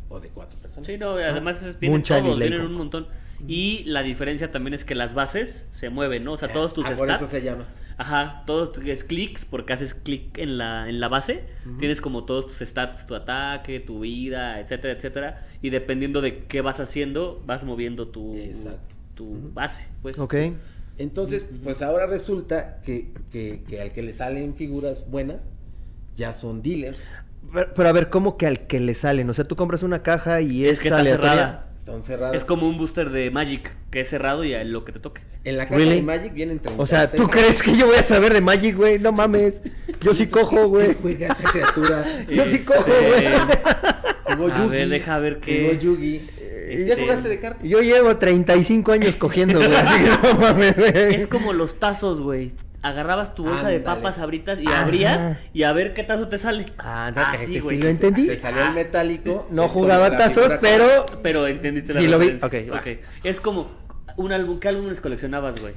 o 0.08 0.20
de 0.20 0.28
cuatro 0.28 0.58
personajes. 0.60 0.94
Sí, 0.94 0.98
no, 1.00 1.12
además 1.12 1.76
vienen 1.80 2.02
todos, 2.02 2.38
vienen 2.38 2.60
un 2.62 2.74
montón. 2.74 3.06
Y 3.48 3.84
la 3.84 4.02
diferencia 4.02 4.50
también 4.50 4.74
es 4.74 4.84
que 4.84 4.94
las 4.94 5.14
bases 5.14 5.66
se 5.70 5.88
mueven, 5.88 6.24
¿no? 6.24 6.32
O 6.32 6.36
sea, 6.36 6.52
todos 6.52 6.74
tus 6.74 6.84
Ah, 6.84 6.94
stats... 6.94 6.98
por 7.00 7.10
eso 7.10 7.26
se 7.26 7.42
llama. 7.42 7.64
Ajá, 7.96 8.42
todo 8.46 8.68
tu- 8.70 8.80
es 8.82 9.02
clics 9.04 9.44
porque 9.46 9.72
haces 9.74 9.94
clic 9.94 10.36
en 10.38 10.58
la, 10.58 10.88
en 10.90 11.00
la 11.00 11.08
base. 11.08 11.44
Tienes 11.78 12.00
como 12.02 12.24
todos 12.24 12.46
tus 12.46 12.58
stats, 12.58 13.06
tu 13.06 13.14
ataque, 13.14 13.80
tu 13.80 14.00
vida, 14.00 14.60
etcétera, 14.60 14.92
etcétera. 14.94 15.46
Y 15.62 15.70
dependiendo 15.70 16.20
de 16.20 16.44
qué 16.44 16.60
vas 16.60 16.80
haciendo, 16.80 17.42
vas 17.46 17.64
moviendo 17.64 18.08
tu, 18.08 18.36
Exacto. 18.36 18.94
tu 19.14 19.50
base. 19.54 19.86
Pues. 20.02 20.18
Ok. 20.18 20.34
Entonces, 21.00 21.46
pues 21.64 21.82
ahora 21.82 22.06
resulta 22.06 22.80
que, 22.82 23.12
que, 23.32 23.64
que 23.66 23.80
al 23.80 23.92
que 23.92 24.02
le 24.02 24.12
salen 24.12 24.54
figuras 24.54 25.08
buenas, 25.10 25.50
ya 26.14 26.32
son 26.32 26.62
dealers. 26.62 27.02
Pero, 27.52 27.74
pero 27.74 27.88
a 27.88 27.92
ver, 27.92 28.10
¿cómo 28.10 28.36
que 28.36 28.46
al 28.46 28.66
que 28.66 28.80
le 28.80 28.94
salen? 28.94 29.30
O 29.30 29.34
sea, 29.34 29.44
tú 29.46 29.56
compras 29.56 29.82
una 29.82 30.02
caja 30.02 30.40
y 30.42 30.66
Es 30.66 30.78
es, 30.78 30.80
que 30.80 30.88
está 30.88 30.98
aleatoria. 30.98 31.46
cerrada. 31.46 31.69
Son 31.84 32.02
cerradas. 32.02 32.36
Es 32.36 32.44
como 32.44 32.68
un 32.68 32.76
booster 32.76 33.10
de 33.10 33.30
Magic 33.30 33.70
que 33.90 34.00
es 34.00 34.08
cerrado 34.10 34.44
y 34.44 34.54
a 34.54 34.62
lo 34.64 34.84
que 34.84 34.92
te 34.92 35.00
toque. 35.00 35.22
En 35.44 35.56
la 35.56 35.64
caja 35.64 35.76
Really? 35.78 35.96
de 35.96 36.02
Magic 36.02 36.32
vienen 36.34 36.58
36. 36.58 36.80
O 36.80 36.86
sea, 36.86 37.10
¿tú 37.10 37.26
crees 37.28 37.62
que 37.62 37.74
yo 37.76 37.86
voy 37.86 37.96
a 37.96 38.04
saber 38.04 38.34
de 38.34 38.40
Magic, 38.42 38.76
güey? 38.76 38.98
No 38.98 39.12
mames. 39.12 39.62
Yo 40.02 40.14
sí 40.14 40.26
cojo, 40.26 40.68
güey. 40.68 40.94
Juega 41.00 41.28
esa 41.28 41.50
criatura. 41.50 42.04
Yo 42.28 42.44
sí 42.44 42.56
Este, 42.56 42.64
cojo, 42.64 42.84
güey. 42.84 43.26
A 43.26 44.36
Yugi. 44.36 44.68
ver, 44.68 44.88
deja 44.88 45.18
ver 45.18 45.40
qué- 45.40 45.62
Jugó 45.70 45.80
Yugi. 45.94 46.30
Este- 46.68 46.86
¿Ya 46.86 46.96
jugaste 47.02 47.28
de 47.28 47.40
cartas? 47.40 47.68
Yo 47.68 47.80
llevo 47.80 48.16
35 48.16 48.92
años 48.92 49.16
cogiendo, 49.16 49.58
güey. 49.58 49.74
Así 49.74 50.04
que 50.04 50.10
no 50.28 50.34
mames, 50.38 50.76
güey. 50.76 51.14
Es 51.16 51.26
como 51.26 51.52
los 51.52 51.80
tazos, 51.80 52.20
güey. 52.20 52.52
Agarrabas 52.82 53.34
tu 53.34 53.44
bolsa 53.44 53.68
de 53.68 53.76
Ándale. 53.76 53.96
papas 53.96 54.18
abritas 54.18 54.58
y 54.58 54.66
abrías 54.66 55.36
y 55.52 55.64
a 55.64 55.72
ver 55.72 55.92
qué 55.92 56.02
tazo 56.02 56.28
te 56.28 56.38
sale. 56.38 56.64
Ah, 56.78 57.06
entonces 57.08 57.34
Así, 57.34 57.44
ese 57.44 57.52
sí 57.52 57.60
güey. 57.60 57.78
lo 57.82 57.88
entendí. 57.88 58.26
Se 58.26 58.36
salió 58.38 58.62
el 58.64 58.72
metálico. 58.72 59.46
No 59.50 59.68
jugaba 59.68 60.16
tazos, 60.16 60.52
pero... 60.62 60.86
Pero 61.22 61.46
entendiste 61.46 61.92
la 61.92 62.00
Sí, 62.00 62.08
lo 62.08 62.18
vi. 62.18 62.30
referencia. 62.30 62.70
Ok, 62.70 62.72
va. 62.74 62.80
Ok. 62.80 62.98
Es 63.24 63.38
como 63.40 63.68
un 64.16 64.32
álbum. 64.32 64.58
¿Qué 64.60 64.68
álbumes 64.68 65.00
coleccionabas, 65.00 65.60
güey? 65.60 65.74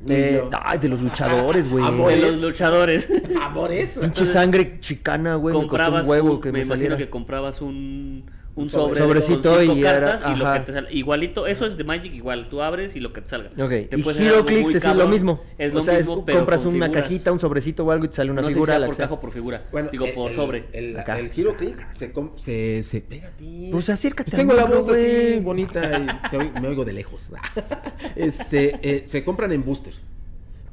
De, 0.00 0.42
ay, 0.64 0.78
de 0.78 0.88
los 0.88 1.00
luchadores, 1.00 1.70
güey. 1.70 1.84
De 2.16 2.16
los 2.26 2.40
luchadores. 2.40 3.06
Amores. 3.40 3.90
Pinche 4.00 4.26
sangre 4.26 4.80
chicana, 4.80 5.36
güey. 5.36 5.54
Me 5.54 5.60
costó 5.60 5.68
comprabas 5.70 6.02
un 6.04 6.10
huevo 6.10 6.32
un- 6.32 6.40
que 6.40 6.48
me, 6.48 6.54
me, 6.54 6.58
imagino 6.64 6.74
saliera. 6.74 6.96
que 6.96 7.08
comprabas 7.08 7.62
un 7.62 8.24
un 8.54 8.64
Un 8.64 8.70
sobre 8.70 9.00
sobrecito 9.00 9.50
con 9.54 9.60
cinco 9.60 9.74
y 9.76 9.80
era- 9.80 10.00
cartas 10.00 10.30
y 10.30 10.38
lo 10.38 10.52
que 10.52 10.60
te 10.60 10.72
sale 10.72 10.92
igualito 10.92 11.46
eso 11.46 11.64
es 11.64 11.78
de 11.78 11.84
Magic 11.84 12.12
igual 12.12 12.50
tú 12.50 12.60
abres 12.60 12.94
y 12.94 13.00
lo 13.00 13.10
que 13.10 13.22
te 13.22 13.28
salga 13.28 13.48
Ok, 13.48 13.70
Te 13.88 13.96
y 13.96 14.02
HeroClix 14.02 14.74
es 14.74 14.84
lo 14.94 15.08
mismo. 15.08 15.40
es 15.56 15.72
o 15.72 15.76
lo 15.76 15.82
sea, 15.82 15.94
mismo 15.94 16.18
es- 16.18 16.22
pero 16.26 16.38
compras 16.40 16.64
una 16.66 16.84
figuras. 16.86 17.02
cajita, 17.02 17.32
un 17.32 17.40
sobrecito 17.40 17.86
o 17.86 17.90
algo 17.90 18.04
y 18.04 18.08
te 18.08 18.16
sale 18.16 18.30
una 18.30 18.42
no 18.42 18.48
sé 18.48 18.52
si 18.52 18.54
figura. 18.56 18.72
sea 18.74 18.78
la 18.80 18.86
por 18.88 18.96
caja 18.98 19.14
o 19.14 19.20
por 19.20 19.32
figura 19.32 19.62
Bueno, 19.72 19.88
digo 19.90 20.04
el- 20.04 20.12
por 20.12 20.30
el- 20.30 20.36
sobre 20.36 20.64
El, 20.74 20.98
Acá. 20.98 21.18
el 21.18 21.30
Hero 21.34 21.56
Click 21.56 21.92
se, 21.94 22.12
se, 22.36 22.82
se 22.82 23.00
pega 23.00 23.28
a 23.28 23.30
ti. 23.30 23.68
Pues 23.72 23.88
acércate 23.88 24.30
Pues 24.30 24.40
tengo 24.40 24.52
la 24.52 24.64
voz 24.66 24.86
así 24.88 25.40
bonita 25.40 25.80
y 25.98 26.28
se 26.28 26.36
oy- 26.36 26.50
me 26.60 26.68
oigo 26.68 26.84
de 26.84 26.92
lejos. 26.92 27.32
este, 28.16 28.78
eh, 28.82 29.02
se 29.06 29.24
compran 29.24 29.52
en 29.52 29.64
boosters. 29.64 30.08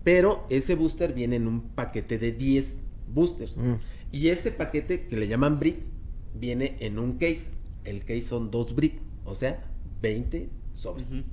Pero 0.03 0.45
ese 0.49 0.75
booster 0.75 1.13
viene 1.13 1.37
en 1.37 1.47
un 1.47 1.61
paquete 1.69 2.17
de 2.17 2.31
10 2.31 2.83
boosters. 3.07 3.55
Mm. 3.57 3.75
Y 4.11 4.29
ese 4.29 4.51
paquete 4.51 5.07
que 5.07 5.17
le 5.17 5.27
llaman 5.27 5.59
brick 5.59 5.77
viene 6.33 6.77
en 6.79 6.99
un 6.99 7.13
case. 7.17 7.51
El 7.89 8.01
case 8.01 8.21
son 8.21 8.51
dos 8.51 8.75
brick, 8.75 9.01
o 9.25 9.33
sea, 9.33 9.63
20 10.01 10.49
sobres. 10.75 11.07
Ujú. 11.07 11.23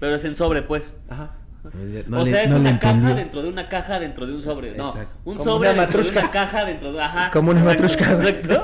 pero 0.00 0.14
es 0.16 0.24
en 0.24 0.34
sobre 0.34 0.62
pues 0.62 0.96
Ajá. 1.06 1.38
O 1.64 2.26
sea, 2.26 2.42
es 2.42 2.52
una 2.52 2.78
caja 2.78 3.14
dentro 3.14 3.42
de 3.42 3.48
una 3.48 3.68
caja 3.68 4.00
dentro 4.00 4.26
de 4.26 4.34
un 4.34 4.42
sobre. 4.42 4.76
No, 4.76 4.88
Exacto. 4.90 5.12
un 5.24 5.36
Como 5.36 5.50
sobre 5.50 5.70
una 5.70 5.82
dentro 5.82 6.02
de 6.02 6.10
una 6.10 6.30
caja 6.30 6.64
dentro 6.64 6.92
de. 6.92 7.00
Ajá. 7.00 7.30
Como 7.32 7.50
una 7.52 7.62
matrusca. 7.62 8.12
Exacto. 8.12 8.62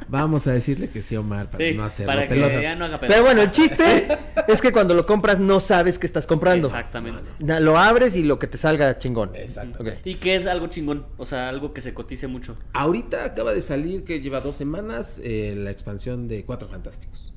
Vamos 0.08 0.46
a 0.46 0.52
decirle 0.52 0.88
que 0.88 1.02
sí, 1.02 1.16
Omar, 1.16 1.50
para 1.50 1.64
Sí, 1.64 1.74
no 1.74 1.84
hacerlo 1.84 2.12
para 2.12 2.26
que 2.26 2.34
pelotas. 2.34 2.62
ya 2.62 2.74
no 2.74 2.86
haga 2.86 2.98
pelotas. 2.98 3.16
Pero 3.16 3.26
bueno, 3.26 3.42
el 3.42 3.50
chiste 3.50 4.18
es 4.48 4.60
que 4.60 4.72
cuando 4.72 4.94
lo 4.94 5.06
compras 5.06 5.38
no 5.38 5.60
sabes 5.60 5.98
qué 5.98 6.06
estás 6.06 6.26
comprando. 6.26 6.68
Exactamente. 6.68 7.30
Lo 7.60 7.78
abres 7.78 8.16
y 8.16 8.22
lo 8.22 8.38
que 8.38 8.46
te 8.46 8.58
salga 8.58 8.98
chingón. 8.98 9.32
Exacto. 9.34 9.84
Y 10.04 10.14
que 10.14 10.34
es 10.34 10.46
algo 10.46 10.66
chingón, 10.68 11.06
o 11.18 11.26
sea, 11.26 11.48
algo 11.48 11.72
que 11.74 11.80
se 11.82 11.94
cotice 11.94 12.26
mucho. 12.26 12.56
Ahorita 12.72 13.24
acaba 13.24 13.52
de 13.52 13.60
salir, 13.60 14.04
que 14.04 14.20
lleva 14.20 14.40
dos 14.40 14.56
semanas, 14.56 15.20
eh, 15.22 15.54
la 15.56 15.70
expansión 15.70 16.26
de 16.26 16.44
Cuatro 16.44 16.68
Fantásticos. 16.68 17.32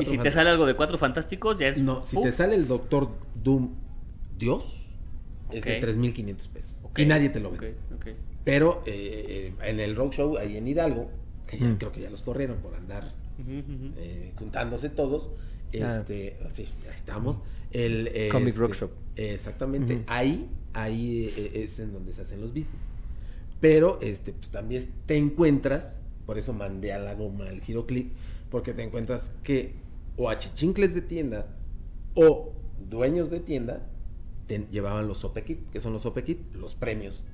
Y 0.00 0.04
si 0.04 0.18
te 0.18 0.30
sale 0.30 0.50
algo 0.50 0.66
de 0.66 0.74
cuatro 0.74 0.98
fantásticos, 0.98 1.58
ya 1.58 1.68
es. 1.68 1.78
No, 1.78 2.04
si 2.04 2.16
¡Uf! 2.18 2.24
te 2.24 2.32
sale 2.32 2.54
el 2.54 2.68
Doctor 2.68 3.08
Doom 3.34 3.70
Dios, 4.38 4.86
es 5.50 5.64
de 5.64 5.78
Ok. 5.78 5.84
3.500 5.84 6.48
pesos. 6.48 6.78
Y 6.96 7.06
nadie 7.06 7.28
te 7.30 7.40
lo 7.40 7.50
vende. 7.50 7.74
ok. 7.94 8.06
Pero 8.44 8.82
eh, 8.86 9.52
eh, 9.60 9.68
en 9.70 9.80
el 9.80 9.94
Roadshow, 9.96 10.36
ahí 10.38 10.56
en 10.56 10.66
Hidalgo, 10.68 11.10
que 11.46 11.58
ya, 11.58 11.66
Mm. 11.66 11.76
creo 11.78 11.92
que 11.92 12.00
ya 12.00 12.10
los 12.10 12.22
corrieron 12.22 12.58
por 12.58 12.74
andar 12.74 13.12
eh, 13.48 14.32
juntándose 14.38 14.88
todos. 14.88 15.30
Ah. 15.34 15.70
Este, 15.72 16.36
sí, 16.48 16.66
ya 16.84 16.92
estamos. 16.92 17.40
El, 17.70 18.08
eh, 18.14 18.28
Comic 18.30 18.48
este, 18.48 18.60
Rockshop. 18.60 18.90
Exactamente. 19.16 20.02
Ahí, 20.06 20.48
ahí 20.72 21.32
eh, 21.36 21.62
es 21.62 21.78
en 21.78 21.92
donde 21.92 22.12
se 22.14 22.22
hacen 22.22 22.40
los 22.40 22.50
business. 22.50 22.82
Pero 23.60 23.98
este, 24.00 24.32
pues 24.32 24.50
también 24.50 24.86
te 25.06 25.16
encuentras, 25.16 25.98
por 26.26 26.38
eso 26.38 26.52
mandé 26.52 26.92
a 26.92 26.98
la 26.98 27.14
goma 27.14 27.48
el 27.48 27.60
Giroclick, 27.60 28.08
porque 28.50 28.72
te 28.72 28.82
encuentras 28.82 29.32
que 29.42 29.74
o 30.16 30.30
achichincles 30.30 30.94
de 30.94 31.02
tienda 31.02 31.46
o 32.14 32.52
dueños 32.88 33.30
de 33.30 33.40
tienda 33.40 33.86
llevaban 34.70 35.06
los 35.06 35.18
sope 35.18 35.42
kit, 35.44 35.58
que 35.70 35.80
son 35.80 35.92
los 35.92 36.02
sope 36.02 36.24
kit, 36.24 36.38
los 36.54 36.74
premios 36.74 37.24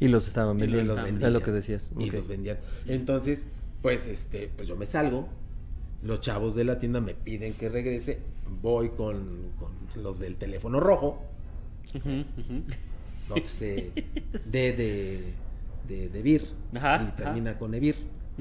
Y 0.00 0.08
los 0.08 0.26
estaban 0.26 0.56
Y 0.58 0.62
vendiendo. 0.62 0.94
los 0.94 0.98
es 1.04 1.10
vendían. 1.12 1.32
lo 1.32 1.42
que 1.42 1.50
decías. 1.50 1.90
y 1.98 2.10
los 2.10 2.26
vendían. 2.28 2.58
Entonces, 2.86 3.48
pues 3.82 4.08
este, 4.08 4.50
pues 4.56 4.66
yo 4.68 4.76
me 4.76 4.86
salgo, 4.86 5.28
los 6.02 6.20
chavos 6.20 6.54
de 6.54 6.64
la 6.64 6.78
tienda 6.78 7.00
me 7.00 7.14
piden 7.14 7.54
que 7.54 7.68
regrese, 7.68 8.18
voy 8.62 8.90
con, 8.90 9.50
con 9.58 9.70
los 10.02 10.18
del 10.18 10.36
teléfono 10.36 10.80
rojo, 10.80 11.22
ujú. 11.94 12.24
no 13.28 13.36
sé, 13.44 13.90
D 14.52 14.72
de, 14.72 15.32
de, 15.88 16.08
de 16.08 16.22
Vir, 16.22 16.46
Ajá, 16.74 17.12
y 17.12 17.16
termina 17.16 17.58
con 17.58 17.74
Evir. 17.74 17.96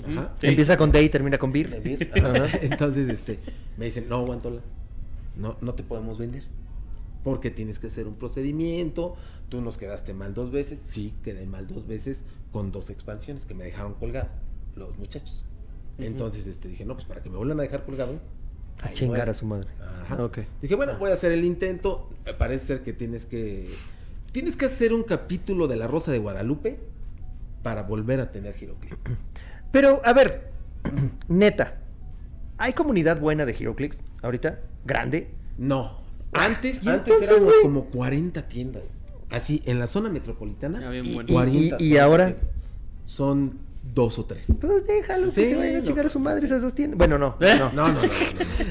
Ajá. 0.07 0.35
Sí. 0.39 0.47
Empieza 0.47 0.77
con 0.77 0.91
D 0.91 1.01
y 1.01 1.09
termina 1.09 1.39
con 1.39 1.51
Vir. 1.51 1.81
Entonces, 2.61 3.09
este, 3.09 3.39
me 3.77 3.85
dicen, 3.85 4.07
no, 4.07 4.23
Guantola, 4.25 4.61
no, 5.35 5.57
no 5.61 5.73
te 5.73 5.81
podemos 5.83 6.19
vender. 6.19 6.43
Porque 7.27 7.51
tienes 7.51 7.77
que 7.77 7.87
hacer 7.87 8.07
un 8.07 8.15
procedimiento. 8.15 9.17
Tú 9.49 9.59
nos 9.59 9.77
quedaste 9.77 10.13
mal 10.13 10.33
dos 10.33 10.49
veces. 10.49 10.79
Sí, 10.79 11.13
quedé 11.25 11.45
mal 11.45 11.67
dos 11.67 11.85
veces 11.85 12.23
con 12.53 12.71
dos 12.71 12.89
expansiones 12.89 13.45
que 13.45 13.53
me 13.53 13.65
dejaron 13.65 13.95
colgado 13.95 14.29
los 14.77 14.97
muchachos. 14.97 15.43
Entonces 15.97 16.47
este, 16.47 16.69
dije, 16.69 16.85
no, 16.85 16.93
pues 16.93 17.05
para 17.05 17.21
que 17.21 17.29
me 17.29 17.35
vuelvan 17.35 17.59
a 17.59 17.63
dejar 17.63 17.83
colgado. 17.83 18.17
A 18.81 18.93
chingar 18.93 19.17
muere. 19.17 19.31
a 19.31 19.33
su 19.33 19.45
madre. 19.45 19.67
Ajá. 20.03 20.23
Ok. 20.23 20.39
Dije, 20.61 20.75
bueno, 20.75 20.97
voy 20.97 21.11
a 21.11 21.15
hacer 21.15 21.33
el 21.33 21.43
intento. 21.43 22.09
Parece 22.37 22.65
ser 22.65 22.81
que 22.81 22.93
tienes 22.93 23.25
que. 23.25 23.67
Tienes 24.31 24.55
que 24.55 24.67
hacer 24.67 24.93
un 24.93 25.03
capítulo 25.03 25.67
de 25.67 25.75
La 25.75 25.87
Rosa 25.87 26.13
de 26.13 26.19
Guadalupe 26.19 26.79
para 27.61 27.83
volver 27.83 28.21
a 28.21 28.31
tener 28.31 28.53
Giroclip. 28.53 28.93
Pero, 29.73 30.01
a 30.05 30.13
ver, 30.13 30.53
neta, 31.27 31.81
¿hay 32.57 32.71
comunidad 32.71 33.19
buena 33.19 33.45
de 33.45 33.51
HeroClix 33.53 34.01
ahorita? 34.21 34.61
¿Grande? 34.85 35.27
No. 35.57 36.06
Antes, 36.39 36.79
¿y 36.83 36.89
antes 36.89 37.13
entonces, 37.13 37.29
éramos 37.29 37.53
como 37.61 37.85
40 37.85 38.47
tiendas. 38.47 38.83
Así, 39.29 39.61
en 39.65 39.79
la 39.79 39.87
zona 39.87 40.09
metropolitana. 40.09 40.79
Ya 40.81 40.89
bien 40.89 41.05
Y- 41.05 41.13
bueno. 41.13 41.29
y- 41.29 41.33
40, 41.33 41.75
y 41.79 41.97
ahora? 41.97 42.25
tiendas. 42.27 42.45
Son 43.05 43.53
dos 43.93 44.19
o 44.19 44.25
tres. 44.25 44.47
Pues 44.59 44.85
déjalo 44.85 45.27
que 45.27 45.31
Sí, 45.31 45.45
se 45.47 45.55
vayan 45.55 45.75
a 45.77 45.79
no 45.79 45.85
chingar 45.85 46.05
a 46.05 46.09
su 46.09 46.19
madre 46.19 46.45
esas 46.45 46.61
dos 46.61 46.73
tiendas. 46.75 46.97
Bueno, 46.97 47.17
no, 47.17 47.37
¿Eh? 47.39 47.55
no. 47.57 47.71
No, 47.71 47.87
no, 47.87 47.93
no. 47.93 48.01
no, 48.01 48.03
no. 48.03 48.09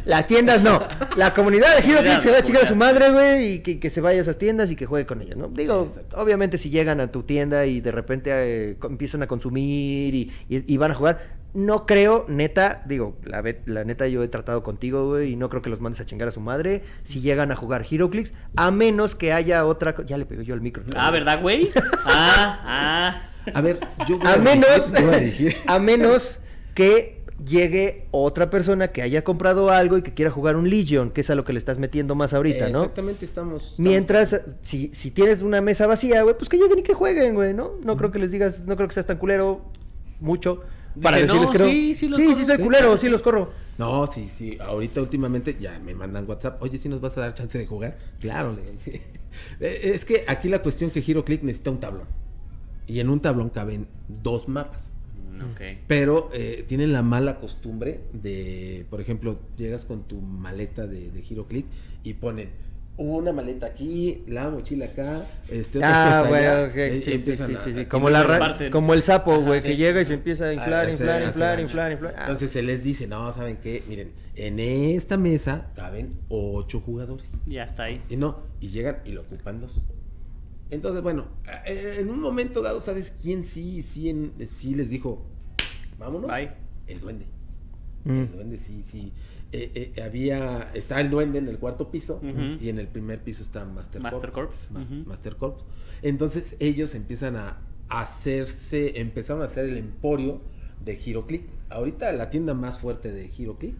Las 0.04 0.26
tiendas 0.26 0.62
no. 0.62 0.78
La 1.16 1.32
comunidad 1.32 1.74
de 1.76 1.90
HeroClix 1.90 2.22
se 2.22 2.30
va 2.30 2.38
a 2.38 2.42
chingar 2.42 2.64
a 2.64 2.68
su 2.68 2.76
madre, 2.76 3.10
güey, 3.10 3.52
y 3.54 3.58
que, 3.60 3.80
que 3.80 3.88
se 3.88 4.02
vaya 4.02 4.18
a 4.18 4.22
esas 4.22 4.36
tiendas 4.36 4.70
y 4.70 4.76
que 4.76 4.84
juegue 4.84 5.06
con 5.06 5.22
ellas, 5.22 5.36
¿no? 5.38 5.48
Digo, 5.48 5.90
obviamente 6.14 6.58
si 6.58 6.68
llegan 6.68 7.00
a 7.00 7.10
tu 7.10 7.22
tienda 7.22 7.64
y 7.66 7.80
de 7.80 7.92
repente 7.92 8.30
eh, 8.32 8.76
empiezan 8.82 9.22
a 9.22 9.26
consumir 9.26 10.14
y, 10.14 10.30
y- 10.50 10.64
y 10.74 10.76
van 10.76 10.90
a 10.90 10.94
jugar, 10.94 11.18
no 11.56 11.86
creo, 11.86 12.26
neta, 12.28 12.82
digo, 12.86 13.16
la, 13.24 13.42
la 13.64 13.84
neta 13.84 14.06
yo 14.08 14.22
he 14.22 14.28
tratado 14.28 14.62
contigo, 14.62 15.08
güey, 15.08 15.32
y 15.32 15.36
no 15.36 15.48
creo 15.48 15.62
que 15.62 15.70
los 15.70 15.80
mandes 15.80 16.00
a 16.00 16.06
chingar 16.06 16.28
a 16.28 16.30
su 16.30 16.40
madre 16.40 16.82
si 17.02 17.20
llegan 17.22 17.50
a 17.50 17.56
jugar 17.56 17.84
HeroClix, 17.90 18.34
a 18.56 18.70
menos 18.70 19.14
que 19.14 19.32
haya 19.32 19.64
otra... 19.64 19.96
Ya 20.04 20.18
le 20.18 20.26
pegó 20.26 20.42
yo 20.42 20.52
al 20.54 20.60
micro. 20.60 20.84
Ah, 20.94 21.10
¿verdad, 21.10 21.40
güey? 21.40 21.70
Ah, 22.04 22.60
ah. 22.64 23.30
A 23.54 23.60
ver, 23.62 23.80
yo 24.06 24.18
voy 24.18 24.26
A 24.26 24.34
a 24.34 24.36
menos, 24.36 24.68
dirigir- 24.92 24.98
yo 25.00 25.06
voy 25.06 25.14
a 25.14 25.18
dirigir. 25.18 25.56
a 25.66 25.78
menos 25.78 26.38
que 26.74 27.16
llegue 27.44 28.06
otra 28.10 28.50
persona 28.50 28.88
que 28.88 29.02
haya 29.02 29.22
comprado 29.24 29.70
algo 29.70 29.96
y 29.98 30.02
que 30.02 30.12
quiera 30.14 30.30
jugar 30.30 30.56
un 30.56 30.68
Legion, 30.68 31.10
que 31.10 31.20
es 31.22 31.30
a 31.30 31.34
lo 31.34 31.44
que 31.44 31.52
le 31.52 31.58
estás 31.58 31.78
metiendo 31.78 32.14
más 32.14 32.32
ahorita, 32.34 32.68
¿no? 32.70 32.80
Exactamente, 32.80 33.24
estamos. 33.24 33.74
Mientras, 33.78 34.40
si, 34.62 34.90
si 34.92 35.10
tienes 35.10 35.42
una 35.42 35.60
mesa 35.60 35.86
vacía, 35.86 36.22
güey, 36.22 36.36
pues 36.36 36.48
que 36.48 36.56
lleguen 36.58 36.80
y 36.80 36.82
que 36.82 36.94
jueguen, 36.94 37.34
güey, 37.34 37.54
¿no? 37.54 37.72
No 37.82 37.96
creo 37.96 38.10
que 38.10 38.18
les 38.18 38.30
digas, 38.30 38.64
no 38.66 38.74
creo 38.76 38.88
que 38.88 38.94
seas 38.94 39.06
tan 39.06 39.18
culero 39.18 39.62
mucho 40.20 40.62
para 41.02 41.16
Dice, 41.18 41.32
decirles 41.32 41.60
"No, 41.60 41.68
sí, 41.68 41.94
sí 41.94 42.08
los 42.08 42.18
sí, 42.18 42.24
corro". 42.26 42.36
sí 42.38 42.44
soy 42.44 42.58
culero, 42.58 42.96
sí 42.96 43.06
sí. 43.06 43.08
los 43.08 43.22
corro. 43.22 43.52
No, 43.78 44.06
sí, 44.06 44.26
sí. 44.26 44.56
Ahorita 44.60 45.00
últimamente 45.02 45.56
ya 45.60 45.78
me 45.78 45.94
mandan 45.94 46.28
WhatsApp. 46.28 46.62
Oye, 46.62 46.78
¿sí 46.78 46.88
nos 46.88 47.00
vas 47.00 47.16
a 47.18 47.20
dar 47.22 47.34
chance 47.34 47.58
de 47.58 47.66
jugar? 47.66 47.98
Claro, 48.20 48.52
le 48.54 48.76
sí. 48.78 49.00
Eh, 49.60 49.92
Es 49.94 50.04
que 50.06 50.24
aquí 50.26 50.48
la 50.48 50.62
cuestión 50.62 50.90
que 50.90 51.00
HeroClick 51.00 51.42
necesita 51.42 51.70
un 51.70 51.78
tablón. 51.80 52.06
Y 52.86 53.00
en 53.00 53.10
un 53.10 53.20
tablón 53.20 53.50
caben 53.50 53.86
dos 54.08 54.48
mapas. 54.48 54.94
Mm, 55.32 55.42
Ok. 55.52 55.60
Pero 55.86 56.30
eh, 56.32 56.64
tienen 56.66 56.92
la 56.94 57.02
mala 57.02 57.38
costumbre 57.38 58.00
de, 58.14 58.86
por 58.88 59.00
ejemplo, 59.02 59.38
llegas 59.58 59.84
con 59.84 60.04
tu 60.04 60.20
maleta 60.22 60.86
de, 60.86 61.10
de 61.10 61.20
HeroClick 61.22 61.66
y 62.04 62.14
ponen 62.14 62.48
una 62.98 63.30
maleta 63.32 63.66
aquí, 63.66 64.24
la 64.26 64.48
mochila 64.48 64.86
acá, 64.86 65.26
este 65.50 65.80
Ah, 65.82 66.24
bueno, 66.28 66.48
allá, 66.50 66.64
ok, 66.68 66.76
eh, 66.76 67.02
sí, 67.04 67.18
sí, 67.20 67.36
sí, 67.36 67.84
Como, 67.86 68.08
la 68.08 68.54
como 68.70 68.94
el 68.94 69.02
sapo, 69.02 69.38
güey, 69.42 69.60
que 69.60 69.76
llega 69.76 70.00
y 70.00 70.04
se 70.06 70.14
empieza 70.14 70.46
a 70.46 70.52
inflar, 70.54 70.86
a 70.86 70.90
inflar, 70.90 71.16
hacer- 71.22 71.26
inflar, 71.28 71.50
hacer 71.58 71.92
inflar. 71.92 72.14
Ah, 72.16 72.20
Entonces 72.22 72.50
se 72.50 72.62
les 72.62 72.82
dice, 72.82 73.06
no, 73.06 73.30
¿saben 73.32 73.58
qué? 73.62 73.82
Miren, 73.88 74.12
en 74.34 74.58
esta 74.60 75.16
mesa 75.18 75.70
caben 75.74 76.14
ocho 76.30 76.80
jugadores. 76.80 77.30
Ya 77.46 77.64
está 77.64 77.84
ahí. 77.84 78.00
Y 78.08 78.16
no, 78.16 78.38
y 78.60 78.68
llegan 78.68 78.96
y 79.04 79.10
lo 79.12 79.22
ocupan 79.22 79.60
dos. 79.60 79.84
Entonces, 80.70 81.02
bueno, 81.02 81.26
eh, 81.66 81.98
en 82.00 82.08
un 82.10 82.20
momento 82.20 82.62
dado, 82.62 82.80
¿sabes 82.80 83.12
quién 83.22 83.44
sí, 83.44 83.82
sí, 83.82 84.08
en- 84.08 84.32
sí 84.46 84.74
les 84.74 84.88
dijo, 84.90 85.22
vámonos? 85.98 86.30
Bye. 86.30 86.50
El 86.86 87.00
duende. 87.00 87.26
Mm. 88.04 88.20
El 88.20 88.32
duende, 88.32 88.58
sí, 88.58 88.82
sí. 88.84 89.12
Eh, 89.52 89.92
eh, 89.96 90.02
había, 90.02 90.70
está 90.74 91.00
el 91.00 91.08
duende 91.08 91.38
en 91.38 91.48
el 91.48 91.58
cuarto 91.58 91.90
piso 91.90 92.20
y 92.60 92.68
en 92.68 92.78
el 92.78 92.88
primer 92.88 93.20
piso 93.22 93.42
está 93.42 93.64
Master, 93.64 94.00
Master 94.02 94.32
Corps. 94.32 94.48
Corps, 94.48 94.68
Mas- 94.72 94.86
ujú. 94.86 95.08
Master 95.08 95.36
Corps. 95.36 95.64
Entonces 96.02 96.56
ellos 96.58 96.94
empiezan 96.94 97.36
a 97.36 97.58
hacerse, 97.88 99.00
empezaron 99.00 99.42
a 99.42 99.46
hacer 99.46 99.64
el 99.66 99.76
emporio 99.76 100.40
de 100.84 100.94
HeroClick. 100.98 101.44
Ahorita 101.70 102.12
la 102.12 102.30
tienda 102.30 102.54
más 102.54 102.78
fuerte 102.78 103.12
de 103.12 103.30
HeroClick 103.36 103.74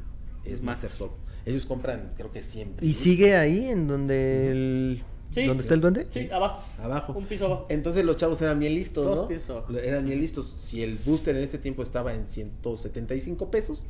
es 0.45 0.55
Es 0.55 0.63
Master 0.63 0.91
Master. 0.91 1.09
Corps. 1.09 1.21
Ellos 1.47 1.67
compran, 1.67 2.13
creo 2.17 2.33
que 2.33 2.43
siempre. 2.43 2.85
¿Y 2.87 2.95
sigue 2.95 3.37
ahí 3.37 3.67
en 3.69 3.87
donde 3.87 4.51
el... 4.51 5.03
Sí. 5.33 5.45
¿Dónde 5.45 5.63
está 5.63 5.75
el 5.75 5.81
duende? 5.81 6.07
Sí, 6.11 6.29
abajo. 6.31 6.63
Abajo. 6.81 7.13
Un 7.13 7.27
piso 7.27 7.47
abajo. 7.47 7.67
Entonces 7.69 8.05
los 8.05 8.17
chavos 8.17 8.41
eran 8.43 8.59
bien 8.61 8.75
listos, 8.75 9.05
Dos 9.05 9.17
¿no? 9.23 9.29
pisos. 9.29 9.65
Eran 9.83 10.07
bien 10.07 10.21
listos. 10.21 10.57
Si 10.59 10.83
el 10.83 10.97
booster 11.05 11.37
en 11.37 11.43
ese 11.43 11.59
tiempo 11.59 11.83
estaba 11.83 12.15
en 12.15 12.27
175 12.29 13.51
pesos, 13.51 13.87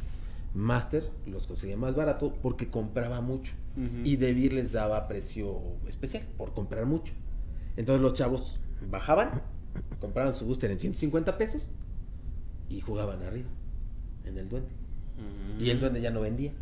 Master 0.54 1.10
los 1.26 1.46
conseguía 1.46 1.76
más 1.76 1.94
barato 1.94 2.34
porque 2.42 2.68
compraba 2.68 3.20
mucho. 3.20 3.52
Y 4.04 4.16
Debir 4.16 4.54
les 4.54 4.72
daba 4.72 5.06
precio 5.06 5.60
especial 5.86 6.22
por 6.38 6.54
comprar 6.54 6.86
mucho. 6.86 7.12
Entonces 7.76 8.00
los 8.00 8.14
chavos 8.14 8.58
bajaban, 8.90 9.42
compraban 10.00 10.32
su 10.32 10.46
booster 10.46 10.70
en 10.70 10.78
150 10.78 11.36
pesos 11.36 11.68
y 12.70 12.80
jugaban 12.80 13.22
arriba, 13.22 13.48
en 14.24 14.38
el 14.38 14.48
duende. 14.48 14.70
Ujú. 15.18 15.62
Y 15.62 15.68
el 15.68 15.78
duende 15.80 16.00
ya 16.00 16.10
no 16.10 16.22
vendía. 16.22 16.52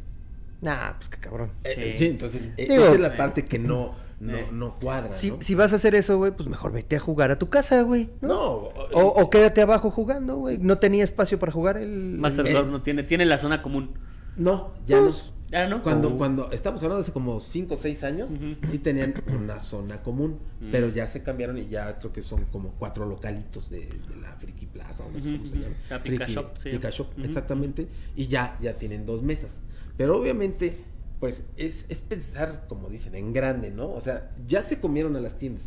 Nah, 0.61 0.95
pues 0.97 1.09
qué 1.09 1.19
cabrón. 1.19 1.53
Eh, 1.63 1.73
Sí. 1.75 1.81
eh, 1.83 1.97
Sí, 1.97 2.07
entonces 2.07 2.51
eh, 2.57 2.67
Digo, 2.69 2.83
esa 2.83 2.95
es 2.95 3.01
la 3.01 3.15
eh, 3.15 3.17
parte 3.17 3.45
que 3.45 3.61
no, 3.61 3.95
no, 4.21 4.37
eh. 4.37 4.47
no 4.53 4.75
cuadra. 4.75 5.13
Si, 5.13 5.31
¿no? 5.31 5.37
si 5.41 5.55
vas 5.55 5.73
a 5.73 5.77
hacer 5.77 5.95
eso, 5.95 6.17
güey, 6.19 6.33
pues 6.33 6.49
mejor 6.49 6.73
vete 6.73 6.97
a 6.97 7.01
jugar 7.01 7.31
a 7.31 7.39
tu 7.39 7.49
casa, 7.49 7.83
güey. 7.83 8.11
¿no? 8.21 8.29
No, 8.29 8.45
O, 8.93 9.03
o 9.23 9.31
quédate 9.31 9.61
abajo 9.63 9.91
jugando, 9.91 10.37
güey. 10.37 10.59
No 10.59 10.79
tenía 10.79 11.05
espacio 11.05 11.39
para 11.39 11.53
jugar 11.53 11.77
el... 11.77 12.17
Master 12.19 12.47
Eh. 12.47 12.53
Corps 12.53 12.69
no 12.71 12.83
tiene, 12.83 13.03
tiene 13.03 13.25
la 13.27 13.39
zona 13.39 13.63
común. 13.63 13.95
no, 14.37 14.73
ya 14.87 15.01
Pues, 15.01 15.15
no. 15.29 15.35
Ya 15.51 15.69
no. 15.69 15.83
Cuando, 15.85 16.09
Oh. 16.09 16.17
cuando 16.19 16.51
estamos 16.51 16.81
hablando 16.83 16.97
de 16.97 17.03
hace 17.03 17.13
como 17.13 17.39
5 17.39 17.75
o 17.75 17.77
6 17.77 18.03
años, 18.03 18.31
sí 18.63 18.79
tenían 18.81 19.15
una 19.41 19.61
zona 19.61 20.03
común, 20.03 20.41
Mm. 20.61 20.71
pero 20.73 20.89
ya 20.89 21.07
se 21.07 21.23
cambiaron 21.23 21.59
y 21.59 21.69
ya 21.69 21.97
creo 21.99 22.13
que 22.13 22.23
son 22.23 22.47
como 22.47 22.71
cuatro 22.73 23.07
localitos 23.07 23.71
de, 23.71 23.81
de 23.81 24.17
la 24.21 24.33
Friki 24.37 24.67
Plaza, 24.67 25.05
o 25.05 25.11
no 25.13 25.23
sé 25.23 25.31
cómo 25.37 25.45
se 25.49 25.59
llama. 25.59 25.75
La 25.91 26.03
Pika 26.03 26.27
Shop 26.27 26.57
se 26.57 26.71
Pika 26.71 26.89
llama. 26.89 26.97
Shop, 26.97 27.07
Ujú. 27.13 27.25
exactamente, 27.25 27.87
y 28.17 28.27
ya, 28.27 28.59
ya 28.61 28.73
tienen 28.75 29.07
dos 29.07 29.23
mesas. 29.23 29.61
Pero 29.97 30.19
obviamente, 30.19 30.77
pues 31.21 31.45
es, 31.57 31.87
es 31.89 32.03
pensar, 32.03 32.67
como 32.69 32.89
dicen, 32.89 33.15
en 33.15 33.33
grande, 33.33 33.71
¿no? 33.71 33.91
O 33.91 34.01
sea, 34.01 34.31
ya 34.47 34.63
se 34.63 34.81
comieron 34.81 35.17
a 35.17 35.21
las 35.21 35.39
tiendas, 35.39 35.65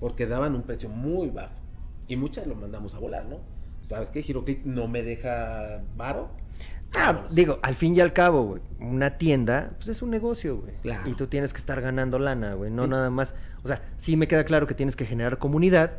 porque 0.00 0.26
daban 0.26 0.54
un 0.54 0.62
precio 0.62 0.88
muy 0.88 1.30
bajo, 1.30 1.54
y 2.08 2.16
muchas 2.16 2.46
lo 2.46 2.54
mandamos 2.54 2.94
a 2.94 2.98
volar, 2.98 3.24
¿no? 3.26 3.38
¿Sabes 3.84 4.10
qué? 4.10 4.20
HeroClick 4.22 4.64
no 4.64 4.86
me 4.88 5.02
deja 5.02 5.82
varo. 5.96 6.30
Ah, 6.94 7.12
Vámonos. 7.12 7.34
digo, 7.34 7.58
al 7.62 7.74
fin 7.74 7.96
y 7.96 8.00
al 8.00 8.12
cabo, 8.12 8.42
güey, 8.44 8.62
una 8.80 9.16
tienda, 9.16 9.72
pues 9.76 9.88
es 9.88 10.02
un 10.02 10.10
negocio, 10.10 10.58
güey. 10.60 10.74
Claro. 10.82 11.08
Y 11.08 11.14
tú 11.14 11.26
tienes 11.26 11.52
que 11.54 11.58
estar 11.58 11.80
ganando 11.80 12.18
lana, 12.18 12.54
güey, 12.54 12.70
no 12.70 12.84
Sí. 12.84 12.90
nada 12.90 13.08
más. 13.08 13.34
O 13.64 13.68
sea, 13.68 13.80
sí 13.96 14.16
me 14.16 14.28
queda 14.28 14.44
claro 14.44 14.66
que 14.66 14.74
tienes 14.74 14.94
que 14.94 15.06
generar 15.06 15.38
comunidad, 15.38 15.92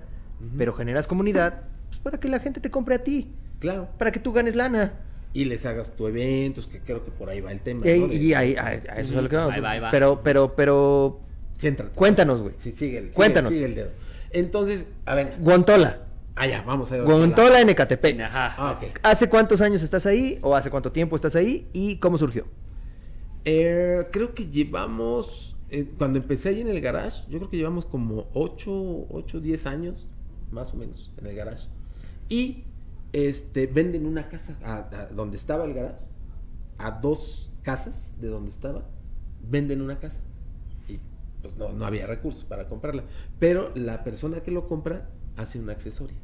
pero 0.58 0.72
generas 0.74 1.08
comunidad 1.08 1.62
pues, 1.90 2.00
para 2.02 2.20
que 2.20 2.28
la 2.28 2.40
gente 2.40 2.60
te 2.60 2.70
compre 2.70 2.96
a 2.96 3.04
ti, 3.04 3.34
Claro. 3.60 3.88
para 3.98 4.12
que 4.12 4.20
tú 4.20 4.34
ganes 4.34 4.56
lana. 4.56 4.94
Y 5.34 5.46
les 5.46 5.66
hagas 5.66 5.96
tu 5.96 6.08
eventos, 6.08 6.68
que 6.68 6.80
creo 6.80 7.04
que 7.04 7.12
por 7.12 7.30
ahí 7.30 7.42
va 7.42 7.52
el 7.52 7.62
tema. 7.62 7.88
Y, 7.90 8.00
¿no? 8.00 8.08
De- 8.08 8.16
y 8.16 8.34
ahí, 8.34 8.56
a 8.56 8.74
eso 8.76 8.92
es 8.98 9.10
lo 9.12 9.28
que 9.30 9.36
vamos. 9.36 9.54
ahí 9.54 9.62
va, 9.62 9.72
ahí 9.72 9.80
va. 9.80 9.92
Pero, 9.92 10.22
pero, 10.24 10.54
pero, 10.56 11.20
Céntrate. 11.58 11.92
cuéntanos, 11.96 12.42
güey. 12.42 12.54
Sí, 12.58 12.72
sigue 12.72 12.98
el, 13.00 13.04
sigue- 13.06 13.16
Cuéntanos. 13.16 13.52
sigue 13.52 13.66
el 13.66 13.76
dedo. 13.76 13.90
Entonces, 14.32 14.88
a 15.06 15.16
ver, 15.16 15.36
Guantola. 15.40 16.00
allá, 16.36 16.64
vamos 16.66 16.92
a 16.92 16.96
ver. 16.98 17.04
Guantola 17.06 17.62
en 17.62 17.70
Ecatepec. 17.70 18.20
Ajá. 18.22 18.56
Ah, 18.58 18.72
ok. 18.82 19.00
¿Hace 19.04 19.30
cuántos 19.30 19.62
años 19.62 19.82
estás 19.84 20.06
ahí 20.06 20.40
o 20.42 20.56
hace 20.56 20.70
cuánto 20.70 20.92
tiempo 20.92 21.16
estás 21.16 21.36
ahí 21.36 21.68
y 21.74 21.98
cómo 21.98 22.18
surgió? 22.18 22.46
Eh, 23.46 24.08
creo 24.12 24.34
que 24.34 24.48
llevamos, 24.48 25.56
eh, 25.70 25.88
cuando 25.98 26.18
empecé 26.20 26.50
ahí 26.50 26.62
en 26.62 26.70
el 26.70 26.80
garage, 26.82 27.24
yo 27.30 27.40
creo 27.40 27.50
que 27.50 27.58
llevamos 27.58 27.86
como 27.86 28.28
8, 28.34 29.08
8, 29.10 29.40
10 29.42 29.66
años, 29.66 30.08
más 30.52 30.74
o 30.74 30.78
menos, 30.78 31.12
en 31.20 31.28
el 31.28 31.36
garage. 31.36 31.68
Y 32.30 32.64
este, 33.14 33.68
venden 33.68 34.06
una 34.06 34.28
casa 34.28 34.58
a, 34.64 34.90
a 34.92 35.06
donde 35.08 35.38
estaba 35.38 35.66
el 35.66 35.74
garage, 35.74 36.04
a 36.78 36.92
dos 36.92 37.52
casas 37.62 38.14
de 38.20 38.28
donde 38.28 38.50
estaba, 38.50 38.84
venden 39.50 39.82
una 39.82 40.00
casa. 40.00 40.20
Y 40.90 41.00
pues 41.42 41.56
no, 41.56 41.72
no 41.72 41.86
había 41.86 42.08
recursos 42.08 42.44
para 42.44 42.68
comprarla. 42.68 43.04
Pero 43.40 43.72
la 43.76 44.04
persona 44.04 44.42
que 44.42 44.52
lo 44.52 44.68
compra 44.68 45.10
hace 45.38 45.60
un 45.60 45.70
accesorio. 45.70 46.18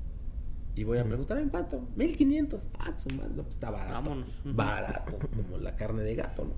Y 0.76 0.84
voy 0.84 0.98
a 0.98 1.04
preguntar, 1.04 1.40
¿en 1.40 1.50
cuánto? 1.50 1.88
1500. 1.96 2.68
Ah, 2.80 2.94
su 2.98 3.10
madre, 3.16 3.32
no, 3.36 3.44
pues 3.44 3.56
está 3.56 3.72
barato. 3.72 3.94
Vámonos. 3.94 4.30
Barato, 4.46 5.18
como 5.36 5.58
la 5.58 5.76
carne 5.76 6.04
de 6.04 6.16
gato, 6.16 6.46
¿no? 6.46 6.54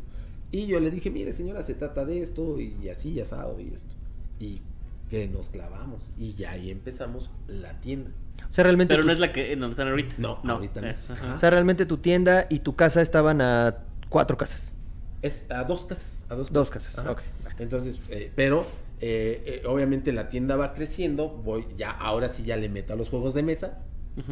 Y 0.51 0.67
yo 0.67 0.79
le 0.79 0.91
dije, 0.91 1.09
mire 1.09 1.33
señora, 1.33 1.63
se 1.63 1.75
trata 1.75 2.03
de 2.03 2.21
esto 2.21 2.59
y 2.59 2.89
así, 2.89 3.11
y 3.11 3.21
asado 3.21 3.59
y 3.59 3.69
esto. 3.69 3.95
Y 4.39 4.61
que 5.09 5.27
nos 5.27 5.49
clavamos. 5.49 6.11
Y 6.17 6.33
ya 6.33 6.51
ahí 6.51 6.69
empezamos 6.69 7.31
la 7.47 7.79
tienda. 7.79 8.11
O 8.51 8.53
sea, 8.53 8.65
realmente, 8.65 8.93
Pero 8.93 9.03
tu, 9.03 9.07
no 9.07 9.13
es 9.13 9.19
la 9.19 9.31
que 9.31 9.53
en 9.53 9.61
donde 9.61 9.73
están 9.73 9.87
ahorita. 9.87 10.15
No, 10.17 10.39
ahorita 10.43 10.81
no. 10.81 10.87
Eh, 10.87 10.95
o 11.33 11.37
sea, 11.39 11.49
realmente 11.49 11.85
tu 11.85 11.97
tienda 11.97 12.47
y 12.49 12.59
tu 12.59 12.75
casa 12.75 13.01
estaban 13.01 13.41
a 13.41 13.77
cuatro 14.09 14.37
casas. 14.37 14.73
Es 15.21 15.45
a 15.49 15.63
dos 15.63 15.85
casas. 15.85 16.25
A 16.29 16.35
dos, 16.35 16.51
Dos 16.51 16.69
casas, 16.69 16.97
Ajá. 16.99 17.11
ok. 17.11 17.21
Entonces, 17.59 17.99
eh, 18.09 18.31
pero 18.35 18.65
eh, 18.99 19.43
eh, 19.45 19.67
obviamente 19.67 20.11
la 20.11 20.29
tienda 20.29 20.55
va 20.57 20.73
creciendo. 20.73 21.29
Voy, 21.29 21.65
ya, 21.77 21.91
ahora 21.91 22.27
sí 22.27 22.43
ya 22.43 22.57
le 22.57 22.69
meto 22.69 22.93
a 22.93 22.95
los 22.95 23.09
juegos 23.09 23.33
de 23.33 23.43
mesa. 23.43 23.79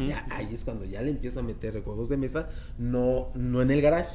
Ya, 0.06 0.26
ahí 0.30 0.50
es 0.52 0.64
cuando 0.64 0.84
ya 0.84 1.00
le 1.00 1.10
empiezo 1.10 1.40
a 1.40 1.42
meter 1.42 1.82
juegos 1.82 2.10
de 2.10 2.18
mesa. 2.18 2.50
No, 2.78 3.28
no 3.34 3.62
en 3.62 3.70
el 3.70 3.80
garage. 3.80 4.10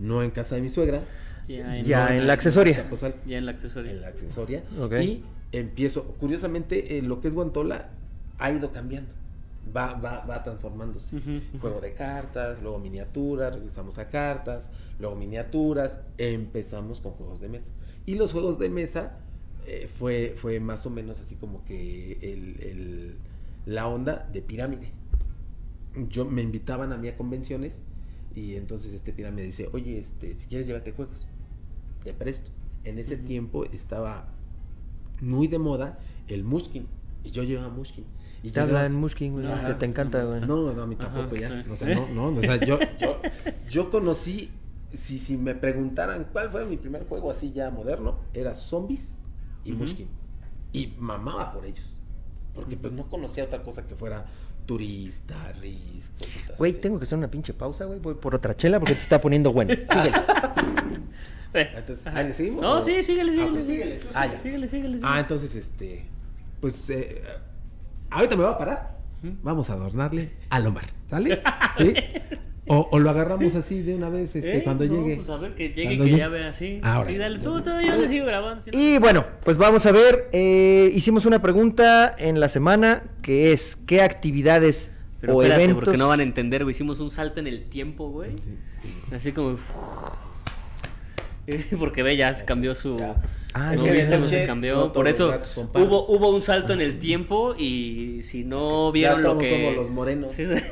No 0.00 0.22
en 0.22 0.30
casa 0.32 0.56
de 0.56 0.62
mi 0.62 0.68
suegra. 0.68 1.02
Ya 1.46 1.78
en, 1.78 1.84
Ya 1.84 2.06
no 2.08 2.14
en 2.16 2.26
la 2.26 2.32
accesoria. 2.32 2.84
Ya 3.26 3.38
en 3.38 3.46
la 3.46 3.52
accesoria. 3.52 3.90
en 3.92 4.00
la 4.00 4.08
accesoria. 4.08 4.64
Y 5.00 5.22
empiezo, 5.52 6.04
curiosamente, 6.18 6.98
eh, 6.98 7.02
lo 7.02 7.20
que 7.20 7.28
es 7.28 7.34
Guantola 7.34 7.90
ha 8.42 8.50
ido 8.50 8.72
cambiando. 8.72 9.12
Va, 9.74 9.94
va, 9.94 10.24
va 10.26 10.42
transformándose. 10.42 11.16
Juego 11.60 11.80
de 11.80 11.94
cartas, 11.94 12.60
luego 12.62 12.78
miniaturas, 12.78 13.54
regresamos 13.54 13.96
a 13.98 14.08
cartas, 14.08 14.68
luego 14.98 15.14
miniaturas, 15.16 16.00
empezamos 16.18 17.00
con 17.00 17.12
juegos 17.12 17.40
de 17.40 17.48
mesa. 17.48 17.70
Y 18.04 18.16
los 18.16 18.32
juegos 18.32 18.58
de 18.58 18.68
mesa 18.70 19.18
eh, 19.66 19.88
fue, 19.92 20.34
fue 20.36 20.58
más 20.58 20.84
o 20.86 20.90
menos 20.90 21.20
así 21.20 21.36
como 21.36 21.64
que 21.64 22.18
el, 22.20 22.60
el- 22.62 23.16
la 23.66 23.86
onda 23.86 24.28
de 24.32 24.42
pirámide. 24.42 24.88
Yo 26.08 26.24
me 26.24 26.42
invitaban 26.42 26.92
a 26.92 26.96
mí 26.96 27.06
a 27.08 27.16
convenciones 27.16 27.74
y 28.34 28.56
entonces 28.56 28.92
este 28.94 29.12
pirámide 29.12 29.44
dice, 29.46 29.68
oye, 29.72 29.98
este, 29.98 30.34
si 30.34 30.46
quieres 30.48 30.66
llévate 30.66 30.90
juegos, 30.92 31.26
te 32.02 32.12
presto. 32.12 32.50
En 32.84 32.98
ese 32.98 33.16
tiempo 33.16 33.64
estaba 33.66 34.26
muy 35.20 35.46
de 35.46 35.58
moda 35.60 36.00
el 36.26 36.42
Mushkin 36.42 36.86
y 37.22 37.30
yo 37.30 37.44
llevaba 37.44 37.68
Mushkin. 37.68 38.04
Y 38.42 38.50
Te 38.50 38.60
llegaba- 38.60 38.80
hablan 38.80 38.94
Mushkin, 38.96 39.32
güey, 39.34 39.46
que 39.66 39.74
te 39.74 39.86
encanta, 39.86 40.24
güey. 40.24 40.40
no, 40.40 40.72
no, 40.72 40.82
a 40.82 40.86
mí 40.86 40.96
tampoco 40.96 41.34
Ajá, 41.36 41.40
ya. 41.40 41.48
sí. 41.62 41.70
O 41.70 41.76
sea, 41.76 41.94
no, 41.94 42.08
no, 42.08 42.38
o 42.38 42.40
sea, 42.42 42.56
yo, 42.56 42.78
yo, 42.98 43.20
yo 43.70 43.90
conocí, 43.90 44.50
si, 44.92 45.18
si 45.20 45.36
me 45.36 45.54
preguntaran 45.54 46.26
cuál 46.32 46.50
fue 46.50 46.64
mi 46.64 46.76
primer 46.76 47.06
juego 47.06 47.30
así 47.30 47.52
ya 47.52 47.70
moderno, 47.70 48.18
era 48.34 48.54
Zombies 48.54 49.14
y 49.64 49.72
Ujú. 49.72 49.82
Mushkin. 49.82 50.08
Y 50.72 50.88
mamaba 50.98 51.52
por 51.52 51.64
ellos. 51.66 51.96
Porque 52.54 52.76
pues 52.76 52.92
no 52.92 53.08
conocía 53.08 53.44
otra 53.44 53.62
cosa 53.62 53.86
que 53.86 53.94
fuera 53.94 54.26
turista, 54.66 55.52
RIS, 55.60 56.12
Güey, 56.58 56.74
tengo 56.74 56.98
que 56.98 57.04
hacer 57.04 57.16
una 57.18 57.28
pinche 57.30 57.52
pausa, 57.54 57.84
güey. 57.84 57.98
Voy 57.98 58.14
por 58.14 58.34
otra 58.34 58.56
chela 58.56 58.78
porque 58.78 58.94
te 58.94 59.00
está 59.02 59.20
poniendo 59.20 59.52
bueno. 59.52 59.72
Síguele. 59.90 60.12
Entonces. 61.54 62.06
¿ahí 62.06 62.28
le 62.28 62.34
seguimos 62.34 62.62
No, 62.62 62.78
o- 62.78 62.82
sí, 62.82 63.02
síguele, 63.02 63.30
Ah, 63.30 63.34
síguele, 63.34 63.50
pues, 63.52 63.66
síguele. 63.66 64.00
Ah, 64.14 64.26
ya. 64.26 64.38
Síguele, 64.40 64.68
síguele, 64.68 64.96
Ah, 64.96 64.98
síguele. 65.00 65.20
entonces, 65.20 65.54
este, 65.56 66.06
pues, 66.60 66.90
eh, 66.90 67.22
ahorita 68.14 68.36
me 68.36 68.44
voy 68.44 68.52
a 68.54 68.58
parar. 68.58 68.98
Vamos 69.42 69.70
a 69.70 69.74
adornarle 69.74 70.30
al 70.50 70.66
Omar, 70.66 70.84
¿sale? 71.06 71.40
¿Sí? 71.78 71.94
O, 72.66 72.88
o 72.92 72.98
lo 72.98 73.10
agarramos 73.10 73.54
así 73.56 73.82
de 73.82 73.94
una 73.94 74.08
vez, 74.08 74.34
este, 74.36 74.58
Eh, 74.58 74.62
cuando 74.64 74.84
no, 74.84 74.94
llegue. 74.94 75.16
Pues 75.16 75.30
a 75.30 75.36
ver, 75.36 75.54
que 75.54 75.68
llegue, 75.70 75.84
Cuando 75.84 76.04
que 76.04 76.10
llegue. 76.10 76.18
ya 76.18 76.28
vea 76.28 76.48
así. 76.48 76.80
Ahora. 76.82 77.10
Sí, 77.10 77.18
dale, 77.18 77.38
tú, 77.40 77.60
tú, 77.60 77.70
yo 77.84 77.96
le 77.96 78.08
sigo 78.08 78.26
grabando. 78.26 78.62
Y 78.72 78.98
bueno, 78.98 79.24
pues 79.44 79.56
vamos 79.56 79.84
a 79.86 79.92
ver. 79.92 80.28
eh, 80.32 80.90
hicimos 80.94 81.24
una 81.26 81.40
pregunta 81.42 82.14
en 82.18 82.40
la 82.40 82.48
semana 82.48 83.02
que 83.20 83.52
es: 83.52 83.76
¿qué 83.86 84.00
actividades 84.02 84.92
Pero 85.20 85.34
o 85.36 85.42
espérate, 85.42 85.64
eventos? 85.64 85.84
porque 85.84 85.98
no 85.98 86.08
van 86.08 86.20
a 86.20 86.22
entender, 86.22 86.62
güey. 86.64 86.72
Hicimos 86.72 86.98
un 87.00 87.10
salto 87.10 87.40
en 87.40 87.46
el 87.48 87.64
tiempo, 87.64 88.10
güey. 88.10 88.30
Sí. 88.38 88.56
Así 89.14 89.32
como. 89.32 89.56
Porque 91.78 92.02
ve, 92.02 92.16
ya 92.16 92.34
se 92.34 92.44
cambió 92.44 92.74
su. 92.74 92.98
Ah, 93.54 93.74
no, 93.76 93.84
es 93.86 94.08
que 94.08 94.18
no 94.18 94.26
se 94.26 94.46
cambió. 94.46 94.76
no 94.76 94.92
Por 94.92 95.08
eso 95.08 95.34
hubo, 95.74 96.06
hubo 96.06 96.30
un 96.30 96.42
salto 96.42 96.72
en 96.72 96.80
el 96.80 96.98
tiempo 96.98 97.54
y 97.58 98.20
si 98.22 98.44
no 98.44 98.90
que 98.92 98.98
vieron 99.00 99.16
ya 99.18 99.22
lo 99.22 99.28
todos 99.30 99.42
que. 99.42 99.50
somos 99.50 99.74
los 99.74 99.90
morenos. 99.90 100.32
Sí, 100.32 100.46
sí. 100.46 100.54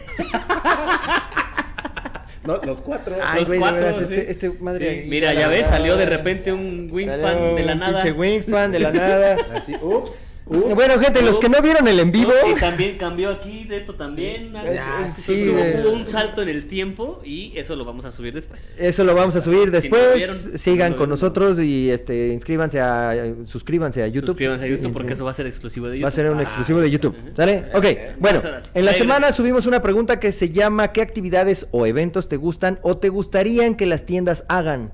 No, 2.43 2.57
los 2.65 2.81
cuatro. 2.81 3.17
Ay, 3.23 3.41
Los 3.41 3.49
güey, 3.49 3.61
cuatro, 3.61 3.81
veras, 3.81 3.97
sí. 3.99 4.03
este, 4.05 4.31
este 4.31 4.51
madre. 4.61 5.03
Sí, 5.03 5.11
Mira, 5.11 5.35
ya 5.35 5.49
ves, 5.49 5.67
salió 5.67 5.97
de 5.97 6.07
repente 6.07 6.53
un 6.53 6.89
Wingspan 6.91 7.55
de 7.55 7.63
la 7.65 7.75
un 7.75 7.79
nada. 7.81 8.03
Pinche 8.03 8.19
Wingspan 8.19 8.73
de 8.73 8.81
la 8.81 8.91
nada. 8.93 9.37
Así, 9.55 9.77
ups, 9.81 10.30
ups. 10.51 10.75
bueno, 10.75 10.99
gente, 10.99 11.23
los 11.23 11.39
que 11.39 11.49
no 11.49 11.63
vieron 11.63 11.87
el 11.89 11.99
en 12.01 12.13
vivo. 12.13 12.33
Y 12.55 12.59
también 12.61 12.99
cambió 12.99 13.31
aquí, 13.31 13.65
de 13.65 13.77
esto 13.79 13.95
también. 13.95 14.53
Ya, 14.53 14.99
Entonces, 15.01 15.25
sí, 15.25 15.49
hubo, 15.49 15.57
de- 15.59 15.81
hubo 15.83 15.93
un 15.93 16.05
salto 16.05 16.43
en 16.43 16.49
el 16.49 16.67
tiempo 16.67 17.23
y 17.25 17.53
eso 17.57 17.77
lo 17.77 17.85
vamos 17.85 18.05
a 18.05 18.11
subir 18.11 18.35
después. 18.35 18.79
Eso 18.81 19.05
lo 19.05 19.15
vamos 19.15 19.35
a 19.37 19.41
subir 19.41 19.61
Si 19.61 19.67
no 19.67 19.73
después. 19.73 20.17
vieron, 20.17 20.59
Sigan 20.59 20.91
no 20.91 20.97
con 20.97 21.07
vieron. 21.07 21.11
nosotros 21.11 21.59
y 21.61 21.91
este 21.91 22.29
inscríbanse 22.29 22.81
a 22.81 23.15
suscríbanse 23.47 24.03
a 24.03 24.09
YouTube. 24.09 24.27
Suscríbanse 24.29 24.65
a 24.65 24.67
Sí, 24.69 24.73
YouTube 24.75 24.93
porque 24.93 25.09
sí. 25.09 25.15
eso 25.15 25.25
va 25.25 25.31
a 25.31 25.35
ser 25.35 25.47
exclusivo 25.47 25.87
de 25.89 25.93
YouTube. 25.99 26.05
Va 26.05 26.09
a 26.09 26.13
ser 26.13 26.31
un 26.31 26.39
Ah, 26.39 26.43
exclusivo 26.43 26.81
de 26.81 26.91
YouTube. 26.91 27.17
Ajá. 27.19 27.37
¿Sale? 27.37 27.65
Ok. 27.75 27.85
Bueno, 28.19 28.41
en 28.75 28.85
la 28.85 28.95
semana 28.95 29.33
subimos 29.33 29.67
una 29.67 29.81
pregunta 29.83 30.19
que 30.21 30.33
se 30.33 30.51
llama 30.51 30.93
¿qué 30.93 31.03
actividades 31.03 31.67
o 31.71 31.87
eventos 31.87 32.29
te 32.29 32.37
gustan 32.37 32.79
o 32.83 32.97
te 32.99 33.09
gustarían 33.09 33.75
que 33.77 33.87
las 33.87 34.05
tiendas 34.07 34.45
hagan? 34.49 34.93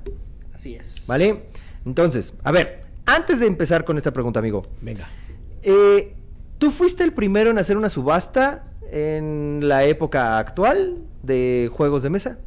Así 0.55 0.74
es. 0.74 1.07
¿Vale? 1.07 1.43
Entonces, 1.85 2.33
a 2.43 2.51
ver, 2.53 2.83
antes 3.07 3.41
de 3.41 3.47
empezar 3.47 3.85
con 3.85 3.97
esta 3.97 4.12
pregunta, 4.12 4.41
amigo. 4.41 4.62
Venga. 4.81 5.07
Eh, 5.66 6.14
¿Tú 6.59 6.70
fuiste 6.70 7.05
el 7.05 7.12
primero 7.12 7.51
en 7.51 7.59
hacer 7.59 7.76
una 7.76 7.90
subasta 7.90 8.72
en 8.90 9.60
la 9.68 9.84
época 9.84 10.38
actual 10.38 11.02
de 11.22 11.68
juegos 11.72 12.02
de 12.02 12.09
mesa? 12.10 12.38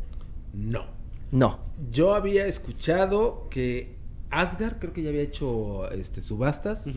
No. 0.53 0.85
No. 1.31 1.59
Yo 1.91 2.15
había 2.15 2.47
escuchado 2.47 3.47
que 3.51 3.95
Asgard 4.31 4.79
creo 4.79 4.93
que 4.93 5.03
ya 5.03 5.09
había 5.09 5.21
hecho 5.21 5.89
este 5.91 6.21
subastas 6.21 6.87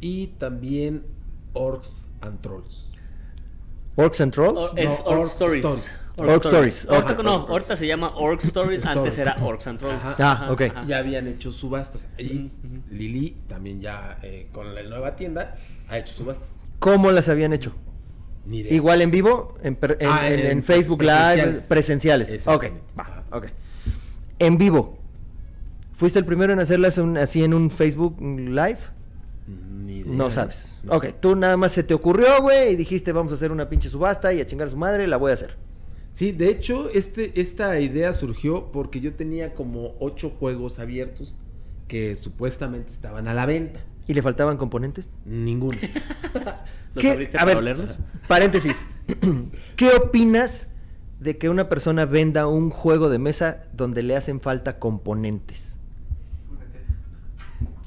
y 0.00 0.26
también 0.38 1.04
Orcs 1.52 2.08
and 2.22 2.40
Trolls. 2.40 2.88
Orcs 3.96 4.20
and 4.20 4.32
Trolls. 4.32 4.58
Or- 4.58 4.78
es 4.78 4.86
No, 5.00 5.04
Orc 5.06 5.20
Orc 5.20 5.30
Stories. 5.32 5.64
Stories. 5.64 5.90
Orc 6.16 6.44
Stories. 6.44 6.88
No, 7.22 7.30
ahorita 7.48 7.74
se 7.76 7.86
llama 7.86 8.12
Orc 8.16 8.44
Stories, 8.44 8.84
antes 8.86 9.16
era 9.18 9.36
Orcs 9.42 9.66
and 9.66 9.78
Trolls. 9.78 9.96
Ajá. 10.04 10.14
Ah, 10.18 10.52
ok. 10.52 10.62
Ya 10.86 10.98
habían 10.98 11.26
hecho 11.26 11.50
subastas. 11.50 12.06
Y. 12.18 12.50
Lili 12.90 13.36
también 13.48 13.80
ya 13.80 14.18
eh, 14.22 14.48
con 14.52 14.74
la 14.74 14.82
nueva 14.82 15.16
tienda 15.16 15.56
ha 15.88 15.98
hecho 15.98 16.12
subastas. 16.14 16.48
¿Cómo 16.78 17.10
las 17.12 17.28
habían 17.28 17.52
hecho? 17.52 17.72
Ni 18.44 18.58
idea. 18.58 18.72
Igual 18.74 19.02
en 19.02 19.10
vivo, 19.10 19.56
en, 19.62 19.78
Ah, 20.08 20.28
en- 20.28 20.40
en 20.40 20.46
en 20.46 20.62
Facebook 20.64 20.98
presenciales. 20.98 21.54
Live, 21.54 21.64
presenciales. 21.68 22.46
Ok, 22.48 22.64
va, 22.98 23.22
ok. 23.30 23.46
En 24.38 24.58
vivo. 24.58 24.98
¿Fuiste 25.94 26.18
el 26.18 26.24
primero 26.24 26.52
en 26.52 26.58
hacerlas 26.58 26.98
un- 26.98 27.16
así 27.16 27.44
en 27.44 27.54
un 27.54 27.70
Facebook 27.70 28.20
Live? 28.20 28.78
Ni 29.46 29.98
idea. 30.00 30.12
No 30.12 30.30
sabes. 30.30 30.76
No. 30.82 30.94
Ok, 30.94 31.06
tú 31.20 31.36
nada 31.36 31.56
más 31.56 31.72
se 31.72 31.84
te 31.84 31.94
ocurrió, 31.94 32.42
güey, 32.42 32.72
y 32.72 32.76
dijiste, 32.76 33.12
vamos 33.12 33.32
a 33.32 33.36
hacer 33.36 33.52
una 33.52 33.68
pinche 33.68 33.88
subasta 33.88 34.32
y 34.32 34.40
a 34.40 34.46
chingar 34.46 34.66
a 34.66 34.70
su 34.70 34.76
madre, 34.76 35.06
la 35.06 35.16
voy 35.16 35.30
a 35.30 35.34
hacer. 35.34 35.56
Sí, 36.12 36.32
de 36.32 36.48
hecho, 36.50 36.90
este, 36.90 37.40
esta 37.40 37.78
idea 37.80 38.12
surgió 38.12 38.70
porque 38.70 39.00
yo 39.00 39.14
tenía 39.14 39.54
como 39.54 39.94
ocho 39.98 40.30
juegos 40.30 40.78
abiertos 40.78 41.34
que 41.88 42.14
supuestamente 42.16 42.92
estaban 42.92 43.28
a 43.28 43.34
la 43.34 43.46
venta. 43.46 43.80
¿Y 44.06 44.14
le 44.14 44.22
faltaban 44.22 44.56
componentes? 44.56 45.10
Ninguno. 45.24 45.78
¿Los 46.94 47.02
¿Qué? 47.02 47.10
abriste 47.10 47.36
A 47.38 47.40
para 47.40 47.50
ver, 47.50 47.56
olerlos? 47.58 47.98
Paréntesis. 48.28 48.76
¿Qué 49.76 49.88
opinas 49.90 50.68
de 51.20 51.38
que 51.38 51.48
una 51.48 51.68
persona 51.68 52.04
venda 52.04 52.46
un 52.46 52.70
juego 52.70 53.08
de 53.08 53.18
mesa 53.18 53.62
donde 53.72 54.02
le 54.02 54.16
hacen 54.16 54.40
falta 54.40 54.78
componentes? 54.78 55.76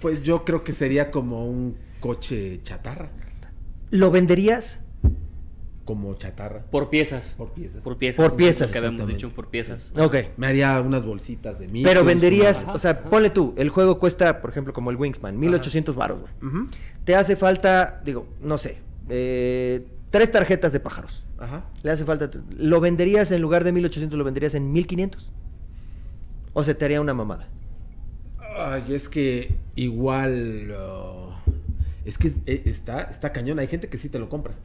Pues 0.02 0.24
yo 0.24 0.46
creo 0.46 0.64
que 0.64 0.72
sería 0.72 1.12
como 1.12 1.46
un 1.46 1.78
coche 2.00 2.62
chatarra. 2.64 3.10
¿Lo 3.92 4.10
venderías? 4.12 4.80
Como 5.86 6.16
chatarra. 6.16 6.64
Por 6.72 6.90
piezas. 6.90 7.36
Por 7.38 7.52
piezas. 7.52 7.82
Por 7.82 7.98
piezas. 7.98 8.26
Por 8.28 8.36
piezas. 8.36 8.72
Que 8.72 8.80
habíamos 8.80 9.08
dicho, 9.08 9.30
por 9.30 9.48
piezas. 9.50 9.92
Ok. 9.98 10.16
Me 10.36 10.48
haría 10.48 10.82
unas 10.82 11.06
bolsitas 11.06 11.60
de 11.60 11.68
mí. 11.68 11.84
Pero 11.84 12.04
venderías, 12.04 12.66
o 12.74 12.80
sea, 12.80 12.92
ajá. 12.92 13.04
ponle 13.10 13.30
tú, 13.30 13.54
el 13.56 13.70
juego 13.70 14.00
cuesta, 14.00 14.42
por 14.42 14.50
ejemplo, 14.50 14.74
como 14.74 14.90
el 14.90 14.98
Wingspan, 14.98 15.38
1800 15.40 15.96
baros, 15.96 16.22
güey. 16.22 16.66
Te 17.04 17.16
hace 17.16 17.36
falta, 17.36 18.02
digo, 18.04 18.28
no 18.42 18.58
sé, 18.58 18.80
eh, 19.10 19.86
tres 20.10 20.32
tarjetas 20.32 20.74
de 20.74 20.80
pájaros. 20.80 21.24
Ajá. 21.38 21.66
Le 21.84 21.92
hace 21.92 22.04
falta, 22.04 22.32
¿lo 22.58 22.80
venderías 22.82 23.30
en 23.32 23.42
lugar 23.44 23.64
de 23.64 23.72
1800, 23.72 24.18
lo 24.18 24.24
venderías 24.24 24.56
en 24.56 24.72
1500? 24.72 25.32
¿O 26.54 26.64
se 26.64 26.74
te 26.74 26.86
haría 26.86 27.00
una 27.00 27.14
mamada? 27.14 27.48
Ay, 28.58 28.82
es 28.90 29.08
que 29.10 29.56
igual. 29.76 30.72
uh, 30.72 31.52
es 32.06 32.18
que 32.18 32.28
es- 32.30 32.40
eh, 32.46 32.64
está, 32.66 33.02
está 33.04 33.32
cañón. 33.32 33.60
Hay 33.60 33.68
gente 33.68 33.88
que 33.90 33.98
sí 33.98 34.10
te 34.10 34.18
lo 34.18 34.30
compra. 34.30 34.56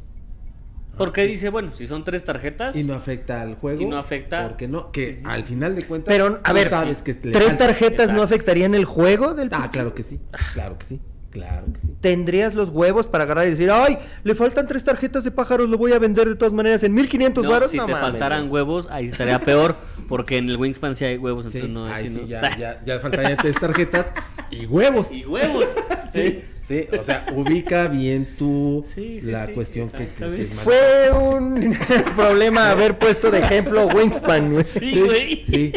Porque 1.04 1.26
dice, 1.26 1.48
bueno, 1.48 1.72
si 1.74 1.86
son 1.86 2.04
tres 2.04 2.24
tarjetas. 2.24 2.76
Y 2.76 2.84
no 2.84 2.94
afecta 2.94 3.40
al 3.42 3.54
juego. 3.56 3.80
Y 3.80 3.86
no 3.86 3.96
afecta. 3.98 4.46
Porque 4.46 4.68
no, 4.68 4.92
que 4.92 5.20
al 5.24 5.44
final 5.44 5.74
de 5.74 5.82
cuentas. 5.84 6.12
Pero, 6.12 6.40
a 6.44 6.52
ver, 6.52 6.68
sabes 6.68 7.02
que 7.02 7.14
¿tres 7.14 7.56
tarjetas 7.58 8.12
no 8.12 8.22
afectarían 8.22 8.74
el 8.74 8.84
juego 8.84 9.34
del 9.34 9.48
Ah, 9.52 9.70
claro 9.72 9.94
que 9.94 10.02
sí. 10.02 10.20
Claro 10.54 10.78
que 10.78 10.84
sí. 10.84 11.00
Claro 11.30 11.66
que 11.72 11.80
sí. 11.86 11.94
¿Tendrías 12.00 12.54
los 12.54 12.70
huevos 12.70 13.06
para 13.06 13.22
agarrar 13.22 13.46
y 13.46 13.50
decir, 13.50 13.70
ay, 13.70 13.96
le 14.24 14.34
faltan 14.34 14.66
tres 14.66 14.82
tarjetas 14.82 15.22
de 15.22 15.30
pájaros, 15.30 15.70
lo 15.70 15.78
voy 15.78 15.92
a 15.92 15.98
vender 16.00 16.28
de 16.28 16.34
todas 16.34 16.52
maneras 16.52 16.82
en 16.82 16.92
1500 16.92 17.44
No, 17.44 17.50
baros? 17.50 17.70
si 17.70 17.76
No 17.76 17.86
te 17.86 17.92
mames, 17.92 18.10
faltaran 18.10 18.50
huevos, 18.50 18.88
ahí 18.90 19.06
estaría 19.06 19.38
peor. 19.38 19.76
Porque 20.08 20.38
en 20.38 20.48
el 20.48 20.56
Wingspan 20.56 20.96
sí 20.96 21.04
hay 21.04 21.18
huevos, 21.18 21.44
Sí, 21.52 21.58
entonces 21.58 21.70
no 21.70 21.86
ahí 21.86 22.04
así 22.06 22.14
sí, 22.14 22.20
no. 22.22 22.26
ya, 22.26 22.56
ya, 22.58 22.80
ya 22.84 22.98
faltarían 22.98 23.36
tres 23.36 23.54
tarjetas 23.60 24.12
y 24.50 24.66
huevos. 24.66 25.08
Y 25.12 25.24
huevos. 25.24 25.66
Sí, 26.12 26.42
sí, 26.70 26.88
o 26.98 27.04
sea, 27.04 27.26
ubica 27.36 27.88
bien 27.88 28.26
tú 28.38 28.82
Sí, 28.94 29.20
sí, 29.20 29.30
la 29.30 29.46
sí, 29.46 29.52
cuestión 29.52 29.90
que, 29.90 29.98
que, 29.98 30.02
exactamente. 30.04 30.46
que 30.48 30.54
Fue 30.54 31.10
un 31.12 31.76
problema 32.16 32.70
haber 32.70 32.96
puesto 32.98 33.30
de 33.30 33.40
ejemplo 33.40 33.86
Wingspan, 33.88 34.52
güey. 34.52 34.64
Sí, 34.64 35.00
güey. 35.04 35.42
Sí. 35.42 35.72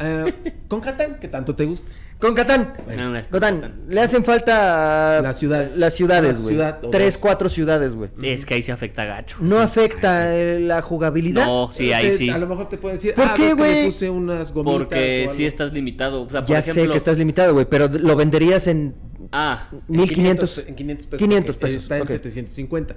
Eh, 0.00 0.34
con 0.66 0.80
Catán, 0.80 1.18
que 1.20 1.28
tanto 1.28 1.54
te 1.54 1.64
gusta. 1.66 1.88
Con 2.18 2.34
Catán. 2.34 2.74
Ándale, 2.88 3.26
Catán, 3.30 3.82
le 3.88 4.00
hacen 4.00 4.24
falta 4.24 5.20
Las 5.22 5.38
ciudades. 5.38 5.76
Las 5.76 5.94
ciudades, 5.94 6.40
güey. 6.40 6.54
ciudad 6.54 6.80
Tres, 6.90 7.18
cuatro 7.18 7.48
ciudades, 7.48 7.94
güey. 7.94 8.10
Es 8.22 8.44
que 8.46 8.54
ahí 8.54 8.62
se 8.62 8.72
afecta 8.72 9.04
gacho. 9.04 9.36
No 9.40 9.60
afecta 9.60 10.34
eh, 10.34 10.58
la 10.58 10.80
jugabilidad. 10.82 11.44
No, 11.46 11.70
sí, 11.72 11.88
Te- 11.88 11.94
ahí 11.94 12.12
sí. 12.12 12.28
A 12.30 12.38
lo 12.38 12.46
mejor 12.48 12.68
te 12.68 12.76
pueden 12.78 12.96
decir, 12.98 13.14
¿Por 13.14 13.24
ah, 13.24 13.34
qué, 13.36 13.52
güey? 13.54 13.86
puse 13.86 14.10
unas 14.10 14.52
gomitas. 14.52 14.78
Porque 14.78 15.26
sí 15.30 15.36
algo". 15.44 15.48
estás 15.48 15.72
limitado. 15.72 16.22
O 16.22 16.30
sea, 16.30 16.40
por 16.40 16.50
ya 16.50 16.58
ejemplo. 16.58 16.84
sé 16.84 16.90
que 16.90 16.96
estás 16.96 17.18
limitado, 17.18 17.52
güey, 17.52 17.66
pero 17.68 17.88
lo 17.88 18.16
venderías 18.16 18.66
en 18.66 18.94
Ah, 19.36 19.68
En 19.88 19.96
1500. 19.96 20.58
En 20.66 20.74
500 20.76 21.06
pesos. 21.06 21.18
500 21.18 21.56
porque 21.56 21.66
pesos, 21.66 21.82
Está 21.82 21.96
en 21.96 22.02
ok. 22.02 22.08
750. 22.08 22.96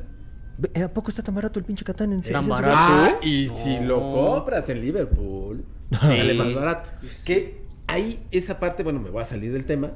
Eh, 0.73 0.84
¿A 0.84 0.93
poco 0.93 1.09
está 1.09 1.22
tan 1.23 1.34
barato 1.35 1.59
el 1.59 1.65
pinche 1.65 1.84
Catán 1.84 2.11
en 2.14 2.22
Tan 2.22 2.43
600 2.43 2.49
barato. 2.49 2.76
Ah, 2.77 3.18
y 3.23 3.49
si 3.49 3.80
lo 3.80 3.99
compras 4.14 4.69
en 4.69 4.81
Liverpool, 4.81 5.65
Sí. 5.91 5.97
sale 5.99 6.34
más 6.34 6.53
barato. 6.53 6.89
Que 7.26 7.61
ahí, 7.88 8.19
esa 8.31 8.59
parte, 8.59 8.84
bueno, 8.84 8.99
me 8.99 9.09
voy 9.09 9.22
a 9.22 9.26
salir 9.26 9.51
del 9.51 9.65
tema. 9.65 9.91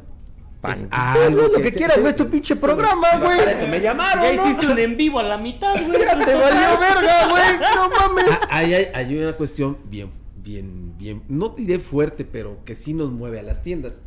Pan. 0.62 0.74
Es 0.74 0.86
algo 0.92 1.42
lo 1.48 1.60
que 1.62 1.72
quieras, 1.72 1.96
se- 1.96 2.02
güey, 2.02 2.12
es 2.12 2.16
tu 2.18 2.30
pinche 2.30 2.56
programa, 2.56 3.08
güey. 3.20 3.40
Para 3.40 3.52
eso 3.54 3.68
me 3.68 3.82
llamaron, 3.82 4.24
ya 4.24 4.34
¿no? 4.36 4.48
hiciste 4.48 4.68
un 4.72 4.78
en 4.78 4.96
vivo 4.96 5.20
a 5.20 5.24
la 5.24 5.38
mitad, 5.38 5.74
güey. 5.74 6.00
Ya 6.00 6.14
te 6.24 6.36
valió 6.36 6.80
verga, 6.80 7.30
güey. 7.30 7.60
No 7.76 7.90
mames. 7.90 8.26
Ah, 8.30 8.48
Ahí 8.52 8.74
hay, 8.76 8.88
hay 8.94 9.18
una 9.18 9.34
cuestión 9.34 9.78
bien, 9.90 10.12
bien, 10.38 10.96
bien, 11.00 11.24
no 11.28 11.50
diré 11.50 11.80
fuerte, 11.80 12.26
pero 12.26 12.64
que 12.64 12.76
sí 12.76 12.94
nos 12.94 13.12
mueve 13.12 13.40
a 13.40 13.44
las 13.44 13.64
tiendas. 13.64 14.02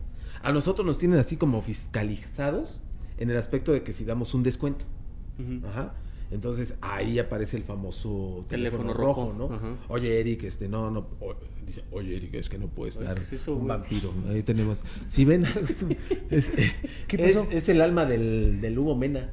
A 0.45 0.53
nosotros 0.53 0.87
nos 0.87 0.99
tienen 0.99 1.19
así 1.19 1.37
como 1.37 1.63
fiscalizados 1.63 2.81
en 3.19 3.31
el 3.31 3.37
aspecto 3.37 3.73
de 3.73 3.83
que 3.83 3.93
si 3.93 4.05
damos 4.05 4.35
un 4.35 4.43
descuento. 4.43 4.85
Ajá. 5.69 5.95
Entonces 6.31 6.75
ahí 6.81 7.19
aparece 7.19 7.57
el 7.57 7.65
famoso 7.65 8.45
teléfono, 8.49 8.93
Teléfono 8.93 8.95
rojo, 8.95 9.33
rojo, 9.33 9.51
¿no? 9.51 9.55
ajá. 9.57 9.69
Oye, 9.89 10.21
Eric, 10.21 10.45
este, 10.45 10.69
no, 10.69 10.91
no, 10.91 11.07
o- 11.21 11.35
dice, 11.65 11.85
oye, 11.93 12.17
Eric, 12.17 12.35
es 12.35 12.49
que 12.49 12.59
no 12.59 12.67
puedes 12.67 12.97
Oye, 12.97 13.07
dar 13.07 13.17
¿qué 13.17 13.23
es 13.23 13.33
eso, 13.35 13.53
un 13.53 13.59
güey? 13.67 13.69
vampiro. 13.69 14.13
Ahí 14.29 14.43
tenemos. 14.43 14.85
Si 15.07 15.25
ven 15.25 15.45
algo, 15.47 15.61
es, 16.31 16.49
es- 16.57 16.75
¿Qué 17.07 17.19
pasó? 17.19 17.47
es 17.51 17.69
el 17.69 17.81
alma 17.83 18.05
del, 18.05 18.61
del 18.61 18.79
Hugo 18.79 18.97
Mena. 18.97 19.31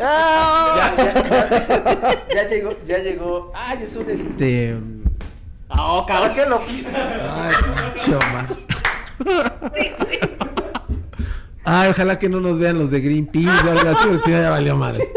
¡Ah! 0.00 0.94
Ya, 0.96 1.04
ya, 1.04 1.28
ya, 1.28 2.34
ya 2.34 2.48
llegó, 2.48 2.70
ya 2.86 2.98
llegó. 2.98 3.52
Ay, 3.54 3.78
es 3.84 3.96
un 3.96 4.10
este. 4.10 4.76
Ah, 5.68 5.92
oh, 5.94 6.06
cabrón. 6.06 6.28
¿Por 6.34 6.36
qué 6.36 6.48
lo 6.48 6.60
Ay, 7.30 7.52
Ay, 11.66 11.88
ojalá 11.90 12.18
que 12.18 12.28
no 12.28 12.40
nos 12.40 12.58
vean 12.58 12.78
los 12.78 12.90
de 12.90 13.00
Greenpeace 13.00 13.66
o 13.66 13.70
algo 13.70 13.88
así, 13.96 14.08
porque 14.08 14.30
ya 14.32 14.50
valió 14.50 14.76
madres. 14.76 15.08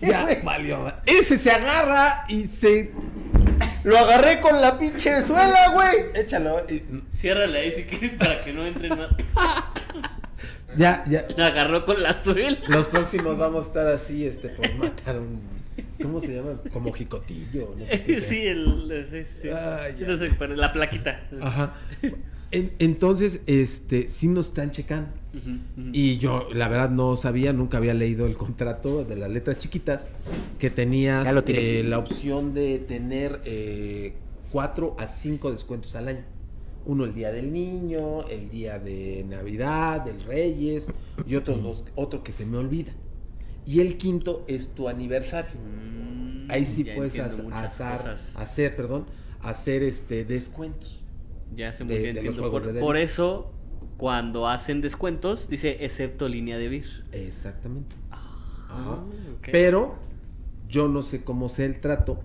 Ya 0.00 0.26
valió 0.42 0.78
madres. 0.80 1.00
Ese 1.06 1.38
se 1.38 1.50
agarra 1.50 2.24
y 2.28 2.46
se. 2.48 2.90
Lo 3.84 3.96
agarré 3.98 4.40
con 4.40 4.60
la 4.60 4.78
pinche 4.78 5.24
suela, 5.26 5.70
güey. 5.72 6.06
Échalo. 6.14 6.60
y- 6.68 6.82
Ciérrale 7.14 7.58
ahí 7.60 7.72
si 7.72 7.84
quieres 7.84 8.14
para 8.16 8.42
que 8.42 8.52
no 8.52 8.66
entren 8.66 8.98
más. 8.98 9.10
Ya, 10.76 11.04
ya. 11.06 11.24
Me 11.36 11.44
agarró 11.44 11.84
con 11.84 12.02
la 12.02 12.12
suela. 12.14 12.58
Los 12.66 12.88
próximos 12.88 13.38
vamos 13.38 13.64
a 13.66 13.68
estar 13.68 13.86
así, 13.86 14.26
este, 14.26 14.48
por 14.48 14.74
matar 14.74 15.18
un. 15.18 15.40
¿Cómo 16.02 16.20
se 16.20 16.34
llama? 16.36 16.50
Como 16.72 16.92
jicotillo. 16.92 17.74
no. 17.78 17.84
Sí, 18.20 18.40
el. 18.46 19.04
Sí, 19.10 19.24
sí. 19.24 19.48
Ah, 19.48 19.86
Sí, 19.94 20.02
ya. 20.02 20.08
no 20.08 20.16
sé, 20.16 20.30
pero 20.38 20.54
la 20.56 20.72
plaquita. 20.72 21.28
Ajá. 21.40 21.74
En- 22.50 22.72
entonces, 22.78 23.40
este, 23.46 24.08
sí 24.08 24.28
nos 24.28 24.48
están 24.48 24.70
checando. 24.70 25.08
Y 25.92 26.18
yo, 26.18 26.46
la 26.54 26.68
verdad, 26.68 26.90
no 26.90 27.16
sabía, 27.16 27.52
nunca 27.52 27.78
había 27.78 27.92
leído 27.94 28.26
el 28.26 28.36
contrato 28.36 29.04
de 29.04 29.16
las 29.16 29.28
letras 29.30 29.58
chiquitas, 29.58 30.08
que 30.60 30.70
tenías 30.70 31.26
eh, 31.48 31.82
la 31.84 31.98
opción 31.98 32.54
de 32.54 32.78
tener 32.78 33.40
eh, 33.44 34.14
cuatro 34.52 34.94
a 35.00 35.08
cinco 35.08 35.50
descuentos 35.50 35.96
al 35.96 36.06
año. 36.08 36.24
Uno 36.86 37.04
el 37.04 37.14
día 37.14 37.32
del 37.32 37.52
niño, 37.52 38.28
el 38.28 38.48
día 38.50 38.78
de 38.78 39.24
Navidad, 39.28 40.02
del 40.04 40.22
Reyes, 40.22 40.86
y 41.26 41.34
otros 41.34 41.60
dos, 41.62 41.84
otro 41.96 42.22
que 42.22 42.30
se 42.30 42.46
me 42.46 42.58
olvida. 42.58 42.92
Y 43.66 43.80
el 43.80 43.96
quinto 43.96 44.44
es 44.46 44.74
tu 44.74 44.88
aniversario. 44.88 45.52
Mm, 45.54 46.50
Ahí 46.50 46.64
sí 46.64 46.84
puedes 46.84 47.14
cosas. 47.14 48.36
hacer, 48.36 48.76
perdón, 48.76 49.06
hacer 49.40 49.82
este 49.82 50.24
descuentos. 50.24 51.00
Ya 51.56 51.72
sé 51.72 51.84
muy 51.84 51.94
de- 51.94 52.00
bien, 52.02 52.14
de 52.16 52.20
entiendo. 52.26 52.50
Por, 52.80 52.96
eso, 52.96 53.52
cuando 53.96 54.48
hacen 54.48 54.80
descuentos, 54.80 55.48
dice 55.48 55.84
excepto 55.84 56.28
línea 56.28 56.58
de 56.58 56.68
BIR. 56.68 57.04
Exactamente. 57.12 57.96
Ah. 58.10 59.02
Pero 59.52 59.96
yo 60.68 60.88
no 60.88 61.02
sé 61.02 61.22
cómo 61.22 61.48
sea 61.48 61.66
el 61.66 61.80
trato 61.80 62.20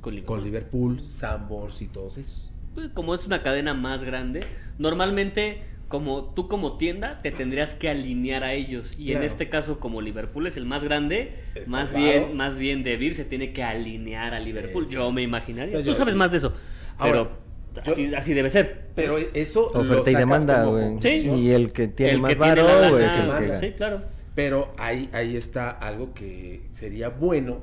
Con 0.00 0.14
Liverpool. 0.14 0.36
con 0.36 0.44
Liverpool, 0.44 1.00
Sambors 1.02 1.80
y 1.82 1.86
todos 1.88 2.18
esos. 2.18 2.50
Pues, 2.74 2.90
como 2.90 3.14
es 3.14 3.26
una 3.26 3.42
cadena 3.42 3.72
más 3.74 4.04
grande, 4.04 4.44
normalmente 4.78 5.62
como 5.88 6.24
tú 6.34 6.48
como 6.48 6.76
tienda 6.78 7.20
te 7.22 7.30
tendrías 7.30 7.74
que 7.76 7.88
alinear 7.88 8.42
a 8.42 8.52
ellos 8.54 8.96
y 8.98 9.12
en 9.12 9.22
este 9.22 9.48
caso 9.48 9.78
como 9.78 10.00
Liverpool 10.02 10.46
es 10.46 10.56
el 10.56 10.66
más 10.66 10.82
grande, 10.82 11.34
Está 11.54 11.70
más 11.70 11.90
claro. 11.90 12.04
bien 12.04 12.36
más 12.36 12.58
bien 12.58 12.82
De 12.82 12.96
Beer 12.96 13.14
se 13.14 13.24
tiene 13.24 13.52
que 13.52 13.62
alinear 13.62 14.34
a 14.34 14.40
Liverpool. 14.40 14.88
Yo 14.88 15.12
me 15.12 15.22
imaginaría. 15.22 15.66
Entonces, 15.78 15.86
Tú 15.86 15.92
yo- 15.92 15.96
sabes 15.98 16.14
más 16.16 16.30
de 16.32 16.38
eso, 16.38 16.52
Ahora, 16.98 17.28
pero 17.74 17.84
yo- 17.84 17.92
así, 17.92 18.14
así 18.14 18.34
debe 18.34 18.50
ser. 18.50 18.86
Pero 18.96 19.16
eso 19.18 19.70
lo 19.74 19.80
Oferta 19.80 20.10
y 20.10 20.14
demanda, 20.16 20.64
como 20.64 20.78
conclusión. 20.80 21.38
Y 21.38 21.50
el 21.50 21.72
que 21.72 21.86
tiene 21.88 22.12
El 22.14 22.20
más 22.20 22.32
que 22.32 22.38
varo, 22.38 22.64
lana, 22.64 23.46
es 23.46 23.50
el. 23.60 23.70
Sí, 23.70 23.76
claro. 23.76 24.00
Pero 24.34 24.74
ahí, 24.78 25.08
ahí 25.12 25.36
está 25.36 25.70
algo 25.70 26.12
que 26.14 26.62
sería 26.72 27.10
bueno 27.10 27.62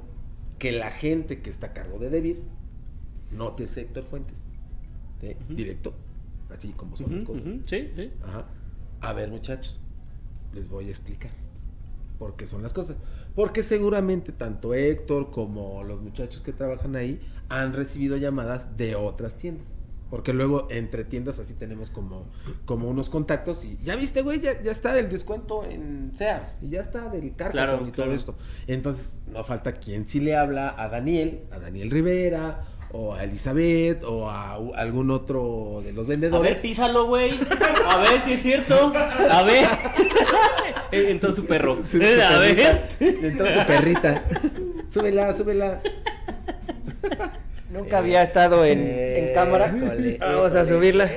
que 0.60 0.72
la 0.72 0.92
gente 0.92 1.42
que 1.42 1.50
está 1.50 1.68
a 1.68 1.74
cargo 1.74 2.00
de 2.00 2.10
Debir 2.10 2.42
note 3.32 3.66
ese 3.66 3.82
Héctor 3.82 4.04
Fuentes. 4.06 4.36
de 5.22 5.32
Ujú. 5.46 5.54
Directo. 5.56 5.94
Así 6.54 6.72
como 6.74 6.96
son 6.96 7.12
las 7.14 7.24
Ujú, 7.24 7.32
cosas. 7.34 7.46
ujú, 7.48 7.62
Sí, 7.66 7.92
sí. 7.96 8.14
Ajá. 8.24 8.48
A 9.02 9.14
ver, 9.14 9.30
muchachos, 9.30 9.80
les 10.54 10.70
voy 10.70 10.88
a 10.88 10.92
explicar 10.92 11.32
por 12.20 12.36
qué 12.36 12.48
son 12.48 12.62
las 12.64 12.74
cosas. 12.74 12.98
Porque 13.36 13.64
seguramente 13.64 14.32
tanto 14.32 14.74
Héctor 14.74 15.32
como 15.32 15.84
los 15.84 16.00
muchachos 16.02 16.42
que 16.42 16.54
trabajan 16.54 16.96
ahí 16.96 17.20
han 17.50 17.74
recibido 17.74 18.16
llamadas 18.18 18.78
de 18.78 18.96
otras 18.96 19.38
tiendas. 19.38 19.74
Porque 20.10 20.32
luego 20.32 20.68
entre 20.70 21.06
tiendas 21.06 21.40
así 21.40 21.56
tenemos 21.56 21.90
como, 21.90 22.28
como 22.66 22.88
unos 22.88 23.10
contactos 23.10 23.66
y 23.66 23.78
ya 23.84 23.96
viste, 23.96 24.22
güey, 24.22 24.40
ya, 24.42 24.62
ya 24.62 24.72
está 24.72 24.98
el 25.00 25.10
descuento 25.10 25.66
en 25.66 26.12
Sears 26.16 26.60
y 26.62 26.70
ya 26.70 26.82
está 26.82 27.10
del 27.10 27.36
Carcassonne 27.36 27.52
Claro, 27.52 27.88
y 27.88 27.92
todo 27.92 28.06
claro. 28.06 28.12
esto. 28.14 28.36
Entonces 28.68 29.22
no 29.26 29.44
falta 29.44 29.74
quien 29.74 30.08
sí 30.08 30.20
le 30.20 30.36
habla 30.36 30.76
a 30.78 30.88
Daniel, 30.88 31.46
a 31.52 31.58
Daniel 31.58 31.90
Rivera 31.90 32.64
o 32.96 33.14
a 33.16 33.24
Elizabeth 33.24 34.04
o 34.04 34.30
a 34.30 34.60
u- 34.60 34.74
algún 34.76 35.10
otro 35.12 35.82
de 35.84 35.92
los 35.94 36.06
A 36.06 36.10
vendedores. 36.10 36.52
ver, 36.54 36.62
písalo, 36.62 37.06
güey. 37.08 37.38
A 37.90 37.98
ver 37.98 38.22
si 38.24 38.34
es 38.34 38.42
cierto. 38.42 38.94
A 39.30 39.44
ver. 39.44 39.66
Eh, 40.92 41.08
Entonces 41.10 41.38
su 41.38 41.46
perro. 41.48 41.78
Su- 41.90 41.98
su 41.98 42.04
Eh, 42.04 42.24
A 42.24 42.38
perrita. 42.40 42.72
ver. 42.72 42.90
Entonces 43.24 43.60
su 43.60 43.66
perrita. 43.66 44.24
súbela, 44.94 45.34
súbela. 45.34 45.82
Nunca 47.72 47.98
había 47.98 48.22
estado 48.22 48.64
en, 48.64 48.80
Eh, 48.86 49.30
en 49.30 49.34
cámara. 49.34 49.74
híjole, 49.76 50.18
Vamos 50.20 50.54
a 50.54 50.62
híjole. 50.62 50.66
subirla. 50.68 51.10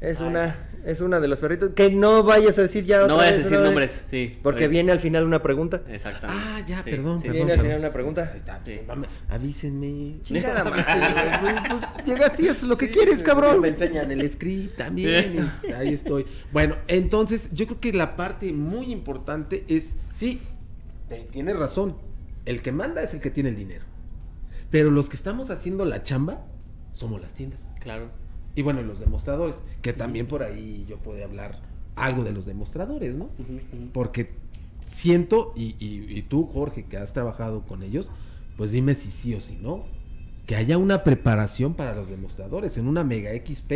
Es 0.00 0.20
una, 0.20 0.67
es 0.90 1.00
una 1.00 1.20
de 1.20 1.28
los 1.28 1.38
perritos. 1.38 1.70
Que 1.74 1.90
no 1.90 2.22
vayas 2.22 2.58
a 2.58 2.62
decir 2.62 2.84
ya 2.84 2.96
otra 3.02 3.08
No 3.08 3.16
vayas 3.16 3.34
a 3.34 3.36
decir 3.38 3.58
¿no? 3.58 3.64
nombres, 3.64 4.04
sí. 4.10 4.38
Porque 4.42 4.64
Oye. 4.64 4.68
viene 4.68 4.92
al 4.92 5.00
final 5.00 5.24
una 5.24 5.42
pregunta. 5.42 5.82
Exactamente. 5.88 6.42
Ah, 6.46 6.60
ya, 6.66 6.82
Sí, 6.82 6.90
perdón, 6.90 7.20
sí. 7.20 7.28
Viene 7.28 7.52
al 7.52 7.60
final 7.60 7.78
una 7.78 7.92
pregunta. 7.92 8.32
Está, 8.34 8.60
Sí. 8.64 8.80
mame, 8.86 9.06
avísenme. 9.28 10.20
Chingada 10.22 10.64
madre, 10.64 11.40
güey, 11.40 11.54
pues, 11.68 12.06
llegaste 12.06 12.42
y 12.42 12.48
haces 12.48 12.62
lo 12.64 12.76
que 12.76 12.86
Sí, 12.86 12.92
quieres, 12.92 13.22
cabrón. 13.22 13.60
Me 13.60 13.68
enseñan 13.68 14.10
el 14.10 14.28
script 14.30 14.76
también. 14.76 15.50
y 15.68 15.72
ahí 15.72 15.92
estoy. 15.94 16.26
Bueno, 16.52 16.76
entonces 16.86 17.50
yo 17.52 17.66
creo 17.66 17.80
que 17.80 17.92
la 17.92 18.16
parte 18.16 18.52
muy 18.52 18.90
importante 18.92 19.64
es, 19.68 19.94
sí, 20.12 20.40
te- 21.08 21.28
tienes 21.30 21.58
razón. 21.58 21.96
El 22.44 22.62
que 22.62 22.72
manda 22.72 23.02
es 23.02 23.12
el 23.14 23.20
que 23.20 23.30
tiene 23.30 23.50
el 23.50 23.56
dinero. 23.56 23.84
Pero 24.70 24.90
los 24.90 25.08
que 25.08 25.16
estamos 25.16 25.50
haciendo 25.50 25.84
la 25.84 26.02
chamba 26.02 26.46
somos 26.92 27.20
las 27.20 27.32
tiendas. 27.34 27.60
Claro. 27.80 28.10
Y 28.54 28.62
bueno, 28.62 28.82
los 28.82 28.98
demostradores, 29.00 29.56
que 29.82 29.92
también 29.92 30.26
por 30.26 30.42
ahí 30.42 30.84
yo 30.88 30.96
podría 30.98 31.26
hablar 31.26 31.60
algo 31.96 32.24
de 32.24 32.32
los 32.32 32.46
demostradores, 32.46 33.14
¿no? 33.14 33.28
Porque 33.92 34.30
siento, 34.92 35.52
y, 35.56 35.76
y- 35.78 36.06
y 36.18 36.22
tú, 36.22 36.46
Jorge, 36.46 36.84
que 36.84 36.96
has 36.96 37.12
trabajado 37.12 37.62
con 37.62 37.82
ellos, 37.82 38.08
pues 38.56 38.72
dime 38.72 38.94
si 38.94 39.10
sí 39.10 39.34
o 39.34 39.40
si 39.40 39.54
no, 39.56 39.84
que 40.46 40.56
haya 40.56 40.78
una 40.78 41.04
preparación 41.04 41.74
para 41.74 41.94
los 41.94 42.08
demostradores. 42.08 42.76
En 42.76 42.88
una 42.88 43.04
Mega 43.04 43.30
XP 43.32 43.72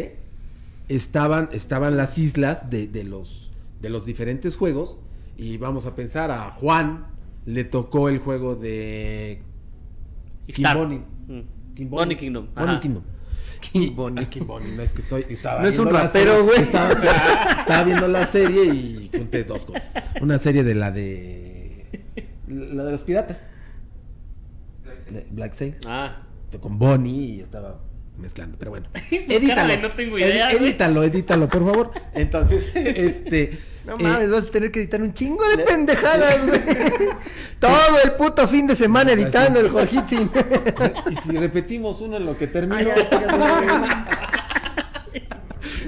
estaban, 0.89 1.49
estaban 1.53 1.97
las 1.97 2.19
islas 2.19 2.71
de, 2.71 2.87
de 2.89 3.05
los, 3.05 3.51
de 3.81 3.89
los 3.91 4.05
diferentes 4.07 4.57
juegos, 4.57 4.97
y 5.37 5.57
vamos 5.59 5.87
a 5.87 5.95
pensar 5.95 6.31
a 6.31 6.51
Juan, 6.51 7.07
le 7.47 7.65
tocó 7.65 8.09
el 8.09 8.19
juego 8.19 8.55
de. 8.57 9.43
Kimboni. 10.47 10.97
Mm. 11.29 11.41
Kimboni. 11.75 12.17
Bonnie 12.55 12.79
Kingdom. 13.63 13.97
Bonnie. 13.97 14.25
Ah, 14.25 14.29
Kimboni, 14.31 14.71
no 14.77 14.83
es 14.83 14.93
que 14.95 15.01
estoy. 15.03 15.25
estaba 15.31 15.63
No 15.63 15.69
es 15.69 15.79
un 15.79 15.85
viendo 15.87 15.99
la 15.99 16.05
rapero, 16.07 16.31
serie- 16.33 16.43
güey. 16.45 16.61
Estaba, 16.63 16.93
estaba 17.61 17.85
viendo 17.85 18.09
la 18.09 18.27
serie 18.27 18.65
y 18.67 19.11
junté 19.17 19.45
dos 19.45 19.65
cosas. 19.65 19.95
Una 20.21 20.37
serie 20.39 20.63
de 20.65 20.75
la 20.75 20.91
de. 20.91 21.87
La 22.49 22.85
de 22.85 22.91
los 22.93 23.03
piratas. 23.03 23.47
Black 25.31 25.55
Sails. 25.55 25.77
Ah. 25.87 26.23
Con 26.61 26.79
Bonnie 26.79 27.37
y 27.37 27.41
estaba 27.41 27.81
mezclando, 28.19 28.57
pero 28.59 28.71
bueno. 28.71 28.89
De 29.11 29.79
no 29.81 29.93
tengo 29.93 30.19
idea, 30.19 30.53
edítalo, 30.53 31.03
edítalo, 31.03 31.49
por 31.49 31.65
favor. 31.65 31.91
Entonces, 32.15 32.67
este. 32.75 33.59
No 33.85 33.95
eh, 33.99 34.03
mames, 34.03 34.31
vas 34.31 34.47
a 34.47 34.51
tener 34.51 34.71
que 34.71 34.81
editar 34.81 35.03
un 35.03 35.13
chingo 35.13 35.43
de 35.49 35.59
pendejadas, 35.65 36.47
güey. 36.47 36.61
Todo 37.59 37.99
el 38.05 38.13
puto 38.13 38.47
fin 38.47 38.67
de 38.67 38.77
semana 38.77 39.13
editando 39.13 39.59
el 39.59 39.71
Jorgitzin. 39.71 40.31
y 41.11 41.17
si 41.17 41.37
repetimos 41.37 42.01
uno 42.01 42.17
en 42.17 42.27
lo 42.27 42.37
que 42.37 42.47
madre. 42.67 42.95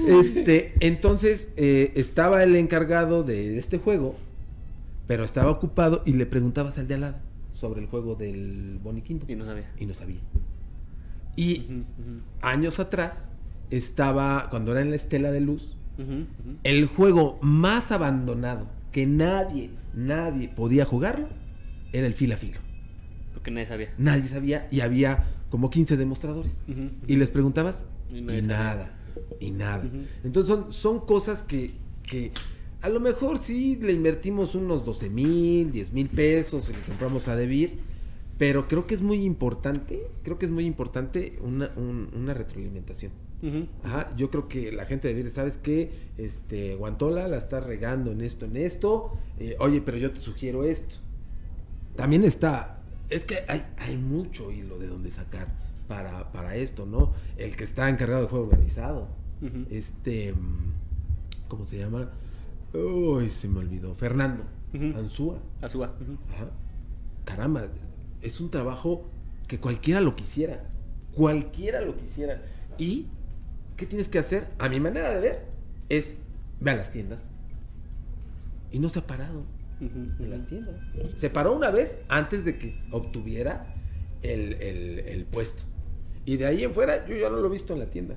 Este, 0.07 0.75
entonces 0.81 1.49
eh, 1.55 1.93
estaba 1.95 2.43
el 2.43 2.55
encargado 2.57 3.23
de 3.23 3.57
este 3.57 3.77
juego, 3.77 4.15
pero 5.07 5.23
estaba 5.23 5.49
ocupado 5.49 6.03
y 6.05 6.13
le 6.13 6.25
preguntabas 6.25 6.77
al 6.77 6.87
de 6.87 6.95
al 6.95 7.01
lado 7.01 7.15
sobre 7.53 7.81
el 7.81 7.87
juego 7.87 8.15
del 8.15 8.79
Bonnie 8.83 9.01
Kingdom 9.01 9.29
Y 9.29 9.35
no 9.35 9.45
sabía. 9.45 9.71
y 9.79 9.85
no 9.85 9.93
sabía. 9.93 10.19
Y 11.35 11.83
años 12.41 12.79
atrás 12.79 13.29
estaba, 13.69 14.49
cuando 14.49 14.71
era 14.71 14.81
en 14.81 14.89
la 14.89 14.95
Estela 14.95 15.31
de 15.31 15.41
Luz, 15.41 15.75
el 16.63 16.85
juego 16.87 17.39
más 17.41 17.91
abandonado 17.91 18.67
que 18.91 19.05
nadie, 19.05 19.71
nadie 19.93 20.49
podía 20.49 20.85
jugarlo 20.85 21.27
era 21.91 22.07
el 22.07 22.13
fila 22.13 22.37
filo. 22.37 22.59
Porque 23.33 23.51
nadie 23.51 23.67
sabía. 23.67 23.93
Nadie 23.97 24.27
sabía 24.27 24.67
y 24.71 24.81
había 24.81 25.25
como 25.49 25.69
15 25.69 25.97
demostradores. 25.97 26.63
Y 27.07 27.15
les 27.15 27.29
preguntabas 27.29 27.85
Y 28.11 28.21
nada, 28.21 28.97
y 29.39 29.51
nada. 29.51 29.83
Entonces 30.23 30.47
son, 30.47 30.73
son 30.73 31.05
cosas 31.05 31.41
que, 31.41 31.73
que 32.03 32.31
a 32.81 32.89
lo 32.89 32.99
mejor 32.99 33.37
sí 33.37 33.77
le 33.81 33.93
invertimos 33.93 34.55
unos 34.55 34.85
12 34.85 35.09
mil, 35.09 35.71
10 35.71 35.93
mil 35.93 36.09
pesos 36.09 36.69
y 36.69 36.73
le 36.73 36.79
compramos 36.81 37.27
a 37.27 37.35
Debir, 37.35 37.79
pero 38.37 38.67
creo 38.67 38.85
que 38.87 38.95
es 38.95 39.01
muy 39.01 39.23
importante, 39.23 40.07
creo 40.23 40.37
que 40.37 40.45
es 40.45 40.51
muy 40.51 40.65
importante 40.65 41.37
una, 41.41 41.71
un- 41.75 42.09
una 42.15 42.33
retroalimentación. 42.33 43.11
Ujú. 43.41 43.67
Ajá, 43.83 44.11
yo 44.17 44.29
creo 44.31 44.47
que 44.47 44.71
la 44.71 44.85
gente 44.85 45.13
debe, 45.13 45.29
¿sabes 45.29 45.57
qué? 45.57 45.91
Este, 46.17 46.75
Guantola 46.75 47.27
la 47.27 47.37
está 47.37 47.59
regando 47.59 48.11
en 48.11 48.21
esto, 48.21 48.45
en 48.45 48.57
esto. 48.57 49.11
eh, 49.39 49.55
oye, 49.59 49.81
pero 49.81 49.97
yo 49.97 50.11
te 50.11 50.19
sugiero 50.19 50.63
esto. 50.63 50.97
también 51.95 52.23
está, 52.23 52.79
es 53.09 53.23
que 53.25 53.39
hay, 53.47 53.65
hay 53.77 53.95
mucho 53.97 54.51
hilo 54.51 54.77
de 54.79 54.87
donde 54.87 55.09
sacar 55.11 55.47
para, 55.87 56.31
para 56.33 56.55
esto, 56.57 56.85
¿no? 56.85 57.13
El 57.37 57.55
que 57.55 57.63
está 57.63 57.87
encargado 57.89 58.21
de 58.23 58.27
juego 58.27 58.45
organizado, 58.45 59.07
este, 59.69 60.33
mm, 60.33 60.73
¿cómo 61.47 61.65
se 61.65 61.77
llama? 61.77 62.09
Uy, 62.73 63.29
se 63.29 63.47
me 63.47 63.59
olvidó, 63.59 63.93
Fernando 63.95 64.43
Ujú. 64.73 64.97
Ansúa. 64.97 65.37
Azúa. 65.61 65.93
Ajá. 66.33 66.49
Caramba, 67.23 67.67
es 68.25 68.39
un 68.41 68.49
trabajo 68.49 69.05
que 69.47 69.59
cualquiera 69.59 70.01
lo 70.01 70.15
quisiera. 70.15 70.63
Cualquiera 71.13 71.81
lo 71.81 71.95
quisiera. 71.95 72.41
¿Y 72.77 73.07
qué 73.77 73.85
tienes 73.85 74.07
que 74.07 74.19
hacer? 74.19 74.47
A 74.59 74.67
mi 74.69 74.79
manera 74.79 75.13
de 75.13 75.19
ver, 75.19 75.45
es 75.89 76.15
ve 76.59 76.71
a 76.71 76.75
las 76.75 76.91
tiendas. 76.91 77.29
Y 78.71 78.79
no 78.79 78.89
se 78.89 78.99
ha 78.99 79.07
parado 79.07 79.43
en 79.79 80.29
las 80.29 80.47
tiendas. 80.47 80.75
Se 81.15 81.29
paró 81.29 81.53
una 81.55 81.69
vez 81.69 81.95
antes 82.09 82.43
de 82.45 82.57
que 82.57 82.81
obtuviera 82.91 83.73
el, 84.21 84.53
el- 84.53 84.99
el 84.99 85.25
puesto. 85.25 85.63
Y 86.25 86.37
de 86.37 86.45
ahí 86.47 86.63
en 86.63 86.73
fuera, 86.73 87.05
yo 87.07 87.15
ya 87.15 87.29
no 87.29 87.37
lo 87.37 87.47
he 87.47 87.51
visto 87.51 87.73
en 87.73 87.79
la 87.79 87.85
tienda. 87.85 88.15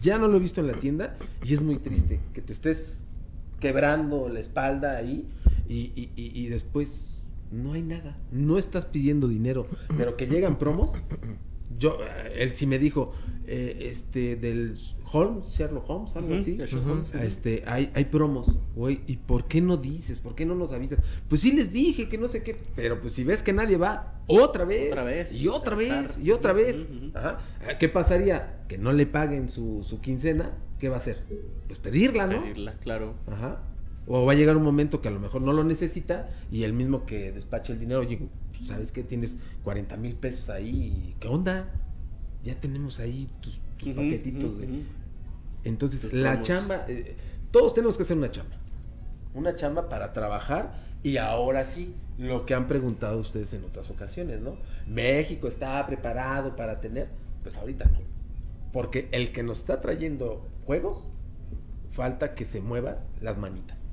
Ya 0.00 0.18
no 0.18 0.28
lo 0.28 0.36
he 0.36 0.40
visto 0.40 0.60
en 0.60 0.66
la 0.66 0.74
tienda 0.74 1.16
y 1.42 1.54
es 1.54 1.62
muy 1.62 1.78
triste 1.78 2.20
que 2.34 2.42
te 2.42 2.52
estés 2.52 3.06
quebrando 3.60 4.28
la 4.28 4.40
espalda 4.40 4.98
ahí 4.98 5.26
y, 5.68 5.92
y- 5.96 6.10
y- 6.14 6.38
y 6.44 6.48
después 6.48 7.15
no 7.50 7.72
hay 7.72 7.82
nada. 7.82 8.18
No 8.30 8.58
estás 8.58 8.86
pidiendo 8.86 9.28
dinero, 9.28 9.66
pero 9.96 10.16
que 10.16 10.26
llegan 10.26 10.58
promos. 10.58 10.92
Yo, 11.78 11.98
eh, 12.00 12.32
él 12.38 12.54
sí 12.54 12.66
me 12.66 12.78
dijo, 12.78 13.12
eh, 13.46 13.88
este, 13.90 14.36
del 14.36 14.78
Holmes, 15.12 15.48
Sherlock 15.48 15.88
Holmes, 15.88 16.16
algo 16.16 16.34
así. 16.34 16.58
Holmes. 16.74 17.14
Este, 17.14 17.64
hay, 17.66 17.90
hay 17.94 18.06
promos, 18.06 18.58
güey. 18.74 19.00
¿Y 19.06 19.18
por 19.18 19.46
qué 19.46 19.60
no 19.60 19.76
dices? 19.76 20.18
¿Por 20.20 20.34
qué 20.34 20.46
no 20.46 20.54
nos 20.54 20.72
avisas? 20.72 21.00
Pues 21.28 21.42
sí 21.42 21.52
les 21.52 21.72
dije 21.72 22.08
que 22.08 22.18
no 22.18 22.28
sé 22.28 22.42
qué. 22.42 22.56
Pero 22.74 23.00
pues 23.00 23.12
si 23.12 23.24
ves 23.24 23.42
que 23.42 23.52
nadie 23.52 23.76
va, 23.76 24.20
otra 24.26 24.64
vez. 24.64 24.92
Otra 24.92 25.04
vez. 25.04 25.32
Y 25.32 25.48
otra 25.48 25.76
vez. 25.76 26.10
estar. 26.10 26.24
Y 26.24 26.30
otra 26.30 26.52
vez. 26.52 26.86
Ajá. 27.14 27.40
Ah, 27.68 27.78
¿Qué 27.78 27.88
pasaría? 27.88 28.64
Que 28.68 28.78
no 28.78 28.92
le 28.92 29.06
paguen 29.06 29.48
su, 29.48 29.84
su 29.84 30.00
quincena. 30.00 30.56
¿Qué 30.78 30.88
va 30.88 30.96
a 30.96 30.98
hacer? 30.98 31.24
Pues 31.66 31.78
pedirla, 31.78 32.26
¿no? 32.26 32.42
Pedirla, 32.42 32.74
claro. 32.78 33.14
Ajá. 33.26 33.62
O 34.06 34.24
va 34.24 34.32
a 34.32 34.34
llegar 34.36 34.56
un 34.56 34.62
momento 34.62 35.00
que 35.00 35.08
a 35.08 35.10
lo 35.10 35.18
mejor 35.18 35.42
no 35.42 35.52
lo 35.52 35.64
necesita 35.64 36.30
y 36.50 36.62
el 36.62 36.72
mismo 36.72 37.06
que 37.06 37.32
despache 37.32 37.72
el 37.72 37.80
dinero, 37.80 38.00
oye, 38.00 38.28
pues, 38.52 38.68
¿sabes 38.68 38.92
qué? 38.92 39.02
Tienes 39.02 39.36
40 39.64 39.96
mil 39.96 40.14
pesos 40.14 40.48
ahí. 40.48 41.16
¿Qué 41.18 41.28
onda? 41.28 41.68
Ya 42.44 42.54
tenemos 42.54 43.00
ahí 43.00 43.28
tus, 43.40 43.58
paquetitos. 43.94 44.58
de... 44.58 44.84
Entonces, 45.64 46.02
Tus 46.02 46.12
la 46.12 46.30
promos. 46.30 46.46
chamba, 46.46 46.84
eh, 46.86 47.16
todos 47.50 47.74
tenemos 47.74 47.96
que 47.96 48.04
hacer 48.04 48.16
una 48.16 48.30
chamba. 48.30 48.56
Una 49.34 49.54
chamba 49.56 49.88
para 49.88 50.12
trabajar 50.12 50.86
y 51.02 51.16
ahora 51.18 51.64
sí, 51.64 51.94
lo 52.18 52.46
que 52.46 52.54
han 52.54 52.68
preguntado 52.68 53.18
ustedes 53.18 53.52
en 53.52 53.64
otras 53.64 53.90
ocasiones, 53.90 54.40
¿no? 54.40 54.56
México 54.86 55.48
está 55.48 55.84
preparado 55.86 56.56
para 56.56 56.80
tener, 56.80 57.08
pues 57.42 57.56
ahorita 57.56 57.84
no. 57.86 57.98
Porque 58.72 59.08
el 59.12 59.32
que 59.32 59.42
nos 59.42 59.58
está 59.58 59.80
trayendo 59.80 60.46
juegos, 60.64 61.08
falta 61.90 62.34
que 62.34 62.44
se 62.44 62.60
muevan 62.60 62.96
las 63.20 63.38
manitas. 63.38 63.85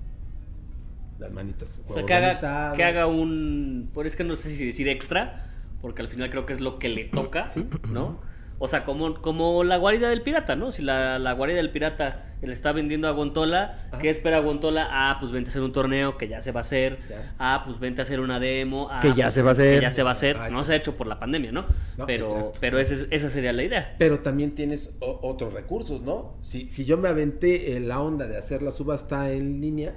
Las 1.20 1.32
manitas. 1.32 1.82
O 1.88 1.94
sea, 1.94 2.06
que 2.06 2.14
haga, 2.14 2.74
que 2.76 2.84
haga 2.84 3.08
un. 3.08 3.90
Por 3.94 4.06
es 4.08 4.16
que 4.16 4.24
no 4.24 4.36
sé 4.36 4.50
si 4.50 4.66
decir 4.66 4.88
extra, 4.90 5.52
porque 5.82 6.02
al 6.02 6.08
final 6.08 6.30
creo 6.30 6.46
que 6.46 6.54
es 6.54 6.60
lo 6.62 6.80
que 6.80 6.90
le 6.90 7.06
toca, 7.06 7.50
¿no? 7.90 8.20
O 8.60 8.68
sea, 8.68 8.86
como, 8.86 9.16
como 9.22 9.64
la 9.64 9.78
guarida 9.78 10.10
del 10.10 10.22
pirata, 10.22 10.56
¿no? 10.56 10.72
Si 10.72 10.82
la, 10.84 11.20
la 11.20 11.34
guarida 11.34 11.58
del 11.58 11.72
pirata 11.72 12.28
le 12.42 12.54
está 12.54 12.72
vendiendo 12.72 13.08
a 13.08 13.12
Gontola, 13.12 13.88
Ajá. 13.92 14.00
¿qué 14.02 14.10
espera 14.10 14.40
Gontola? 14.40 14.88
Ah, 14.90 15.18
pues 15.20 15.32
vente 15.32 15.50
a 15.50 15.52
hacer 15.52 15.62
un 15.64 15.74
torneo 15.74 16.18
que 16.18 16.28
ya 16.30 16.42
se 16.42 16.52
va 16.52 16.60
a 16.60 16.64
hacer. 16.64 17.00
Ya. 17.10 17.36
Ah, 17.40 17.64
pues 17.66 17.80
vente 17.80 18.02
a 18.02 18.04
hacer 18.04 18.20
una 18.22 18.40
demo. 18.40 18.88
ah, 18.92 19.00
Que 19.02 19.10
ya 19.14 19.26
pues, 19.26 19.34
se 19.34 19.42
va 19.42 19.50
a 19.50 19.54
hacer. 19.54 19.76
Que 19.76 19.82
ya 19.82 19.92
se 19.92 20.04
va 20.04 20.10
a 20.10 20.14
hacer. 20.14 20.38
Ah, 20.40 20.50
No 20.50 20.64
se 20.64 20.74
ha 20.74 20.76
hecho 20.78 20.96
por 20.96 21.08
la 21.08 21.20
pandemia, 21.20 21.52
¿no? 21.52 21.66
No, 21.98 22.06
pero 22.06 22.26
exacto, 22.28 22.52
pero 22.62 22.80
exacto. 22.80 23.04
ese 23.06 23.16
es- 23.16 23.24
esa 23.24 23.30
sería 23.34 23.52
la 23.54 23.64
idea. 23.64 23.96
Pero 23.98 24.20
también 24.20 24.56
tienes 24.56 24.94
o- 25.00 25.20
otros 25.24 25.54
recursos, 25.54 26.02
¿no? 26.02 26.38
Si, 26.44 26.70
si 26.70 26.86
yo 26.86 26.98
me 26.98 27.10
aventé 27.10 27.76
en 27.76 27.88
la 27.90 28.02
onda 28.02 28.28
de 28.28 28.38
hacer 28.38 28.62
la 28.62 28.72
subasta 28.72 29.32
en 29.32 29.60
línea, 29.60 29.96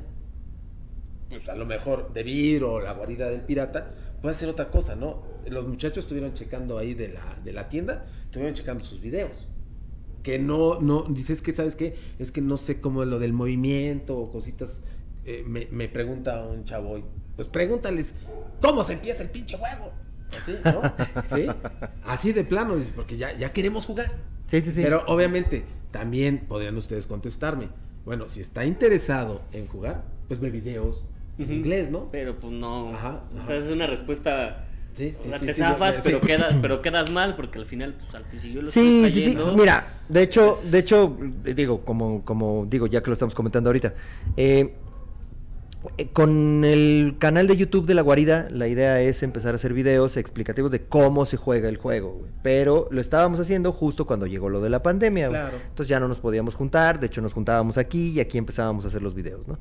pues 1.29 1.49
a 1.49 1.55
lo 1.57 1.67
mejor 1.67 2.13
de 2.13 2.23
Vir 2.23 2.65
o 2.65 2.81
la 2.81 2.93
guarida 2.93 3.29
del 3.29 3.43
pirata, 3.43 3.93
puede 4.23 4.35
ser 4.35 4.49
otra 4.49 4.71
cosa, 4.71 4.95
¿no? 4.95 5.23
Los 5.47 5.67
muchachos 5.67 6.05
estuvieron 6.05 6.35
checando 6.35 6.79
ahí 6.79 6.95
de 6.95 7.09
la, 7.09 7.39
de 7.45 7.53
la 7.53 7.69
tienda, 7.69 8.07
estuvieron 8.25 8.55
checando 8.55 8.85
sus 8.85 9.01
videos. 9.01 9.49
Que 10.23 10.39
no, 10.39 10.81
no, 10.81 11.03
dices 11.03 11.43
que, 11.43 11.53
¿sabes 11.53 11.77
qué? 11.77 11.97
Es 12.19 12.33
que 12.33 12.41
no 12.41 12.57
sé 12.57 12.81
cómo 12.81 13.05
lo 13.05 13.19
del 13.19 13.33
movimiento 13.33 14.17
o 14.19 14.31
cositas. 14.31 14.83
eh, 15.25 15.45
me, 15.47 15.69
me 15.71 15.89
pregunta 15.89 16.45
un 16.45 16.65
chavo, 16.65 16.99
y, 16.99 17.05
pues 17.37 17.49
pregúntales, 17.49 18.15
¿cómo 18.61 18.83
se 18.85 18.95
empieza 18.95 19.23
el 19.23 19.31
pinche 19.31 19.57
juego? 19.57 19.93
Así, 20.41 20.57
¿no? 20.65 20.83
¿Sí? 21.37 21.47
Así 22.05 22.33
de 22.33 22.45
plano, 22.45 22.77
dice, 22.77 22.93
porque 22.95 23.17
ya, 23.17 23.37
ya 23.37 23.53
queremos 23.53 23.87
jugar. 23.87 24.13
Sí, 24.47 24.61
sí, 24.61 24.73
sí. 24.73 24.83
Pero 24.83 25.05
obviamente, 25.07 25.65
también 25.91 26.47
podrían 26.47 26.77
ustedes 26.77 27.07
contestarme. 27.07 27.69
Bueno, 28.05 28.29
si 28.29 28.41
está 28.41 28.65
interesado 28.65 29.43
en 29.53 29.67
jugar, 29.67 30.05
pues 30.29 30.41
ve 30.41 30.51
videos 30.51 31.05
inglés, 31.39 31.91
¿no? 31.91 32.09
Pero 32.11 32.37
pues 32.37 32.53
no. 32.53 32.93
Ajá, 32.95 33.21
O 33.39 33.43
sea, 33.43 33.57
es 33.57 33.69
una 33.71 33.87
respuesta. 33.87 34.63
Sí, 34.97 35.15
sí, 35.23 35.29
sí, 35.41 35.47
te 35.47 35.53
zafas, 35.53 35.99
pero, 36.03 36.23
queda, 36.23 36.57
pero 36.63 36.81
quedas 36.83 37.11
mal, 37.11 37.37
porque 37.37 37.59
al 37.59 37.67
final, 37.67 37.95
pues 38.01 38.15
al 38.15 38.23
principio 38.23 38.63
lo 38.63 38.71
Sí, 38.71 39.11
sí, 39.13 39.21
sí. 39.21 39.39
Mira, 39.55 39.87
de 40.09 40.23
hecho, 40.23 40.53
pues- 40.53 40.71
de 40.71 40.79
hecho, 40.79 41.19
eh, 41.45 41.53
digo, 41.53 41.83
como, 41.85 42.25
como 42.25 42.65
digo, 42.67 42.87
ya 42.87 43.03
que 43.03 43.09
lo 43.09 43.13
estamos 43.13 43.35
comentando 43.35 43.69
ahorita, 43.69 43.93
eh, 44.39 44.73
con 46.13 46.65
el 46.65 47.17
canal 47.19 47.47
de 47.47 47.57
YouTube 47.57 47.87
de 47.87 47.95
La 47.95 48.03
Guarida, 48.03 48.49
la 48.51 48.69
idea 48.69 49.01
es 49.01 49.23
empezar 49.23 49.55
a 49.55 49.57
hacer 49.57 49.73
videos 49.73 50.17
explicativos 50.17 50.71
de 50.71 50.83
cómo 50.85 51.25
se 51.27 51.37
juega 51.37 51.69
el 51.69 51.77
juego, 51.77 52.13
güey. 52.13 52.31
Pero 52.43 52.89
lo 52.91 53.01
estábamos 53.01 53.41
haciendo 53.41 53.73
justo 53.73 54.07
cuando 54.07 54.27
llegó 54.27 54.49
lo 54.49 54.61
de 54.61 54.71
la 54.71 54.83
pandemia, 54.83 55.29
güey. 55.29 55.41
Claro. 55.41 55.57
Entonces 55.69 55.89
ya 55.89 56.01
no 56.01 56.09
nos 56.09 56.19
podíamos 56.19 56.55
juntar, 56.55 57.01
de 57.01 57.07
hecho 57.07 57.21
nos 57.21 57.33
juntábamos 57.33 57.79
aquí 57.79 58.11
y 58.11 58.21
aquí 58.21 58.39
empezábamos 58.39 58.85
a 58.85 58.89
hacer 58.89 59.03
los 59.03 59.15
videos, 59.15 59.47
¿no? 59.49 59.59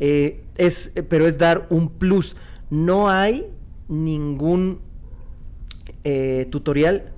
Eh, 0.00 0.44
es, 0.56 0.92
eh, 0.94 1.02
pero 1.02 1.26
es 1.26 1.38
dar 1.38 1.66
un 1.70 1.88
plus. 1.88 2.36
No 2.70 3.10
hay 3.10 3.46
ningún 3.88 4.80
eh, 6.04 6.46
tutorial 6.50 7.12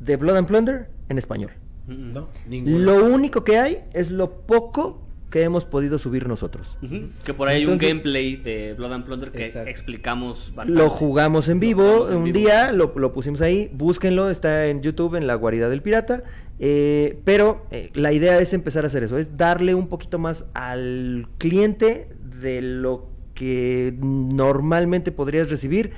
de 0.00 0.16
Blood 0.16 0.36
and 0.36 0.48
Plunder 0.48 0.88
en 1.08 1.18
español. 1.18 1.50
Ujú. 1.86 1.98
No, 1.98 2.28
ninguno. 2.48 2.78
Lo 2.78 3.04
único 3.04 3.44
que 3.44 3.58
hay 3.58 3.84
es 3.92 4.10
lo 4.10 4.30
poco 4.46 5.03
que 5.34 5.42
hemos 5.42 5.64
podido 5.64 5.98
subir 5.98 6.28
nosotros. 6.28 6.76
Que 7.24 7.34
por 7.34 7.48
ahí 7.48 7.62
hay 7.62 7.66
un 7.66 7.76
gameplay 7.76 8.36
de 8.36 8.74
Blood 8.74 8.92
and 8.92 9.04
Plunder 9.04 9.32
que 9.32 9.46
Exacto. 9.46 9.68
explicamos 9.68 10.52
bastante. 10.54 10.80
Lo 10.80 10.88
jugamos 10.90 11.48
en 11.48 11.58
vivo 11.58 11.82
jugamos 11.82 12.10
en 12.12 12.16
un 12.18 12.24
vivo. 12.26 12.38
día, 12.38 12.70
lo, 12.70 12.92
lo 12.96 13.12
pusimos 13.12 13.40
ahí, 13.40 13.68
búsquenlo, 13.74 14.30
está 14.30 14.68
en 14.68 14.80
YouTube, 14.80 15.16
en 15.16 15.26
la 15.26 15.34
guarida 15.34 15.68
del 15.68 15.82
pirata. 15.82 16.22
eh, 16.60 17.18
pero 17.24 17.66
eh, 17.72 17.90
la 17.94 18.12
idea 18.12 18.38
es 18.38 18.52
empezar 18.52 18.84
a 18.84 18.86
hacer 18.86 19.02
eso, 19.02 19.18
es 19.18 19.36
darle 19.36 19.74
un 19.74 19.88
poquito 19.88 20.20
más 20.20 20.44
al 20.54 21.26
cliente 21.38 22.06
de 22.40 22.62
lo 22.62 23.08
que 23.34 23.92
normalmente 24.00 25.10
podrías 25.10 25.50
recibir 25.50 25.90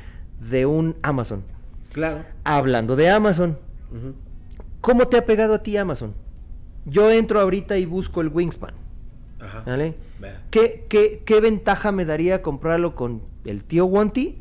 de 0.49 0.65
un 0.65 0.97
Amazon. 1.03 1.43
Claro. 1.93 2.25
Hablando 2.45 2.97
de 2.97 3.11
Amazon. 3.11 3.59
¿cómo 4.81 5.09
te 5.09 5.19
ha 5.19 5.27
pegado 5.27 5.53
a 5.53 5.63
ti 5.63 5.77
Amazon? 5.77 6.15
Yo 6.87 7.11
entro 7.11 7.39
ahorita 7.39 7.77
y 7.77 7.85
busco 7.85 8.23
el 8.23 8.29
Wingspan. 8.29 8.86
Ajá. 9.41 9.63
¿Vale? 9.67 9.95
¿Qué, 10.51 10.87
qué, 10.89 11.23
qué 11.25 11.41
ventaja 11.41 11.93
me 11.93 12.05
daría 12.05 12.43
comprarlo 12.43 12.95
con 12.95 13.23
el 13.45 13.65
tío 13.65 13.85
Wanty 13.87 14.39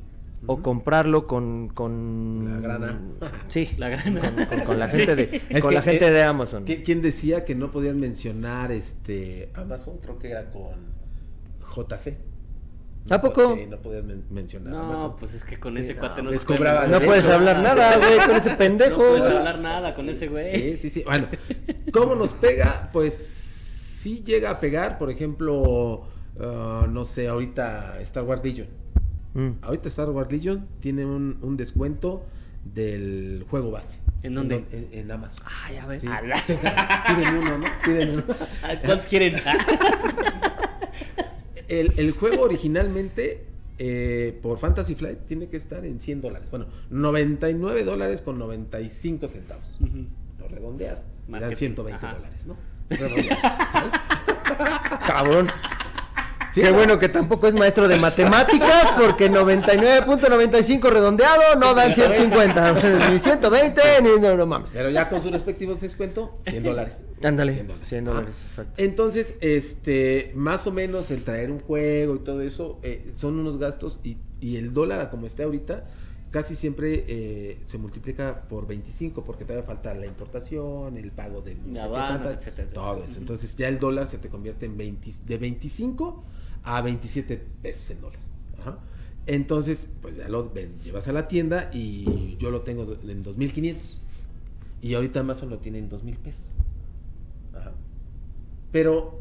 o 0.48 0.54
Ujú. 0.54 0.62
comprarlo 0.62 1.28
con, 1.28 1.70
con 1.70 2.50
La 2.54 2.60
grana. 2.60 3.02
Sí, 3.50 3.72
La 3.78 3.90
grana. 3.90 4.22
Con, 4.22 4.46
con- 4.46 4.60
con 4.62 4.80
la 4.80 4.90
Sí. 4.90 4.98
gente 5.00 5.16
de 5.16 5.42
Es 5.50 5.62
con 5.62 5.70
que, 5.72 5.76
la 5.76 5.82
gente 5.82 6.08
eh, 6.08 6.12
de 6.12 6.24
Amazon. 6.24 6.66
¿qui- 6.66 6.84
¿Quién 6.84 7.02
decía 7.02 7.44
que 7.44 7.56
no 7.56 7.72
podían 7.72 8.00
mencionar 8.00 8.72
este 8.72 9.50
Amazon? 9.56 9.98
Creo 10.02 10.18
que 10.20 10.30
era 10.30 10.52
con 10.52 10.76
JC. 11.76 12.18
¿A 13.10 13.22
poco? 13.22 13.56
Sí, 13.56 13.68
no 13.70 13.78
podían 13.78 14.08
men- 14.08 14.24
mencionar 14.32 14.74
No, 14.74 14.80
Amazon. 14.84 15.16
pues 15.20 15.34
es 15.36 15.44
que 15.44 15.60
con 15.60 15.76
Sí, 15.76 15.82
ese 15.82 15.94
no, 15.96 16.00
cuate 16.00 16.24
no 16.24 16.32
se 16.32 16.40
puede 16.46 16.58
cobraban 16.58 16.90
no 16.90 17.00
puedes 17.02 17.28
hablar 17.30 17.62
nada, 17.62 17.98
güey, 17.98 18.18
con 18.26 18.36
ese 18.36 18.52
pendejo. 18.52 19.02
No 19.04 19.10
puedes 19.18 19.36
hablar 19.36 19.60
nada 19.60 19.94
con 19.94 20.10
ese 20.10 20.28
güey. 20.28 20.60
Sí, 20.60 20.78
sí, 20.78 20.90
sí. 20.90 21.04
Bueno, 21.06 21.28
¿cómo 21.92 22.16
nos 22.16 22.34
pega? 22.34 22.90
Pues 22.94 23.42
sí 24.06 24.22
llega 24.24 24.52
a 24.52 24.60
pegar, 24.60 25.00
por 25.00 25.10
ejemplo, 25.10 26.04
ah, 26.40 26.88
no 26.88 27.06
sé, 27.06 27.28
ahorita 27.28 28.00
Star 28.02 28.24
Wars 28.24 28.44
Legion. 28.44 28.68
Mm. 29.34 29.50
Ahorita 29.64 29.88
Star 29.90 30.12
Wars 30.12 30.32
Legion 30.32 30.68
tiene 30.80 31.04
un, 31.08 31.40
un 31.42 31.58
descuento 31.58 32.24
del 32.64 33.48
juego 33.50 33.72
base. 33.72 33.98
¿En 34.22 34.36
dónde? 34.36 34.64
En, 34.72 34.90
en 34.92 35.12
Amazon. 35.12 35.48
Ah, 35.50 35.72
ya 35.72 35.88
ves. 35.88 36.02
Sí. 36.02 36.08
Piden 37.16 37.36
uno, 37.36 37.58
¿no? 37.58 37.66
Piden 37.84 38.10
uno. 38.12 38.24
¿Cuántos 38.86 39.08
quieren? 39.08 39.36
El, 41.68 41.94
el 41.98 42.12
juego 42.12 42.44
originalmente 42.44 43.44
eh, 43.80 44.38
por 44.44 44.60
Fantasy 44.60 44.94
Flight 44.94 45.26
tiene 45.26 45.48
que 45.48 45.58
estar 45.58 45.84
en 45.84 46.00
100 46.00 46.22
dólares. 46.22 46.52
Bueno, 46.52 46.68
99 46.92 47.84
dólares 47.84 48.22
con 48.22 48.38
95 48.38 49.28
centavos. 49.28 49.68
Ujú. 49.80 50.06
Lo 50.38 50.48
redondeas, 50.48 51.04
y 51.28 51.32
dan 51.32 51.42
Marketing, 51.42 51.56
120 51.56 52.06
ajá. 52.06 52.14
dólares, 52.18 52.46
¿no? 52.46 52.75
Cabrón. 55.08 55.50
Sí, 56.52 56.62
Qué 56.62 56.70
no. 56.70 56.78
bueno 56.78 56.98
que 56.98 57.10
tampoco 57.10 57.48
es 57.48 57.54
maestro 57.54 57.90
de 57.90 57.98
matemáticas, 57.98 58.94
porque 58.98 59.30
99.95 59.30 60.90
redondeado 60.90 61.42
no 61.60 61.74
dan 61.74 61.94
150, 61.94 62.72
ni 63.12 63.20
120, 63.20 63.82
ni 64.02 64.22
no, 64.22 64.38
no 64.38 64.46
mames. 64.46 64.70
Pero 64.72 64.90
ya 64.90 65.10
con 65.10 65.22
su 65.22 65.30
respectivo 65.32 65.76
descuento, 65.76 66.40
100 66.48 66.64
dólares. 66.64 67.04
Ándale, 67.22 67.54
100 67.56 67.68
dólares. 67.68 67.90
100 67.90 68.06
dólares, 68.06 68.42
exacto. 68.48 68.74
Entonces, 68.78 69.36
este, 69.42 70.32
más 70.34 70.66
o 70.66 70.72
menos 70.72 71.12
el 71.12 71.26
traer 71.26 71.52
un 71.52 71.60
juego 71.60 72.16
y 72.16 72.20
todo 72.20 72.42
eso 72.42 72.80
eh, 72.84 73.06
son 73.14 73.38
unos 73.38 73.60
gastos 73.60 74.00
y, 74.06 74.16
y 74.40 74.56
el 74.56 74.74
dólar, 74.74 75.10
como 75.10 75.28
esté 75.28 75.44
ahorita, 75.44 75.84
casi 76.36 76.54
siempre 76.54 77.06
eh, 77.08 77.60
se 77.66 77.78
multiplica 77.78 78.42
por 78.50 78.68
25 78.68 79.24
porque 79.24 79.46
todavía 79.46 79.66
falta 79.66 79.94
la 79.94 80.06
importación, 80.06 80.98
el 80.98 81.14
pago 81.14 81.40
de 81.40 81.56
no 81.56 81.80
etcétera, 81.80 82.34
etcétera. 82.34 82.68
todo 82.74 83.06
eso. 83.06 83.20
Entonces 83.20 83.56
ya 83.56 83.70
el 83.70 83.80
dólar 83.80 84.06
se 84.08 84.18
te 84.18 84.28
convierte 84.28 84.66
en 84.66 84.76
20, 84.76 85.14
de 85.26 85.38
25 85.38 86.26
a 86.66 86.82
27 86.82 87.42
pesos 87.62 87.90
el 87.92 88.02
dólar. 88.02 88.20
Ajá. 88.60 88.80
Entonces, 89.28 89.88
pues 90.02 90.18
ya 90.18 90.28
lo 90.28 90.50
ven, 90.50 90.78
llevas 90.84 91.08
a 91.08 91.14
la 91.14 91.30
tienda 91.30 91.70
y 91.72 92.36
yo 92.36 92.52
lo 92.52 92.64
tengo 92.64 92.86
en 93.02 93.24
2500. 93.24 94.02
Y 94.82 94.94
ahorita 94.94 95.22
Amazon 95.22 95.50
lo 95.50 95.60
tiene 95.60 95.80
en 95.80 95.88
2000 95.88 96.18
pesos. 96.18 96.54
Ajá. 97.54 97.72
Pero 98.74 99.20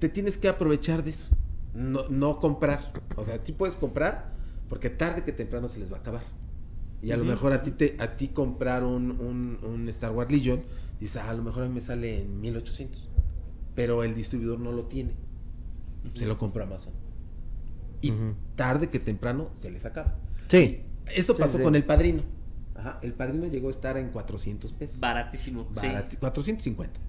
te 0.00 0.08
tienes 0.08 0.36
que 0.36 0.48
aprovechar 0.48 1.04
de 1.04 1.10
eso. 1.10 1.28
No, 1.74 2.08
no 2.08 2.40
comprar. 2.40 2.92
O 3.14 3.22
sea, 3.22 3.38
sí 3.44 3.52
puedes 3.52 3.76
comprar 3.76 4.34
porque 4.68 4.90
tarde 4.90 5.22
que 5.22 5.30
temprano 5.30 5.68
se 5.68 5.78
les 5.78 5.92
va 5.92 5.98
a 5.98 6.00
acabar. 6.00 6.35
Y 7.06 7.12
a 7.12 7.16
lo 7.16 7.24
mejor 7.24 7.52
a 7.52 7.62
ti 7.62 7.70
te, 7.70 7.96
a 7.98 8.16
ti 8.16 8.28
comprar 8.28 8.82
un, 8.84 9.12
un, 9.12 9.58
un 9.62 9.88
Star 9.90 10.12
Wars 10.12 10.30
Legion, 10.30 10.62
dices, 11.00 11.16
"Ah, 11.18 11.30
a 11.30 11.34
lo 11.34 11.42
mejor 11.42 11.64
a 11.64 11.68
mí 11.68 11.74
me 11.74 11.80
sale 11.80 12.20
en 12.22 12.40
1800. 12.40 13.08
Pero 13.74 14.02
el 14.02 14.14
distribuidor 14.14 14.58
no 14.58 14.72
lo 14.72 14.84
tiene. 14.86 15.12
Se 16.14 16.26
lo 16.26 16.38
compra 16.38 16.64
Amazon. 16.64 16.92
Y 18.02 18.12
tarde 18.56 18.88
que 18.88 18.98
temprano 18.98 19.50
se 19.60 19.70
les 19.70 19.84
acaba. 19.84 20.14
Sí. 20.48 20.80
Eso 21.14 21.34
Sí, 21.34 21.40
pasó 21.40 21.58
sí. 21.58 21.62
con 21.64 21.74
el 21.74 21.84
padrino. 21.84 22.22
Ajá, 22.74 22.98
el 23.02 23.12
padrino 23.14 23.46
llegó 23.46 23.68
a 23.68 23.70
estar 23.70 23.96
en 23.96 24.10
400 24.10 24.72
pesos. 24.72 25.00
Baratísimo. 25.00 25.66
sí. 25.80 25.86
Barati- 25.86 26.18
450. 26.18 27.00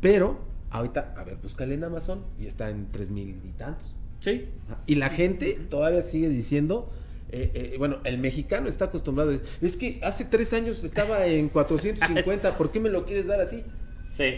Pero 0.00 0.40
ahorita, 0.70 1.14
a 1.16 1.24
ver, 1.24 1.36
búscale 1.36 1.74
en 1.74 1.84
Amazon 1.84 2.22
y 2.38 2.46
está 2.46 2.70
en 2.70 2.90
3 2.90 3.10
mil 3.10 3.40
y 3.44 3.52
tantos. 3.56 3.94
Sí. 4.20 4.48
Ajá, 4.66 4.80
Y 4.86 4.96
la 4.96 5.10
gente 5.10 5.54
todavía 5.70 6.02
sigue 6.02 6.28
diciendo, 6.28 6.90
eh, 7.30 7.50
eh, 7.54 7.74
bueno, 7.78 7.98
el 8.04 8.18
mexicano 8.18 8.68
está 8.68 8.86
acostumbrado, 8.86 9.38
es 9.60 9.76
que 9.76 10.00
hace 10.02 10.24
tres 10.24 10.52
años 10.52 10.84
estaba 10.84 11.26
en 11.26 11.48
450, 11.48 12.56
¿por 12.56 12.70
qué 12.70 12.80
me 12.80 12.88
lo 12.88 13.04
quieres 13.04 13.26
dar 13.26 13.40
así? 13.40 13.64
Sí. 14.10 14.36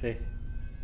Sí. 0.00 0.16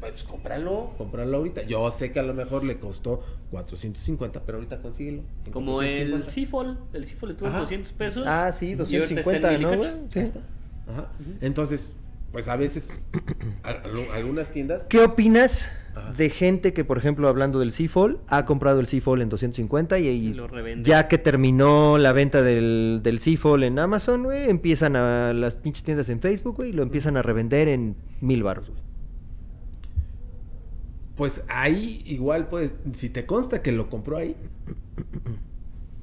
Pues 0.00 0.24
cómpralo, 0.24 0.92
cómpralo 0.98 1.38
ahorita. 1.38 1.62
Yo 1.62 1.90
sé 1.90 2.12
que 2.12 2.20
a 2.20 2.22
lo 2.22 2.34
mejor 2.34 2.62
le 2.64 2.78
costó 2.78 3.24
450, 3.52 4.42
pero 4.44 4.58
ahorita 4.58 4.82
consíguelo. 4.82 5.22
Como 5.50 5.80
el 5.80 6.10
450. 6.10 6.30
Seafall. 6.30 6.78
El 6.92 7.06
Seafall 7.06 7.30
estuvo 7.30 7.48
en 7.48 7.52
Ajá. 7.54 7.60
200 7.60 7.92
pesos. 7.94 8.26
Ah, 8.26 8.52
sí, 8.52 8.70
y 8.70 8.96
ahorita 8.96 9.20
está 9.20 9.44
en 9.54 9.62
250, 9.62 9.62
¿no, 9.62 9.68
1008. 9.70 9.78
güey? 9.78 10.10
Sí. 10.10 10.18
Ahí 10.18 10.24
está. 10.26 10.40
Ajá. 10.92 11.12
Entonces, 11.40 11.90
pues 12.34 12.48
a 12.48 12.56
veces, 12.56 13.06
a- 13.62 13.70
a- 13.70 14.16
algunas 14.16 14.50
tiendas... 14.50 14.86
¿Qué 14.86 15.00
opinas 15.00 15.66
Ajá. 15.94 16.12
de 16.12 16.28
gente 16.30 16.72
que, 16.72 16.84
por 16.84 16.98
ejemplo, 16.98 17.28
hablando 17.28 17.60
del 17.60 17.70
Seafall, 17.70 18.18
ha 18.26 18.44
comprado 18.44 18.80
el 18.80 18.88
Seafall 18.88 19.22
en 19.22 19.28
250 19.28 20.00
y, 20.00 20.08
y 20.08 20.34
lo 20.34 20.48
ya 20.82 21.06
que 21.06 21.16
terminó 21.18 21.96
la 21.96 22.12
venta 22.12 22.42
del, 22.42 23.00
del 23.04 23.20
Seafall 23.20 23.62
en 23.62 23.78
Amazon, 23.78 24.24
güey, 24.24 24.50
empiezan 24.50 24.96
a 24.96 25.32
las 25.32 25.56
pinches 25.56 25.84
tiendas 25.84 26.08
en 26.08 26.18
Facebook, 26.18 26.56
güey, 26.56 26.70
y 26.70 26.72
lo 26.72 26.82
empiezan 26.82 27.16
a 27.16 27.22
revender 27.22 27.68
en 27.68 27.94
mil 28.20 28.42
baros, 28.42 28.68
güey. 28.68 28.82
Pues 31.16 31.44
ahí 31.46 32.02
igual 32.06 32.48
puedes, 32.48 32.74
si 32.92 33.08
te 33.08 33.24
consta 33.26 33.62
que 33.62 33.70
lo 33.70 33.88
compró 33.88 34.16
ahí, 34.16 34.34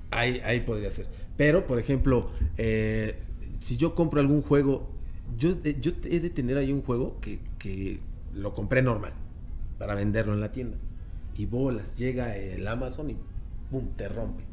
ahí, 0.09 0.39
ahí 0.45 0.61
podría 0.61 0.89
ser. 0.91 1.07
Pero, 1.35 1.67
por 1.67 1.77
ejemplo, 1.79 2.31
eh, 2.57 3.19
si 3.59 3.75
yo 3.75 3.93
compro 3.93 4.21
algún 4.21 4.41
juego, 4.41 4.89
yo, 5.37 5.55
eh, 5.63 5.77
yo 5.81 5.91
he 6.05 6.19
de 6.19 6.29
tener 6.29 6.57
ahí 6.57 6.71
un 6.71 6.81
juego 6.81 7.19
que, 7.21 7.39
que 7.59 7.99
lo 8.33 8.53
compré 8.53 8.81
normal 8.81 9.13
para 9.77 9.95
venderlo 9.95 10.33
en 10.33 10.39
la 10.41 10.51
tienda. 10.51 10.77
Y 11.37 11.45
bolas, 11.45 11.97
llega 11.97 12.35
el 12.37 12.67
Amazon 12.67 13.09
y 13.11 13.17
¡pum! 13.69 13.87
te 13.95 14.07
rompe. 14.09 14.43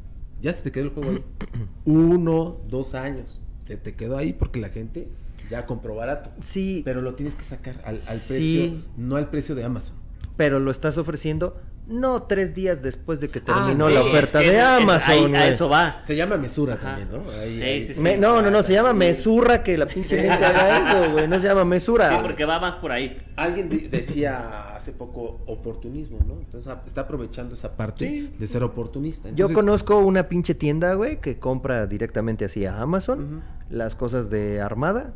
Ya 0.41 0.53
se 0.53 0.63
te 0.63 0.71
quedó 0.71 0.85
el 0.85 0.89
juego 0.91 1.11
ahí. 1.11 1.23
Uno, 1.85 2.57
dos 2.69 2.95
años. 2.95 3.41
Se 3.65 3.77
te 3.77 3.95
quedó 3.95 4.17
ahí 4.17 4.33
porque 4.33 4.59
la 4.59 4.69
gente 4.69 5.07
ya 5.49 5.65
compró 5.65 5.95
barato. 5.95 6.31
Sí, 6.41 6.81
Pero 6.85 7.01
lo 7.01 7.15
tienes 7.15 7.35
que 7.35 7.43
sacar 7.43 7.75
al, 7.85 7.95
al 7.95 8.19
precio, 8.19 8.35
Sí. 8.37 8.85
no 8.97 9.15
al 9.17 9.29
precio 9.29 9.55
de 9.55 9.63
Amazon. 9.63 9.95
pero 10.37 10.59
lo 10.59 10.71
estás 10.71 10.97
ofreciendo 10.97 11.59
no 11.89 12.23
tres 12.23 12.53
días 12.55 12.81
después 12.81 13.19
de 13.19 13.29
que 13.29 13.39
Ah, 13.39 13.43
terminó 13.65 13.87
sí, 13.87 13.93
la 13.95 14.01
oferta 14.03 14.39
Es 14.41 14.45
de 14.47 14.51
que 14.53 14.57
es- 14.57 14.63
es- 14.63 14.83
Amazon, 14.83 15.35
ahí- 15.35 15.41
a 15.41 15.47
eso 15.47 15.67
va. 15.69 15.99
Se 16.03 16.15
llama 16.15 16.37
mesura 16.37 16.75
Ajá. 16.75 16.95
también, 16.97 17.09
¿no? 17.11 17.31
Ahí- 17.31 17.55
Sí, 17.57 17.61
ahí- 17.63 17.81
sí, 17.81 17.93
sí. 17.95 18.01
Me- 18.01 18.17
no, 18.17 18.41
no, 18.41 18.51
no, 18.51 18.63
se 18.63 18.73
llama 18.73 18.93
mesura 18.93 19.63
que 19.63 19.77
la 19.77 19.85
pinche 19.87 20.21
gente 20.21 20.45
haga 20.45 20.77
eso, 21.03 21.11
güey. 21.13 21.27
No 21.27 21.39
se 21.39 21.47
llama 21.47 21.65
mesura. 21.65 22.09
Sí, 22.09 22.15
porque 22.21 22.45
va 22.45 22.59
más 22.59 22.75
por 22.75 22.91
ahí. 22.91 23.17
Alguien 23.35 23.69
decía 23.89 24.75
hace 24.75 24.91
poco 24.91 25.41
oportunismo, 25.47 26.19
¿no? 26.27 26.35
Entonces 26.39 26.71
está 26.85 27.01
aprovechando 27.01 27.53
esa 27.55 27.75
parte 27.75 28.07
Sí. 28.07 28.33
de 28.37 28.47
ser 28.47 28.63
oportunista. 28.63 29.29
Yo 29.35 29.51
conozco 29.51 29.97
una 29.99 30.29
pinche 30.29 30.53
tienda, 30.55 30.93
güey, 30.93 31.19
que 31.19 31.39
compra 31.39 31.87
directamente 31.87 32.45
así 32.45 32.65
a 32.65 32.79
Amazon 32.81 33.41
las 33.69 33.95
cosas 33.95 34.29
de 34.29 34.61
Armada. 34.61 35.13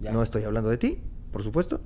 Ya. 0.00 0.12
No 0.12 0.22
estoy 0.22 0.44
hablando 0.44 0.70
de 0.70 0.78
ti, 0.78 0.98
por 1.32 1.42
supuesto. 1.42 1.80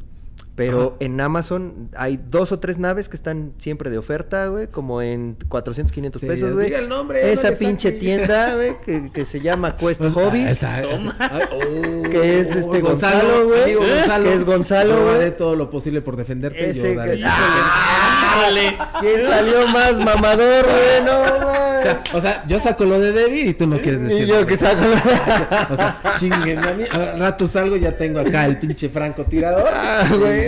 Pero 0.57 0.81
Ajá. 0.87 0.97
en 1.01 1.21
Amazon 1.21 1.91
hay 1.97 2.21
dos 2.31 2.53
o 2.53 2.61
tres 2.61 2.79
naves 2.79 3.09
que 3.09 3.17
están 3.17 3.55
siempre 3.59 3.91
de 3.91 3.99
oferta, 3.99 4.47
güey, 4.47 4.69
como 4.69 5.03
en 5.03 5.37
400, 5.49 5.91
500 5.93 6.21
Sí, 6.21 6.27
pesos, 6.29 6.53
güey. 6.53 6.67
diga 6.67 6.79
el 6.79 6.89
nombre, 6.89 7.21
no 7.23 7.27
Esa 7.29 7.51
le 7.51 7.57
pinche 7.57 7.89
saque. 7.89 7.99
tienda, 8.01 8.55
güey, 8.55 8.81
que, 8.87 9.11
que 9.13 9.25
se 9.25 9.41
llama 9.41 9.75
Quest 9.77 10.01
Hobbies. 10.13 10.53
Esa- 10.53 10.83
Toma. 10.89 11.17
Ay, 11.19 11.43
oh, 11.53 12.03
Que 12.09 12.39
es 12.41 12.55
este 12.55 12.81
Gonzalo, 12.81 13.47
güey. 13.49 13.63
amigo 13.65 13.81
Gonzalo. 13.81 14.25
Que 14.25 14.33
es 14.33 14.45
Gonzalo, 14.45 14.95
Yo 14.97 15.03
güey. 15.05 15.15
haré 15.17 15.31
todo 15.33 15.57
lo 15.57 15.71
posible 15.71 16.03
por 16.03 16.15
defenderte. 16.17 16.71
Ese 16.71 16.95
yo 16.95 17.01
daré- 17.01 17.19
que- 17.19 17.25
¡Ah! 17.27 18.35
Ándale. 18.37 18.79
¿Quién 19.01 19.23
salió 19.25 19.67
más 19.69 19.99
mamador, 19.99 20.65
güey? 20.65 21.05
No, 21.05 21.23
O 21.35 21.47
güey. 21.47 21.83
sea, 21.85 22.03
o 22.15 22.21
sea, 22.21 22.45
yo 22.47 22.59
saco 22.61 22.85
lo 22.85 22.99
de 23.01 23.13
David 23.13 23.47
y 23.49 23.55
tú 23.55 23.67
no 23.67 23.79
quieres 23.81 24.03
decir. 24.03 24.23
Y 24.25 24.27
yo 24.27 24.47
que 24.47 24.57
saco. 24.57 24.83
O 25.71 25.77
sea, 25.77 26.01
chinguen 26.17 26.59
a 26.59 26.73
mí. 26.73 26.85
Al 26.91 27.19
rato 27.19 27.47
salgo 27.47 27.77
ya 27.77 27.97
tengo 27.97 28.21
acá 28.21 28.47
el 28.47 28.59
pinche 28.59 28.89
franco 28.89 29.25
tirador. 29.25 29.69
Ah, 29.73 30.05
y 30.13 30.17
güey, 30.17 30.44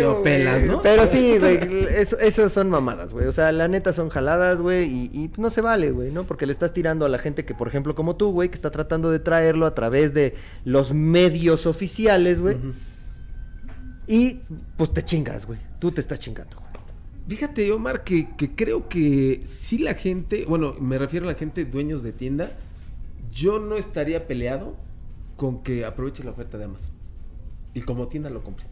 Pero 0.83 1.07
sí, 1.07 1.39
güey, 1.39 1.87
eso, 1.91 2.19
eso 2.19 2.49
son 2.49 2.71
mamadas, 2.71 3.13
güey. 3.13 3.27
O 3.27 3.33
sea, 3.33 3.53
la 3.53 3.69
neta 3.69 3.93
son 3.93 4.09
jaladas, 4.09 4.61
güey, 4.61 4.85
y, 4.85 5.11
y 5.13 5.31
no 5.39 5.51
se 5.51 5.61
vale, 5.61 5.91
güey, 5.91 6.11
¿no? 6.11 6.25
Porque 6.25 6.47
le 6.47 6.53
estás 6.53 6.73
tirando 6.73 7.05
a 7.05 7.09
la 7.09 7.19
gente 7.19 7.45
que, 7.45 7.55
por 7.55 7.69
ejemplo, 7.69 7.95
como 7.95 8.17
tú, 8.17 8.33
güey, 8.33 8.49
que 8.49 8.55
está 8.55 8.71
tratando 8.71 9.11
de 9.11 9.19
traerlo 9.19 9.67
a 9.67 9.75
través 9.75 10.15
de 10.15 10.35
los 10.65 10.93
medios 10.93 11.67
oficiales, 11.67 12.41
güey. 12.41 12.57
Y 14.07 14.41
pues 14.77 14.93
te 14.93 15.05
chingas, 15.05 15.47
güey. 15.47 15.59
Tú 15.79 15.91
te 15.91 16.01
estás 16.01 16.21
chingando, 16.21 16.57
güey. 16.57 16.67
Fíjate, 17.29 17.73
Omar, 17.73 18.05
que, 18.05 18.37
que 18.37 18.55
creo 18.55 18.89
que 18.89 19.41
si 19.45 19.79
la 19.79 19.95
gente, 19.95 20.45
bueno, 20.47 20.75
me 20.79 20.97
refiero 20.97 21.27
a 21.29 21.33
la 21.33 21.39
gente 21.39 21.65
dueños 21.65 22.05
de 22.05 22.13
tienda, 22.13 22.53
yo 23.33 23.59
no 23.59 23.77
estaría 23.77 24.29
peleado 24.29 24.77
con 25.37 25.63
que 25.63 25.85
aproveche 25.85 26.23
la 26.23 26.31
oferta 26.31 26.57
de 26.57 26.65
Amazon. 26.65 26.93
Y 27.75 27.83
como 27.83 28.07
tienda 28.09 28.31
lo 28.31 28.43
compre. 28.45 28.67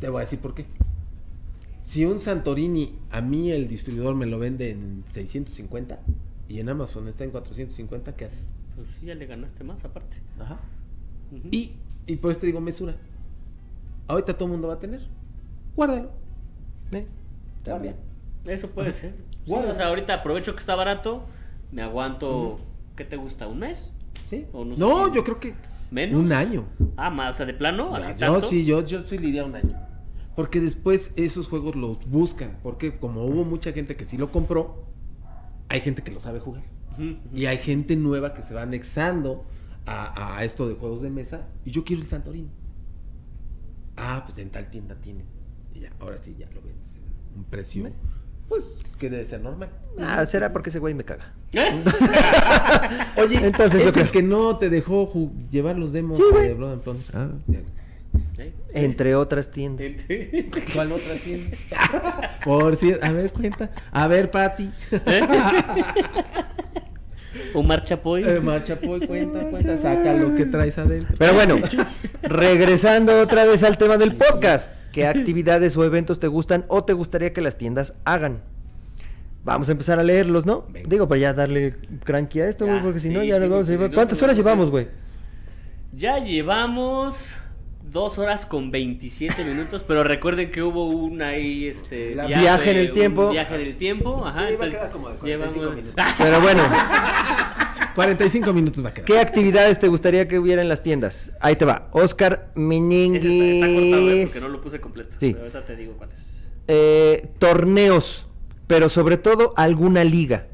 Te 0.00 0.08
voy 0.08 0.18
a 0.18 0.20
decir 0.24 0.38
por 0.38 0.54
qué. 0.54 0.66
Si 1.82 2.04
un 2.04 2.20
Santorini, 2.20 2.98
a 3.10 3.20
mí 3.20 3.50
el 3.50 3.68
distribuidor 3.68 4.14
me 4.14 4.26
lo 4.26 4.38
vende 4.38 4.70
en 4.70 5.02
650 5.06 5.98
y 6.48 6.60
en 6.60 6.68
Amazon 6.68 7.08
está 7.08 7.24
en 7.24 7.30
450, 7.30 8.14
¿qué 8.16 8.24
haces? 8.26 8.46
Pues 8.76 8.88
sí, 8.98 9.06
ya 9.06 9.14
le 9.14 9.26
ganaste 9.26 9.64
más 9.64 9.84
aparte. 9.84 10.16
Ajá. 10.38 10.58
Y, 11.50 11.72
y 12.06 12.16
por 12.16 12.30
eso 12.30 12.40
te 12.40 12.46
digo 12.46 12.60
mesura. 12.60 12.96
Ahorita 14.08 14.34
todo 14.34 14.46
el 14.46 14.52
mundo 14.52 14.68
va 14.68 14.74
a 14.74 14.78
tener. 14.78 15.00
Guárdalo. 15.76 16.10
¿Eh? 16.92 17.06
También. 17.62 17.96
Eso 18.44 18.70
puede 18.70 18.90
ser. 18.92 19.14
Sí, 19.44 19.50
Bueno. 19.50 19.70
o 19.70 19.74
sea, 19.74 19.86
ahorita 19.88 20.14
aprovecho 20.14 20.54
que 20.54 20.60
está 20.60 20.74
barato, 20.74 21.24
me 21.72 21.82
aguanto, 21.82 22.58
¿qué 22.96 23.04
te 23.04 23.16
gusta? 23.16 23.46
¿Un 23.46 23.60
mes? 23.60 23.92
¿Sí? 24.28 24.46
O 24.52 24.64
no 24.64 24.76
No, 24.76 25.06
sé 25.08 25.12
yo 25.16 25.24
creo 25.24 25.40
que 25.40 25.54
¿Menos? 25.90 26.20
un 26.22 26.32
año. 26.32 26.64
Ah, 26.96 27.10
más, 27.10 27.34
o 27.34 27.36
sea, 27.38 27.46
de 27.46 27.54
plano, 27.54 27.94
así 27.94 28.12
Ya, 28.18 28.26
tanto. 28.26 28.40
yo 28.40 28.46
sí, 28.46 28.64
yo, 28.64 28.80
yo 28.84 29.00
sí 29.02 29.16
iría 29.16 29.44
un 29.44 29.54
año. 29.54 29.76
Porque 30.36 30.60
después 30.60 31.12
esos 31.16 31.48
juegos 31.48 31.76
los 31.76 31.98
buscan. 32.08 32.58
Porque 32.62 32.96
como 32.98 33.24
hubo 33.24 33.44
mucha 33.44 33.72
gente 33.72 33.96
que 33.96 34.04
sí 34.04 34.16
lo 34.16 34.30
compró, 34.32 34.84
hay 35.68 35.80
gente 35.80 36.02
que 36.02 36.10
lo 36.10 36.20
sabe 36.20 36.40
jugar. 36.40 36.62
Y 37.32 37.46
hay 37.46 37.56
gente 37.58 37.96
nueva 37.96 38.34
que 38.34 38.42
se 38.42 38.52
va 38.54 38.62
anexando 38.62 39.44
a, 39.86 40.36
a 40.36 40.44
esto 40.44 40.68
de 40.68 40.74
juegos 40.74 41.00
de 41.02 41.10
mesa. 41.10 41.46
Y 41.64 41.70
yo 41.70 41.82
quiero 41.84 42.02
el 42.02 42.08
Santorini. 42.08 42.50
Ah, 43.96 44.22
pues 44.26 44.38
en 44.38 44.50
tal 44.50 44.68
tienda 44.70 44.94
tienen. 44.96 45.24
Y 45.74 45.80
ya, 45.80 45.90
ahora 46.00 46.16
sí, 46.16 46.34
ya 46.38 46.46
lo 46.46 46.60
vendes 46.62 46.94
en 46.94 47.38
un 47.38 47.44
precio. 47.44 47.84
Me- 47.84 47.92
Pues 48.48 48.76
que 48.98 49.08
debe 49.10 49.24
ser 49.24 49.40
normal. 49.40 49.70
Ah, 49.98 50.24
será 50.26 50.52
porque 50.52 50.70
ese 50.70 50.78
güey 50.78 50.94
me 50.94 51.04
caga. 51.04 51.32
¿Eh? 51.52 51.82
Oye, 53.16 53.46
Entonces, 53.46 53.74
es 53.76 53.82
yo 53.82 53.88
el 53.88 53.92
creo- 53.94 54.10
que 54.12 54.22
no 54.22 54.56
te 54.58 54.70
dejó 54.70 55.10
llevar 55.50 55.76
los 55.78 55.92
demos 55.92 56.18
Sí, 56.18 56.24
de 56.38 56.54
Blood 56.54 56.72
and 56.72 56.82
Plunder? 56.82 57.06
Ah, 57.14 57.28
Entre 58.72 59.14
otras 59.14 59.50
tiendas. 59.50 59.92
¿Cuál 60.74 60.92
otra 60.92 61.14
tienda? 61.14 61.56
Por 62.44 62.76
cierto, 62.76 63.04
a 63.06 63.10
ver, 63.10 63.32
cuenta. 63.32 63.70
A 63.90 64.06
ver, 64.06 64.30
Pati. 64.30 64.70
Omar 67.54 67.84
Chapoy. 67.84 68.24
Eh, 68.24 68.40
Marcha, 68.40 68.76
pues, 68.76 69.06
cuenta, 69.06 69.40
cuenta. 69.50 69.76
Saca 69.78 70.14
lo 70.14 70.34
que 70.34 70.46
traes 70.46 70.78
adentro. 70.78 71.14
Pero 71.18 71.34
bueno, 71.34 71.56
regresando 72.22 73.20
otra 73.20 73.44
vez 73.44 73.62
al 73.62 73.78
tema 73.78 73.96
del 73.96 74.16
podcast. 74.16 74.74
¿Qué 74.92 75.06
actividades 75.06 75.76
o 75.76 75.84
eventos 75.84 76.18
te 76.18 76.26
gustan 76.26 76.64
o 76.68 76.84
te 76.84 76.92
gustaría 76.92 77.32
que 77.32 77.40
las 77.40 77.56
tiendas 77.56 77.94
hagan? 78.04 78.40
Vamos 79.44 79.68
a 79.68 79.72
empezar 79.72 79.98
a 80.00 80.02
leerlos, 80.02 80.44
¿no? 80.44 80.66
Venga. 80.68 80.88
Digo, 80.88 81.08
para 81.08 81.20
ya 81.20 81.32
darle 81.32 81.74
cranky 82.04 82.40
a 82.40 82.48
esto, 82.48 82.66
Ya, 82.66 82.72
güey, 82.72 82.82
porque 82.84 83.00
si 83.00 83.08
no 83.08 83.22
ya 83.22 83.36
sí, 83.36 83.40
nos 83.42 83.50
vamos 83.50 83.68
a 83.68 83.72
llevar. 83.72 83.88
si 83.88 83.94
¿Cuántas 83.94 84.22
horas 84.22 84.36
llevamos, 84.36 84.70
güey? 84.70 84.88
Ya 85.92 86.18
llevamos 86.18 87.34
dos 87.90 88.18
horas 88.18 88.46
con 88.46 88.70
27 88.70 89.44
minutos, 89.44 89.84
pero 89.86 90.04
recuerden 90.04 90.50
que 90.50 90.62
hubo 90.62 90.86
un 90.86 91.22
ahí, 91.22 91.66
este... 91.66 92.14
La- 92.14 92.26
Viaje 92.26 92.70
en 92.70 92.76
el 92.76 92.92
tiempo. 92.92 93.30
Viaje 93.30 93.54
en 93.56 93.60
el 93.62 93.76
tiempo, 93.76 94.24
ajá. 94.24 94.46
Sí, 94.46 94.52
entonces 94.52 94.78
quedar 94.78 94.90
como 94.90 95.08
de 95.10 95.16
45 95.16 95.54
llevamos... 95.56 95.76
minutos. 95.82 96.04
Pero 96.18 96.40
bueno, 96.40 96.62
45 97.94 98.52
minutos 98.52 98.84
va 98.84 98.90
a 98.90 98.94
quedar. 98.94 99.06
¿qué 99.06 99.18
actividades 99.18 99.78
te 99.80 99.88
gustaría 99.88 100.28
que 100.28 100.38
hubiera 100.38 100.62
en 100.62 100.68
las 100.68 100.82
tiendas? 100.82 101.32
Ahí 101.40 101.56
te 101.56 101.64
va. 101.64 101.88
Oscar 101.92 102.50
Ese 102.54 103.16
está, 103.16 103.26
está 103.26 103.66
cortado, 103.66 104.10
eh, 104.10 104.22
porque 104.26 104.40
no 104.40 104.48
lo 104.48 104.60
puse 104.60 104.80
completo. 104.80 105.16
Sí. 105.18 105.32
Pero 105.32 105.40
ahorita 105.40 105.64
te 105.64 105.76
digo 105.76 105.94
cuáles. 105.94 106.48
Eh, 106.68 107.28
torneos, 107.38 108.26
pero 108.68 108.88
sobre 108.88 109.16
todo 109.16 109.52
alguna 109.56 110.04
liga. 110.04 110.46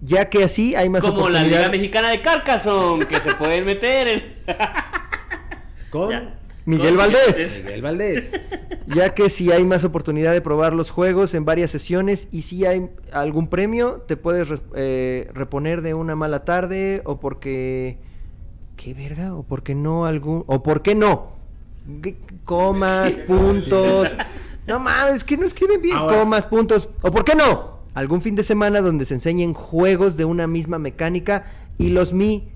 Ya 0.00 0.28
que 0.30 0.44
así 0.44 0.74
hay 0.74 0.88
más 0.88 1.02
Como 1.02 1.28
la 1.28 1.40
oportunidad. 1.40 1.58
Liga 1.58 1.70
Mexicana 1.70 2.10
de 2.10 2.20
Carcassonne, 2.22 3.06
que 3.06 3.20
se 3.20 3.34
pueden 3.34 3.64
meter 3.66 4.08
en... 4.08 4.34
Con 5.90 6.10
Ya. 6.10 6.34
Miguel 6.66 6.96
Valdés. 6.96 7.62
Miguel 7.64 7.82
Valdés. 7.82 8.40
Ya 8.86 9.14
que 9.14 9.30
si 9.30 9.50
hay 9.50 9.64
más 9.64 9.82
oportunidad 9.84 10.32
de 10.34 10.42
probar 10.42 10.74
los 10.74 10.90
juegos 10.90 11.32
en 11.32 11.46
varias 11.46 11.70
sesiones 11.70 12.28
y 12.30 12.42
si 12.42 12.66
hay 12.66 12.90
algún 13.14 13.48
premio, 13.48 14.02
te 14.06 14.18
puedes 14.18 14.46
eh, 14.74 15.30
reponer 15.32 15.80
de 15.80 15.94
una 15.94 16.14
mala 16.16 16.44
tarde 16.44 17.00
o 17.06 17.18
porque... 17.18 17.96
¿Qué 18.76 18.92
verga? 18.92 19.34
¿O 19.34 19.42
porque 19.42 19.74
no 19.74 20.04
algún... 20.04 20.44
¿O 20.48 20.62
por 20.62 20.82
qué 20.82 20.94
no? 20.94 21.28
¿Qué- 22.02 22.18
Comas, 22.44 23.16
puntos... 23.16 24.14
No 24.66 24.78
mames, 24.80 25.24
que 25.24 25.38
no 25.38 25.46
escriben 25.46 25.80
bien. 25.80 25.96
Ahora- 25.96 26.18
Comas, 26.20 26.44
puntos... 26.44 26.88
¿O 27.00 27.10
por 27.10 27.24
qué 27.24 27.34
no? 27.34 27.78
Algún 27.94 28.20
fin 28.20 28.34
de 28.34 28.42
semana 28.42 28.82
donde 28.82 29.06
se 29.06 29.14
enseñen 29.14 29.54
juegos 29.54 30.18
de 30.18 30.26
una 30.26 30.46
misma 30.46 30.78
mecánica 30.78 31.44
y 31.78 31.88
los 31.88 32.12
mi... 32.12 32.50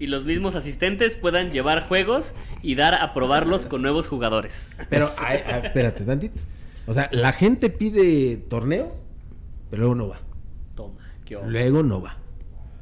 Y 0.00 0.06
los 0.06 0.24
mismos 0.24 0.54
asistentes 0.56 1.14
puedan 1.14 1.50
llevar 1.50 1.86
juegos 1.86 2.34
y 2.62 2.74
dar 2.74 2.94
a 2.94 3.12
probarlos 3.14 3.66
con 3.66 3.82
nuevos 3.82 4.08
jugadores. 4.08 4.76
Pero, 4.88 5.08
ay, 5.18 5.40
ay, 5.46 5.60
espérate 5.64 6.04
tantito. 6.04 6.40
O 6.86 6.94
sea, 6.94 7.10
la 7.12 7.32
gente 7.32 7.68
pide 7.68 8.38
torneos, 8.38 9.04
pero 9.68 9.82
luego 9.82 9.94
no 9.94 10.08
va. 10.08 10.20
Toma, 10.74 10.94
qué 11.26 11.36
onda. 11.36 11.50
Luego 11.50 11.82
no 11.82 12.00
va. 12.00 12.16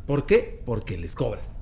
¿Por 0.07 0.27
qué? 0.27 0.63
Porque 0.65 0.97
les 0.97 1.17
cobras. 1.17 1.59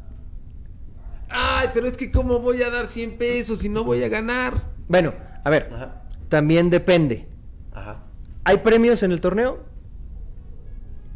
Ay, 1.31 1.69
pero 1.73 1.87
es 1.89 1.97
que 1.97 2.11
¿cómo 2.11 2.39
voy 2.39 2.63
a 2.63 2.69
dar 2.71 2.87
100 2.87 3.17
pesos 3.17 3.61
si 3.61 3.71
no 3.71 3.83
voy 3.83 4.05
a 4.05 4.09
ganar? 4.09 4.63
Bueno, 4.89 5.15
a 5.43 5.49
ver, 5.51 5.71
Ajá. 5.73 6.03
también 6.29 6.69
depende. 6.69 7.27
Ajá. 7.73 8.03
¿Hay 8.45 8.59
premios 8.59 9.03
en 9.03 9.11
el 9.11 9.23
torneo? 9.23 9.65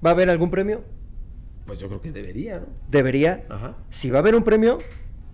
¿Va 0.05 0.11
a 0.11 0.13
haber 0.15 0.31
algún 0.31 0.51
premio? 0.51 0.83
Pues 1.71 1.79
yo 1.79 1.87
creo 1.87 2.01
que 2.01 2.11
debería, 2.11 2.59
¿no? 2.59 2.67
Debería. 2.89 3.45
Ajá. 3.49 3.77
Si 3.91 4.11
va 4.11 4.19
a 4.19 4.23
haber 4.23 4.35
un 4.35 4.43
premio, 4.43 4.81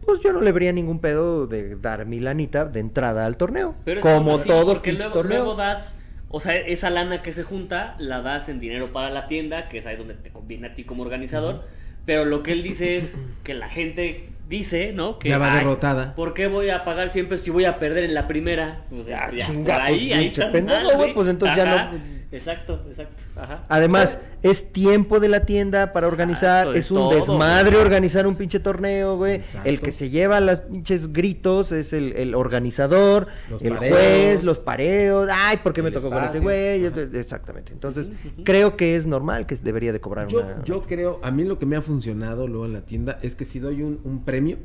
pues 0.04 0.20
yo 0.20 0.34
no 0.34 0.42
le 0.42 0.52
vería 0.52 0.70
ningún 0.70 1.00
pedo 1.00 1.46
de 1.46 1.76
dar 1.76 2.04
mi 2.04 2.20
lanita 2.20 2.66
de 2.66 2.80
entrada 2.80 3.24
al 3.24 3.38
torneo. 3.38 3.74
Pero 3.86 4.00
es 4.00 4.02
como 4.06 4.34
así, 4.34 4.46
todos 4.46 4.74
porque 4.74 4.92
luego, 4.92 5.22
luego 5.22 5.54
das, 5.54 5.96
o 6.28 6.38
sea, 6.40 6.54
esa 6.54 6.90
lana 6.90 7.22
que 7.22 7.32
se 7.32 7.42
junta 7.42 7.96
la 7.98 8.20
das 8.20 8.50
en 8.50 8.60
dinero 8.60 8.92
para 8.92 9.08
la 9.08 9.28
tienda, 9.28 9.70
que 9.70 9.78
es 9.78 9.86
ahí 9.86 9.96
donde 9.96 10.12
te 10.12 10.28
conviene 10.28 10.66
a 10.66 10.74
ti 10.74 10.84
como 10.84 11.04
organizador. 11.04 11.62
Pero 12.04 12.26
lo 12.26 12.42
que 12.42 12.52
él 12.52 12.62
dice 12.62 12.98
es 12.98 13.18
que 13.42 13.54
la 13.54 13.70
gente 13.70 14.28
dice, 14.46 14.92
¿no? 14.92 15.18
Que 15.18 15.30
Ya 15.30 15.38
va 15.38 15.54
"Ay, 15.54 15.60
derrotada". 15.60 16.14
¿Por 16.14 16.34
qué 16.34 16.48
voy 16.48 16.68
a 16.68 16.84
pagar 16.84 17.08
siempre 17.08 17.38
si 17.38 17.48
voy 17.48 17.64
a 17.64 17.78
perder 17.78 18.04
en 18.04 18.12
la 18.12 18.28
primera? 18.28 18.84
Pues, 18.90 19.06
Ya, 19.06 19.30
ya, 19.34 19.46
chinga, 19.46 19.72
por 19.72 19.82
ahí, 19.82 20.08
pues, 20.08 20.18
ahí 20.20 20.26
estás 20.26 20.52
pendejo, 20.52 20.84
mal, 20.84 20.96
güey, 20.98 21.14
pues, 21.14 21.28
entonces 21.28 21.56
ya 21.56 21.64
no- 21.90 21.98
Exacto, 22.32 22.82
exacto. 22.88 23.22
Ajá. 23.36 23.64
Además, 23.68 24.18
es 24.42 24.72
tiempo 24.72 25.20
de 25.20 25.28
la 25.28 25.40
tienda 25.46 25.92
para 25.92 26.08
organizar. 26.08 26.66
Exacto, 26.66 26.78
es 26.78 26.84
es 26.86 26.90
un 26.90 26.96
todo, 26.98 27.14
desmadre 27.14 27.70
güey. 27.70 27.82
organizar 27.82 28.26
un 28.26 28.36
pinche 28.36 28.58
torneo, 28.58 29.16
güey. 29.16 29.36
Exacto. 29.36 29.68
El 29.68 29.80
que 29.80 29.92
se 29.92 30.10
lleva 30.10 30.40
las 30.40 30.60
pinches 30.62 31.12
gritos 31.12 31.70
es 31.70 31.92
el, 31.92 32.12
el 32.16 32.34
organizador, 32.34 33.28
Los 33.48 33.62
el 33.62 33.74
pareos. 33.74 33.96
juez, 33.96 34.44
los 34.44 34.58
pareos. 34.58 35.30
Ay, 35.32 35.58
¿por 35.62 35.72
qué 35.72 35.82
me 35.82 35.92
tocó 35.92 36.10
con 36.10 36.24
ese 36.24 36.40
güey? 36.40 36.84
Ajá. 36.86 37.00
Exactamente. 37.14 37.72
Entonces, 37.72 38.10
creo 38.44 38.76
que 38.76 38.96
es 38.96 39.06
normal 39.06 39.46
que 39.46 39.54
debería 39.56 39.92
de 39.92 40.00
cobrar 40.00 40.26
Yo, 40.26 40.40
una... 40.40 40.64
yo 40.64 40.82
creo, 40.82 41.20
a 41.22 41.30
mí 41.30 41.44
lo 41.44 41.58
que 41.60 41.66
me 41.66 41.76
ha 41.76 41.82
funcionado 41.82 42.48
luego 42.48 42.66
en 42.66 42.72
la 42.72 42.80
tienda 42.82 43.18
es 43.22 43.36
que 43.36 43.44
si 43.44 43.60
doy 43.60 43.82
un, 43.82 44.00
un 44.02 44.24
premio 44.24 44.58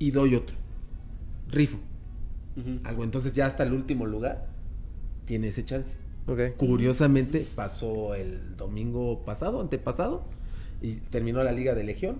y 0.00 0.10
doy 0.10 0.34
otro, 0.34 0.56
rifo, 1.48 1.78
algo, 2.82 3.04
entonces 3.04 3.32
ya 3.34 3.46
hasta 3.46 3.62
el 3.62 3.72
último 3.72 4.06
lugar 4.06 4.46
tiene 5.24 5.48
ese 5.48 5.64
chance. 5.64 5.94
Curiosamente 6.56 7.46
pasó 7.54 8.14
el 8.14 8.56
domingo 8.56 9.24
pasado, 9.24 9.60
antepasado, 9.60 10.24
y 10.80 10.94
terminó 10.96 11.42
la 11.42 11.52
Liga 11.52 11.74
de 11.74 11.84
Legión. 11.84 12.18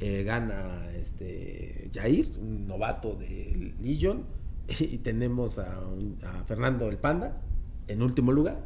Eh, 0.00 0.22
gana 0.24 0.88
este 0.96 1.90
Jair, 1.92 2.26
un 2.40 2.66
novato 2.66 3.14
de 3.14 3.72
Legion, 3.82 4.24
y 4.80 4.98
tenemos 4.98 5.58
a, 5.58 5.78
un- 5.80 6.18
a 6.24 6.44
Fernando 6.44 6.88
el 6.88 6.96
Panda 6.96 7.40
en 7.86 8.02
último 8.02 8.32
lugar. 8.32 8.58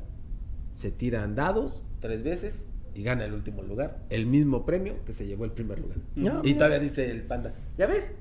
Se 0.74 0.90
tiran 0.90 1.34
dados 1.34 1.82
tres 2.00 2.22
veces 2.22 2.64
y 2.94 3.02
gana 3.02 3.24
el 3.24 3.32
último 3.34 3.62
lugar. 3.62 4.00
El 4.10 4.26
mismo 4.26 4.64
premio 4.64 4.94
que 5.04 5.12
se 5.12 5.26
llevó 5.26 5.44
el 5.44 5.52
primer 5.52 5.78
lugar. 5.80 5.98
Ya, 6.16 6.40
y 6.44 6.54
todavía 6.54 6.78
dice 6.78 7.10
el 7.10 7.22
Panda, 7.22 7.52
¿ya 7.78 7.86
ves? 7.86 8.12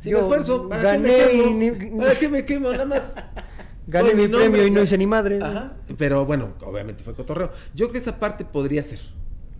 Sin 0.00 0.12
Yo 0.12 0.20
esfuerzo, 0.20 0.68
¿para 0.68 0.82
gané 0.82 1.08
qué 1.08 1.24
me 1.26 1.34
y 1.34 1.40
quemo? 1.44 1.56
ni- 1.92 1.98
¿Para 1.98 2.14
qué 2.14 2.28
me 2.28 2.44
quemo? 2.44 2.70
Nada 2.72 2.84
más. 2.86 3.14
Gané 3.90 4.14
mi 4.14 4.28
premio 4.28 4.66
y 4.66 4.70
no 4.70 4.82
hice 4.82 4.96
ni 4.96 5.06
madre. 5.06 5.40
Ajá. 5.42 5.74
Pero 5.98 6.24
bueno, 6.24 6.54
obviamente 6.64 7.02
fue 7.04 7.14
cotorreo. 7.14 7.50
Yo 7.74 7.86
creo 7.86 7.92
que 7.92 7.98
esa 7.98 8.18
parte 8.18 8.44
podría 8.44 8.82
ser. 8.82 9.00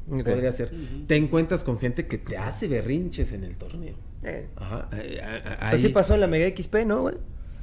Podría 0.09 0.51
ser. 0.52 0.73
Te 1.07 1.16
encuentras 1.16 1.62
con 1.65 1.78
gente 1.78 2.07
que 2.07 2.19
te 2.19 2.36
hace 2.36 2.66
berrinches 2.69 3.32
en 3.32 3.44
el 3.44 3.57
torneo. 3.57 3.94
Eh, 4.23 4.48
Ajá. 4.57 4.89
eh, 4.93 5.19
eh, 5.20 5.43
o 5.44 5.59
sea, 5.61 5.69
ahí- 5.70 5.78
sí 5.78 5.89
pasó 5.90 6.15
en 6.15 6.20
la 6.20 6.27
Mega 6.27 6.47
XP, 6.48 6.85
¿no, 6.85 7.02
güey? 7.02 7.15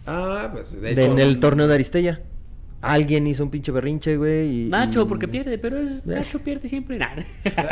Ah, 0.06 0.50
pues 0.54 0.72
de 0.74 0.80
De- 0.80 0.92
hecho. 1.04 1.12
en 1.12 1.20
el 1.20 1.40
torneo 1.40 1.68
de 1.68 1.74
Aristella. 1.76 2.22
Alguien 2.82 3.26
hizo 3.28 3.44
un 3.44 3.50
pinche 3.50 3.72
berrinche, 3.72 4.16
güey. 4.18 4.68
y- 4.68 4.70
Nacho, 4.70 5.02
y- 5.02 5.06
porque 5.06 5.28
pierde, 5.28 5.58
pero 5.58 5.78
es 5.78 6.06
Nacho 6.06 6.40
pierde 6.40 6.68
siempre. 6.70 6.98
Nah. 7.00 7.16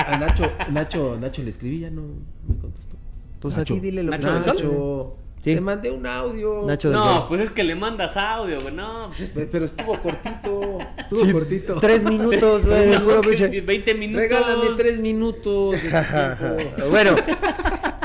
A 0.08 0.18
Nacho, 0.18 0.52
Nacho, 0.72 1.18
Nacho 1.20 1.42
le 1.44 1.50
escribí, 1.52 1.80
ya 1.80 1.90
no 1.90 2.02
me 2.48 2.58
contestó. 2.58 2.96
Pues 3.40 3.56
Nacho. 3.58 3.74
aquí 3.76 3.80
dile 3.82 4.04
lo 4.04 4.12
Nacho 4.12 4.28
que. 4.28 4.34
Nacho, 4.52 5.18
Sí. 5.46 5.54
te 5.56 5.62
mandé 5.62 5.92
un 5.92 6.06
audio. 6.08 6.64
Nacho 6.66 6.90
No, 6.90 7.28
pues 7.30 7.40
es 7.40 7.52
que 7.52 7.64
le 7.64 7.76
mandas 7.76 8.18
audio, 8.18 8.60
güey. 8.62 8.74
No, 8.74 9.12
Pe- 9.34 9.46
Pero 9.46 9.64
estuvo 9.66 10.02
cortito. 10.02 10.80
Estuvo 10.98 11.24
Sí, 11.26 11.32
cortito. 11.32 11.76
Tres 11.80 12.04
minutos, 12.04 12.66
güey. 12.66 12.90
de 12.90 12.96
no, 13.00 13.04
puro 13.06 13.20
es 13.32 13.40
que 13.40 13.50
pinche- 13.52 13.66
20 13.66 13.94
minutos. 13.96 14.22
Regálame 14.22 14.66
tres 14.76 15.00
minutos 15.00 15.76
de 15.84 16.84
bueno, 16.90 17.12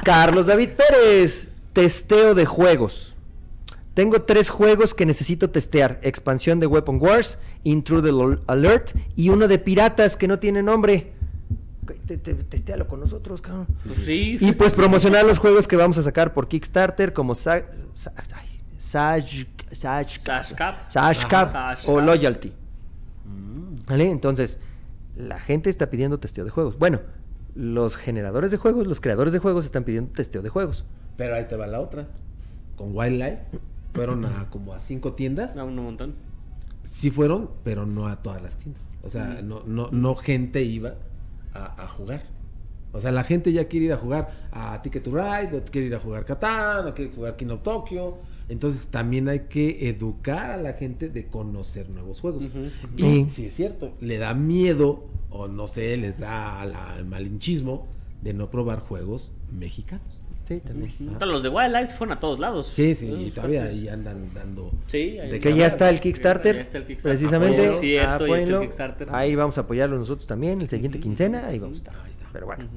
Carlos 0.04 0.46
David 0.46 0.68
Pérez, 0.76 1.48
testeo 1.72 2.34
de 2.34 2.44
juegos. 2.46 3.14
Tengo 3.94 4.22
tres 4.22 4.48
juegos 4.50 4.94
que 4.94 5.04
necesito 5.06 5.50
testear: 5.50 5.98
expansión 6.02 6.60
de 6.60 6.66
Weapon 6.66 6.98
Wars, 7.00 7.38
Intruder 7.64 8.12
Al- 8.12 8.42
Alert 8.46 8.92
y 9.16 9.30
uno 9.30 9.48
de 9.48 9.58
piratas 9.58 10.16
que 10.16 10.28
no 10.28 10.38
tiene 10.38 10.62
nombre. 10.62 11.12
Te, 11.94 12.16
te- 12.18 12.34
testéalo 12.34 12.86
con 12.86 13.00
nosotros, 13.00 13.40
cabrón. 13.40 13.66
Pues 13.86 14.04
sí. 14.04 14.36
Y 14.40 14.52
pues 14.52 14.72
promocionar 14.72 15.24
los 15.24 15.38
juegos 15.38 15.66
que 15.68 15.76
vamos 15.76 15.98
a 15.98 16.02
sacar 16.02 16.32
por 16.34 16.48
Kickstarter 16.48 17.12
como 17.12 17.34
Sa 17.34 17.62
Sa- 17.94 18.12
ay, 18.34 18.46
Saj- 18.78 19.46
Saj- 19.72 20.18
Sashcap. 20.20 20.90
Sashcap 20.90 21.54
Ajá, 21.54 21.74
o. 21.86 22.00
Loyalty. 22.00 22.52
Mm. 23.24 23.76
¿Vale? 23.86 24.10
Entonces, 24.10 24.58
la 25.16 25.38
gente 25.40 25.70
está 25.70 25.90
pidiendo 25.90 26.18
testeo 26.18 26.44
de 26.44 26.50
juegos. 26.50 26.78
Bueno, 26.78 27.00
los 27.54 27.96
generadores 27.96 28.50
de 28.50 28.56
juegos, 28.56 28.86
los 28.86 29.00
creadores 29.00 29.32
de 29.32 29.38
juegos 29.38 29.64
están 29.64 29.84
pidiendo 29.84 30.12
testeo 30.12 30.42
de 30.42 30.48
juegos. 30.48 30.84
Pero 31.16 31.34
ahí 31.34 31.46
te 31.46 31.56
va 31.56 31.66
la 31.66 31.80
otra. 31.80 32.06
Con 32.76 32.96
Wildlife 32.96 33.38
fueron 33.92 34.24
a 34.24 34.48
como 34.50 34.72
a 34.72 34.80
cinco 34.80 35.12
tiendas. 35.12 35.56
No, 35.56 35.66
un 35.66 35.76
montón. 35.76 36.14
Sí 36.84 37.10
fueron, 37.10 37.50
pero 37.62 37.84
no 37.86 38.06
a 38.06 38.16
todas 38.22 38.40
las 38.42 38.54
tiendas. 38.56 38.82
O 39.02 39.10
sea, 39.10 39.40
no, 39.42 39.62
no, 39.66 39.88
no 39.90 40.14
gente 40.14 40.62
iba 40.62 40.94
a, 41.54 41.82
a 41.84 41.88
jugar. 41.88 42.22
O 42.92 43.00
sea, 43.00 43.12
la 43.12 43.22
gente 43.22 43.52
ya 43.52 43.68
quiere 43.68 43.86
ir 43.86 43.92
a 43.92 43.96
jugar 43.96 44.48
a 44.50 44.82
Ticket 44.82 45.04
to 45.04 45.10
Ride, 45.12 45.56
o 45.56 45.62
quiere 45.64 45.86
ir 45.86 45.94
a 45.94 46.00
jugar 46.00 46.24
Catán, 46.24 46.88
o 46.88 46.94
quiere 46.94 47.12
jugar 47.14 47.36
Kino 47.36 47.58
Tokyo. 47.58 48.16
Entonces 48.48 48.88
también 48.88 49.28
hay 49.28 49.40
que 49.48 49.88
educar 49.88 50.50
a 50.50 50.56
la 50.56 50.72
gente 50.72 51.08
de 51.08 51.26
conocer 51.26 51.88
nuevos 51.88 52.20
juegos. 52.20 52.42
Y 52.96 53.00
Sí. 53.00 53.26
si 53.30 53.46
es 53.46 53.54
cierto, 53.54 53.92
le 54.00 54.18
da 54.18 54.34
miedo, 54.34 55.04
o 55.30 55.46
no 55.46 55.68
sé, 55.68 55.96
les 55.96 56.18
da 56.18 56.60
al, 56.60 56.74
al 56.74 57.04
malinchismo 57.04 57.86
de 58.22 58.34
no 58.34 58.50
probar 58.50 58.80
juegos 58.80 59.32
mexicanos. 59.52 60.19
Sí, 60.50 60.58
también. 60.58 60.92
Ujú. 60.98 61.16
Pero 61.16 61.30
los 61.30 61.44
de 61.44 61.48
Wildlife 61.48 61.94
fueron 61.94 62.16
a 62.16 62.18
todos 62.18 62.40
lados. 62.40 62.66
Sí, 62.74 62.96
sí, 62.96 63.06
y 63.06 63.30
todavía 63.30 63.62
ahí 63.62 63.86
andan 63.86 64.34
dando. 64.34 64.72
Sí, 64.88 65.16
ahí 65.20 65.30
de 65.30 65.38
Que 65.38 65.54
ya 65.54 65.66
está 65.66 65.88
el 65.88 66.00
Kickstarter. 66.00 66.56
Ya 66.56 66.62
está 66.62 66.78
el 66.78 66.86
Kickstarter. 66.86 67.18
Precisamente. 67.18 67.72
Cierto, 67.78 68.26
ya 68.26 68.36
está 68.36 68.56
el. 68.56 68.60
Kickstarter. 68.62 69.08
Ahí 69.12 69.36
vamos 69.36 69.58
a 69.58 69.60
apoyarlo 69.60 69.96
nosotros 69.96 70.26
también. 70.26 70.60
El 70.60 70.68
siguiente 70.68 70.98
quincena, 70.98 71.46
ahí 71.46 71.60
vamos 71.60 71.76
a 71.76 71.82
estar. 71.82 71.94
Ahí 72.04 72.10
está. 72.10 72.26
Pero 72.32 72.46
bueno. 72.46 72.68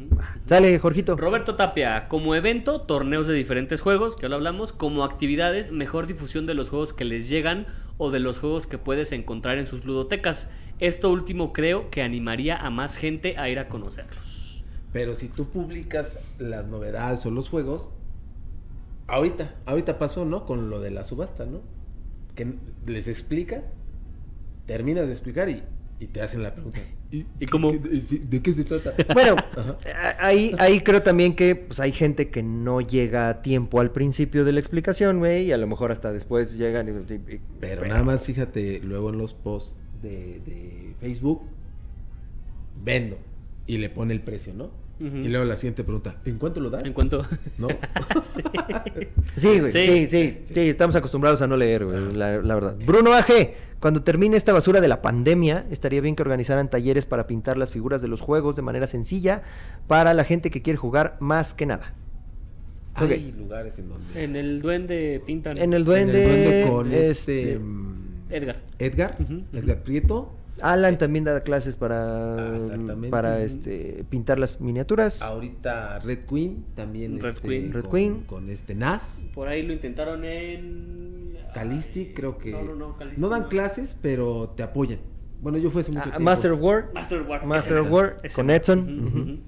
Sale, 0.45 0.77
Jorgito. 0.77 1.17
Roberto 1.17 1.55
Tapia, 1.55 2.07
como 2.09 2.35
evento, 2.35 2.81
torneos 2.81 3.25
de 3.25 3.33
diferentes 3.33 3.81
juegos, 3.81 4.15
que 4.15 4.21
ya 4.21 4.29
lo 4.29 4.35
hablamos, 4.35 4.71
como 4.71 5.03
actividades, 5.03 5.71
mejor 5.71 6.05
difusión 6.05 6.45
de 6.45 6.53
los 6.53 6.69
juegos 6.69 6.93
que 6.93 7.05
les 7.05 7.27
llegan 7.27 7.65
o 7.97 8.11
de 8.11 8.19
los 8.19 8.37
juegos 8.37 8.67
que 8.67 8.77
puedes 8.77 9.11
encontrar 9.11 9.57
en 9.57 9.65
sus 9.65 9.83
ludotecas. 9.83 10.47
Esto 10.77 11.09
último 11.09 11.53
creo 11.53 11.89
que 11.89 12.03
animaría 12.03 12.55
a 12.55 12.69
más 12.69 12.97
gente 12.97 13.35
a 13.39 13.49
ir 13.49 13.57
a 13.57 13.67
conocerlos. 13.67 14.42
Pero 14.93 15.15
si 15.15 15.27
tú 15.27 15.45
publicas 15.49 16.19
las 16.39 16.67
novedades 16.67 17.25
o 17.25 17.31
los 17.31 17.49
juegos, 17.49 17.89
ahorita, 19.07 19.55
ahorita 19.65 19.97
pasó, 19.99 20.23
¿no? 20.23 20.45
Con 20.45 20.69
lo 20.69 20.79
de 20.79 20.91
la 20.91 21.03
subasta, 21.03 21.45
¿no? 21.45 21.61
Que 22.35 22.53
les 22.85 23.07
explicas, 23.07 23.63
terminas 24.67 25.07
de 25.07 25.11
explicar 25.13 25.49
y, 25.49 25.63
y 25.99 26.07
te 26.07 26.21
hacen 26.21 26.43
la 26.43 26.53
pregunta. 26.53 26.79
¿Y, 27.11 27.25
¿Y 27.39 27.45
cómo? 27.47 27.71
de, 27.71 27.77
de 27.79 28.41
qué 28.41 28.53
se 28.53 28.63
trata? 28.63 28.93
Bueno, 29.13 29.35
ahí, 30.19 30.55
ahí 30.57 30.79
creo 30.81 31.01
también 31.03 31.35
que 31.35 31.55
pues, 31.55 31.79
hay 31.79 31.91
gente 31.91 32.29
que 32.29 32.41
no 32.43 32.81
llega 32.81 33.29
a 33.29 33.41
tiempo 33.43 33.79
al 33.81 33.91
principio 33.91 34.45
de 34.45 34.51
la 34.51 34.59
explicación, 34.59 35.19
güey, 35.19 35.45
y 35.45 35.51
a 35.51 35.57
lo 35.57 35.67
mejor 35.67 35.91
hasta 35.91 36.11
después 36.13 36.53
llegan 36.57 36.87
y... 36.87 37.13
y- 37.13 37.35
y- 37.35 37.41
Pero 37.59 37.85
nada 37.85 38.03
más 38.03 38.23
fíjate 38.23 38.79
luego 38.79 39.09
en 39.11 39.17
los 39.19 39.33
posts 39.33 39.71
de, 40.01 40.39
de 40.45 40.95
Facebook, 40.99 41.41
vendo 42.83 43.17
y 43.67 43.77
le 43.77 43.89
pone 43.89 44.13
el 44.13 44.21
precio, 44.21 44.53
¿no? 44.53 44.82
Y 45.03 45.27
luego 45.27 45.43
la 45.45 45.57
siguiente 45.57 45.83
pregunta, 45.83 46.15
¿en 46.25 46.37
cuánto 46.37 46.59
lo 46.61 46.69
dan? 46.69 46.85
En 46.85 46.93
cuanto... 46.93 47.25
¿No? 47.57 47.67
Sí, 49.35 49.59
güey, 49.59 49.71
Sí. 49.71 49.87
sí, 49.87 50.07
sí, 50.07 50.37
sí, 50.53 50.59
estamos 50.61 50.95
acostumbrados 50.95 51.41
a 51.41 51.47
no 51.47 51.57
leer, 51.57 51.85
güey, 51.85 52.13
la, 52.13 52.37
la 52.41 52.55
verdad. 52.55 52.75
Bruno 52.85 53.13
AG, 53.13 53.27
cuando 53.79 54.03
termine 54.03 54.37
esta 54.37 54.53
basura 54.53 54.79
de 54.79 54.87
la 54.87 55.01
pandemia, 55.01 55.65
estaría 55.71 55.99
bien 56.01 56.15
que 56.15 56.21
organizaran 56.21 56.69
talleres 56.69 57.05
para 57.05 57.27
pintar 57.27 57.57
las 57.57 57.71
figuras 57.71 58.01
de 58.01 58.07
los 58.07 58.21
juegos 58.21 58.55
de 58.55 58.61
manera 58.61 58.87
sencilla 58.87 59.41
para 59.87 60.13
la 60.13 60.23
gente 60.23 60.51
que 60.51 60.61
quiere 60.61 60.77
jugar 60.77 61.17
más 61.19 61.53
que 61.53 61.65
nada. 61.65 61.93
Hay 62.95 63.31
lugares 63.37 63.77
en 63.79 63.89
donde... 63.89 64.23
En 64.23 64.35
el 64.35 64.61
duende 64.61 65.21
pintan. 65.25 65.57
En 65.57 65.73
el 65.73 65.81
En 65.81 65.85
duende, 65.85 66.23
el 66.23 66.37
duende 66.39 66.71
con 66.71 66.91
este, 66.93 67.41
este... 67.51 67.59
mm, 67.59 67.93
Edgar. 68.29 68.61
Edgar. 68.77 69.17
Edgar 69.51 69.77
Prieto. 69.83 70.35
Alan 70.63 70.97
también 70.97 71.25
da 71.25 71.41
clases 71.41 71.75
para, 71.75 72.55
Ah, 72.55 72.95
para 73.09 73.41
este, 73.41 74.05
pintar 74.09 74.39
las 74.39 74.61
miniaturas. 74.61 75.21
Ahorita 75.21 75.99
Red 75.99 76.19
Queen 76.27 76.65
también. 76.73 77.19
Red 77.19 77.35
este, 77.35 77.47
Queen. 77.47 77.73
Red 77.73 77.81
con, 77.83 77.91
Queen. 77.91 78.21
Con 78.21 78.49
este 78.49 78.73
Nas. 78.73 79.29
Por 79.33 79.47
ahí 79.49 79.63
lo 79.63 79.73
intentaron 79.73 80.23
en... 80.25 81.37
Calisti, 81.53 81.99
Ay, 81.99 82.13
creo 82.15 82.37
que. 82.37 82.51
No, 82.51 82.63
no, 82.63 82.75
no, 82.75 82.97
Calisti 82.97 83.21
no 83.21 83.29
dan 83.29 83.43
no. 83.43 83.49
clases, 83.49 83.95
pero 84.01 84.53
te 84.55 84.63
apoyan. 84.63 84.99
Bueno, 85.41 85.57
yo 85.57 85.69
fui 85.69 85.81
hace 85.81 85.91
mucho 85.91 86.01
Ah, 86.01 86.11
tiempo. 86.11 86.21
Master 86.21 86.51
of 86.53 86.61
War. 86.61 86.89
Master 86.93 87.19
of 87.21 87.29
War. 87.29 87.45
Master 87.45 87.77
ese 87.77 87.81
of 87.81 87.91
War 87.91 88.17
ese 88.23 88.35
con. 88.35 88.49
Edson. 88.49 89.41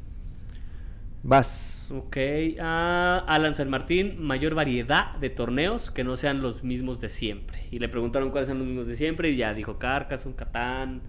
Vas. 1.24 1.75
Ok, 1.92 2.18
ah, 2.60 3.24
Alan 3.28 3.54
San 3.54 3.70
Martín, 3.70 4.16
mayor 4.22 4.56
variedad 4.56 5.16
de 5.18 5.30
torneos 5.30 5.92
que 5.92 6.04
no 6.04 6.18
sean 6.18 6.42
los 6.42 6.64
mismos 6.64 7.00
de 7.00 7.10
siempre. 7.10 7.68
Y 7.72 7.80
le 7.80 7.90
preguntaron 7.90 8.32
cuáles 8.32 8.50
son 8.50 8.58
los 8.60 8.68
mismos 8.68 8.88
de 8.88 8.96
siempre 8.96 9.30
y 9.30 9.38
ya 9.38 9.54
dijo 9.54 9.78
Carcassonne, 9.78 10.36
Catán, 10.36 11.02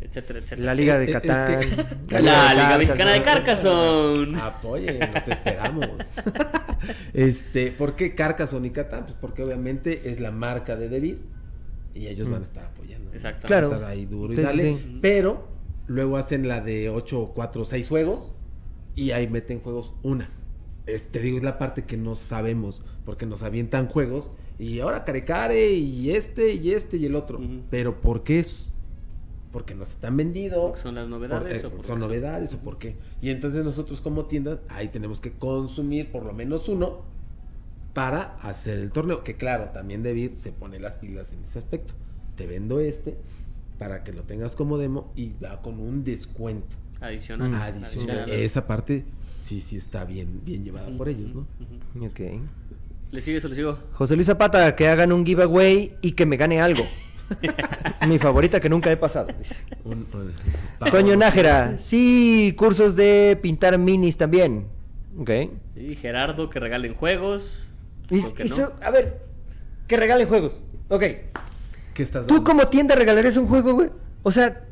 etcétera, 0.00 0.38
etcétera. 0.38 0.64
La 0.66 0.74
Liga 0.74 0.98
de 0.98 1.04
es 1.06 1.12
Catán. 1.12 1.60
que- 1.60 2.20
La 2.20 2.20
Liga 2.54 2.78
Mexicana 2.78 3.12
de 3.12 3.22
Carcassonne. 3.22 4.40
Apoyen, 4.40 4.98
los 5.14 5.28
esperamos. 5.28 5.90
este, 7.12 7.72
¿por 7.72 7.94
qué 7.94 8.14
Carcassonne 8.14 8.68
y 8.68 8.70
Catán? 8.70 9.04
Pues 9.04 9.16
porque 9.20 9.42
obviamente 9.42 10.10
es 10.10 10.20
la 10.20 10.30
marca 10.30 10.76
de 10.76 10.88
Devil 10.88 11.18
y 11.94 12.06
ellos 12.06 12.28
Mm. 12.28 12.32
van 12.32 12.40
a 12.40 12.44
estar 12.44 12.64
apoyando. 12.64 13.12
Exacto. 13.12 13.46
Claro. 13.46 13.68
Van 13.68 13.74
a 13.74 13.78
estar 13.80 13.90
ahí 13.92 14.06
duro 14.06 14.32
y 14.32 14.36
sí, 14.36 14.42
dale. 14.42 14.62
sí. 14.62 14.98
Pero 15.02 15.48
luego 15.86 16.16
hacen 16.16 16.48
la 16.48 16.60
de 16.60 16.88
8, 16.90 17.32
4, 17.34 17.64
6 17.64 17.88
juegos 17.88 18.32
y 18.98 19.12
ahí 19.12 19.28
meten 19.28 19.60
juegos 19.60 19.92
una. 20.02 20.28
Es- 20.86 21.08
te 21.08 21.20
digo, 21.20 21.36
es 21.38 21.44
la 21.44 21.58
parte 21.58 21.84
que 21.84 21.96
no 21.96 22.14
sabemos, 22.14 22.82
porque 23.04 23.26
nos 23.26 23.42
avientan 23.42 23.86
juegos 23.88 24.30
y 24.58 24.80
ahora 24.80 25.04
Carecare 25.04 25.72
y 25.72 26.10
este 26.10 26.54
y 26.54 26.72
este 26.72 26.96
y 26.96 27.06
el 27.06 27.14
otro. 27.14 27.38
Pero 27.70 28.00
¿por 28.00 28.22
qué 28.24 28.40
es? 28.40 28.72
Porque 29.52 29.74
nos 29.74 29.90
están 29.90 30.16
vendidos. 30.16 30.60
Porque 30.62 30.80
son 30.82 30.94
las 30.96 31.08
novedades. 31.08 31.62
Por- 31.62 31.64
o 31.64 31.68
eh, 31.68 31.70
porque 31.70 31.86
son 31.86 32.00
novedades 32.00 32.54
o 32.54 32.58
por 32.58 32.78
qué. 32.78 32.96
Y 33.22 33.30
entonces 33.30 33.64
nosotros 33.64 34.00
como 34.00 34.26
tienda, 34.26 34.60
ahí 34.68 34.88
tenemos 34.88 35.20
que 35.20 35.32
consumir 35.32 36.10
por 36.10 36.24
lo 36.24 36.32
menos 36.32 36.68
uno 36.68 37.02
para 37.94 38.36
hacer 38.42 38.78
el 38.78 38.92
torneo. 38.92 39.24
Que 39.24 39.36
claro, 39.36 39.70
también 39.72 40.02
Debir 40.02 40.36
se 40.36 40.52
pone 40.52 40.78
las 40.78 40.94
pilas 40.94 41.32
en 41.32 41.44
ese 41.44 41.58
aspecto. 41.58 41.94
Te 42.36 42.46
vendo 42.46 42.80
este 42.80 43.16
para 43.78 44.02
que 44.04 44.12
lo 44.12 44.22
tengas 44.24 44.56
como 44.56 44.76
demo 44.76 45.12
y 45.14 45.34
va 45.42 45.62
con 45.62 45.78
un 45.80 46.02
descuento 46.04 46.76
Adicional. 47.00 47.50
Mm. 47.50 47.54
adicional. 47.84 48.28
Esa 48.30 48.66
parte 48.66 49.04
sí, 49.40 49.60
sí 49.60 49.76
está 49.76 50.04
bien, 50.04 50.40
bien 50.44 50.64
llevada 50.64 50.88
por 50.96 51.08
ellos, 51.08 51.34
¿no? 51.34 51.46
Ujú. 51.94 52.06
Ok. 52.06 52.20
¿Le 53.10 53.22
sigue 53.22 53.38
o 53.44 53.48
le 53.48 53.54
sigo? 53.54 53.78
José 53.92 54.14
Luis 54.16 54.26
Zapata, 54.26 54.74
que 54.76 54.88
hagan 54.88 55.12
un 55.12 55.24
giveaway 55.24 55.96
y 56.02 56.12
que 56.12 56.26
me 56.26 56.36
gane 56.36 56.60
algo. 56.60 56.84
Mi 58.08 58.18
favorita 58.18 58.60
que 58.60 58.68
nunca 58.68 58.90
he 58.90 58.96
pasado. 58.96 59.28
dice. 59.38 59.54
Un- 59.84 60.06
un- 60.12 60.90
Toño 60.90 61.16
Nájera, 61.16 61.78
sí, 61.78 62.54
cursos 62.56 62.96
de 62.96 63.38
pintar 63.40 63.78
minis 63.78 64.16
también. 64.16 64.66
Ok. 65.18 65.30
Y 65.76 65.94
Gerardo, 65.96 66.48
que 66.50 66.60
regalen 66.60 66.94
juegos. 66.94 67.66
Y- 68.10 68.20
¿Por 68.20 68.34
qué 68.34 68.46
y 68.46 68.48
no? 68.50 68.56
so- 68.56 68.72
a 68.82 68.90
ver, 68.90 69.20
que 69.86 69.96
regalen 69.96 70.28
juegos. 70.28 70.52
Ok. 70.88 71.02
¿Qué 71.94 72.02
estás 72.02 72.26
¿Tú 72.26 72.44
como 72.44 72.68
tienda 72.68 72.94
regalarías 72.94 73.36
un 73.36 73.46
juego, 73.48 73.74
güey? 73.74 73.90
O 74.22 74.30
sea, 74.30 74.64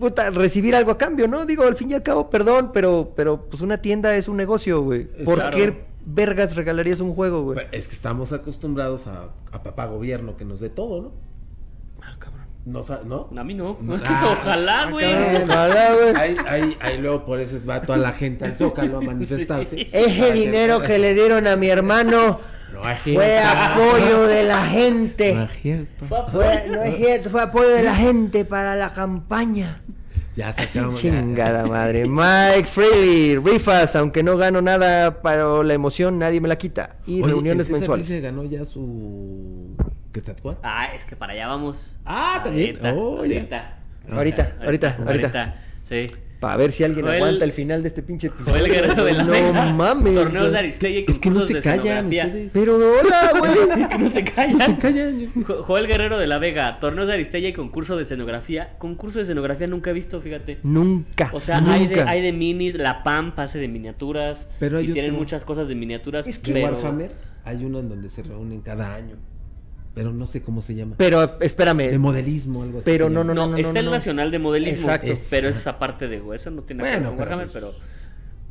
puta, 0.00 0.30
recibir 0.30 0.74
algo 0.74 0.90
a 0.90 0.98
cambio, 0.98 1.28
¿no? 1.28 1.46
Digo, 1.46 1.62
al 1.62 1.76
fin 1.76 1.90
y 1.90 1.94
al 1.94 2.02
cabo, 2.02 2.28
perdón, 2.30 2.70
pero, 2.74 3.12
pero 3.14 3.48
pues 3.48 3.62
una 3.62 3.80
tienda 3.80 4.16
es 4.16 4.26
un 4.26 4.36
negocio, 4.36 4.82
güey. 4.82 5.04
¿Por 5.24 5.36
Claro. 5.36 5.56
qué 5.56 5.84
vergas 6.04 6.56
regalarías 6.56 7.00
un 7.00 7.14
juego, 7.14 7.42
güey? 7.44 7.66
Es 7.70 7.86
que 7.86 7.94
estamos 7.94 8.32
acostumbrados 8.32 9.06
a, 9.06 9.28
a 9.52 9.62
papá 9.62 9.86
gobierno 9.86 10.36
que 10.36 10.44
nos 10.44 10.58
dé 10.58 10.70
todo, 10.70 11.02
¿no? 11.02 11.12
Ah, 12.02 12.16
cabrón. 12.18 12.40
No, 12.64 12.80
¿no? 13.04 13.40
A 13.40 13.44
mí 13.44 13.54
no. 13.54 13.78
Ah, 14.04 14.36
Ojalá, 14.42 14.80
ah, 14.82 14.90
güey. 14.90 15.42
Ojalá, 15.44 15.94
güey. 15.94 16.14
Ahí, 16.16 16.36
ahí, 16.46 16.76
ahí 16.80 16.98
luego 16.98 17.24
por 17.24 17.40
eso 17.40 17.56
va 17.68 17.80
toda 17.80 17.98
la 17.98 18.12
gente 18.12 18.44
al 18.44 18.56
Zócalo 18.56 18.98
a 18.98 19.00
manifestarse. 19.12 19.76
Sí. 19.76 19.88
Ese 19.92 20.32
dinero 20.32 20.82
que 20.82 20.98
le 20.98 21.14
dieron 21.14 21.46
a 21.46 21.56
mi 21.56 21.68
hermano 21.68 22.40
No 22.72 22.88
es 22.88 22.98
fue 23.00 23.38
apoyo 23.38 24.26
de 24.26 24.42
la 24.44 24.64
gente. 24.66 25.34
No 25.34 25.42
es 25.44 25.50
cierto. 25.62 26.04
Fue 26.32 26.64
no 26.68 26.82
es 26.82 26.96
cierto, 26.96 27.30
fue 27.30 27.42
apoyo 27.42 27.68
de 27.70 27.82
la 27.82 27.94
gente 27.94 28.44
para 28.44 28.74
la 28.76 28.90
campaña. 28.90 29.80
Ya 30.36 30.52
sacaron. 30.52 30.94
Chingada 30.94 31.66
madre. 31.66 32.06
Mike 32.06 32.66
Freely, 32.66 33.36
rifas, 33.36 33.96
aunque 33.96 34.22
no 34.22 34.36
gano 34.36 34.62
nada, 34.62 35.20
pero 35.22 35.62
la 35.64 35.74
emoción 35.74 36.18
nadie 36.18 36.40
me 36.40 36.48
la 36.48 36.56
quita. 36.56 36.96
Y 37.06 37.20
Oye, 37.22 37.32
reuniones 37.32 37.66
¿el 37.66 37.74
César 37.74 37.78
mensuales. 37.80 38.06
se 38.06 38.20
ganó 38.20 38.44
ya 38.44 38.64
su. 38.64 39.76
¿Quetzalcóatl? 40.12 40.60
Ah, 40.62 40.88
es 40.94 41.04
que 41.04 41.16
para 41.16 41.32
allá 41.32 41.48
vamos. 41.48 41.96
Ah, 42.04 42.40
también. 42.42 42.76
Ahorita, 42.76 42.94
Oh, 42.94 43.24
ya. 43.24 43.36
ahorita. 43.38 43.76
Ahorita, 44.12 44.56
ahorita, 44.64 44.96
ahorita. 45.06 45.54
Sí. 45.88 46.06
Para 46.40 46.56
ver 46.56 46.72
si 46.72 46.82
alguien 46.84 47.04
Joel- 47.04 47.16
aguanta 47.16 47.44
el 47.44 47.52
final 47.52 47.82
de 47.82 47.88
este 47.88 48.02
pinche 48.02 48.28
episodio. 48.28 48.52
Joel 48.58 48.72
Guerrero 48.72 49.04
de 49.04 49.12
la 49.12 49.24
no 49.24 49.30
Vega. 49.30 49.72
mames. 49.74 50.14
Torneos 50.14 50.52
de 50.52 50.66
y 50.90 51.04
Es 51.06 51.18
que 51.18 51.28
no 51.28 51.34
concursos 51.36 51.48
se 51.48 51.60
callan 51.60 52.06
ustedes. 52.06 52.50
Pero 52.54 52.76
hola, 52.76 53.32
güey. 53.38 53.88
Que 53.90 53.98
no 53.98 54.10
se 54.10 54.24
callan. 54.24 54.56
No 54.56 54.64
se 54.64 54.76
callan. 54.78 55.32
Jo- 55.44 55.62
Joel 55.64 55.86
Guerrero 55.86 56.18
de 56.18 56.26
la 56.26 56.38
Vega, 56.38 56.78
torneos 56.80 57.08
de 57.08 57.12
Aristella 57.12 57.46
y 57.48 57.52
concurso 57.52 57.94
de 57.96 58.04
escenografía. 58.04 58.74
Concurso 58.78 59.18
de 59.18 59.24
escenografía 59.24 59.66
nunca 59.66 59.90
he 59.90 59.92
visto, 59.92 60.20
fíjate. 60.22 60.58
Nunca. 60.62 61.28
O 61.34 61.40
sea, 61.40 61.58
hay 61.70 61.88
de, 61.88 62.00
hay 62.02 62.22
de 62.22 62.32
minis, 62.32 62.74
la 62.74 63.02
PAM 63.02 63.34
hace 63.36 63.58
de 63.58 63.68
miniaturas. 63.68 64.48
Pero 64.58 64.78
hay 64.78 64.88
y 64.88 64.92
tienen 64.94 65.10
otro- 65.10 65.20
muchas 65.20 65.44
cosas 65.44 65.68
de 65.68 65.74
miniaturas. 65.74 66.26
Es 66.26 66.38
que 66.38 66.52
En 66.52 66.54
pero- 66.62 66.76
Warhammer 66.76 67.12
hay 67.44 67.64
uno 67.66 67.80
en 67.80 67.90
donde 67.90 68.08
se 68.08 68.22
reúnen 68.22 68.62
cada 68.62 68.94
año. 68.94 69.16
Pero 69.94 70.12
no 70.12 70.26
sé 70.26 70.40
cómo 70.42 70.62
se 70.62 70.74
llama. 70.74 70.94
Pero 70.98 71.38
espérame. 71.40 71.90
de 71.90 71.98
modelismo, 71.98 72.62
algo 72.62 72.78
así. 72.78 72.84
Pero 72.84 73.10
no, 73.10 73.20
llama. 73.22 73.34
no, 73.34 73.46
No, 73.48 73.56
está 73.56 73.78
el 73.80 73.86
no. 73.86 73.90
Nacional 73.90 74.30
de 74.30 74.38
Modelismo. 74.38 74.80
Exacto. 74.88 75.12
Pero 75.30 75.48
es 75.48 75.56
esa 75.56 75.78
parte 75.78 76.06
de 76.08 76.22
eso 76.34 76.50
no 76.50 76.62
tiene 76.62 76.82
nada 76.84 76.94
que 76.94 77.00
ver 77.00 77.08
Bueno, 77.08 77.08
con 77.10 77.16
pero 77.18 77.30
Warhammer, 77.30 77.46
pues- 77.46 77.52
pero. 77.54 77.90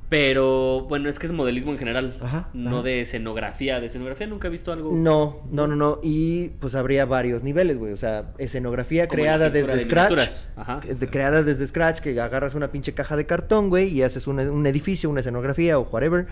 Pero 0.10 0.86
bueno, 0.90 1.07
es 1.07 1.20
que 1.20 1.28
es 1.28 1.32
modelismo 1.32 1.72
en 1.72 1.78
general. 1.78 2.16
Ajá, 2.20 2.49
no 2.53 2.78
ajá. 2.78 2.82
de 2.82 3.02
escenografía. 3.02 3.80
De 3.80 3.86
escenografía 3.86 4.26
nunca 4.26 4.48
he 4.48 4.52
visto 4.52 4.72
algo. 4.74 4.91
No, 4.91 5.41
no, 5.52 5.68
no, 5.68 5.76
no. 5.76 5.99
Y 6.02 6.49
pues 6.60 6.74
habría 6.74 7.06
varios 7.06 7.44
niveles, 7.44 7.78
güey. 7.78 7.94
O 7.94 7.98
sea, 7.98 8.34
escenografía 8.40 9.07
como 9.07 9.22
creada 9.22 9.52
desde 9.52 9.72
de 9.72 9.80
Scratch. 9.82 10.30
Ajá. 10.56 10.80
Es 10.88 10.99
de, 10.99 11.07
creada 11.10 11.44
desde 11.44 11.68
Scratch, 11.68 11.99
que 11.99 12.20
agarras 12.20 12.56
una 12.56 12.72
pinche 12.72 12.94
caja 12.95 13.16
de 13.18 13.28
cartón, 13.28 13.70
güey, 13.70 13.90
y 13.90 14.02
haces 14.02 14.26
un, 14.26 14.40
un 14.40 14.66
edificio, 14.66 15.11
una 15.11 15.20
escenografía 15.20 15.78
o 15.78 15.84
whatever. 15.84 16.26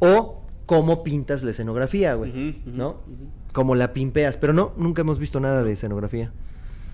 O 0.00 0.42
cómo 0.66 1.04
pintas 1.04 1.44
la 1.44 1.52
escenografía, 1.52 2.14
güey. 2.14 2.30
Ujú, 2.32 2.58
¿No? 2.66 2.88
ujú. 3.06 3.30
Cómo 3.52 3.74
la 3.74 3.92
pimpeas. 3.92 4.36
Pero 4.36 4.52
no, 4.52 4.72
nunca 4.76 5.02
hemos 5.02 5.18
visto 5.18 5.40
nada 5.40 5.62
de 5.64 5.72
escenografía. 5.72 6.30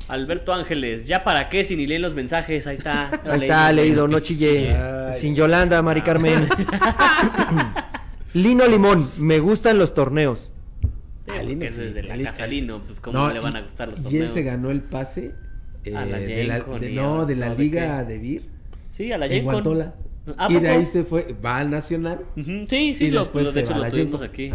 Alberto 0.09 0.53
Ángeles, 0.55 1.07
¿ya 1.07 1.25
para 1.25 1.49
qué 1.49 1.65
si 1.65 1.75
ni 1.77 1.87
leen 1.87 2.01
los 2.03 2.15
mensajes? 2.15 2.67
Ahí 2.69 2.77
está. 2.77 3.11
Ahí 3.25 3.41
está, 3.41 3.73
leído, 3.73 4.07
no 4.07 4.21
chille. 4.21 4.73
Ay. 4.75 5.15
Sin 5.19 5.35
Yolanda, 5.35 5.83
Mari 5.83 6.03
Carmen. 6.03 6.47
Lino 8.35 8.67
Limón, 8.67 9.07
me 9.19 9.39
gustan 9.41 9.79
los 9.79 9.95
torneos. 9.95 10.51
Sí, 10.83 10.89
Ah, 11.33 11.33
porque 11.39 11.45
Lino 11.47 11.65
es 11.65 11.75
sí, 11.75 11.81
desde 11.81 12.03
la 12.05 12.17
Lino- 12.17 12.31
casa 12.31 12.47
Lino, 12.47 12.81
pues 12.87 13.01
cómo 13.01 13.19
No, 13.19 13.33
le 13.33 13.41
van 13.41 13.57
a 13.57 13.61
y- 13.61 13.63
gustar 13.65 13.89
los 13.89 13.99
Y 13.99 14.03
torneos. 14.03 14.27
él 14.29 14.33
se 14.33 14.43
ganó 14.43 14.71
el 14.71 14.81
pase 14.83 15.33
eh, 15.85 15.97
A 15.97 16.05
la 16.05 16.19
de 16.19 16.45
la, 16.45 16.61
Con 16.61 16.81
de- 16.81 16.91
y 16.93 16.95
no, 16.95 17.27
de 17.27 17.35
la 17.37 17.47
¿no? 17.49 17.55
¿de 17.57 17.63
liga 17.65 17.99
qué? 18.07 18.13
de 18.13 18.19
Vir 18.19 18.43
Sí, 18.93 19.11
a 19.13 19.19
la 19.19 19.27
en. 19.27 19.43
Guantola. 19.45 19.95
¿A 20.37 20.51
Y 20.51 20.59
de 20.59 20.69
ahí 20.69 20.87
se 20.87 21.05
fue, 21.05 21.35
va 21.45 21.59
al 21.59 21.71
Nacional. 21.71 22.21
Sí, 22.35 22.95
sí, 22.95 23.05
Y 23.07 23.11
lo, 23.11 23.21
después 23.21 23.55
de 23.55 23.61
hecho 23.61 23.71
va 23.71 23.77
a 23.77 23.79
lo 23.79 23.85
la 23.85 23.91
tuvimos 23.91 24.23
aquí. 24.23 24.53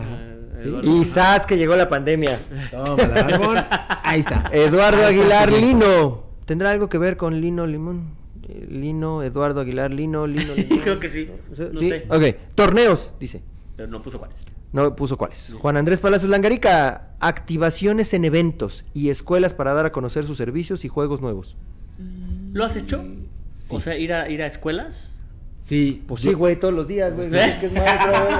Eduardo. 0.61 1.01
Y 1.01 1.05
sas 1.05 1.45
que 1.45 1.57
llegó 1.57 1.75
la 1.75 1.89
pandemia. 1.89 2.39
Toma 2.69 2.95
la 3.07 3.23
barbón. 3.23 3.57
Ahí 4.03 4.19
está. 4.19 4.49
Eduardo 4.51 5.05
Ahí 5.05 5.19
está, 5.19 5.41
Aguilar. 5.41 5.51
Lino. 5.51 6.23
¿Tendrá 6.45 6.71
algo 6.71 6.89
que 6.89 6.97
ver 6.97 7.17
con 7.17 7.39
Lino 7.39 7.65
Limón? 7.65 8.15
Eh, 8.47 8.67
Lino, 8.69 9.23
Eduardo 9.23 9.61
Aguilar, 9.61 9.91
Lino, 9.91 10.27
Lino, 10.27 10.53
Limón. 10.53 10.79
Creo 10.83 10.99
que 10.99 11.09
sí. 11.09 11.29
No 11.57 11.79
¿Sí? 11.79 11.89
sé. 11.89 12.05
Ok, 12.09 12.35
torneos, 12.55 13.13
dice. 13.19 13.41
Pero 13.75 13.87
no 13.87 14.01
puso 14.01 14.19
cuáles. 14.19 14.43
No 14.73 14.95
puso 14.95 15.17
cuáles. 15.17 15.53
Juan 15.59 15.77
Andrés 15.77 15.99
Palacios 15.99 16.29
Langarica, 16.29 17.09
activaciones 17.19 18.13
en 18.13 18.25
eventos 18.25 18.85
y 18.93 19.09
escuelas 19.09 19.53
para 19.53 19.73
dar 19.73 19.85
a 19.85 19.91
conocer 19.91 20.25
sus 20.25 20.37
servicios 20.37 20.85
y 20.85 20.87
juegos 20.87 21.21
nuevos. 21.21 21.55
¿Lo 22.53 22.65
has 22.65 22.75
hecho? 22.75 23.03
Sí. 23.49 23.75
O 23.75 23.81
sea, 23.81 23.97
ir 23.97 24.13
a, 24.13 24.29
ir 24.29 24.41
a 24.41 24.47
escuelas. 24.47 25.10
Sí. 25.71 26.03
Pues 26.05 26.21
sí, 26.21 26.33
güey, 26.33 26.59
todos 26.59 26.73
los 26.73 26.85
días, 26.85 27.15
güey. 27.15 27.27
Es 27.33 27.55
que 27.59 27.67
es 27.67 27.71
maestro, 27.73 28.11
güey. 28.11 28.35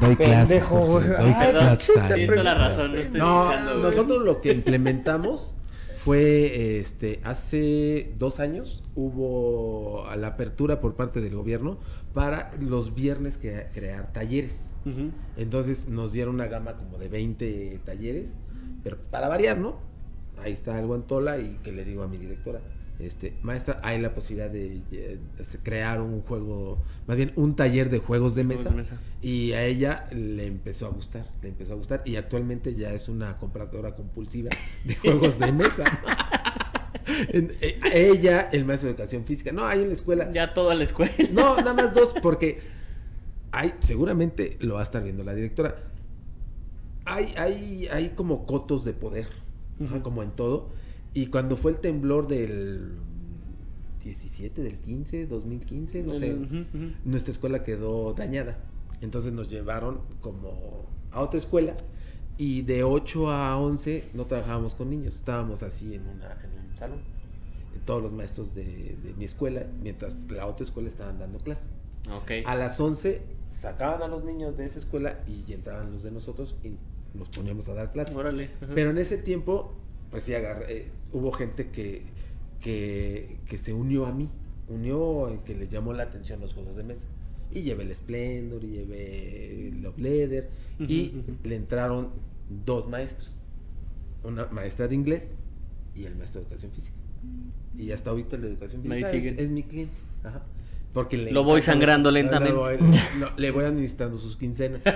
Doy 0.00 0.16
clases. 0.16 0.68
Pendejo, 0.68 0.86
Jorge, 0.88 1.08
güey. 1.08 1.18
Doy 1.22 1.32
Ay, 1.36 1.52
clases. 1.52 2.44
la 2.44 2.54
razón, 2.54 2.92
no 2.92 2.98
estoy 2.98 3.20
No, 3.20 3.42
escuchando, 3.42 3.70
güey. 3.72 3.82
nosotros 3.84 4.22
lo 4.24 4.40
que 4.40 4.52
implementamos 4.52 5.54
fue, 5.98 6.78
este, 6.80 7.20
hace 7.22 8.12
dos 8.18 8.40
años 8.40 8.82
hubo 8.96 10.04
la 10.16 10.26
apertura 10.26 10.80
por 10.80 10.96
parte 10.96 11.20
del 11.20 11.36
gobierno 11.36 11.78
para 12.14 12.50
los 12.60 12.94
viernes 12.96 13.38
crear 13.38 14.12
talleres. 14.12 14.68
Entonces 15.36 15.86
nos 15.88 16.12
dieron 16.12 16.34
una 16.34 16.46
gama 16.48 16.72
como 16.72 16.98
de 16.98 17.06
20 17.08 17.78
talleres, 17.84 18.30
pero 18.82 18.96
para 19.12 19.28
variar, 19.28 19.56
¿no? 19.58 19.76
Ahí 20.42 20.50
está 20.50 20.76
el 20.80 20.86
Guantola 20.88 21.38
y 21.38 21.60
que 21.62 21.70
le 21.70 21.84
digo 21.84 22.02
a 22.02 22.08
mi 22.08 22.16
directora, 22.16 22.60
este, 22.98 23.34
maestra, 23.42 23.80
hay 23.82 24.00
la 24.00 24.14
posibilidad 24.14 24.50
de 24.50 24.80
eh, 24.92 25.18
este, 25.38 25.58
crear 25.58 26.00
un 26.00 26.22
juego, 26.22 26.78
más 27.06 27.16
bien 27.16 27.32
un 27.36 27.56
taller 27.56 27.90
de 27.90 27.98
juegos 27.98 28.34
de 28.34 28.44
mesa, 28.44 28.70
de 28.70 28.76
mesa. 28.76 28.98
y 29.20 29.52
a 29.52 29.64
ella 29.64 30.06
le 30.12 30.46
empezó 30.46 30.86
a 30.86 30.90
gustar, 30.90 31.26
le 31.42 31.48
empezó 31.48 31.72
a 31.72 31.76
gustar 31.76 32.02
y 32.04 32.16
actualmente 32.16 32.74
ya 32.74 32.92
es 32.92 33.08
una 33.08 33.38
compradora 33.38 33.94
compulsiva 33.96 34.50
de 34.84 34.94
juegos 34.96 35.38
de 35.38 35.52
mesa. 35.52 35.84
Eh, 37.04 37.80
ella, 37.92 38.48
el 38.52 38.64
maestro 38.64 38.86
de 38.86 38.92
educación 38.92 39.24
física, 39.24 39.50
no, 39.50 39.66
hay 39.66 39.80
en 39.80 39.88
la 39.88 39.94
escuela, 39.94 40.30
Ya 40.30 40.54
toda 40.54 40.74
la 40.74 40.84
escuela. 40.84 41.12
no, 41.32 41.56
nada 41.56 41.74
más 41.74 41.94
dos, 41.94 42.14
porque 42.22 42.60
hay, 43.50 43.74
seguramente 43.80 44.56
lo 44.60 44.74
va 44.74 44.80
a 44.80 44.82
estar 44.84 45.02
viendo 45.02 45.24
la 45.24 45.34
directora. 45.34 45.76
Hay, 47.04 47.34
hay, 47.36 47.88
hay 47.88 48.10
como 48.10 48.46
cotos 48.46 48.84
de 48.84 48.92
poder, 48.92 49.26
como 50.02 50.22
en 50.22 50.30
todo. 50.30 50.70
Y 51.14 51.26
cuando 51.26 51.56
fue 51.56 51.72
el 51.72 51.78
temblor 51.78 52.26
del 52.26 52.92
17, 54.02 54.62
del 54.62 54.78
15, 54.78 55.26
2015, 55.26 56.02
no 56.02 56.14
sé, 56.14 56.34
Ujú, 56.34 56.44
ujú. 56.44 56.92
nuestra 57.04 57.32
escuela 57.32 57.62
quedó 57.62 58.14
dañada. 58.14 58.58
Entonces 59.00 59.32
nos 59.32 59.50
llevaron 59.50 60.00
como 60.20 60.86
a 61.10 61.20
otra 61.20 61.38
escuela 61.38 61.76
y 62.38 62.62
de 62.62 62.82
8 62.84 63.30
a 63.30 63.58
11 63.58 64.10
no 64.14 64.26
trabajábamos 64.26 64.74
con 64.74 64.90
niños, 64.90 65.16
estábamos 65.16 65.62
así 65.62 65.94
en, 65.94 66.06
una, 66.08 66.32
en 66.42 66.70
un 66.70 66.76
salón. 66.76 67.00
Todos 67.84 68.02
los 68.02 68.12
maestros 68.12 68.54
de, 68.54 68.96
de 69.02 69.14
mi 69.18 69.24
escuela, 69.24 69.66
mientras 69.82 70.30
la 70.30 70.46
otra 70.46 70.64
escuela 70.64 70.88
estaban 70.88 71.18
dando 71.18 71.38
clases. 71.38 71.68
Ok. 72.10 72.46
A 72.46 72.54
las 72.54 72.78
11 72.80 73.22
sacaban 73.48 74.02
a 74.02 74.08
los 74.08 74.24
niños 74.24 74.56
de 74.56 74.64
esa 74.64 74.78
escuela 74.78 75.20
y 75.26 75.52
entraban 75.52 75.92
los 75.92 76.02
de 76.02 76.10
nosotros 76.12 76.54
y 76.64 76.76
nos 77.16 77.28
poníamos 77.28 77.68
a 77.68 77.74
dar 77.74 77.92
clases. 77.92 78.14
Órale. 78.14 78.50
Pero 78.74 78.90
en 78.90 78.98
ese 78.98 79.18
tiempo, 79.18 79.74
pues 80.12 80.22
sí 80.22 80.34
agarré, 80.34 80.72
eh, 80.76 80.88
hubo 81.12 81.32
gente 81.32 81.70
que, 81.70 82.02
que, 82.60 83.38
que 83.46 83.58
se 83.58 83.72
unió 83.72 84.06
a 84.06 84.12
mí, 84.12 84.28
unió, 84.68 85.28
eh, 85.30 85.40
que 85.44 85.54
le 85.56 85.66
llamó 85.66 85.92
la 85.92 86.04
atención 86.04 86.40
los 86.40 86.54
juegos 86.54 86.76
de 86.76 86.84
mesa. 86.84 87.06
Y 87.50 87.62
llevé 87.62 87.82
el 87.82 87.94
Splendor, 87.96 88.62
y 88.64 88.68
llevé 88.68 89.68
el 89.68 89.82
Love 89.82 89.98
Leather, 89.98 90.50
y 90.78 91.22
le 91.42 91.56
entraron 91.56 92.10
dos 92.64 92.88
maestros. 92.88 93.38
Una 94.22 94.46
maestra 94.46 94.86
de 94.88 94.94
inglés 94.94 95.34
y 95.96 96.04
el 96.04 96.14
maestro 96.16 96.40
de 96.40 96.46
educación 96.46 96.70
física. 96.72 96.94
Y 97.76 97.90
hasta 97.92 98.10
ahorita 98.10 98.36
el 98.36 98.42
de 98.42 98.48
educación 98.48 98.82
física 98.82 99.10
es, 99.10 99.50
mi 99.50 99.64
cliente. 99.64 99.94
Ajá. 100.24 100.42
Porque 100.94 101.16
le 101.16 101.32
Lo 101.32 101.42
voy 101.44 101.60
sangrando 101.62 102.10
le 102.10 102.22
lentamente. 102.22 102.54
voy- 102.54 102.76
no, 103.18 103.28
le 103.36 103.50
voy 103.50 103.64
administrando 103.64 104.16
sus 104.16 104.36
quincenas. 104.36 104.82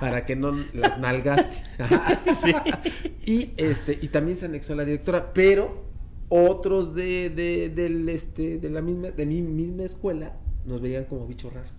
para 0.00 0.24
que 0.24 0.36
no 0.36 0.52
las 0.72 0.98
nalgaste. 0.98 1.56
Y 3.26 3.52
este, 3.56 3.98
y 4.00 4.08
también 4.08 4.36
se 4.38 4.46
anexó 4.46 4.74
la 4.74 4.84
directora, 4.84 5.32
pero 5.32 5.84
otros 6.28 6.94
de, 6.94 7.30
de, 7.30 7.70
del 7.70 8.08
este, 8.08 8.58
de 8.58 8.70
la 8.70 8.82
misma, 8.82 9.10
de 9.10 9.26
mi 9.26 9.40
misma 9.42 9.84
escuela, 9.84 10.36
nos 10.66 10.80
veían 10.80 11.04
como 11.04 11.26
bichos 11.26 11.52
raros. 11.52 11.70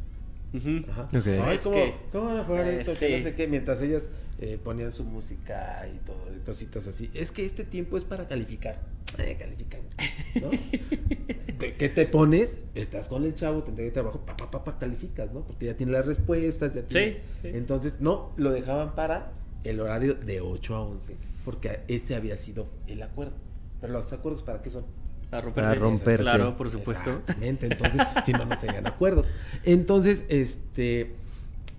Ajá. 0.90 1.08
Ay, 1.12 1.56
Es 1.58 1.62
¿cómo, 1.62 1.76
que- 1.76 1.94
¿cómo 2.12 2.26
van 2.28 2.38
a 2.38 2.44
jugar 2.46 2.68
eh, 2.68 2.76
eso? 2.78 2.94
Que 2.98 3.18
no 3.18 3.24
sé 3.24 3.36
qué, 3.36 3.48
mientras 3.48 3.82
ellas 3.82 4.10
eh, 4.40 4.60
ponían 4.64 4.92
su 4.92 5.04
música 5.06 5.88
y 5.94 5.98
todo, 6.00 6.18
y 6.36 6.40
cositas 6.46 6.86
así. 6.88 7.10
Es 7.14 7.32
que 7.32 7.46
este 7.46 7.64
tiempo 7.64 7.98
es 7.98 8.04
para 8.04 8.28
calificar. 8.28 8.80
Eh, 9.18 9.38
califican. 9.40 9.82
¿no? 10.42 10.50
¿De 11.60 11.76
¿Qué 11.78 11.90
te 11.90 12.06
pones? 12.06 12.60
Estás 12.74 13.08
con 13.08 13.24
el 13.24 13.34
chavo, 13.36 13.64
te 13.64 13.70
entrega 13.70 13.94
trabajo, 13.94 14.20
pa, 14.26 14.36
pa, 14.36 14.52
pa, 14.52 14.64
pa, 14.64 14.78
calificas, 14.78 15.32
¿no? 15.34 15.42
Porque 15.46 15.68
ya 15.68 15.78
tiene 15.78 15.94
las 15.94 16.06
respuestas, 16.06 16.74
ya 16.74 16.82
tienes- 16.84 17.18
sí. 17.42 17.48
Entonces, 17.48 17.96
no, 18.00 18.34
lo 18.36 18.52
dejaban 18.52 18.94
para 18.96 19.32
el 19.64 19.80
horario 19.80 20.16
de 20.16 20.42
8 20.42 20.76
a 20.76 20.82
11, 20.82 21.16
porque 21.46 21.80
ese 21.88 22.16
había 22.16 22.36
sido 22.36 22.68
el 22.88 23.02
acuerdo. 23.04 23.34
Pero 23.80 23.94
los 23.94 24.12
acuerdos, 24.12 24.44
¿para 24.44 24.62
qué 24.62 24.70
son? 24.70 24.86
Para 25.30 25.44
romperse. 25.44 25.70
Para 25.70 25.80
romperse. 25.80 26.24
Claro, 26.24 26.58
por 26.58 26.70
supuesto. 26.70 27.10
Exactamente, 27.10 27.68
entonces, 27.68 28.02
si 28.26 28.32
no, 28.34 28.46
no 28.46 28.56
serían 28.58 28.86
acuerdos. 28.86 29.28
Entonces, 29.64 30.26
este, 30.28 31.16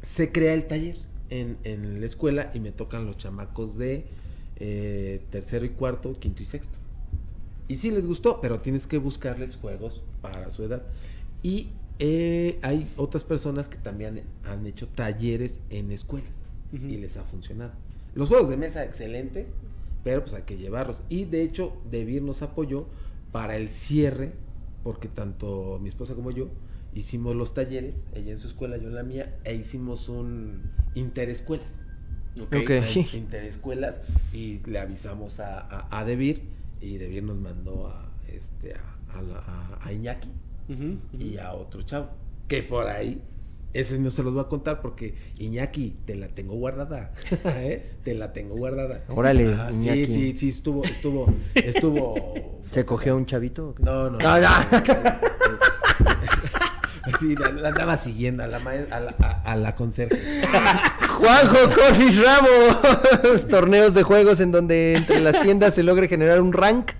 se 0.02 0.32
crea 0.32 0.54
el 0.54 0.64
taller 0.66 0.96
en, 1.30 1.58
en 1.64 2.00
la 2.00 2.06
escuela 2.06 2.50
y 2.54 2.60
me 2.60 2.72
tocan 2.72 3.06
los 3.06 3.16
chamacos 3.16 3.76
de 3.76 4.06
eh, 4.58 5.22
tercero 5.30 5.66
y 5.66 5.70
cuarto, 5.70 6.18
quinto 6.18 6.42
y 6.42 6.46
sexto. 6.46 6.78
Y 7.68 7.76
sí 7.76 7.90
les 7.90 8.06
gustó, 8.06 8.40
pero 8.40 8.60
tienes 8.60 8.86
que 8.86 8.98
buscarles 8.98 9.56
juegos 9.56 10.02
para 10.22 10.50
su 10.50 10.62
edad. 10.62 10.82
Y 11.42 11.68
eh, 11.98 12.58
hay 12.62 12.90
otras 12.96 13.24
personas 13.24 13.68
que 13.68 13.76
también 13.76 14.22
han 14.44 14.66
hecho 14.66 14.88
talleres 14.88 15.60
en 15.70 15.92
escuelas 15.92 16.30
y 16.72 16.78
les 16.78 17.16
ha 17.16 17.24
funcionado. 17.24 17.72
Los 18.14 18.28
juegos 18.28 18.48
de 18.48 18.56
mesa 18.56 18.84
excelentes, 18.84 19.48
pero 20.04 20.22
pues 20.22 20.34
hay 20.34 20.42
que 20.42 20.56
llevarlos. 20.56 21.02
Y 21.08 21.24
de 21.24 21.42
hecho, 21.42 21.76
Debir 21.90 22.22
nos 22.22 22.42
apoyó 22.42 22.86
para 23.32 23.56
el 23.56 23.68
cierre, 23.68 24.32
porque 24.82 25.08
tanto 25.08 25.78
mi 25.82 25.88
esposa 25.88 26.14
como 26.14 26.30
yo 26.30 26.48
hicimos 26.96 27.36
los 27.36 27.54
talleres, 27.54 27.94
ella 28.14 28.32
en 28.32 28.38
su 28.38 28.48
escuela, 28.48 28.76
yo 28.78 28.88
en 28.88 28.94
la 28.96 29.02
mía, 29.04 29.36
e 29.44 29.54
hicimos 29.54 30.08
un 30.08 30.62
interescuelas. 30.94 31.86
Ok. 32.40 32.54
Ok. 32.62 32.70
Hay 32.70 33.06
Interescuelas 33.14 34.00
y 34.32 34.58
le 34.66 34.78
avisamos 34.78 35.38
a, 35.40 35.60
a, 35.60 36.00
a 36.00 36.04
Debir 36.04 36.42
y 36.80 36.96
Debir 36.98 37.22
nos 37.22 37.36
mandó 37.38 37.86
a, 37.88 38.10
este, 38.28 38.74
a, 38.74 39.18
a 39.18 39.22
la- 39.22 39.38
a- 39.38 39.78
a 39.82 39.92
Iñaki 39.92 40.28
y 41.18 41.36
a 41.38 41.52
otro 41.54 41.82
chavo. 41.82 42.08
Que 42.48 42.62
por 42.62 42.88
ahí, 42.88 43.22
ese 43.72 43.98
no 43.98 44.10
se 44.10 44.22
los 44.22 44.32
voy 44.34 44.42
a 44.42 44.48
contar 44.48 44.80
porque 44.82 45.14
Iñaki, 45.38 45.96
te 46.04 46.14
la 46.16 46.28
tengo 46.28 46.54
guardada. 46.56 47.12
¿eh? 47.44 47.92
Te 48.04 48.14
la 48.14 48.32
tengo 48.32 48.56
guardada. 48.56 49.04
Órale, 49.08 49.44
Iñaki. 49.72 50.06
Sí, 50.06 50.12
sí, 50.32 50.36
sí, 50.36 50.48
estuvo, 50.48 50.84
estuvo, 50.84 51.26
estuvo. 51.54 52.60
¿Se 52.72 52.84
cogió 52.84 53.16
un 53.16 53.26
chavito? 53.26 53.68
o 53.70 53.74
qué? 53.74 53.82
No, 53.82 54.10
no. 54.10 54.18
Ah, 54.20 54.40
ya. 54.40 55.20
Sí, 57.20 57.34
la, 57.36 57.50
la 57.52 57.68
andaba 57.68 57.96
siguiendo 57.96 58.42
a 58.42 58.46
la, 58.46 58.56
a 58.58 59.00
la, 59.00 59.14
a, 59.20 59.52
a 59.52 59.56
la 59.56 59.74
conserje. 59.74 60.18
Juanjo 61.08 61.56
Corfis 61.74 62.22
Ramos. 62.22 63.48
Torneos 63.48 63.94
de 63.94 64.02
juegos 64.02 64.40
en 64.40 64.52
donde 64.52 64.94
entre 64.94 65.20
las 65.20 65.40
tiendas 65.42 65.74
se 65.74 65.82
logre 65.82 66.08
generar 66.08 66.40
un 66.40 66.52
rank. 66.52 66.92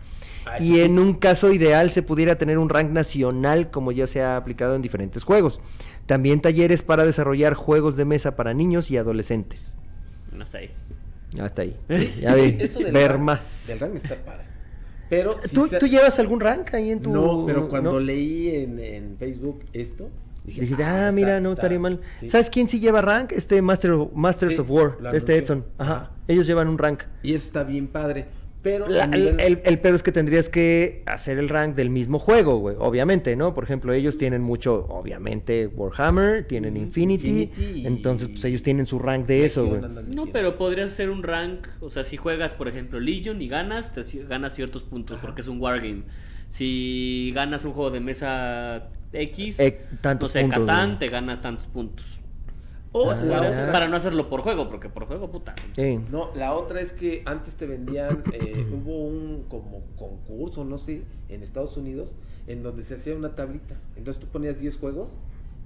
Ah, 0.46 0.58
Y 0.60 0.66
sí. 0.74 0.80
en 0.80 0.98
un 0.98 1.14
caso 1.14 1.52
ideal 1.52 1.90
se 1.90 2.02
pudiera 2.02 2.36
tener 2.36 2.58
un 2.58 2.68
rank 2.68 2.90
nacional 2.90 3.70
como 3.70 3.90
ya 3.92 4.06
se 4.06 4.22
ha 4.22 4.36
aplicado 4.36 4.76
en 4.76 4.82
diferentes 4.82 5.24
juegos. 5.24 5.60
También 6.06 6.40
talleres 6.40 6.82
para 6.82 7.04
desarrollar 7.04 7.54
juegos 7.54 7.96
de 7.96 8.04
mesa 8.04 8.36
para 8.36 8.54
niños 8.54 8.90
y 8.92 8.96
adolescentes. 8.96 9.74
Hasta 10.40 10.58
ahí. 10.58 10.70
Hasta 11.40 11.62
ahí. 11.62 11.76
Ya 12.20 12.34
vi. 12.36 12.56
Eso 12.60 12.78
del 12.78 12.92
Ver 12.92 13.12
rank- 13.14 13.18
más. 13.20 13.64
Del 13.66 13.80
rank 13.80 13.96
está 13.96 14.14
padre. 14.16 14.44
Pero 15.08 15.36
¿Tú, 15.54 15.66
se- 15.68 15.78
tú 15.78 15.86
llevas 15.86 16.18
algún 16.18 16.40
rank 16.40 16.74
ahí 16.74 16.90
en 16.90 17.00
tu...? 17.00 17.10
No, 17.12 17.44
pero 17.46 17.68
cuando 17.68 17.92
¿no? 17.92 18.00
leí 18.00 18.48
en, 18.56 18.78
en 18.80 19.16
Facebook 19.18 19.60
esto, 19.72 20.08
dije, 20.44 20.62
ah, 20.62 21.08
está- 21.08 21.12
mira, 21.12 21.40
no 21.40 21.50
está- 21.50 21.62
estaría 21.62 21.78
mal. 21.78 22.00
sí. 22.20 22.28
¿Sabes 22.28 22.50
quién 22.50 22.66
sí 22.68 22.80
lleva 22.80 23.00
rank? 23.02 23.32
Este 23.32 23.60
Master, 23.62 23.92
Masters 24.14 24.54
Sí, 24.54 24.60
of 24.60 24.70
War, 24.70 24.98
este. 25.12 25.36
Edson. 25.36 25.64
Ajá. 25.78 25.92
Ajá. 25.94 26.10
Ellos 26.28 26.46
llevan 26.46 26.68
un 26.68 26.76
rank. 26.78 27.02
Y 27.22 27.34
eso 27.34 27.46
está 27.46 27.62
bien 27.62 27.86
padre. 27.86 28.26
Pero 28.66 28.88
La- 28.88 29.06
nivel- 29.06 29.38
el, 29.40 29.60
el 29.64 29.78
pedo 29.78 29.94
es 29.94 30.02
que 30.02 30.10
tendrías 30.10 30.48
que 30.48 31.04
hacer 31.06 31.38
el 31.38 31.48
rank 31.48 31.76
del 31.76 31.88
mismo 31.88 32.18
juego, 32.18 32.58
güey. 32.58 32.74
Obviamente, 32.80 33.36
¿no? 33.36 33.54
Por 33.54 33.62
ejemplo, 33.62 33.92
ellos 33.92 34.18
tienen 34.18 34.42
mucho, 34.42 34.86
obviamente, 34.88 35.68
Warhammer, 35.68 36.48
tienen 36.48 36.76
Infinity. 36.76 37.42
Infinity 37.44 37.80
y- 37.82 37.86
entonces, 37.86 38.26
pues 38.28 38.44
ellos 38.44 38.64
tienen 38.64 38.84
su 38.86 38.98
rank 38.98 39.24
de 39.26 39.44
eso, 39.44 39.64
güey. 39.66 39.80
No, 40.08 40.26
pero 40.32 40.58
podrías 40.58 40.90
hacer 40.90 41.10
un 41.10 41.22
rank, 41.22 41.68
o 41.80 41.90
sea, 41.90 42.02
si 42.02 42.16
juegas, 42.16 42.54
por 42.54 42.66
ejemplo, 42.66 42.98
Legion 42.98 43.40
y 43.40 43.46
ganas, 43.46 43.94
te 43.94 44.02
ganas 44.24 44.52
ciertos 44.56 44.82
puntos 44.82 45.18
porque 45.22 45.42
es 45.42 45.46
un 45.48 45.60
wargame. 45.60 46.02
Si 46.48 47.30
ganas 47.36 47.64
un 47.64 47.72
juego 47.72 47.92
de 47.92 48.00
mesa 48.00 48.88
X, 49.12 49.60
Eh, 49.60 49.78
tantos 50.00 50.30
no 50.30 50.32
sé, 50.32 50.40
puntos, 50.40 50.58
Catán, 50.66 50.86
güey. 50.88 50.98
te 50.98 51.08
ganas 51.08 51.40
tantos 51.40 51.66
puntos. 51.66 52.15
O 52.98 53.10
Ah, 53.10 53.14
la 53.16 53.28
Para- 53.36 53.48
otra- 53.50 53.72
Para 53.72 53.88
no 53.88 53.96
hacerlo 53.96 54.28
por 54.28 54.40
juego, 54.42 54.68
porque 54.68 54.88
por 54.88 55.06
juego, 55.06 55.30
puta. 55.30 55.54
Sí. 55.74 55.98
No, 56.10 56.34
la 56.34 56.54
otra 56.54 56.80
es 56.80 56.92
que 56.92 57.22
antes 57.26 57.56
te 57.56 57.66
vendían, 57.66 58.22
eh, 58.32 58.66
hubo 58.72 59.04
un 59.06 59.44
como 59.48 59.82
concurso, 59.96 60.64
no 60.64 60.78
sé, 60.78 61.02
en 61.28 61.42
Estados 61.42 61.76
Unidos, 61.76 62.14
en 62.46 62.62
donde 62.62 62.82
se 62.82 62.94
hacía 62.94 63.14
una 63.14 63.34
tablita. 63.34 63.76
Entonces 63.96 64.20
tú 64.24 64.28
ponías 64.28 64.60
10 64.60 64.76
juegos 64.78 65.18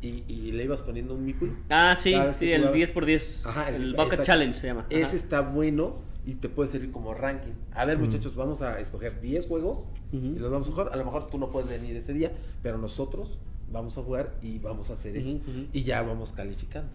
y, 0.02 0.24
y 0.26 0.52
le 0.52 0.64
ibas 0.64 0.80
poniendo 0.80 1.14
un 1.14 1.24
meeple. 1.24 1.52
Ah, 1.68 1.94
sí, 1.96 2.14
sí, 2.32 2.50
el 2.52 2.62
jugabas- 2.62 2.76
10x10. 2.94 3.46
Ajá, 3.46 3.68
el 3.68 3.90
Bucket 3.92 4.04
exacto. 4.04 4.22
Challenge 4.24 4.58
se 4.58 4.66
llama. 4.66 4.80
Ajá. 4.80 4.88
Ese 4.90 5.16
está 5.16 5.40
bueno 5.42 5.96
y 6.26 6.34
te 6.34 6.48
puede 6.48 6.68
servir 6.70 6.90
como 6.90 7.14
ranking. 7.14 7.52
A 7.74 7.84
ver, 7.84 7.98
muchachos, 7.98 8.34
vamos 8.34 8.60
a 8.62 8.80
escoger 8.80 9.20
10 9.20 9.46
juegos 9.46 9.88
y 10.12 10.38
los 10.38 10.50
vamos 10.50 10.68
a 10.68 10.70
jugar. 10.72 10.90
A 10.92 10.96
lo 10.96 11.04
mejor 11.04 11.26
tú 11.28 11.38
no 11.38 11.50
puedes 11.50 11.68
venir 11.68 11.94
ese 11.96 12.12
día, 12.12 12.32
pero 12.62 12.76
nosotros 12.78 13.38
vamos 13.70 13.96
a 13.98 14.02
jugar 14.02 14.34
y 14.42 14.58
vamos 14.58 14.90
a 14.90 14.94
hacer 14.94 15.16
eso. 15.16 15.38
Y 15.72 15.82
ya 15.84 16.02
vamos 16.02 16.32
calificando. 16.32 16.90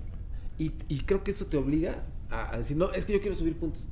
Y, 0.58 0.72
y 0.88 1.00
creo 1.02 1.24
que 1.24 1.32
eso 1.32 1.46
te 1.48 1.58
obliga 1.58 2.04
a, 2.30 2.54
a 2.54 2.58
decir, 2.58 2.78
no, 2.78 2.92
es 2.94 3.06
que 3.06 3.14
yo 3.14 3.22
quiero 3.22 3.36
subir 3.36 3.56
puntos. 3.58 3.88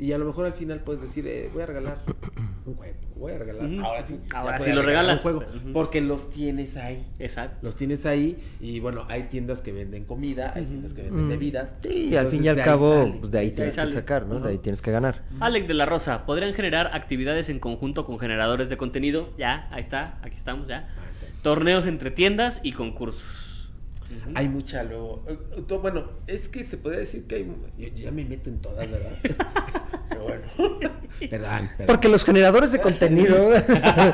Y 0.00 0.12
a 0.12 0.18
lo 0.18 0.24
mejor 0.26 0.46
al 0.46 0.52
final 0.52 0.78
puedes 0.84 1.02
decir, 1.02 1.26
eh, 1.26 1.50
voy 1.52 1.62
a 1.64 1.66
regalar 1.66 1.98
un 2.66 2.76
juego, 2.76 2.94
voy 3.16 3.32
a 3.32 3.38
regalar. 3.38 3.68
Ahora 3.84 4.06
sí. 4.06 4.20
Ahora 4.32 4.60
sí 4.60 4.70
lo 4.72 4.82
regalas. 4.82 5.16
Un 5.16 5.22
juego, 5.22 5.38
Ujú. 5.40 5.72
Porque 5.72 6.00
los 6.00 6.30
tienes 6.30 6.76
ahí. 6.76 7.04
Exacto. 7.18 7.58
Los 7.62 7.74
tienes 7.74 8.06
ahí 8.06 8.38
y 8.60 8.78
bueno, 8.78 9.06
hay 9.08 9.24
tiendas 9.24 9.60
que 9.60 9.72
venden 9.72 10.04
comida, 10.04 10.52
hay 10.54 10.66
tiendas 10.66 10.92
que 10.94 11.02
venden 11.02 11.26
Mm. 11.26 11.28
bebidas. 11.30 11.76
Sí, 11.82 11.88
al 12.16 12.26
Entonces, 12.26 12.30
fin 12.30 12.44
y 12.44 12.48
al 12.48 12.62
cabo, 12.62 12.94
sale, 12.94 13.16
pues 13.18 13.32
de 13.32 13.38
ahí 13.40 13.50
de 13.50 13.56
tienes 13.56 13.74
que 13.76 13.86
sacar, 13.88 14.24
¿no? 14.26 14.38
De 14.38 14.50
ahí 14.50 14.58
tienes 14.58 14.80
que 14.82 14.92
ganar. 14.92 15.24
Alex 15.40 15.66
de 15.66 15.74
la 15.74 15.84
Rosa, 15.84 16.24
¿podrían 16.26 16.54
generar 16.54 16.90
actividades 16.94 17.48
en 17.48 17.58
conjunto 17.58 18.06
con 18.06 18.20
generadores 18.20 18.68
de 18.68 18.76
contenido? 18.76 19.34
Ya, 19.36 19.66
ahí 19.72 19.82
está, 19.82 20.20
aquí 20.22 20.36
estamos 20.36 20.68
ya. 20.68 20.88
Ah. 20.96 21.02
Torneos 21.42 21.86
entre 21.88 22.12
tiendas 22.12 22.60
y 22.62 22.70
concursos. 22.72 23.37
Hay 24.34 24.48
mucha 24.48 24.82
luego. 24.82 25.24
eh, 25.28 25.78
Bueno, 25.80 26.10
es 26.26 26.48
que 26.48 26.64
se 26.64 26.76
podría 26.76 27.00
decir 27.00 27.24
que 27.26 27.36
hay. 27.36 27.44
Yo, 27.78 27.88
yo 27.88 28.04
ya 28.04 28.10
me 28.10 28.24
meto 28.24 28.50
en 28.50 28.60
todas, 28.60 28.90
¿verdad? 28.90 29.12
Pero 30.08 30.22
bueno. 30.24 30.42
Perdón, 31.18 31.68
perdón. 31.76 31.86
Porque 31.86 32.08
los 32.08 32.24
generadores 32.24 32.72
de 32.72 32.80
contenido. 32.80 33.36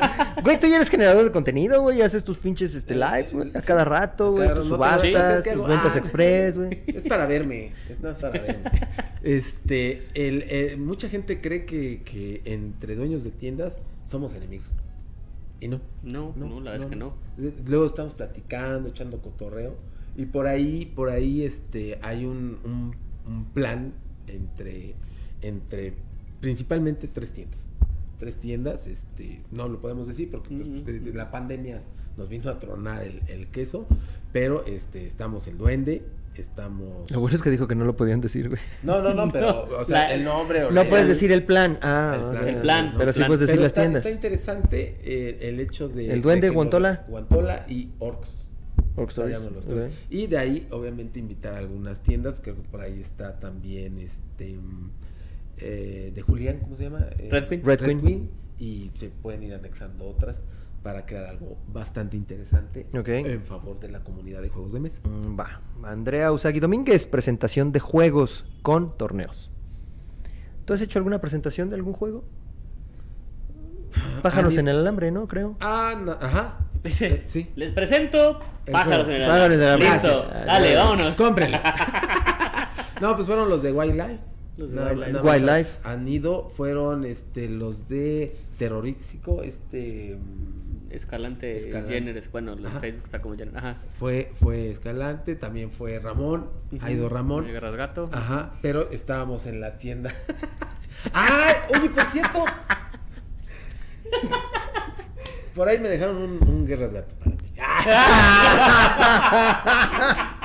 güey, 0.43 0.59
tú 0.59 0.67
ya 0.67 0.75
eres 0.77 0.89
generador 0.89 1.23
de 1.23 1.31
contenido, 1.31 1.81
güey. 1.81 2.01
Haces 2.01 2.23
tus 2.23 2.37
pinches 2.37 2.75
este, 2.75 2.95
live, 2.95 3.29
güey. 3.31 3.51
A 3.55 3.61
cada 3.61 3.85
rato, 3.85 4.31
güey. 4.31 4.49
Tus 4.49 4.65
no 4.65 4.75
subastas, 4.75 5.43
tus 5.43 5.67
ventas 5.67 5.95
ah. 5.95 5.97
express, 5.97 6.57
güey. 6.57 6.83
Es 6.87 7.03
para 7.03 7.25
verme. 7.25 7.73
Es 7.89 8.17
para 8.19 8.31
verme. 8.31 8.71
Este, 9.23 10.07
el, 10.13 10.45
eh, 10.49 10.75
mucha 10.77 11.09
gente 11.09 11.41
cree 11.41 11.65
que, 11.65 12.01
que 12.03 12.41
entre 12.45 12.95
dueños 12.95 13.23
de 13.23 13.31
tiendas 13.31 13.79
somos 14.05 14.33
enemigos. 14.33 14.71
Y 15.61 15.67
no. 15.67 15.79
No, 16.03 16.33
no, 16.35 16.59
la 16.61 16.71
verdad 16.71 16.85
es 16.87 16.91
que 16.91 16.95
no. 16.95 17.13
Luego 17.65 17.85
estamos 17.85 18.13
platicando, 18.13 18.89
echando 18.89 19.21
cotorreo. 19.21 19.75
Y 20.17 20.25
por 20.27 20.47
ahí, 20.47 20.85
por 20.95 21.09
ahí, 21.09 21.43
este, 21.43 21.99
hay 22.01 22.25
un, 22.25 22.59
un- 22.63 22.95
un 23.27 23.45
plan 23.45 23.93
entre, 24.27 24.95
entre 25.41 25.93
principalmente 26.41 27.07
tres 27.07 27.31
tiendas. 27.31 27.67
Tres 28.19 28.35
tiendas, 28.37 28.87
este, 28.87 29.41
no 29.51 29.67
lo 29.67 29.81
podemos 29.81 30.07
decir 30.07 30.29
porque 30.31 30.55
pues, 30.55 30.67
Ujú. 30.69 30.83
de- 30.85 30.99
de 30.99 31.13
la 31.13 31.31
pandemia 31.31 31.81
nos 32.17 32.29
vino 32.29 32.49
a 32.49 32.59
tronar 32.59 33.03
el, 33.03 33.21
el 33.27 33.47
queso, 33.47 33.85
pero 34.31 34.65
este, 34.65 35.05
estamos 35.05 35.47
el 35.47 35.57
duende, 35.57 36.03
estamos... 36.41 37.09
Lo 37.11 37.19
bueno 37.19 37.35
es 37.35 37.41
que 37.41 37.49
dijo 37.49 37.67
que 37.67 37.75
no 37.75 37.85
lo 37.85 37.95
podían 37.95 38.21
decir, 38.21 38.49
güey. 38.49 38.61
No, 38.83 39.01
no, 39.01 39.13
no, 39.13 39.31
pero, 39.31 39.67
No, 39.69 39.77
o 39.79 39.83
sea, 39.85 40.03
la- 40.07 40.13
el 40.13 40.23
nombre 40.23 40.63
o 40.65 40.69
No 40.71 40.83
la- 40.83 40.89
puedes 40.89 41.07
decir 41.07 41.31
el 41.31 41.43
plan. 41.43 41.77
Ah, 41.81 42.33
El 42.45 42.57
plan. 42.57 42.87
El 42.91 42.97
Pero 42.97 43.13
sí 43.13 43.19
plan. 43.19 43.27
puedes 43.27 43.39
decir 43.41 43.53
Pero 43.53 43.61
las 43.63 43.69
está, 43.69 43.81
tiendas. 43.81 44.05
está 44.05 44.15
interesante 44.15 44.97
eh, 45.03 45.37
el 45.49 45.59
hecho 45.59 45.89
de... 45.89 46.11
El 46.13 46.21
duende, 46.21 46.47
de 46.47 46.51
lo- 46.53 46.55
Guantola. 46.55 47.05
Guantola 47.07 47.65
y 47.69 47.89
Orcs. 47.99 48.41
Orc 48.97 49.09
Stories, 49.09 49.37
Llaman 49.39 49.53
los 49.55 49.67
tres. 49.67 49.91
Y 50.09 50.27
de 50.27 50.37
ahí, 50.37 50.67
obviamente, 50.71 51.19
invitar 51.19 51.53
a 51.53 51.57
algunas 51.57 52.01
tiendas. 52.01 52.39
Creo 52.41 52.55
que 52.55 52.61
por 52.63 52.81
ahí 52.81 52.99
está 53.01 53.39
también 53.39 53.99
este 53.99 54.55
mm, 54.55 54.89
eh, 55.57 56.11
de 56.15 56.21
Julián, 56.21 56.59
¿cómo 56.59 56.75
se 56.77 56.83
llama? 56.83 57.07
Eh, 57.17 57.27
Red 57.31 57.47
Queen. 57.49 57.61
Red 57.65 57.79
Queen. 58.01 58.29
Y 58.57 58.91
se 58.93 59.09
pueden 59.09 59.43
ir 59.43 59.53
anexando 59.53 60.05
otras 60.05 60.41
para 60.85 61.03
crear 61.03 61.25
algo 61.25 61.57
bastante 61.73 62.15
interesante 62.15 62.85
en 62.93 63.41
favor 63.41 63.79
de 63.79 63.89
la 63.89 64.01
comunidad 64.03 64.43
de 64.43 64.49
juegos 64.49 64.71
de 64.71 64.79
mesa. 64.79 64.99
Mm, 65.03 65.35
Va. 65.37 65.59
Andrea 65.83 66.31
Usagi 66.31 66.59
Domínguez, 66.59 67.07
presentación 67.07 67.71
de 67.71 67.79
juegos 67.79 68.45
con 68.61 68.95
torneos. 68.95 69.49
¿Tú 70.65 70.75
has 70.75 70.81
hecho 70.81 70.99
alguna 70.99 71.19
presentación 71.19 71.71
de 71.71 71.75
algún 71.77 71.93
juego? 71.93 72.23
Pájaros 74.21 74.55
Ah, 74.57 74.59
en 74.59 74.67
el 74.67 74.77
alambre, 74.77 75.09
¿no? 75.09 75.27
Creo. 75.27 75.55
Ah, 75.59 75.95
na- 75.99 76.19
ajá. 76.21 76.57
Dice, 76.83 77.07
Eh, 77.07 77.21
sí. 77.25 77.49
les 77.55 77.71
presento 77.71 78.39
pájaros 78.71 79.07
en 79.07 79.15
el 79.15 79.27
Pájaros 79.27 79.55
en 79.55 79.61
el 79.61 79.63
alambre. 79.63 79.89
Listo, 79.89 80.07
Gracias. 80.09 80.45
dale, 80.45 80.75
vámonos. 80.75 81.15
Cómprenlo. 81.15 81.57
no, 83.01 83.15
pues 83.15 83.25
fueron 83.25 83.49
los 83.49 83.63
de 83.63 83.71
Wildlife. 83.71 84.19
Los 84.57 84.69
de 84.69 84.75
Nada- 84.75 84.89
Wildlife. 84.91 85.11
nada 85.11 85.23
más 85.23 85.33
Wildlife. 85.35 85.69
Han 85.83 86.07
ido, 86.07 86.49
fueron 86.49 87.03
este, 87.03 87.49
los 87.49 87.87
de 87.89 88.35
Terroríxico, 88.57 89.41
este... 89.43 90.17
Escalante, 90.89 91.57
Escalante. 91.57 91.93
Jenner, 91.93 92.15
es- 92.15 92.31
bueno, 92.31 92.55
en. 92.55 92.79
Facebook 92.79 93.03
está 93.03 93.21
como 93.21 93.35
Jenner. 93.35 93.57
Ajá. 93.57 93.77
Fue, 93.99 94.31
fue 94.39 94.69
Escalante, 94.71 95.35
también 95.35 95.71
fue 95.71 95.99
Ramón, 95.99 96.49
ha 96.79 96.89
ido 96.89 97.09
Ramón. 97.09 97.45
El 97.47 97.59
Rasgato. 97.59 98.09
Ajá, 98.13 98.53
pero 98.61 98.89
estábamos 98.91 99.45
en 99.45 99.59
la 99.59 99.77
tienda. 99.77 100.13
¡Ay! 101.13 101.53
Oye, 101.77 101.89
por 101.89 102.03
cierto. 102.05 102.45
Por 105.53 105.67
ahí 105.67 105.79
me 105.79 105.89
dejaron 105.89 106.15
un, 106.17 106.39
un 106.47 106.65
guerra 106.65 106.87
de 106.87 106.93
gato 106.93 107.15
para 107.15 107.35
ti. 107.35 107.45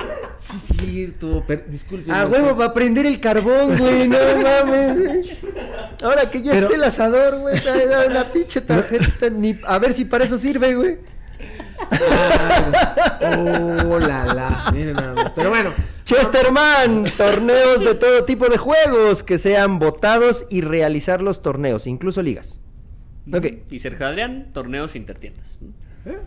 Sí, 0.41 0.57
es 0.57 0.77
cierto. 0.89 1.43
per- 1.45 1.65
Disculpe. 1.69 2.11
A 2.11 2.25
huevo 2.25 2.57
para 2.57 2.73
prender 2.73 3.05
el 3.05 3.19
carbón, 3.19 3.77
güey, 3.77 4.07
no 4.07 4.17
mames. 4.41 4.97
güey. 4.97 5.37
Ahora 6.03 6.29
que 6.29 6.41
ya 6.41 6.51
Pero- 6.53 6.65
esté 6.67 6.75
el 6.77 6.83
asador, 6.83 7.39
güey, 7.39 7.55
una 8.09 8.31
pinche 8.31 8.61
tarjeta, 8.61 9.29
ni 9.29 9.55
a 9.65 9.77
ver 9.77 9.93
si 9.93 10.05
para 10.05 10.25
eso 10.25 10.37
sirve, 10.37 10.73
güey. 10.75 10.97
Oh, 13.21 13.99
la 13.99 14.25
la. 14.33 14.71
Miren 14.73 14.95
nada 14.95 15.13
más. 15.13 15.31
Pero 15.33 15.49
bueno. 15.49 15.73
Chesterman, 16.05 17.05
torneos 17.17 17.79
de 17.79 17.95
todo 17.95 18.25
tipo 18.25 18.47
de 18.49 18.57
juegos 18.57 19.23
que 19.23 19.37
sean 19.39 19.79
votados 19.79 20.45
y 20.49 20.61
realizar 20.61 21.21
los 21.21 21.41
torneos, 21.41 21.87
incluso 21.87 22.21
ligas. 22.21 22.59
Ok, 23.31 23.45
Y 23.69 23.79
Sergio 23.79 24.07
Adrián, 24.07 24.49
torneos 24.53 24.95
intertiendas. 24.95 25.59
¿eh? 26.05 26.17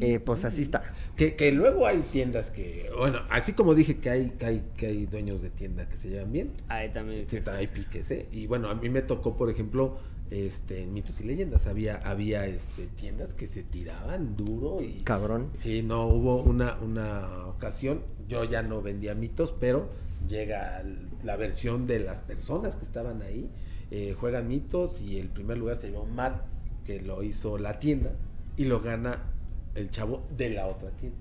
Eh, 0.00 0.20
pues 0.20 0.44
así 0.44 0.62
está. 0.62 0.94
Que, 1.16 1.34
que 1.34 1.50
luego 1.52 1.86
hay 1.86 2.02
tiendas 2.12 2.50
que, 2.50 2.90
bueno, 2.96 3.20
así 3.30 3.52
como 3.52 3.74
dije 3.74 3.98
que 3.98 4.10
hay, 4.10 4.30
que 4.38 4.46
hay, 4.46 4.64
que 4.76 4.86
hay 4.86 5.06
dueños 5.06 5.42
de 5.42 5.50
tienda 5.50 5.88
que 5.88 5.96
se 5.98 6.08
llevan 6.08 6.32
bien, 6.32 6.52
Ahí 6.68 6.90
también. 6.90 7.26
sí, 7.28 7.38
hay 7.46 7.66
piques, 7.66 8.10
¿eh? 8.10 8.28
Y 8.30 8.46
bueno, 8.46 8.68
a 8.68 8.74
mí 8.74 8.88
me 8.88 9.02
tocó, 9.02 9.36
por 9.36 9.50
ejemplo, 9.50 9.98
este, 10.30 10.82
en 10.82 10.92
mitos 10.92 11.20
y 11.20 11.24
leyendas, 11.24 11.66
había, 11.66 11.96
había 11.96 12.46
este, 12.46 12.86
tiendas 12.86 13.34
que 13.34 13.48
se 13.48 13.62
tiraban 13.64 14.36
duro 14.36 14.80
y... 14.80 15.02
Cabrón. 15.02 15.50
Sí, 15.58 15.82
no, 15.82 16.06
hubo 16.06 16.42
una, 16.42 16.78
una 16.80 17.46
ocasión, 17.48 18.02
yo 18.28 18.44
ya 18.44 18.62
no 18.62 18.80
vendía 18.80 19.14
mitos, 19.14 19.52
pero 19.58 19.88
llega 20.28 20.84
la 21.24 21.36
versión 21.36 21.86
de 21.88 21.98
las 21.98 22.20
personas 22.20 22.76
que 22.76 22.84
estaban 22.84 23.22
ahí, 23.22 23.50
eh, 23.90 24.14
juegan 24.18 24.46
mitos 24.46 25.00
y 25.02 25.18
el 25.18 25.28
primer 25.28 25.58
lugar 25.58 25.80
se 25.80 25.90
llevó 25.90 26.06
Matt, 26.06 26.42
que 26.84 27.00
lo 27.00 27.24
hizo 27.24 27.58
la 27.58 27.80
tienda, 27.80 28.12
y 28.56 28.64
lo 28.64 28.80
gana 28.80 29.24
el 29.74 29.90
chavo 29.90 30.26
de 30.36 30.50
la 30.50 30.66
otra 30.66 30.90
tienda. 30.90 31.16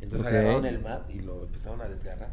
Entonces 0.00 0.26
agarraron 0.26 0.64
el 0.66 0.78
Matt 0.80 1.10
y 1.14 1.20
lo 1.20 1.42
empezaron 1.44 1.80
a 1.80 1.88
desgarrar. 1.88 2.30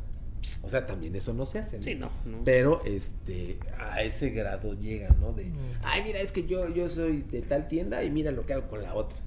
O 0.62 0.70
sea, 0.70 0.86
también 0.86 1.16
eso 1.16 1.34
no 1.34 1.46
se 1.48 1.58
hace. 1.58 1.82
Sí, 1.82 1.96
no, 1.96 2.12
no. 2.26 2.44
Pero 2.44 2.84
este, 2.86 3.58
a 3.80 4.04
ese 4.04 4.30
grado 4.30 4.74
llega, 4.76 5.10
¿no? 5.20 5.34
De, 5.34 5.52
ay, 5.84 6.04
mira, 6.04 6.20
es 6.20 6.32
que 6.32 6.46
yo, 6.46 6.70
yo 6.70 6.88
soy 6.88 7.24
de 7.32 7.42
tal 7.42 7.68
tienda 7.68 8.04
y 8.04 8.12
mira 8.12 8.30
lo 8.32 8.46
que 8.46 8.54
hago 8.54 8.68
con 8.68 8.84
la 8.84 8.94
otra. 8.94 9.18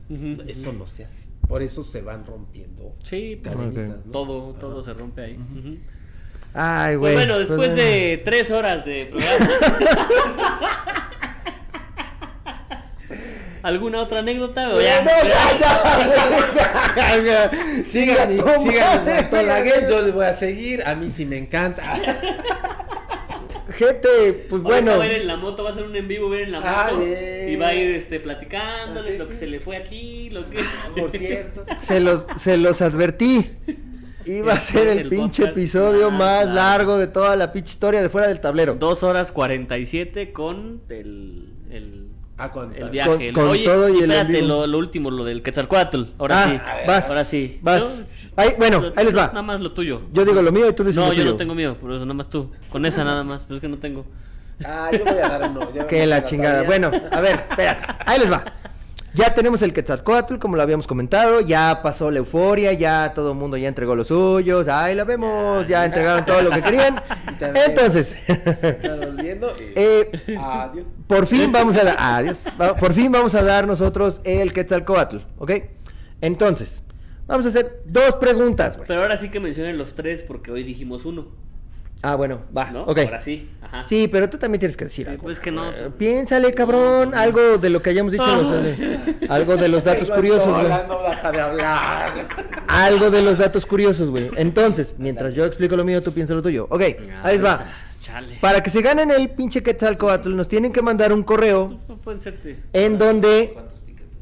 Eso 0.46 0.72
no 0.72 0.86
se 0.86 1.05
hace. 1.05 1.26
Por 1.48 1.62
eso 1.62 1.82
se 1.82 2.02
van 2.02 2.24
rompiendo 2.26 2.94
Sí, 3.02 3.40
pues, 3.42 3.56
¿no? 3.56 3.94
todo, 4.12 4.52
todo 4.55 4.82
se 4.84 4.92
rompe 4.94 5.22
ahí. 5.22 5.38
Ay, 6.55 6.96
Pues 6.96 6.98
güey. 6.98 7.14
bueno, 7.14 7.38
después 7.38 7.59
pues, 7.59 7.74
de 7.74 8.22
tres 8.24 8.50
horas 8.52 8.84
de 8.84 9.06
programa. 9.06 9.48
¿Alguna 13.69 14.01
otra 14.01 14.20
anécdota? 14.20 14.74
O 14.74 14.81
ya? 14.81 15.03
No, 15.03 15.11
ya, 15.28 15.59
ya. 15.59 17.51
Sigan, 17.90 18.31
sigan 18.62 19.09
a 19.09 19.89
yo 19.89 20.03
les 20.03 20.15
voy 20.15 20.24
a 20.24 20.32
seguir, 20.35 20.82
a 20.86 20.95
mí 20.95 21.11
sí 21.11 21.24
me 21.27 21.36
encanta. 21.36 21.82
gente, 23.70 24.47
pues 24.49 24.62
Bueno. 24.62 24.97
bueno. 24.97 24.99
Va 24.99 25.05
a 25.05 25.07
ir 25.07 25.12
en 25.20 25.27
la 25.27 25.36
moto, 25.36 25.62
va 25.62 25.69
a 25.69 25.73
hacer 25.73 25.85
un 25.85 25.95
en 25.97 26.09
vivo, 26.09 26.35
ir 26.35 26.43
en 26.43 26.53
la 26.53 26.61
moto. 26.61 26.73
Ah, 26.74 26.90
bien. 26.99 27.49
y 27.51 27.57
va 27.57 27.69
a 27.69 27.74
ir 27.74 27.90
este, 27.90 28.20
platicándoles 28.20 29.12
Sí, 29.12 29.19
lo 29.19 29.24
sí. 29.27 29.31
que 29.31 29.36
se 29.36 29.47
le 29.47 29.61
fue 29.61 29.77
aquí, 29.77 30.31
lo 30.31 30.49
que. 30.49 30.61
Por 30.99 31.11
cierto. 31.11 31.65
Se 31.78 32.01
los, 32.01 32.27
se 32.39 32.57
los 32.57 32.81
advertí. 32.82 33.51
Iba 34.27 34.55
a 34.55 34.61
ser 34.61 34.89
el, 34.89 34.99
El 34.99 35.09
pinche 35.09 35.45
episodio 35.45 36.11
más 36.11 36.47
más 36.47 36.55
largo. 36.55 36.55
largo 36.55 36.99
de 36.99 37.07
toda 37.07 37.36
la 37.36 37.53
pinche 37.53 37.70
historia 37.73 38.03
de 38.03 38.09
fuera 38.09 38.28
del 38.28 38.40
tablero. 38.40 38.74
Dos 38.74 39.03
horas 39.03 39.31
47 39.32 40.32
con 40.32 40.82
el. 40.89 41.49
el 41.70 42.07
Ah, 42.40 42.51
con 42.52 42.73
el 42.74 42.90
viaje. 42.90 43.10
Con- 43.10 43.20
El- 43.20 43.32
con 43.35 43.48
Oye, 43.48 43.65
todo 43.65 43.89
y 43.89 43.98
el 44.02 44.10
espérate, 44.12 44.43
lo, 44.43 44.66
lo 44.66 44.78
último, 44.78 45.10
lo 45.10 45.24
del 45.24 45.43
Quetzalcoatl. 45.43 46.02
Ahora 46.19 46.44
ah, 46.44 46.48
sí. 46.48 46.86
vas, 46.86 47.09
Ahora 47.09 47.24
sí. 47.24 47.59
Vas. 47.62 47.98
Yo- 47.98 48.05
Ahí, 48.36 48.51
bueno, 48.56 48.81
lo- 48.81 48.93
ahí 48.94 49.05
les 49.05 49.16
va. 49.16 49.27
Nada 49.27 49.43
más 49.43 49.60
lo 49.60 49.73
tuyo. 49.73 50.02
Yo 50.12 50.24
digo 50.24 50.40
lo 50.40 50.52
mío 50.52 50.69
y 50.69 50.73
tú 50.73 50.85
dices 50.85 50.97
No, 50.97 51.09
lo 51.09 51.12
yo 51.15 51.23
tuyo. 51.23 51.32
no 51.32 51.36
tengo 51.36 51.55
mío, 51.56 51.77
por 51.81 51.90
eso 51.90 52.01
nada 52.01 52.15
más 52.15 52.31
tú. 52.31 52.51
Con 52.70 52.86
esa 52.86 53.02
nada 53.02 53.24
más, 53.24 53.43
pero 53.43 53.56
es 53.56 53.60
que 53.60 53.69
no 53.69 53.78
tengo. 53.78 54.06
Ah, 54.65 54.89
yo 54.93 55.05
voy 55.05 55.19
a 55.19 55.28
dar 55.28 55.51
uno. 55.51 55.69
Que 55.89 56.06
la 56.06 56.23
chingada. 56.24 56.62
todavía. 56.62 56.89
Bueno, 56.89 57.09
a 57.10 57.20
ver, 57.20 57.44
espérate. 57.51 57.86
Ahí 58.06 58.19
les 58.20 58.31
va. 58.31 58.44
Ya 59.19 59.35
tenemos 59.35 59.62
el 59.62 59.73
Quetzalcoatl, 59.73 60.36
como 60.39 60.55
lo 60.55 60.62
habíamos 60.62 60.86
comentado. 60.86 61.40
Ya 61.40 61.81
pasó 61.82 62.09
la 62.09 62.19
euforia, 62.19 62.73
ya 62.73 63.12
todo 63.15 63.32
el 63.32 63.36
mundo 63.36 63.57
ya 63.57 63.66
entregó 63.66 63.97
los 63.97 64.07
suyos. 64.07 64.69
Ahí 64.69 64.95
la 64.95 65.03
vemos, 65.03 65.66
ya 65.66 65.85
entregaron 65.85 66.24
todo 66.24 66.40
lo 66.40 66.51
que 66.51 66.62
querían. 66.62 67.03
Entonces, 67.66 68.15
viendo. 69.20 69.53
eh, 69.74 70.12
Adiós. 70.40 70.86
por 71.09 71.27
fin 71.27 71.51
vamos 71.51 71.77
a 71.77 71.82
dar. 71.82 71.97
Adiós. 71.99 72.45
Por 72.78 72.95
fin 72.95 73.11
vamos 73.11 73.35
a 73.35 73.43
dar 73.43 73.66
nosotros 73.66 74.20
el 74.23 74.53
Quetzalcoatl, 74.53 75.16
¿ok? 75.39 75.51
Entonces, 76.20 76.85
vamos 77.27 77.45
a 77.45 77.49
hacer 77.49 77.82
dos 77.86 78.15
preguntas, 78.20 78.77
güey. 78.77 78.86
Pero 78.86 79.03
ahora 79.03 79.16
sí 79.16 79.31
que 79.31 79.40
mencionen 79.40 79.78
los 79.78 79.97
tres 79.97 80.23
porque 80.23 80.53
hoy 80.53 80.62
dijimos 80.62 81.05
uno, 81.05 81.27
Ah, 82.03 82.15
bueno, 82.15 82.43
va, 82.57 82.70
¿no? 82.70 82.83
ok. 82.85 82.99
Ahora 83.01 83.20
sí. 83.20 83.51
Ajá. 83.61 83.85
Sí, 83.85 84.07
pero 84.07 84.31
tú 84.31 84.39
también 84.39 84.61
tienes 84.61 84.77
que 84.77 84.85
decir 84.85 85.07
Sí, 85.07 85.11
algo. 85.11 85.23
pues 85.25 85.41
que 85.41 85.51
no. 85.51 85.69
Eh, 85.73 85.91
Piénsale, 85.99 86.55
cabrón, 86.55 87.12
algo 87.15 87.59
de 87.59 87.70
lo 87.70 87.83
que 87.83 87.91
hayamos 87.91 88.12
dicho, 88.12 88.25
los- 88.25 88.53
eh, 88.65 89.16
algo 89.29 89.57
de 89.57 89.69
los 89.69 89.83
datos 89.85 90.09
curiosos, 90.11 90.47
güey. 90.49 90.69
No 90.87 91.03
deja 91.03 91.33
de 91.33 91.41
hablar. 91.41 92.29
Algo 92.69 93.11
de 93.11 93.20
los 93.23 93.37
datos 93.39 93.66
curiosos, 93.66 94.11
güey. 94.11 94.31
Entonces, 94.37 94.95
mientras 94.97 95.35
yo 95.35 95.45
explico 95.45 95.77
lo 95.77 95.85
mío, 95.85 96.01
tú 96.03 96.12
piensa 96.12 96.35
lo 96.35 96.43
tuyo. 96.43 96.66
Ok, 96.70 96.81
ahí 97.25 97.33
les 97.33 97.45
va. 97.45 97.66
Chale. 98.01 98.39
Para 98.41 98.62
que 98.62 98.70
se 98.70 98.81
ganen 98.81 99.11
el 99.11 99.31
pinche 99.31 99.62
Quetzalcoatl, 99.62 100.35
nos 100.37 100.47
tienen 100.49 100.73
que 100.73 100.81
mandar 100.81 101.12
un 101.12 101.25
correo 101.25 101.81
No 101.89 101.97
pueden 101.99 102.20
ser. 102.20 102.41
de- 102.43 102.57
en 102.73 102.97
donde, 102.97 103.51
¿Cuántos 103.53 103.81
tickets 103.85 104.09
tú 104.12 104.16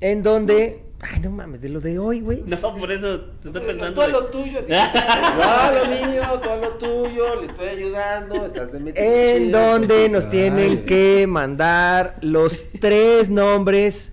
en 0.00 0.22
donde, 0.22 0.82
ay, 1.00 1.20
no 1.20 1.30
mames, 1.30 1.60
de 1.60 1.68
lo 1.68 1.80
de 1.80 1.98
hoy, 1.98 2.20
güey. 2.20 2.42
No, 2.46 2.56
por 2.76 2.90
eso 2.90 3.20
te 3.42 3.48
estoy 3.48 3.62
pensando. 3.62 4.02
De- 4.02 4.08
lo 4.08 4.24
tuyo. 4.26 4.60
a 4.70 5.72
lo 5.72 6.10
mío, 6.10 6.22
a 6.24 6.56
lo 6.56 6.68
tuyo. 6.72 7.40
Le 7.40 7.46
estoy 7.46 7.68
ayudando. 7.68 8.46
Estás 8.46 8.72
de 8.72 8.92
En 9.36 9.50
donde 9.52 10.08
nos 10.08 10.24
ay. 10.26 10.30
tienen 10.30 10.86
que 10.86 11.26
mandar 11.28 12.16
los 12.22 12.66
tres 12.80 13.30
nombres 13.30 14.12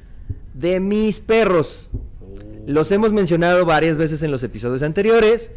de 0.54 0.80
mis 0.80 1.20
perros. 1.20 1.90
Los 2.66 2.92
hemos 2.92 3.12
mencionado 3.14 3.64
varias 3.66 3.96
veces 3.98 4.24
en 4.24 4.32
los 4.32 4.42
episodios 4.44 4.82
anteriores. 4.82 5.52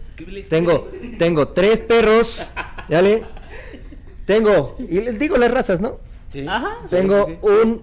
Tengo, 0.50 0.88
tengo 1.18 1.48
tres 1.48 1.80
perros, 1.80 2.42
¿vale? 2.88 3.24
Tengo, 4.26 4.76
y 4.78 5.00
les 5.00 5.18
digo 5.18 5.38
las 5.38 5.50
razas, 5.50 5.80
¿no? 5.80 5.98
Sí. 6.30 6.46
Ajá. 6.46 6.78
Tengo 6.90 7.24
sí, 7.26 7.32
sí. 7.32 7.48
un 7.48 7.82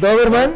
Doberman. 0.00 0.52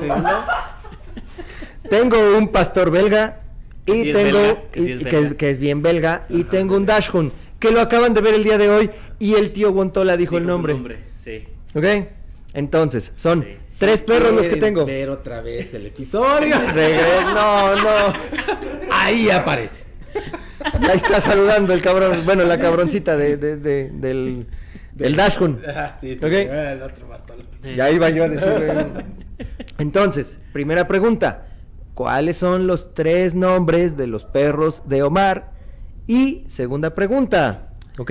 Tengo 1.88 2.36
un 2.36 2.48
pastor 2.48 2.90
belga 2.90 3.40
sí 3.86 3.92
y 4.04 4.10
es 4.10 4.16
tengo, 4.16 4.38
belga, 4.38 4.62
que 4.72 4.82
sí 4.82 4.88
y- 4.88 4.92
es 4.92 4.98
que, 5.04 5.08
es, 5.08 5.12
belga. 5.22 5.36
que 5.36 5.50
es 5.50 5.58
bien 5.58 5.82
belga, 5.82 6.22
y 6.28 6.44
tengo 6.44 6.76
un 6.76 6.86
Dachshund, 6.86 7.32
que 7.58 7.70
lo 7.70 7.80
acaban 7.80 8.14
de 8.14 8.20
ver 8.20 8.34
el 8.34 8.44
día 8.44 8.58
de 8.58 8.68
hoy 8.70 8.90
y 9.18 9.34
el 9.34 9.52
tío 9.52 9.72
Guantola 9.72 10.16
dijo, 10.16 10.36
el 10.36 10.44
su 10.44 10.48
nombre. 10.48 10.76
Sí. 11.18 11.44
¿Ok? 11.74 11.84
Entonces, 12.54 13.12
son 13.16 13.42
Sí. 13.42 13.56
tres 13.78 14.02
perros 14.02 14.32
los 14.34 14.46
que 14.48 14.56
tengo. 14.56 14.84
ver 14.84 15.08
otra 15.10 15.40
vez 15.40 15.72
el 15.74 15.86
episodio. 15.86 16.54
No, 17.34 17.76
no. 17.76 18.12
Ahí 18.90 19.30
aparece. 19.30 19.84
Ahí 20.64 20.96
está 20.96 21.20
saludando 21.20 21.72
el 21.72 21.80
cabrón. 21.80 22.22
Bueno, 22.24 22.44
la 22.44 22.58
cabroncita 22.60 23.16
de, 23.16 23.36
de- 23.36 23.56
de- 23.56 23.90
del, 23.90 24.46
del 24.92 25.16
Dashkun. 25.16 25.60
Ajá, 25.68 25.96
sí, 26.00 26.18
Ok. 26.22 26.30
El 26.30 26.82
otro 26.82 27.08
Bartolo. 27.08 27.42
Ya 27.76 27.90
iba 27.90 28.10
yo 28.10 28.24
a 28.24 28.28
decir. 28.28 28.48
Entonces, 29.78 30.38
primera 30.52 30.86
pregunta. 30.86 31.46
¿Cuáles 31.94 32.38
son 32.38 32.66
los 32.66 32.94
tres 32.94 33.34
nombres 33.34 33.96
de 33.96 34.06
los 34.06 34.24
perros 34.24 34.82
de 34.86 35.02
Omar? 35.02 35.52
Y 36.06 36.44
segunda 36.48 36.94
pregunta. 36.94 37.74
¿Ok? 37.98 38.10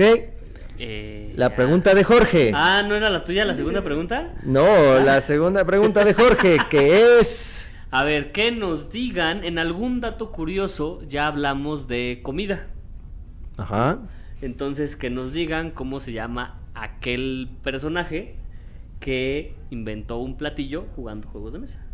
Eh, 0.78 1.32
La 1.36 1.48
ya. 1.48 1.56
pregunta 1.56 1.94
de 1.94 2.04
Jorge. 2.04 2.52
Ah, 2.54 2.82
¿no 2.86 2.94
era 2.94 3.10
la 3.10 3.24
tuya 3.24 3.44
la 3.44 3.54
segunda 3.54 3.82
pregunta? 3.82 4.34
No, 4.42 4.98
la 5.00 5.20
segunda 5.20 5.64
pregunta 5.64 6.04
de 6.04 6.14
Jorge, 6.14 6.58
que 6.70 7.18
es... 7.20 7.64
A 7.90 8.04
ver, 8.04 8.32
que 8.32 8.52
nos 8.52 8.90
digan 8.90 9.44
en 9.44 9.58
algún 9.58 10.00
dato 10.00 10.32
curioso, 10.32 11.02
ya 11.08 11.26
hablamos 11.26 11.88
de 11.88 12.20
comida. 12.22 12.68
Ajá. 13.58 13.98
Entonces, 14.40 14.96
que 14.96 15.10
nos 15.10 15.32
digan 15.32 15.70
cómo 15.72 16.00
se 16.00 16.12
llama 16.12 16.58
aquel 16.74 17.50
personaje 17.62 18.36
que 18.98 19.54
inventó 19.70 20.18
un 20.18 20.36
platillo 20.38 20.86
jugando 20.96 21.28
juegos 21.28 21.52
de 21.52 21.58
mesa. 21.58 21.84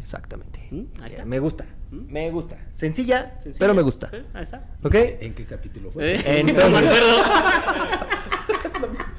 Exactamente. 0.00 0.66
¿Mm? 0.70 0.82
Ahí 1.02 1.12
está. 1.12 1.24
Me 1.24 1.38
gusta. 1.38 1.64
¿Mm? 1.90 2.12
Me 2.12 2.30
gusta. 2.30 2.56
Sencilla, 2.72 3.34
Sencilla. 3.40 3.58
pero 3.58 3.74
me 3.74 3.82
gusta. 3.82 4.08
Eh, 4.12 4.24
Ahí 4.34 4.42
está. 4.44 4.64
¿Ok? 4.82 4.94
¿En 4.94 5.34
qué 5.34 5.44
capítulo 5.44 5.90
fue? 5.90 6.14
Eh, 6.16 6.40
Entonces- 6.40 6.64
no 6.70 6.80
me 6.80 6.88
acuerdo. 6.88 8.39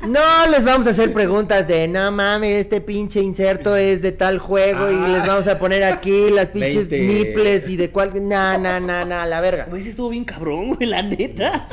No 0.07 0.19
les 0.49 0.63
vamos 0.65 0.87
a 0.87 0.89
hacer 0.91 1.13
preguntas 1.13 1.67
de 1.67 1.87
no 1.87 2.11
mames, 2.11 2.61
este 2.61 2.81
pinche 2.81 3.21
inserto 3.21 3.75
es 3.75 4.01
de 4.01 4.11
tal 4.11 4.39
juego 4.39 4.89
y 4.91 4.95
Ah. 4.95 5.07
les 5.07 5.27
vamos 5.27 5.47
a 5.47 5.59
poner 5.59 5.83
aquí 5.83 6.31
las 6.31 6.47
pinches 6.47 6.89
20. 6.89 7.01
niples 7.29 7.69
y 7.69 7.77
de 7.77 7.89
cuál. 7.91 8.11
Na, 8.27 8.57
na, 8.57 8.79
na, 8.79 9.05
na, 9.05 9.25
la 9.27 9.41
verga. 9.41 9.65
Güey, 9.69 9.81
ese 9.81 9.91
estuvo 9.91 10.09
bien 10.09 10.25
cabrón, 10.25 10.73
güey, 10.75 10.89
la 10.89 11.01
neta. 11.03 11.67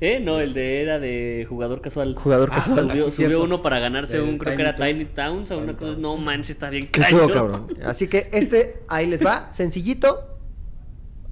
¿Eh? 0.00 0.18
No, 0.20 0.40
el 0.40 0.52
de 0.54 0.82
era 0.82 0.98
de 0.98 1.46
jugador 1.48 1.80
casual. 1.80 2.16
Jugador 2.16 2.48
Ah, 2.52 2.56
casual. 2.56 2.88
Subió, 2.90 3.04
sí, 3.06 3.10
subió 3.12 3.28
cierto. 3.28 3.44
uno 3.44 3.62
para 3.62 3.78
ganarse 3.78 4.20
un, 4.20 4.38
creo 4.38 4.56
que 4.56 4.62
era. 4.62 4.74
Tiny 4.74 5.04
Towns 5.04 5.50
o 5.52 5.58
una 5.58 5.76
cosa. 5.76 5.94
No 5.98 6.16
manches, 6.16 6.50
está 6.50 6.68
bien 6.70 6.88
Estuvo 6.92 7.20
cañón. 7.20 7.32
cabrón. 7.32 7.68
Así 7.84 8.08
que 8.08 8.28
este, 8.32 8.80
ahí 8.88 9.06
les 9.06 9.24
va, 9.24 9.46
sencillito. 9.52 10.28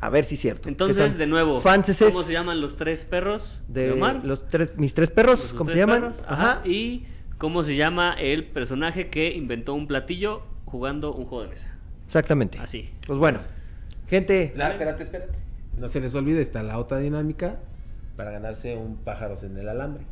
A 0.02 0.08
ver 0.08 0.24
si 0.24 0.34
es 0.36 0.40
cierto. 0.40 0.62
Que 0.62 0.68
Entonces, 0.70 1.18
de 1.18 1.26
nuevo, 1.26 1.62
¿cómo 1.62 2.22
se 2.22 2.32
llaman 2.32 2.60
los 2.60 2.76
tres 2.76 3.04
perros 3.04 3.60
de, 3.68 3.86
de 3.88 3.92
Omar? 3.92 4.24
los 4.24 4.48
tres, 4.48 4.76
mis 4.78 4.94
tres 4.94 5.10
perros, 5.10 5.40
Los 5.42 5.52
¿cómo 5.52 5.70
se 5.70 5.76
llaman? 5.76 6.00
perros, 6.00 6.22
Ajá. 6.26 6.52
ajá. 6.52 6.66
Y 6.68 7.04
cómo 7.38 7.62
se 7.62 7.76
llama 7.76 8.14
el 8.18 8.44
personaje 8.46 9.10
que 9.10 9.34
inventó 9.34 9.74
un 9.74 9.86
platillo 9.86 10.42
jugando 10.64 11.12
un 11.14 11.26
juego 11.26 11.44
de 11.44 11.50
mesa. 11.50 11.74
Exactamente. 12.06 12.58
Así. 12.58 12.90
Pues 13.06 13.18
bueno, 13.18 13.40
gente, 14.08 14.52
La- 14.56 14.70
espérate, 14.72 15.02
espérate. 15.02 15.38
No 15.76 15.88
se 15.88 16.00
les 16.00 16.14
olvide, 16.14 16.40
está 16.42 16.62
la 16.62 16.78
otra 16.78 16.98
dinámica 16.98 17.58
para 18.16 18.30
ganarse 18.30 18.76
un 18.76 18.96
pájaros 18.96 19.42
en 19.44 19.56
el 19.58 19.68
alambre. 19.68 20.04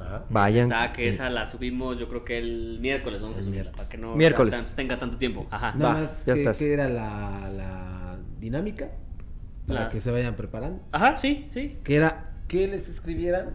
Ajá. 0.00 0.24
vayan. 0.30 0.70
Está, 0.72 0.92
que 0.92 1.02
sí. 1.02 1.08
esa 1.08 1.28
la 1.28 1.44
subimos, 1.44 1.98
yo 1.98 2.08
creo 2.08 2.24
que 2.24 2.38
el 2.38 2.78
miércoles 2.80 3.20
vamos 3.20 3.36
a 3.36 3.40
subirla 3.40 3.62
miércoles. 3.62 3.76
para 3.76 3.88
que 3.90 3.98
no 3.98 4.14
Miércoles. 4.14 4.54
tan- 4.54 4.76
tenga 4.76 4.98
tanto 4.98 5.16
tiempo. 5.18 5.46
Ajá. 5.50 5.74
Nada 5.74 5.94
Va, 5.94 6.00
más, 6.02 6.24
ya 6.24 6.34
¿qué, 6.34 6.40
estás. 6.40 6.58
qué 6.58 6.72
era 6.72 6.88
la, 6.88 7.50
la 7.54 8.16
dinámica? 8.38 8.90
Para 9.68 9.80
La- 9.84 9.88
que 9.90 10.00
se 10.00 10.10
vayan 10.10 10.34
preparando. 10.34 10.80
Ajá, 10.92 11.16
sí, 11.18 11.48
sí. 11.54 11.76
Que 11.84 11.94
era 11.96 12.30
que 12.48 12.66
les 12.66 12.88
escribieran 12.88 13.50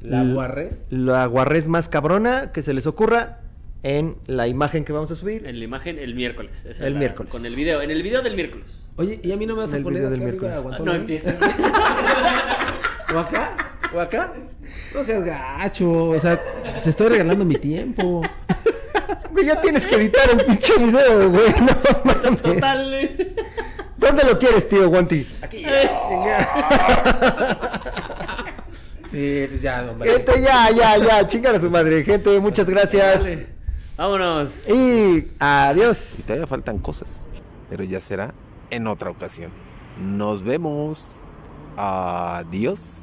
la 0.00 0.24
guarres. 0.24 0.74
La 0.90 1.26
guarrez 1.26 1.68
más 1.68 1.88
cabrona 1.88 2.52
que 2.52 2.62
se 2.62 2.72
les 2.72 2.86
ocurra 2.86 3.40
en 3.82 4.16
la 4.26 4.46
imagen 4.48 4.84
que 4.84 4.92
vamos 4.92 5.10
a 5.10 5.16
subir. 5.16 5.44
En 5.46 5.58
la 5.58 5.64
imagen 5.64 5.98
el 5.98 6.14
miércoles. 6.14 6.64
esa 6.64 6.86
El 6.86 6.94
la- 6.94 6.98
miércoles. 7.00 7.30
Con 7.32 7.44
el 7.44 7.54
video, 7.56 7.82
en 7.82 7.90
el 7.90 8.02
video 8.02 8.22
del 8.22 8.34
miércoles. 8.36 8.86
Oye, 8.96 9.20
¿y 9.22 9.32
a 9.32 9.36
mí 9.36 9.44
no 9.46 9.54
me 9.56 9.62
vas 9.62 9.72
a 9.72 9.76
El 9.78 9.82
poner 9.82 10.02
video 10.02 10.08
acá 10.08 10.18
del 10.18 10.28
arriba, 10.28 10.40
miércoles. 10.42 10.54
Ah, 10.56 10.60
Guantón, 10.60 10.86
no 10.86 10.94
empieces. 10.94 11.38
¿O 13.14 13.18
acá? 13.18 13.56
¿O 13.94 14.00
acá? 14.00 14.32
No 14.94 15.04
seas 15.04 15.24
gacho, 15.24 15.90
o 16.10 16.20
sea, 16.20 16.40
te 16.82 16.90
estoy 16.90 17.08
regalando 17.08 17.44
mi 17.44 17.56
tiempo. 17.56 18.22
Güey, 19.32 19.46
ya 19.46 19.60
tienes 19.60 19.86
que 19.86 19.96
editar 19.96 20.22
el 20.30 20.44
pinche 20.46 20.72
video, 20.78 21.30
güey. 21.30 21.48
No 21.60 21.76
mames. 22.04 22.40
Total. 22.42 23.18
Eh. 24.02 24.06
¿Dónde 24.06 24.24
lo 24.24 24.38
quieres, 24.38 24.68
tío 24.68 24.88
Guanti? 24.88 25.26
Aquí. 25.40 25.64
Sí, 29.12 29.44
pues 29.46 29.60
ya, 29.60 29.86
hombre. 29.90 30.10
Gente, 30.10 30.40
ya, 30.40 30.70
ya, 30.70 30.96
ya. 30.96 31.26
Chingar 31.26 31.54
a 31.54 31.60
su 31.60 31.70
madre. 31.70 32.02
Gente, 32.02 32.40
muchas 32.40 32.64
gracias. 32.64 33.22
Vámonos. 33.94 34.66
Y 34.70 35.22
adiós. 35.38 36.14
Y 36.18 36.22
todavía 36.22 36.46
faltan 36.46 36.78
cosas, 36.78 37.28
pero 37.68 37.84
ya 37.84 38.00
será 38.00 38.32
en 38.70 38.86
otra 38.86 39.10
ocasión. 39.10 39.52
Nos 39.98 40.42
vemos. 40.42 41.36
Adiós. 41.76 43.02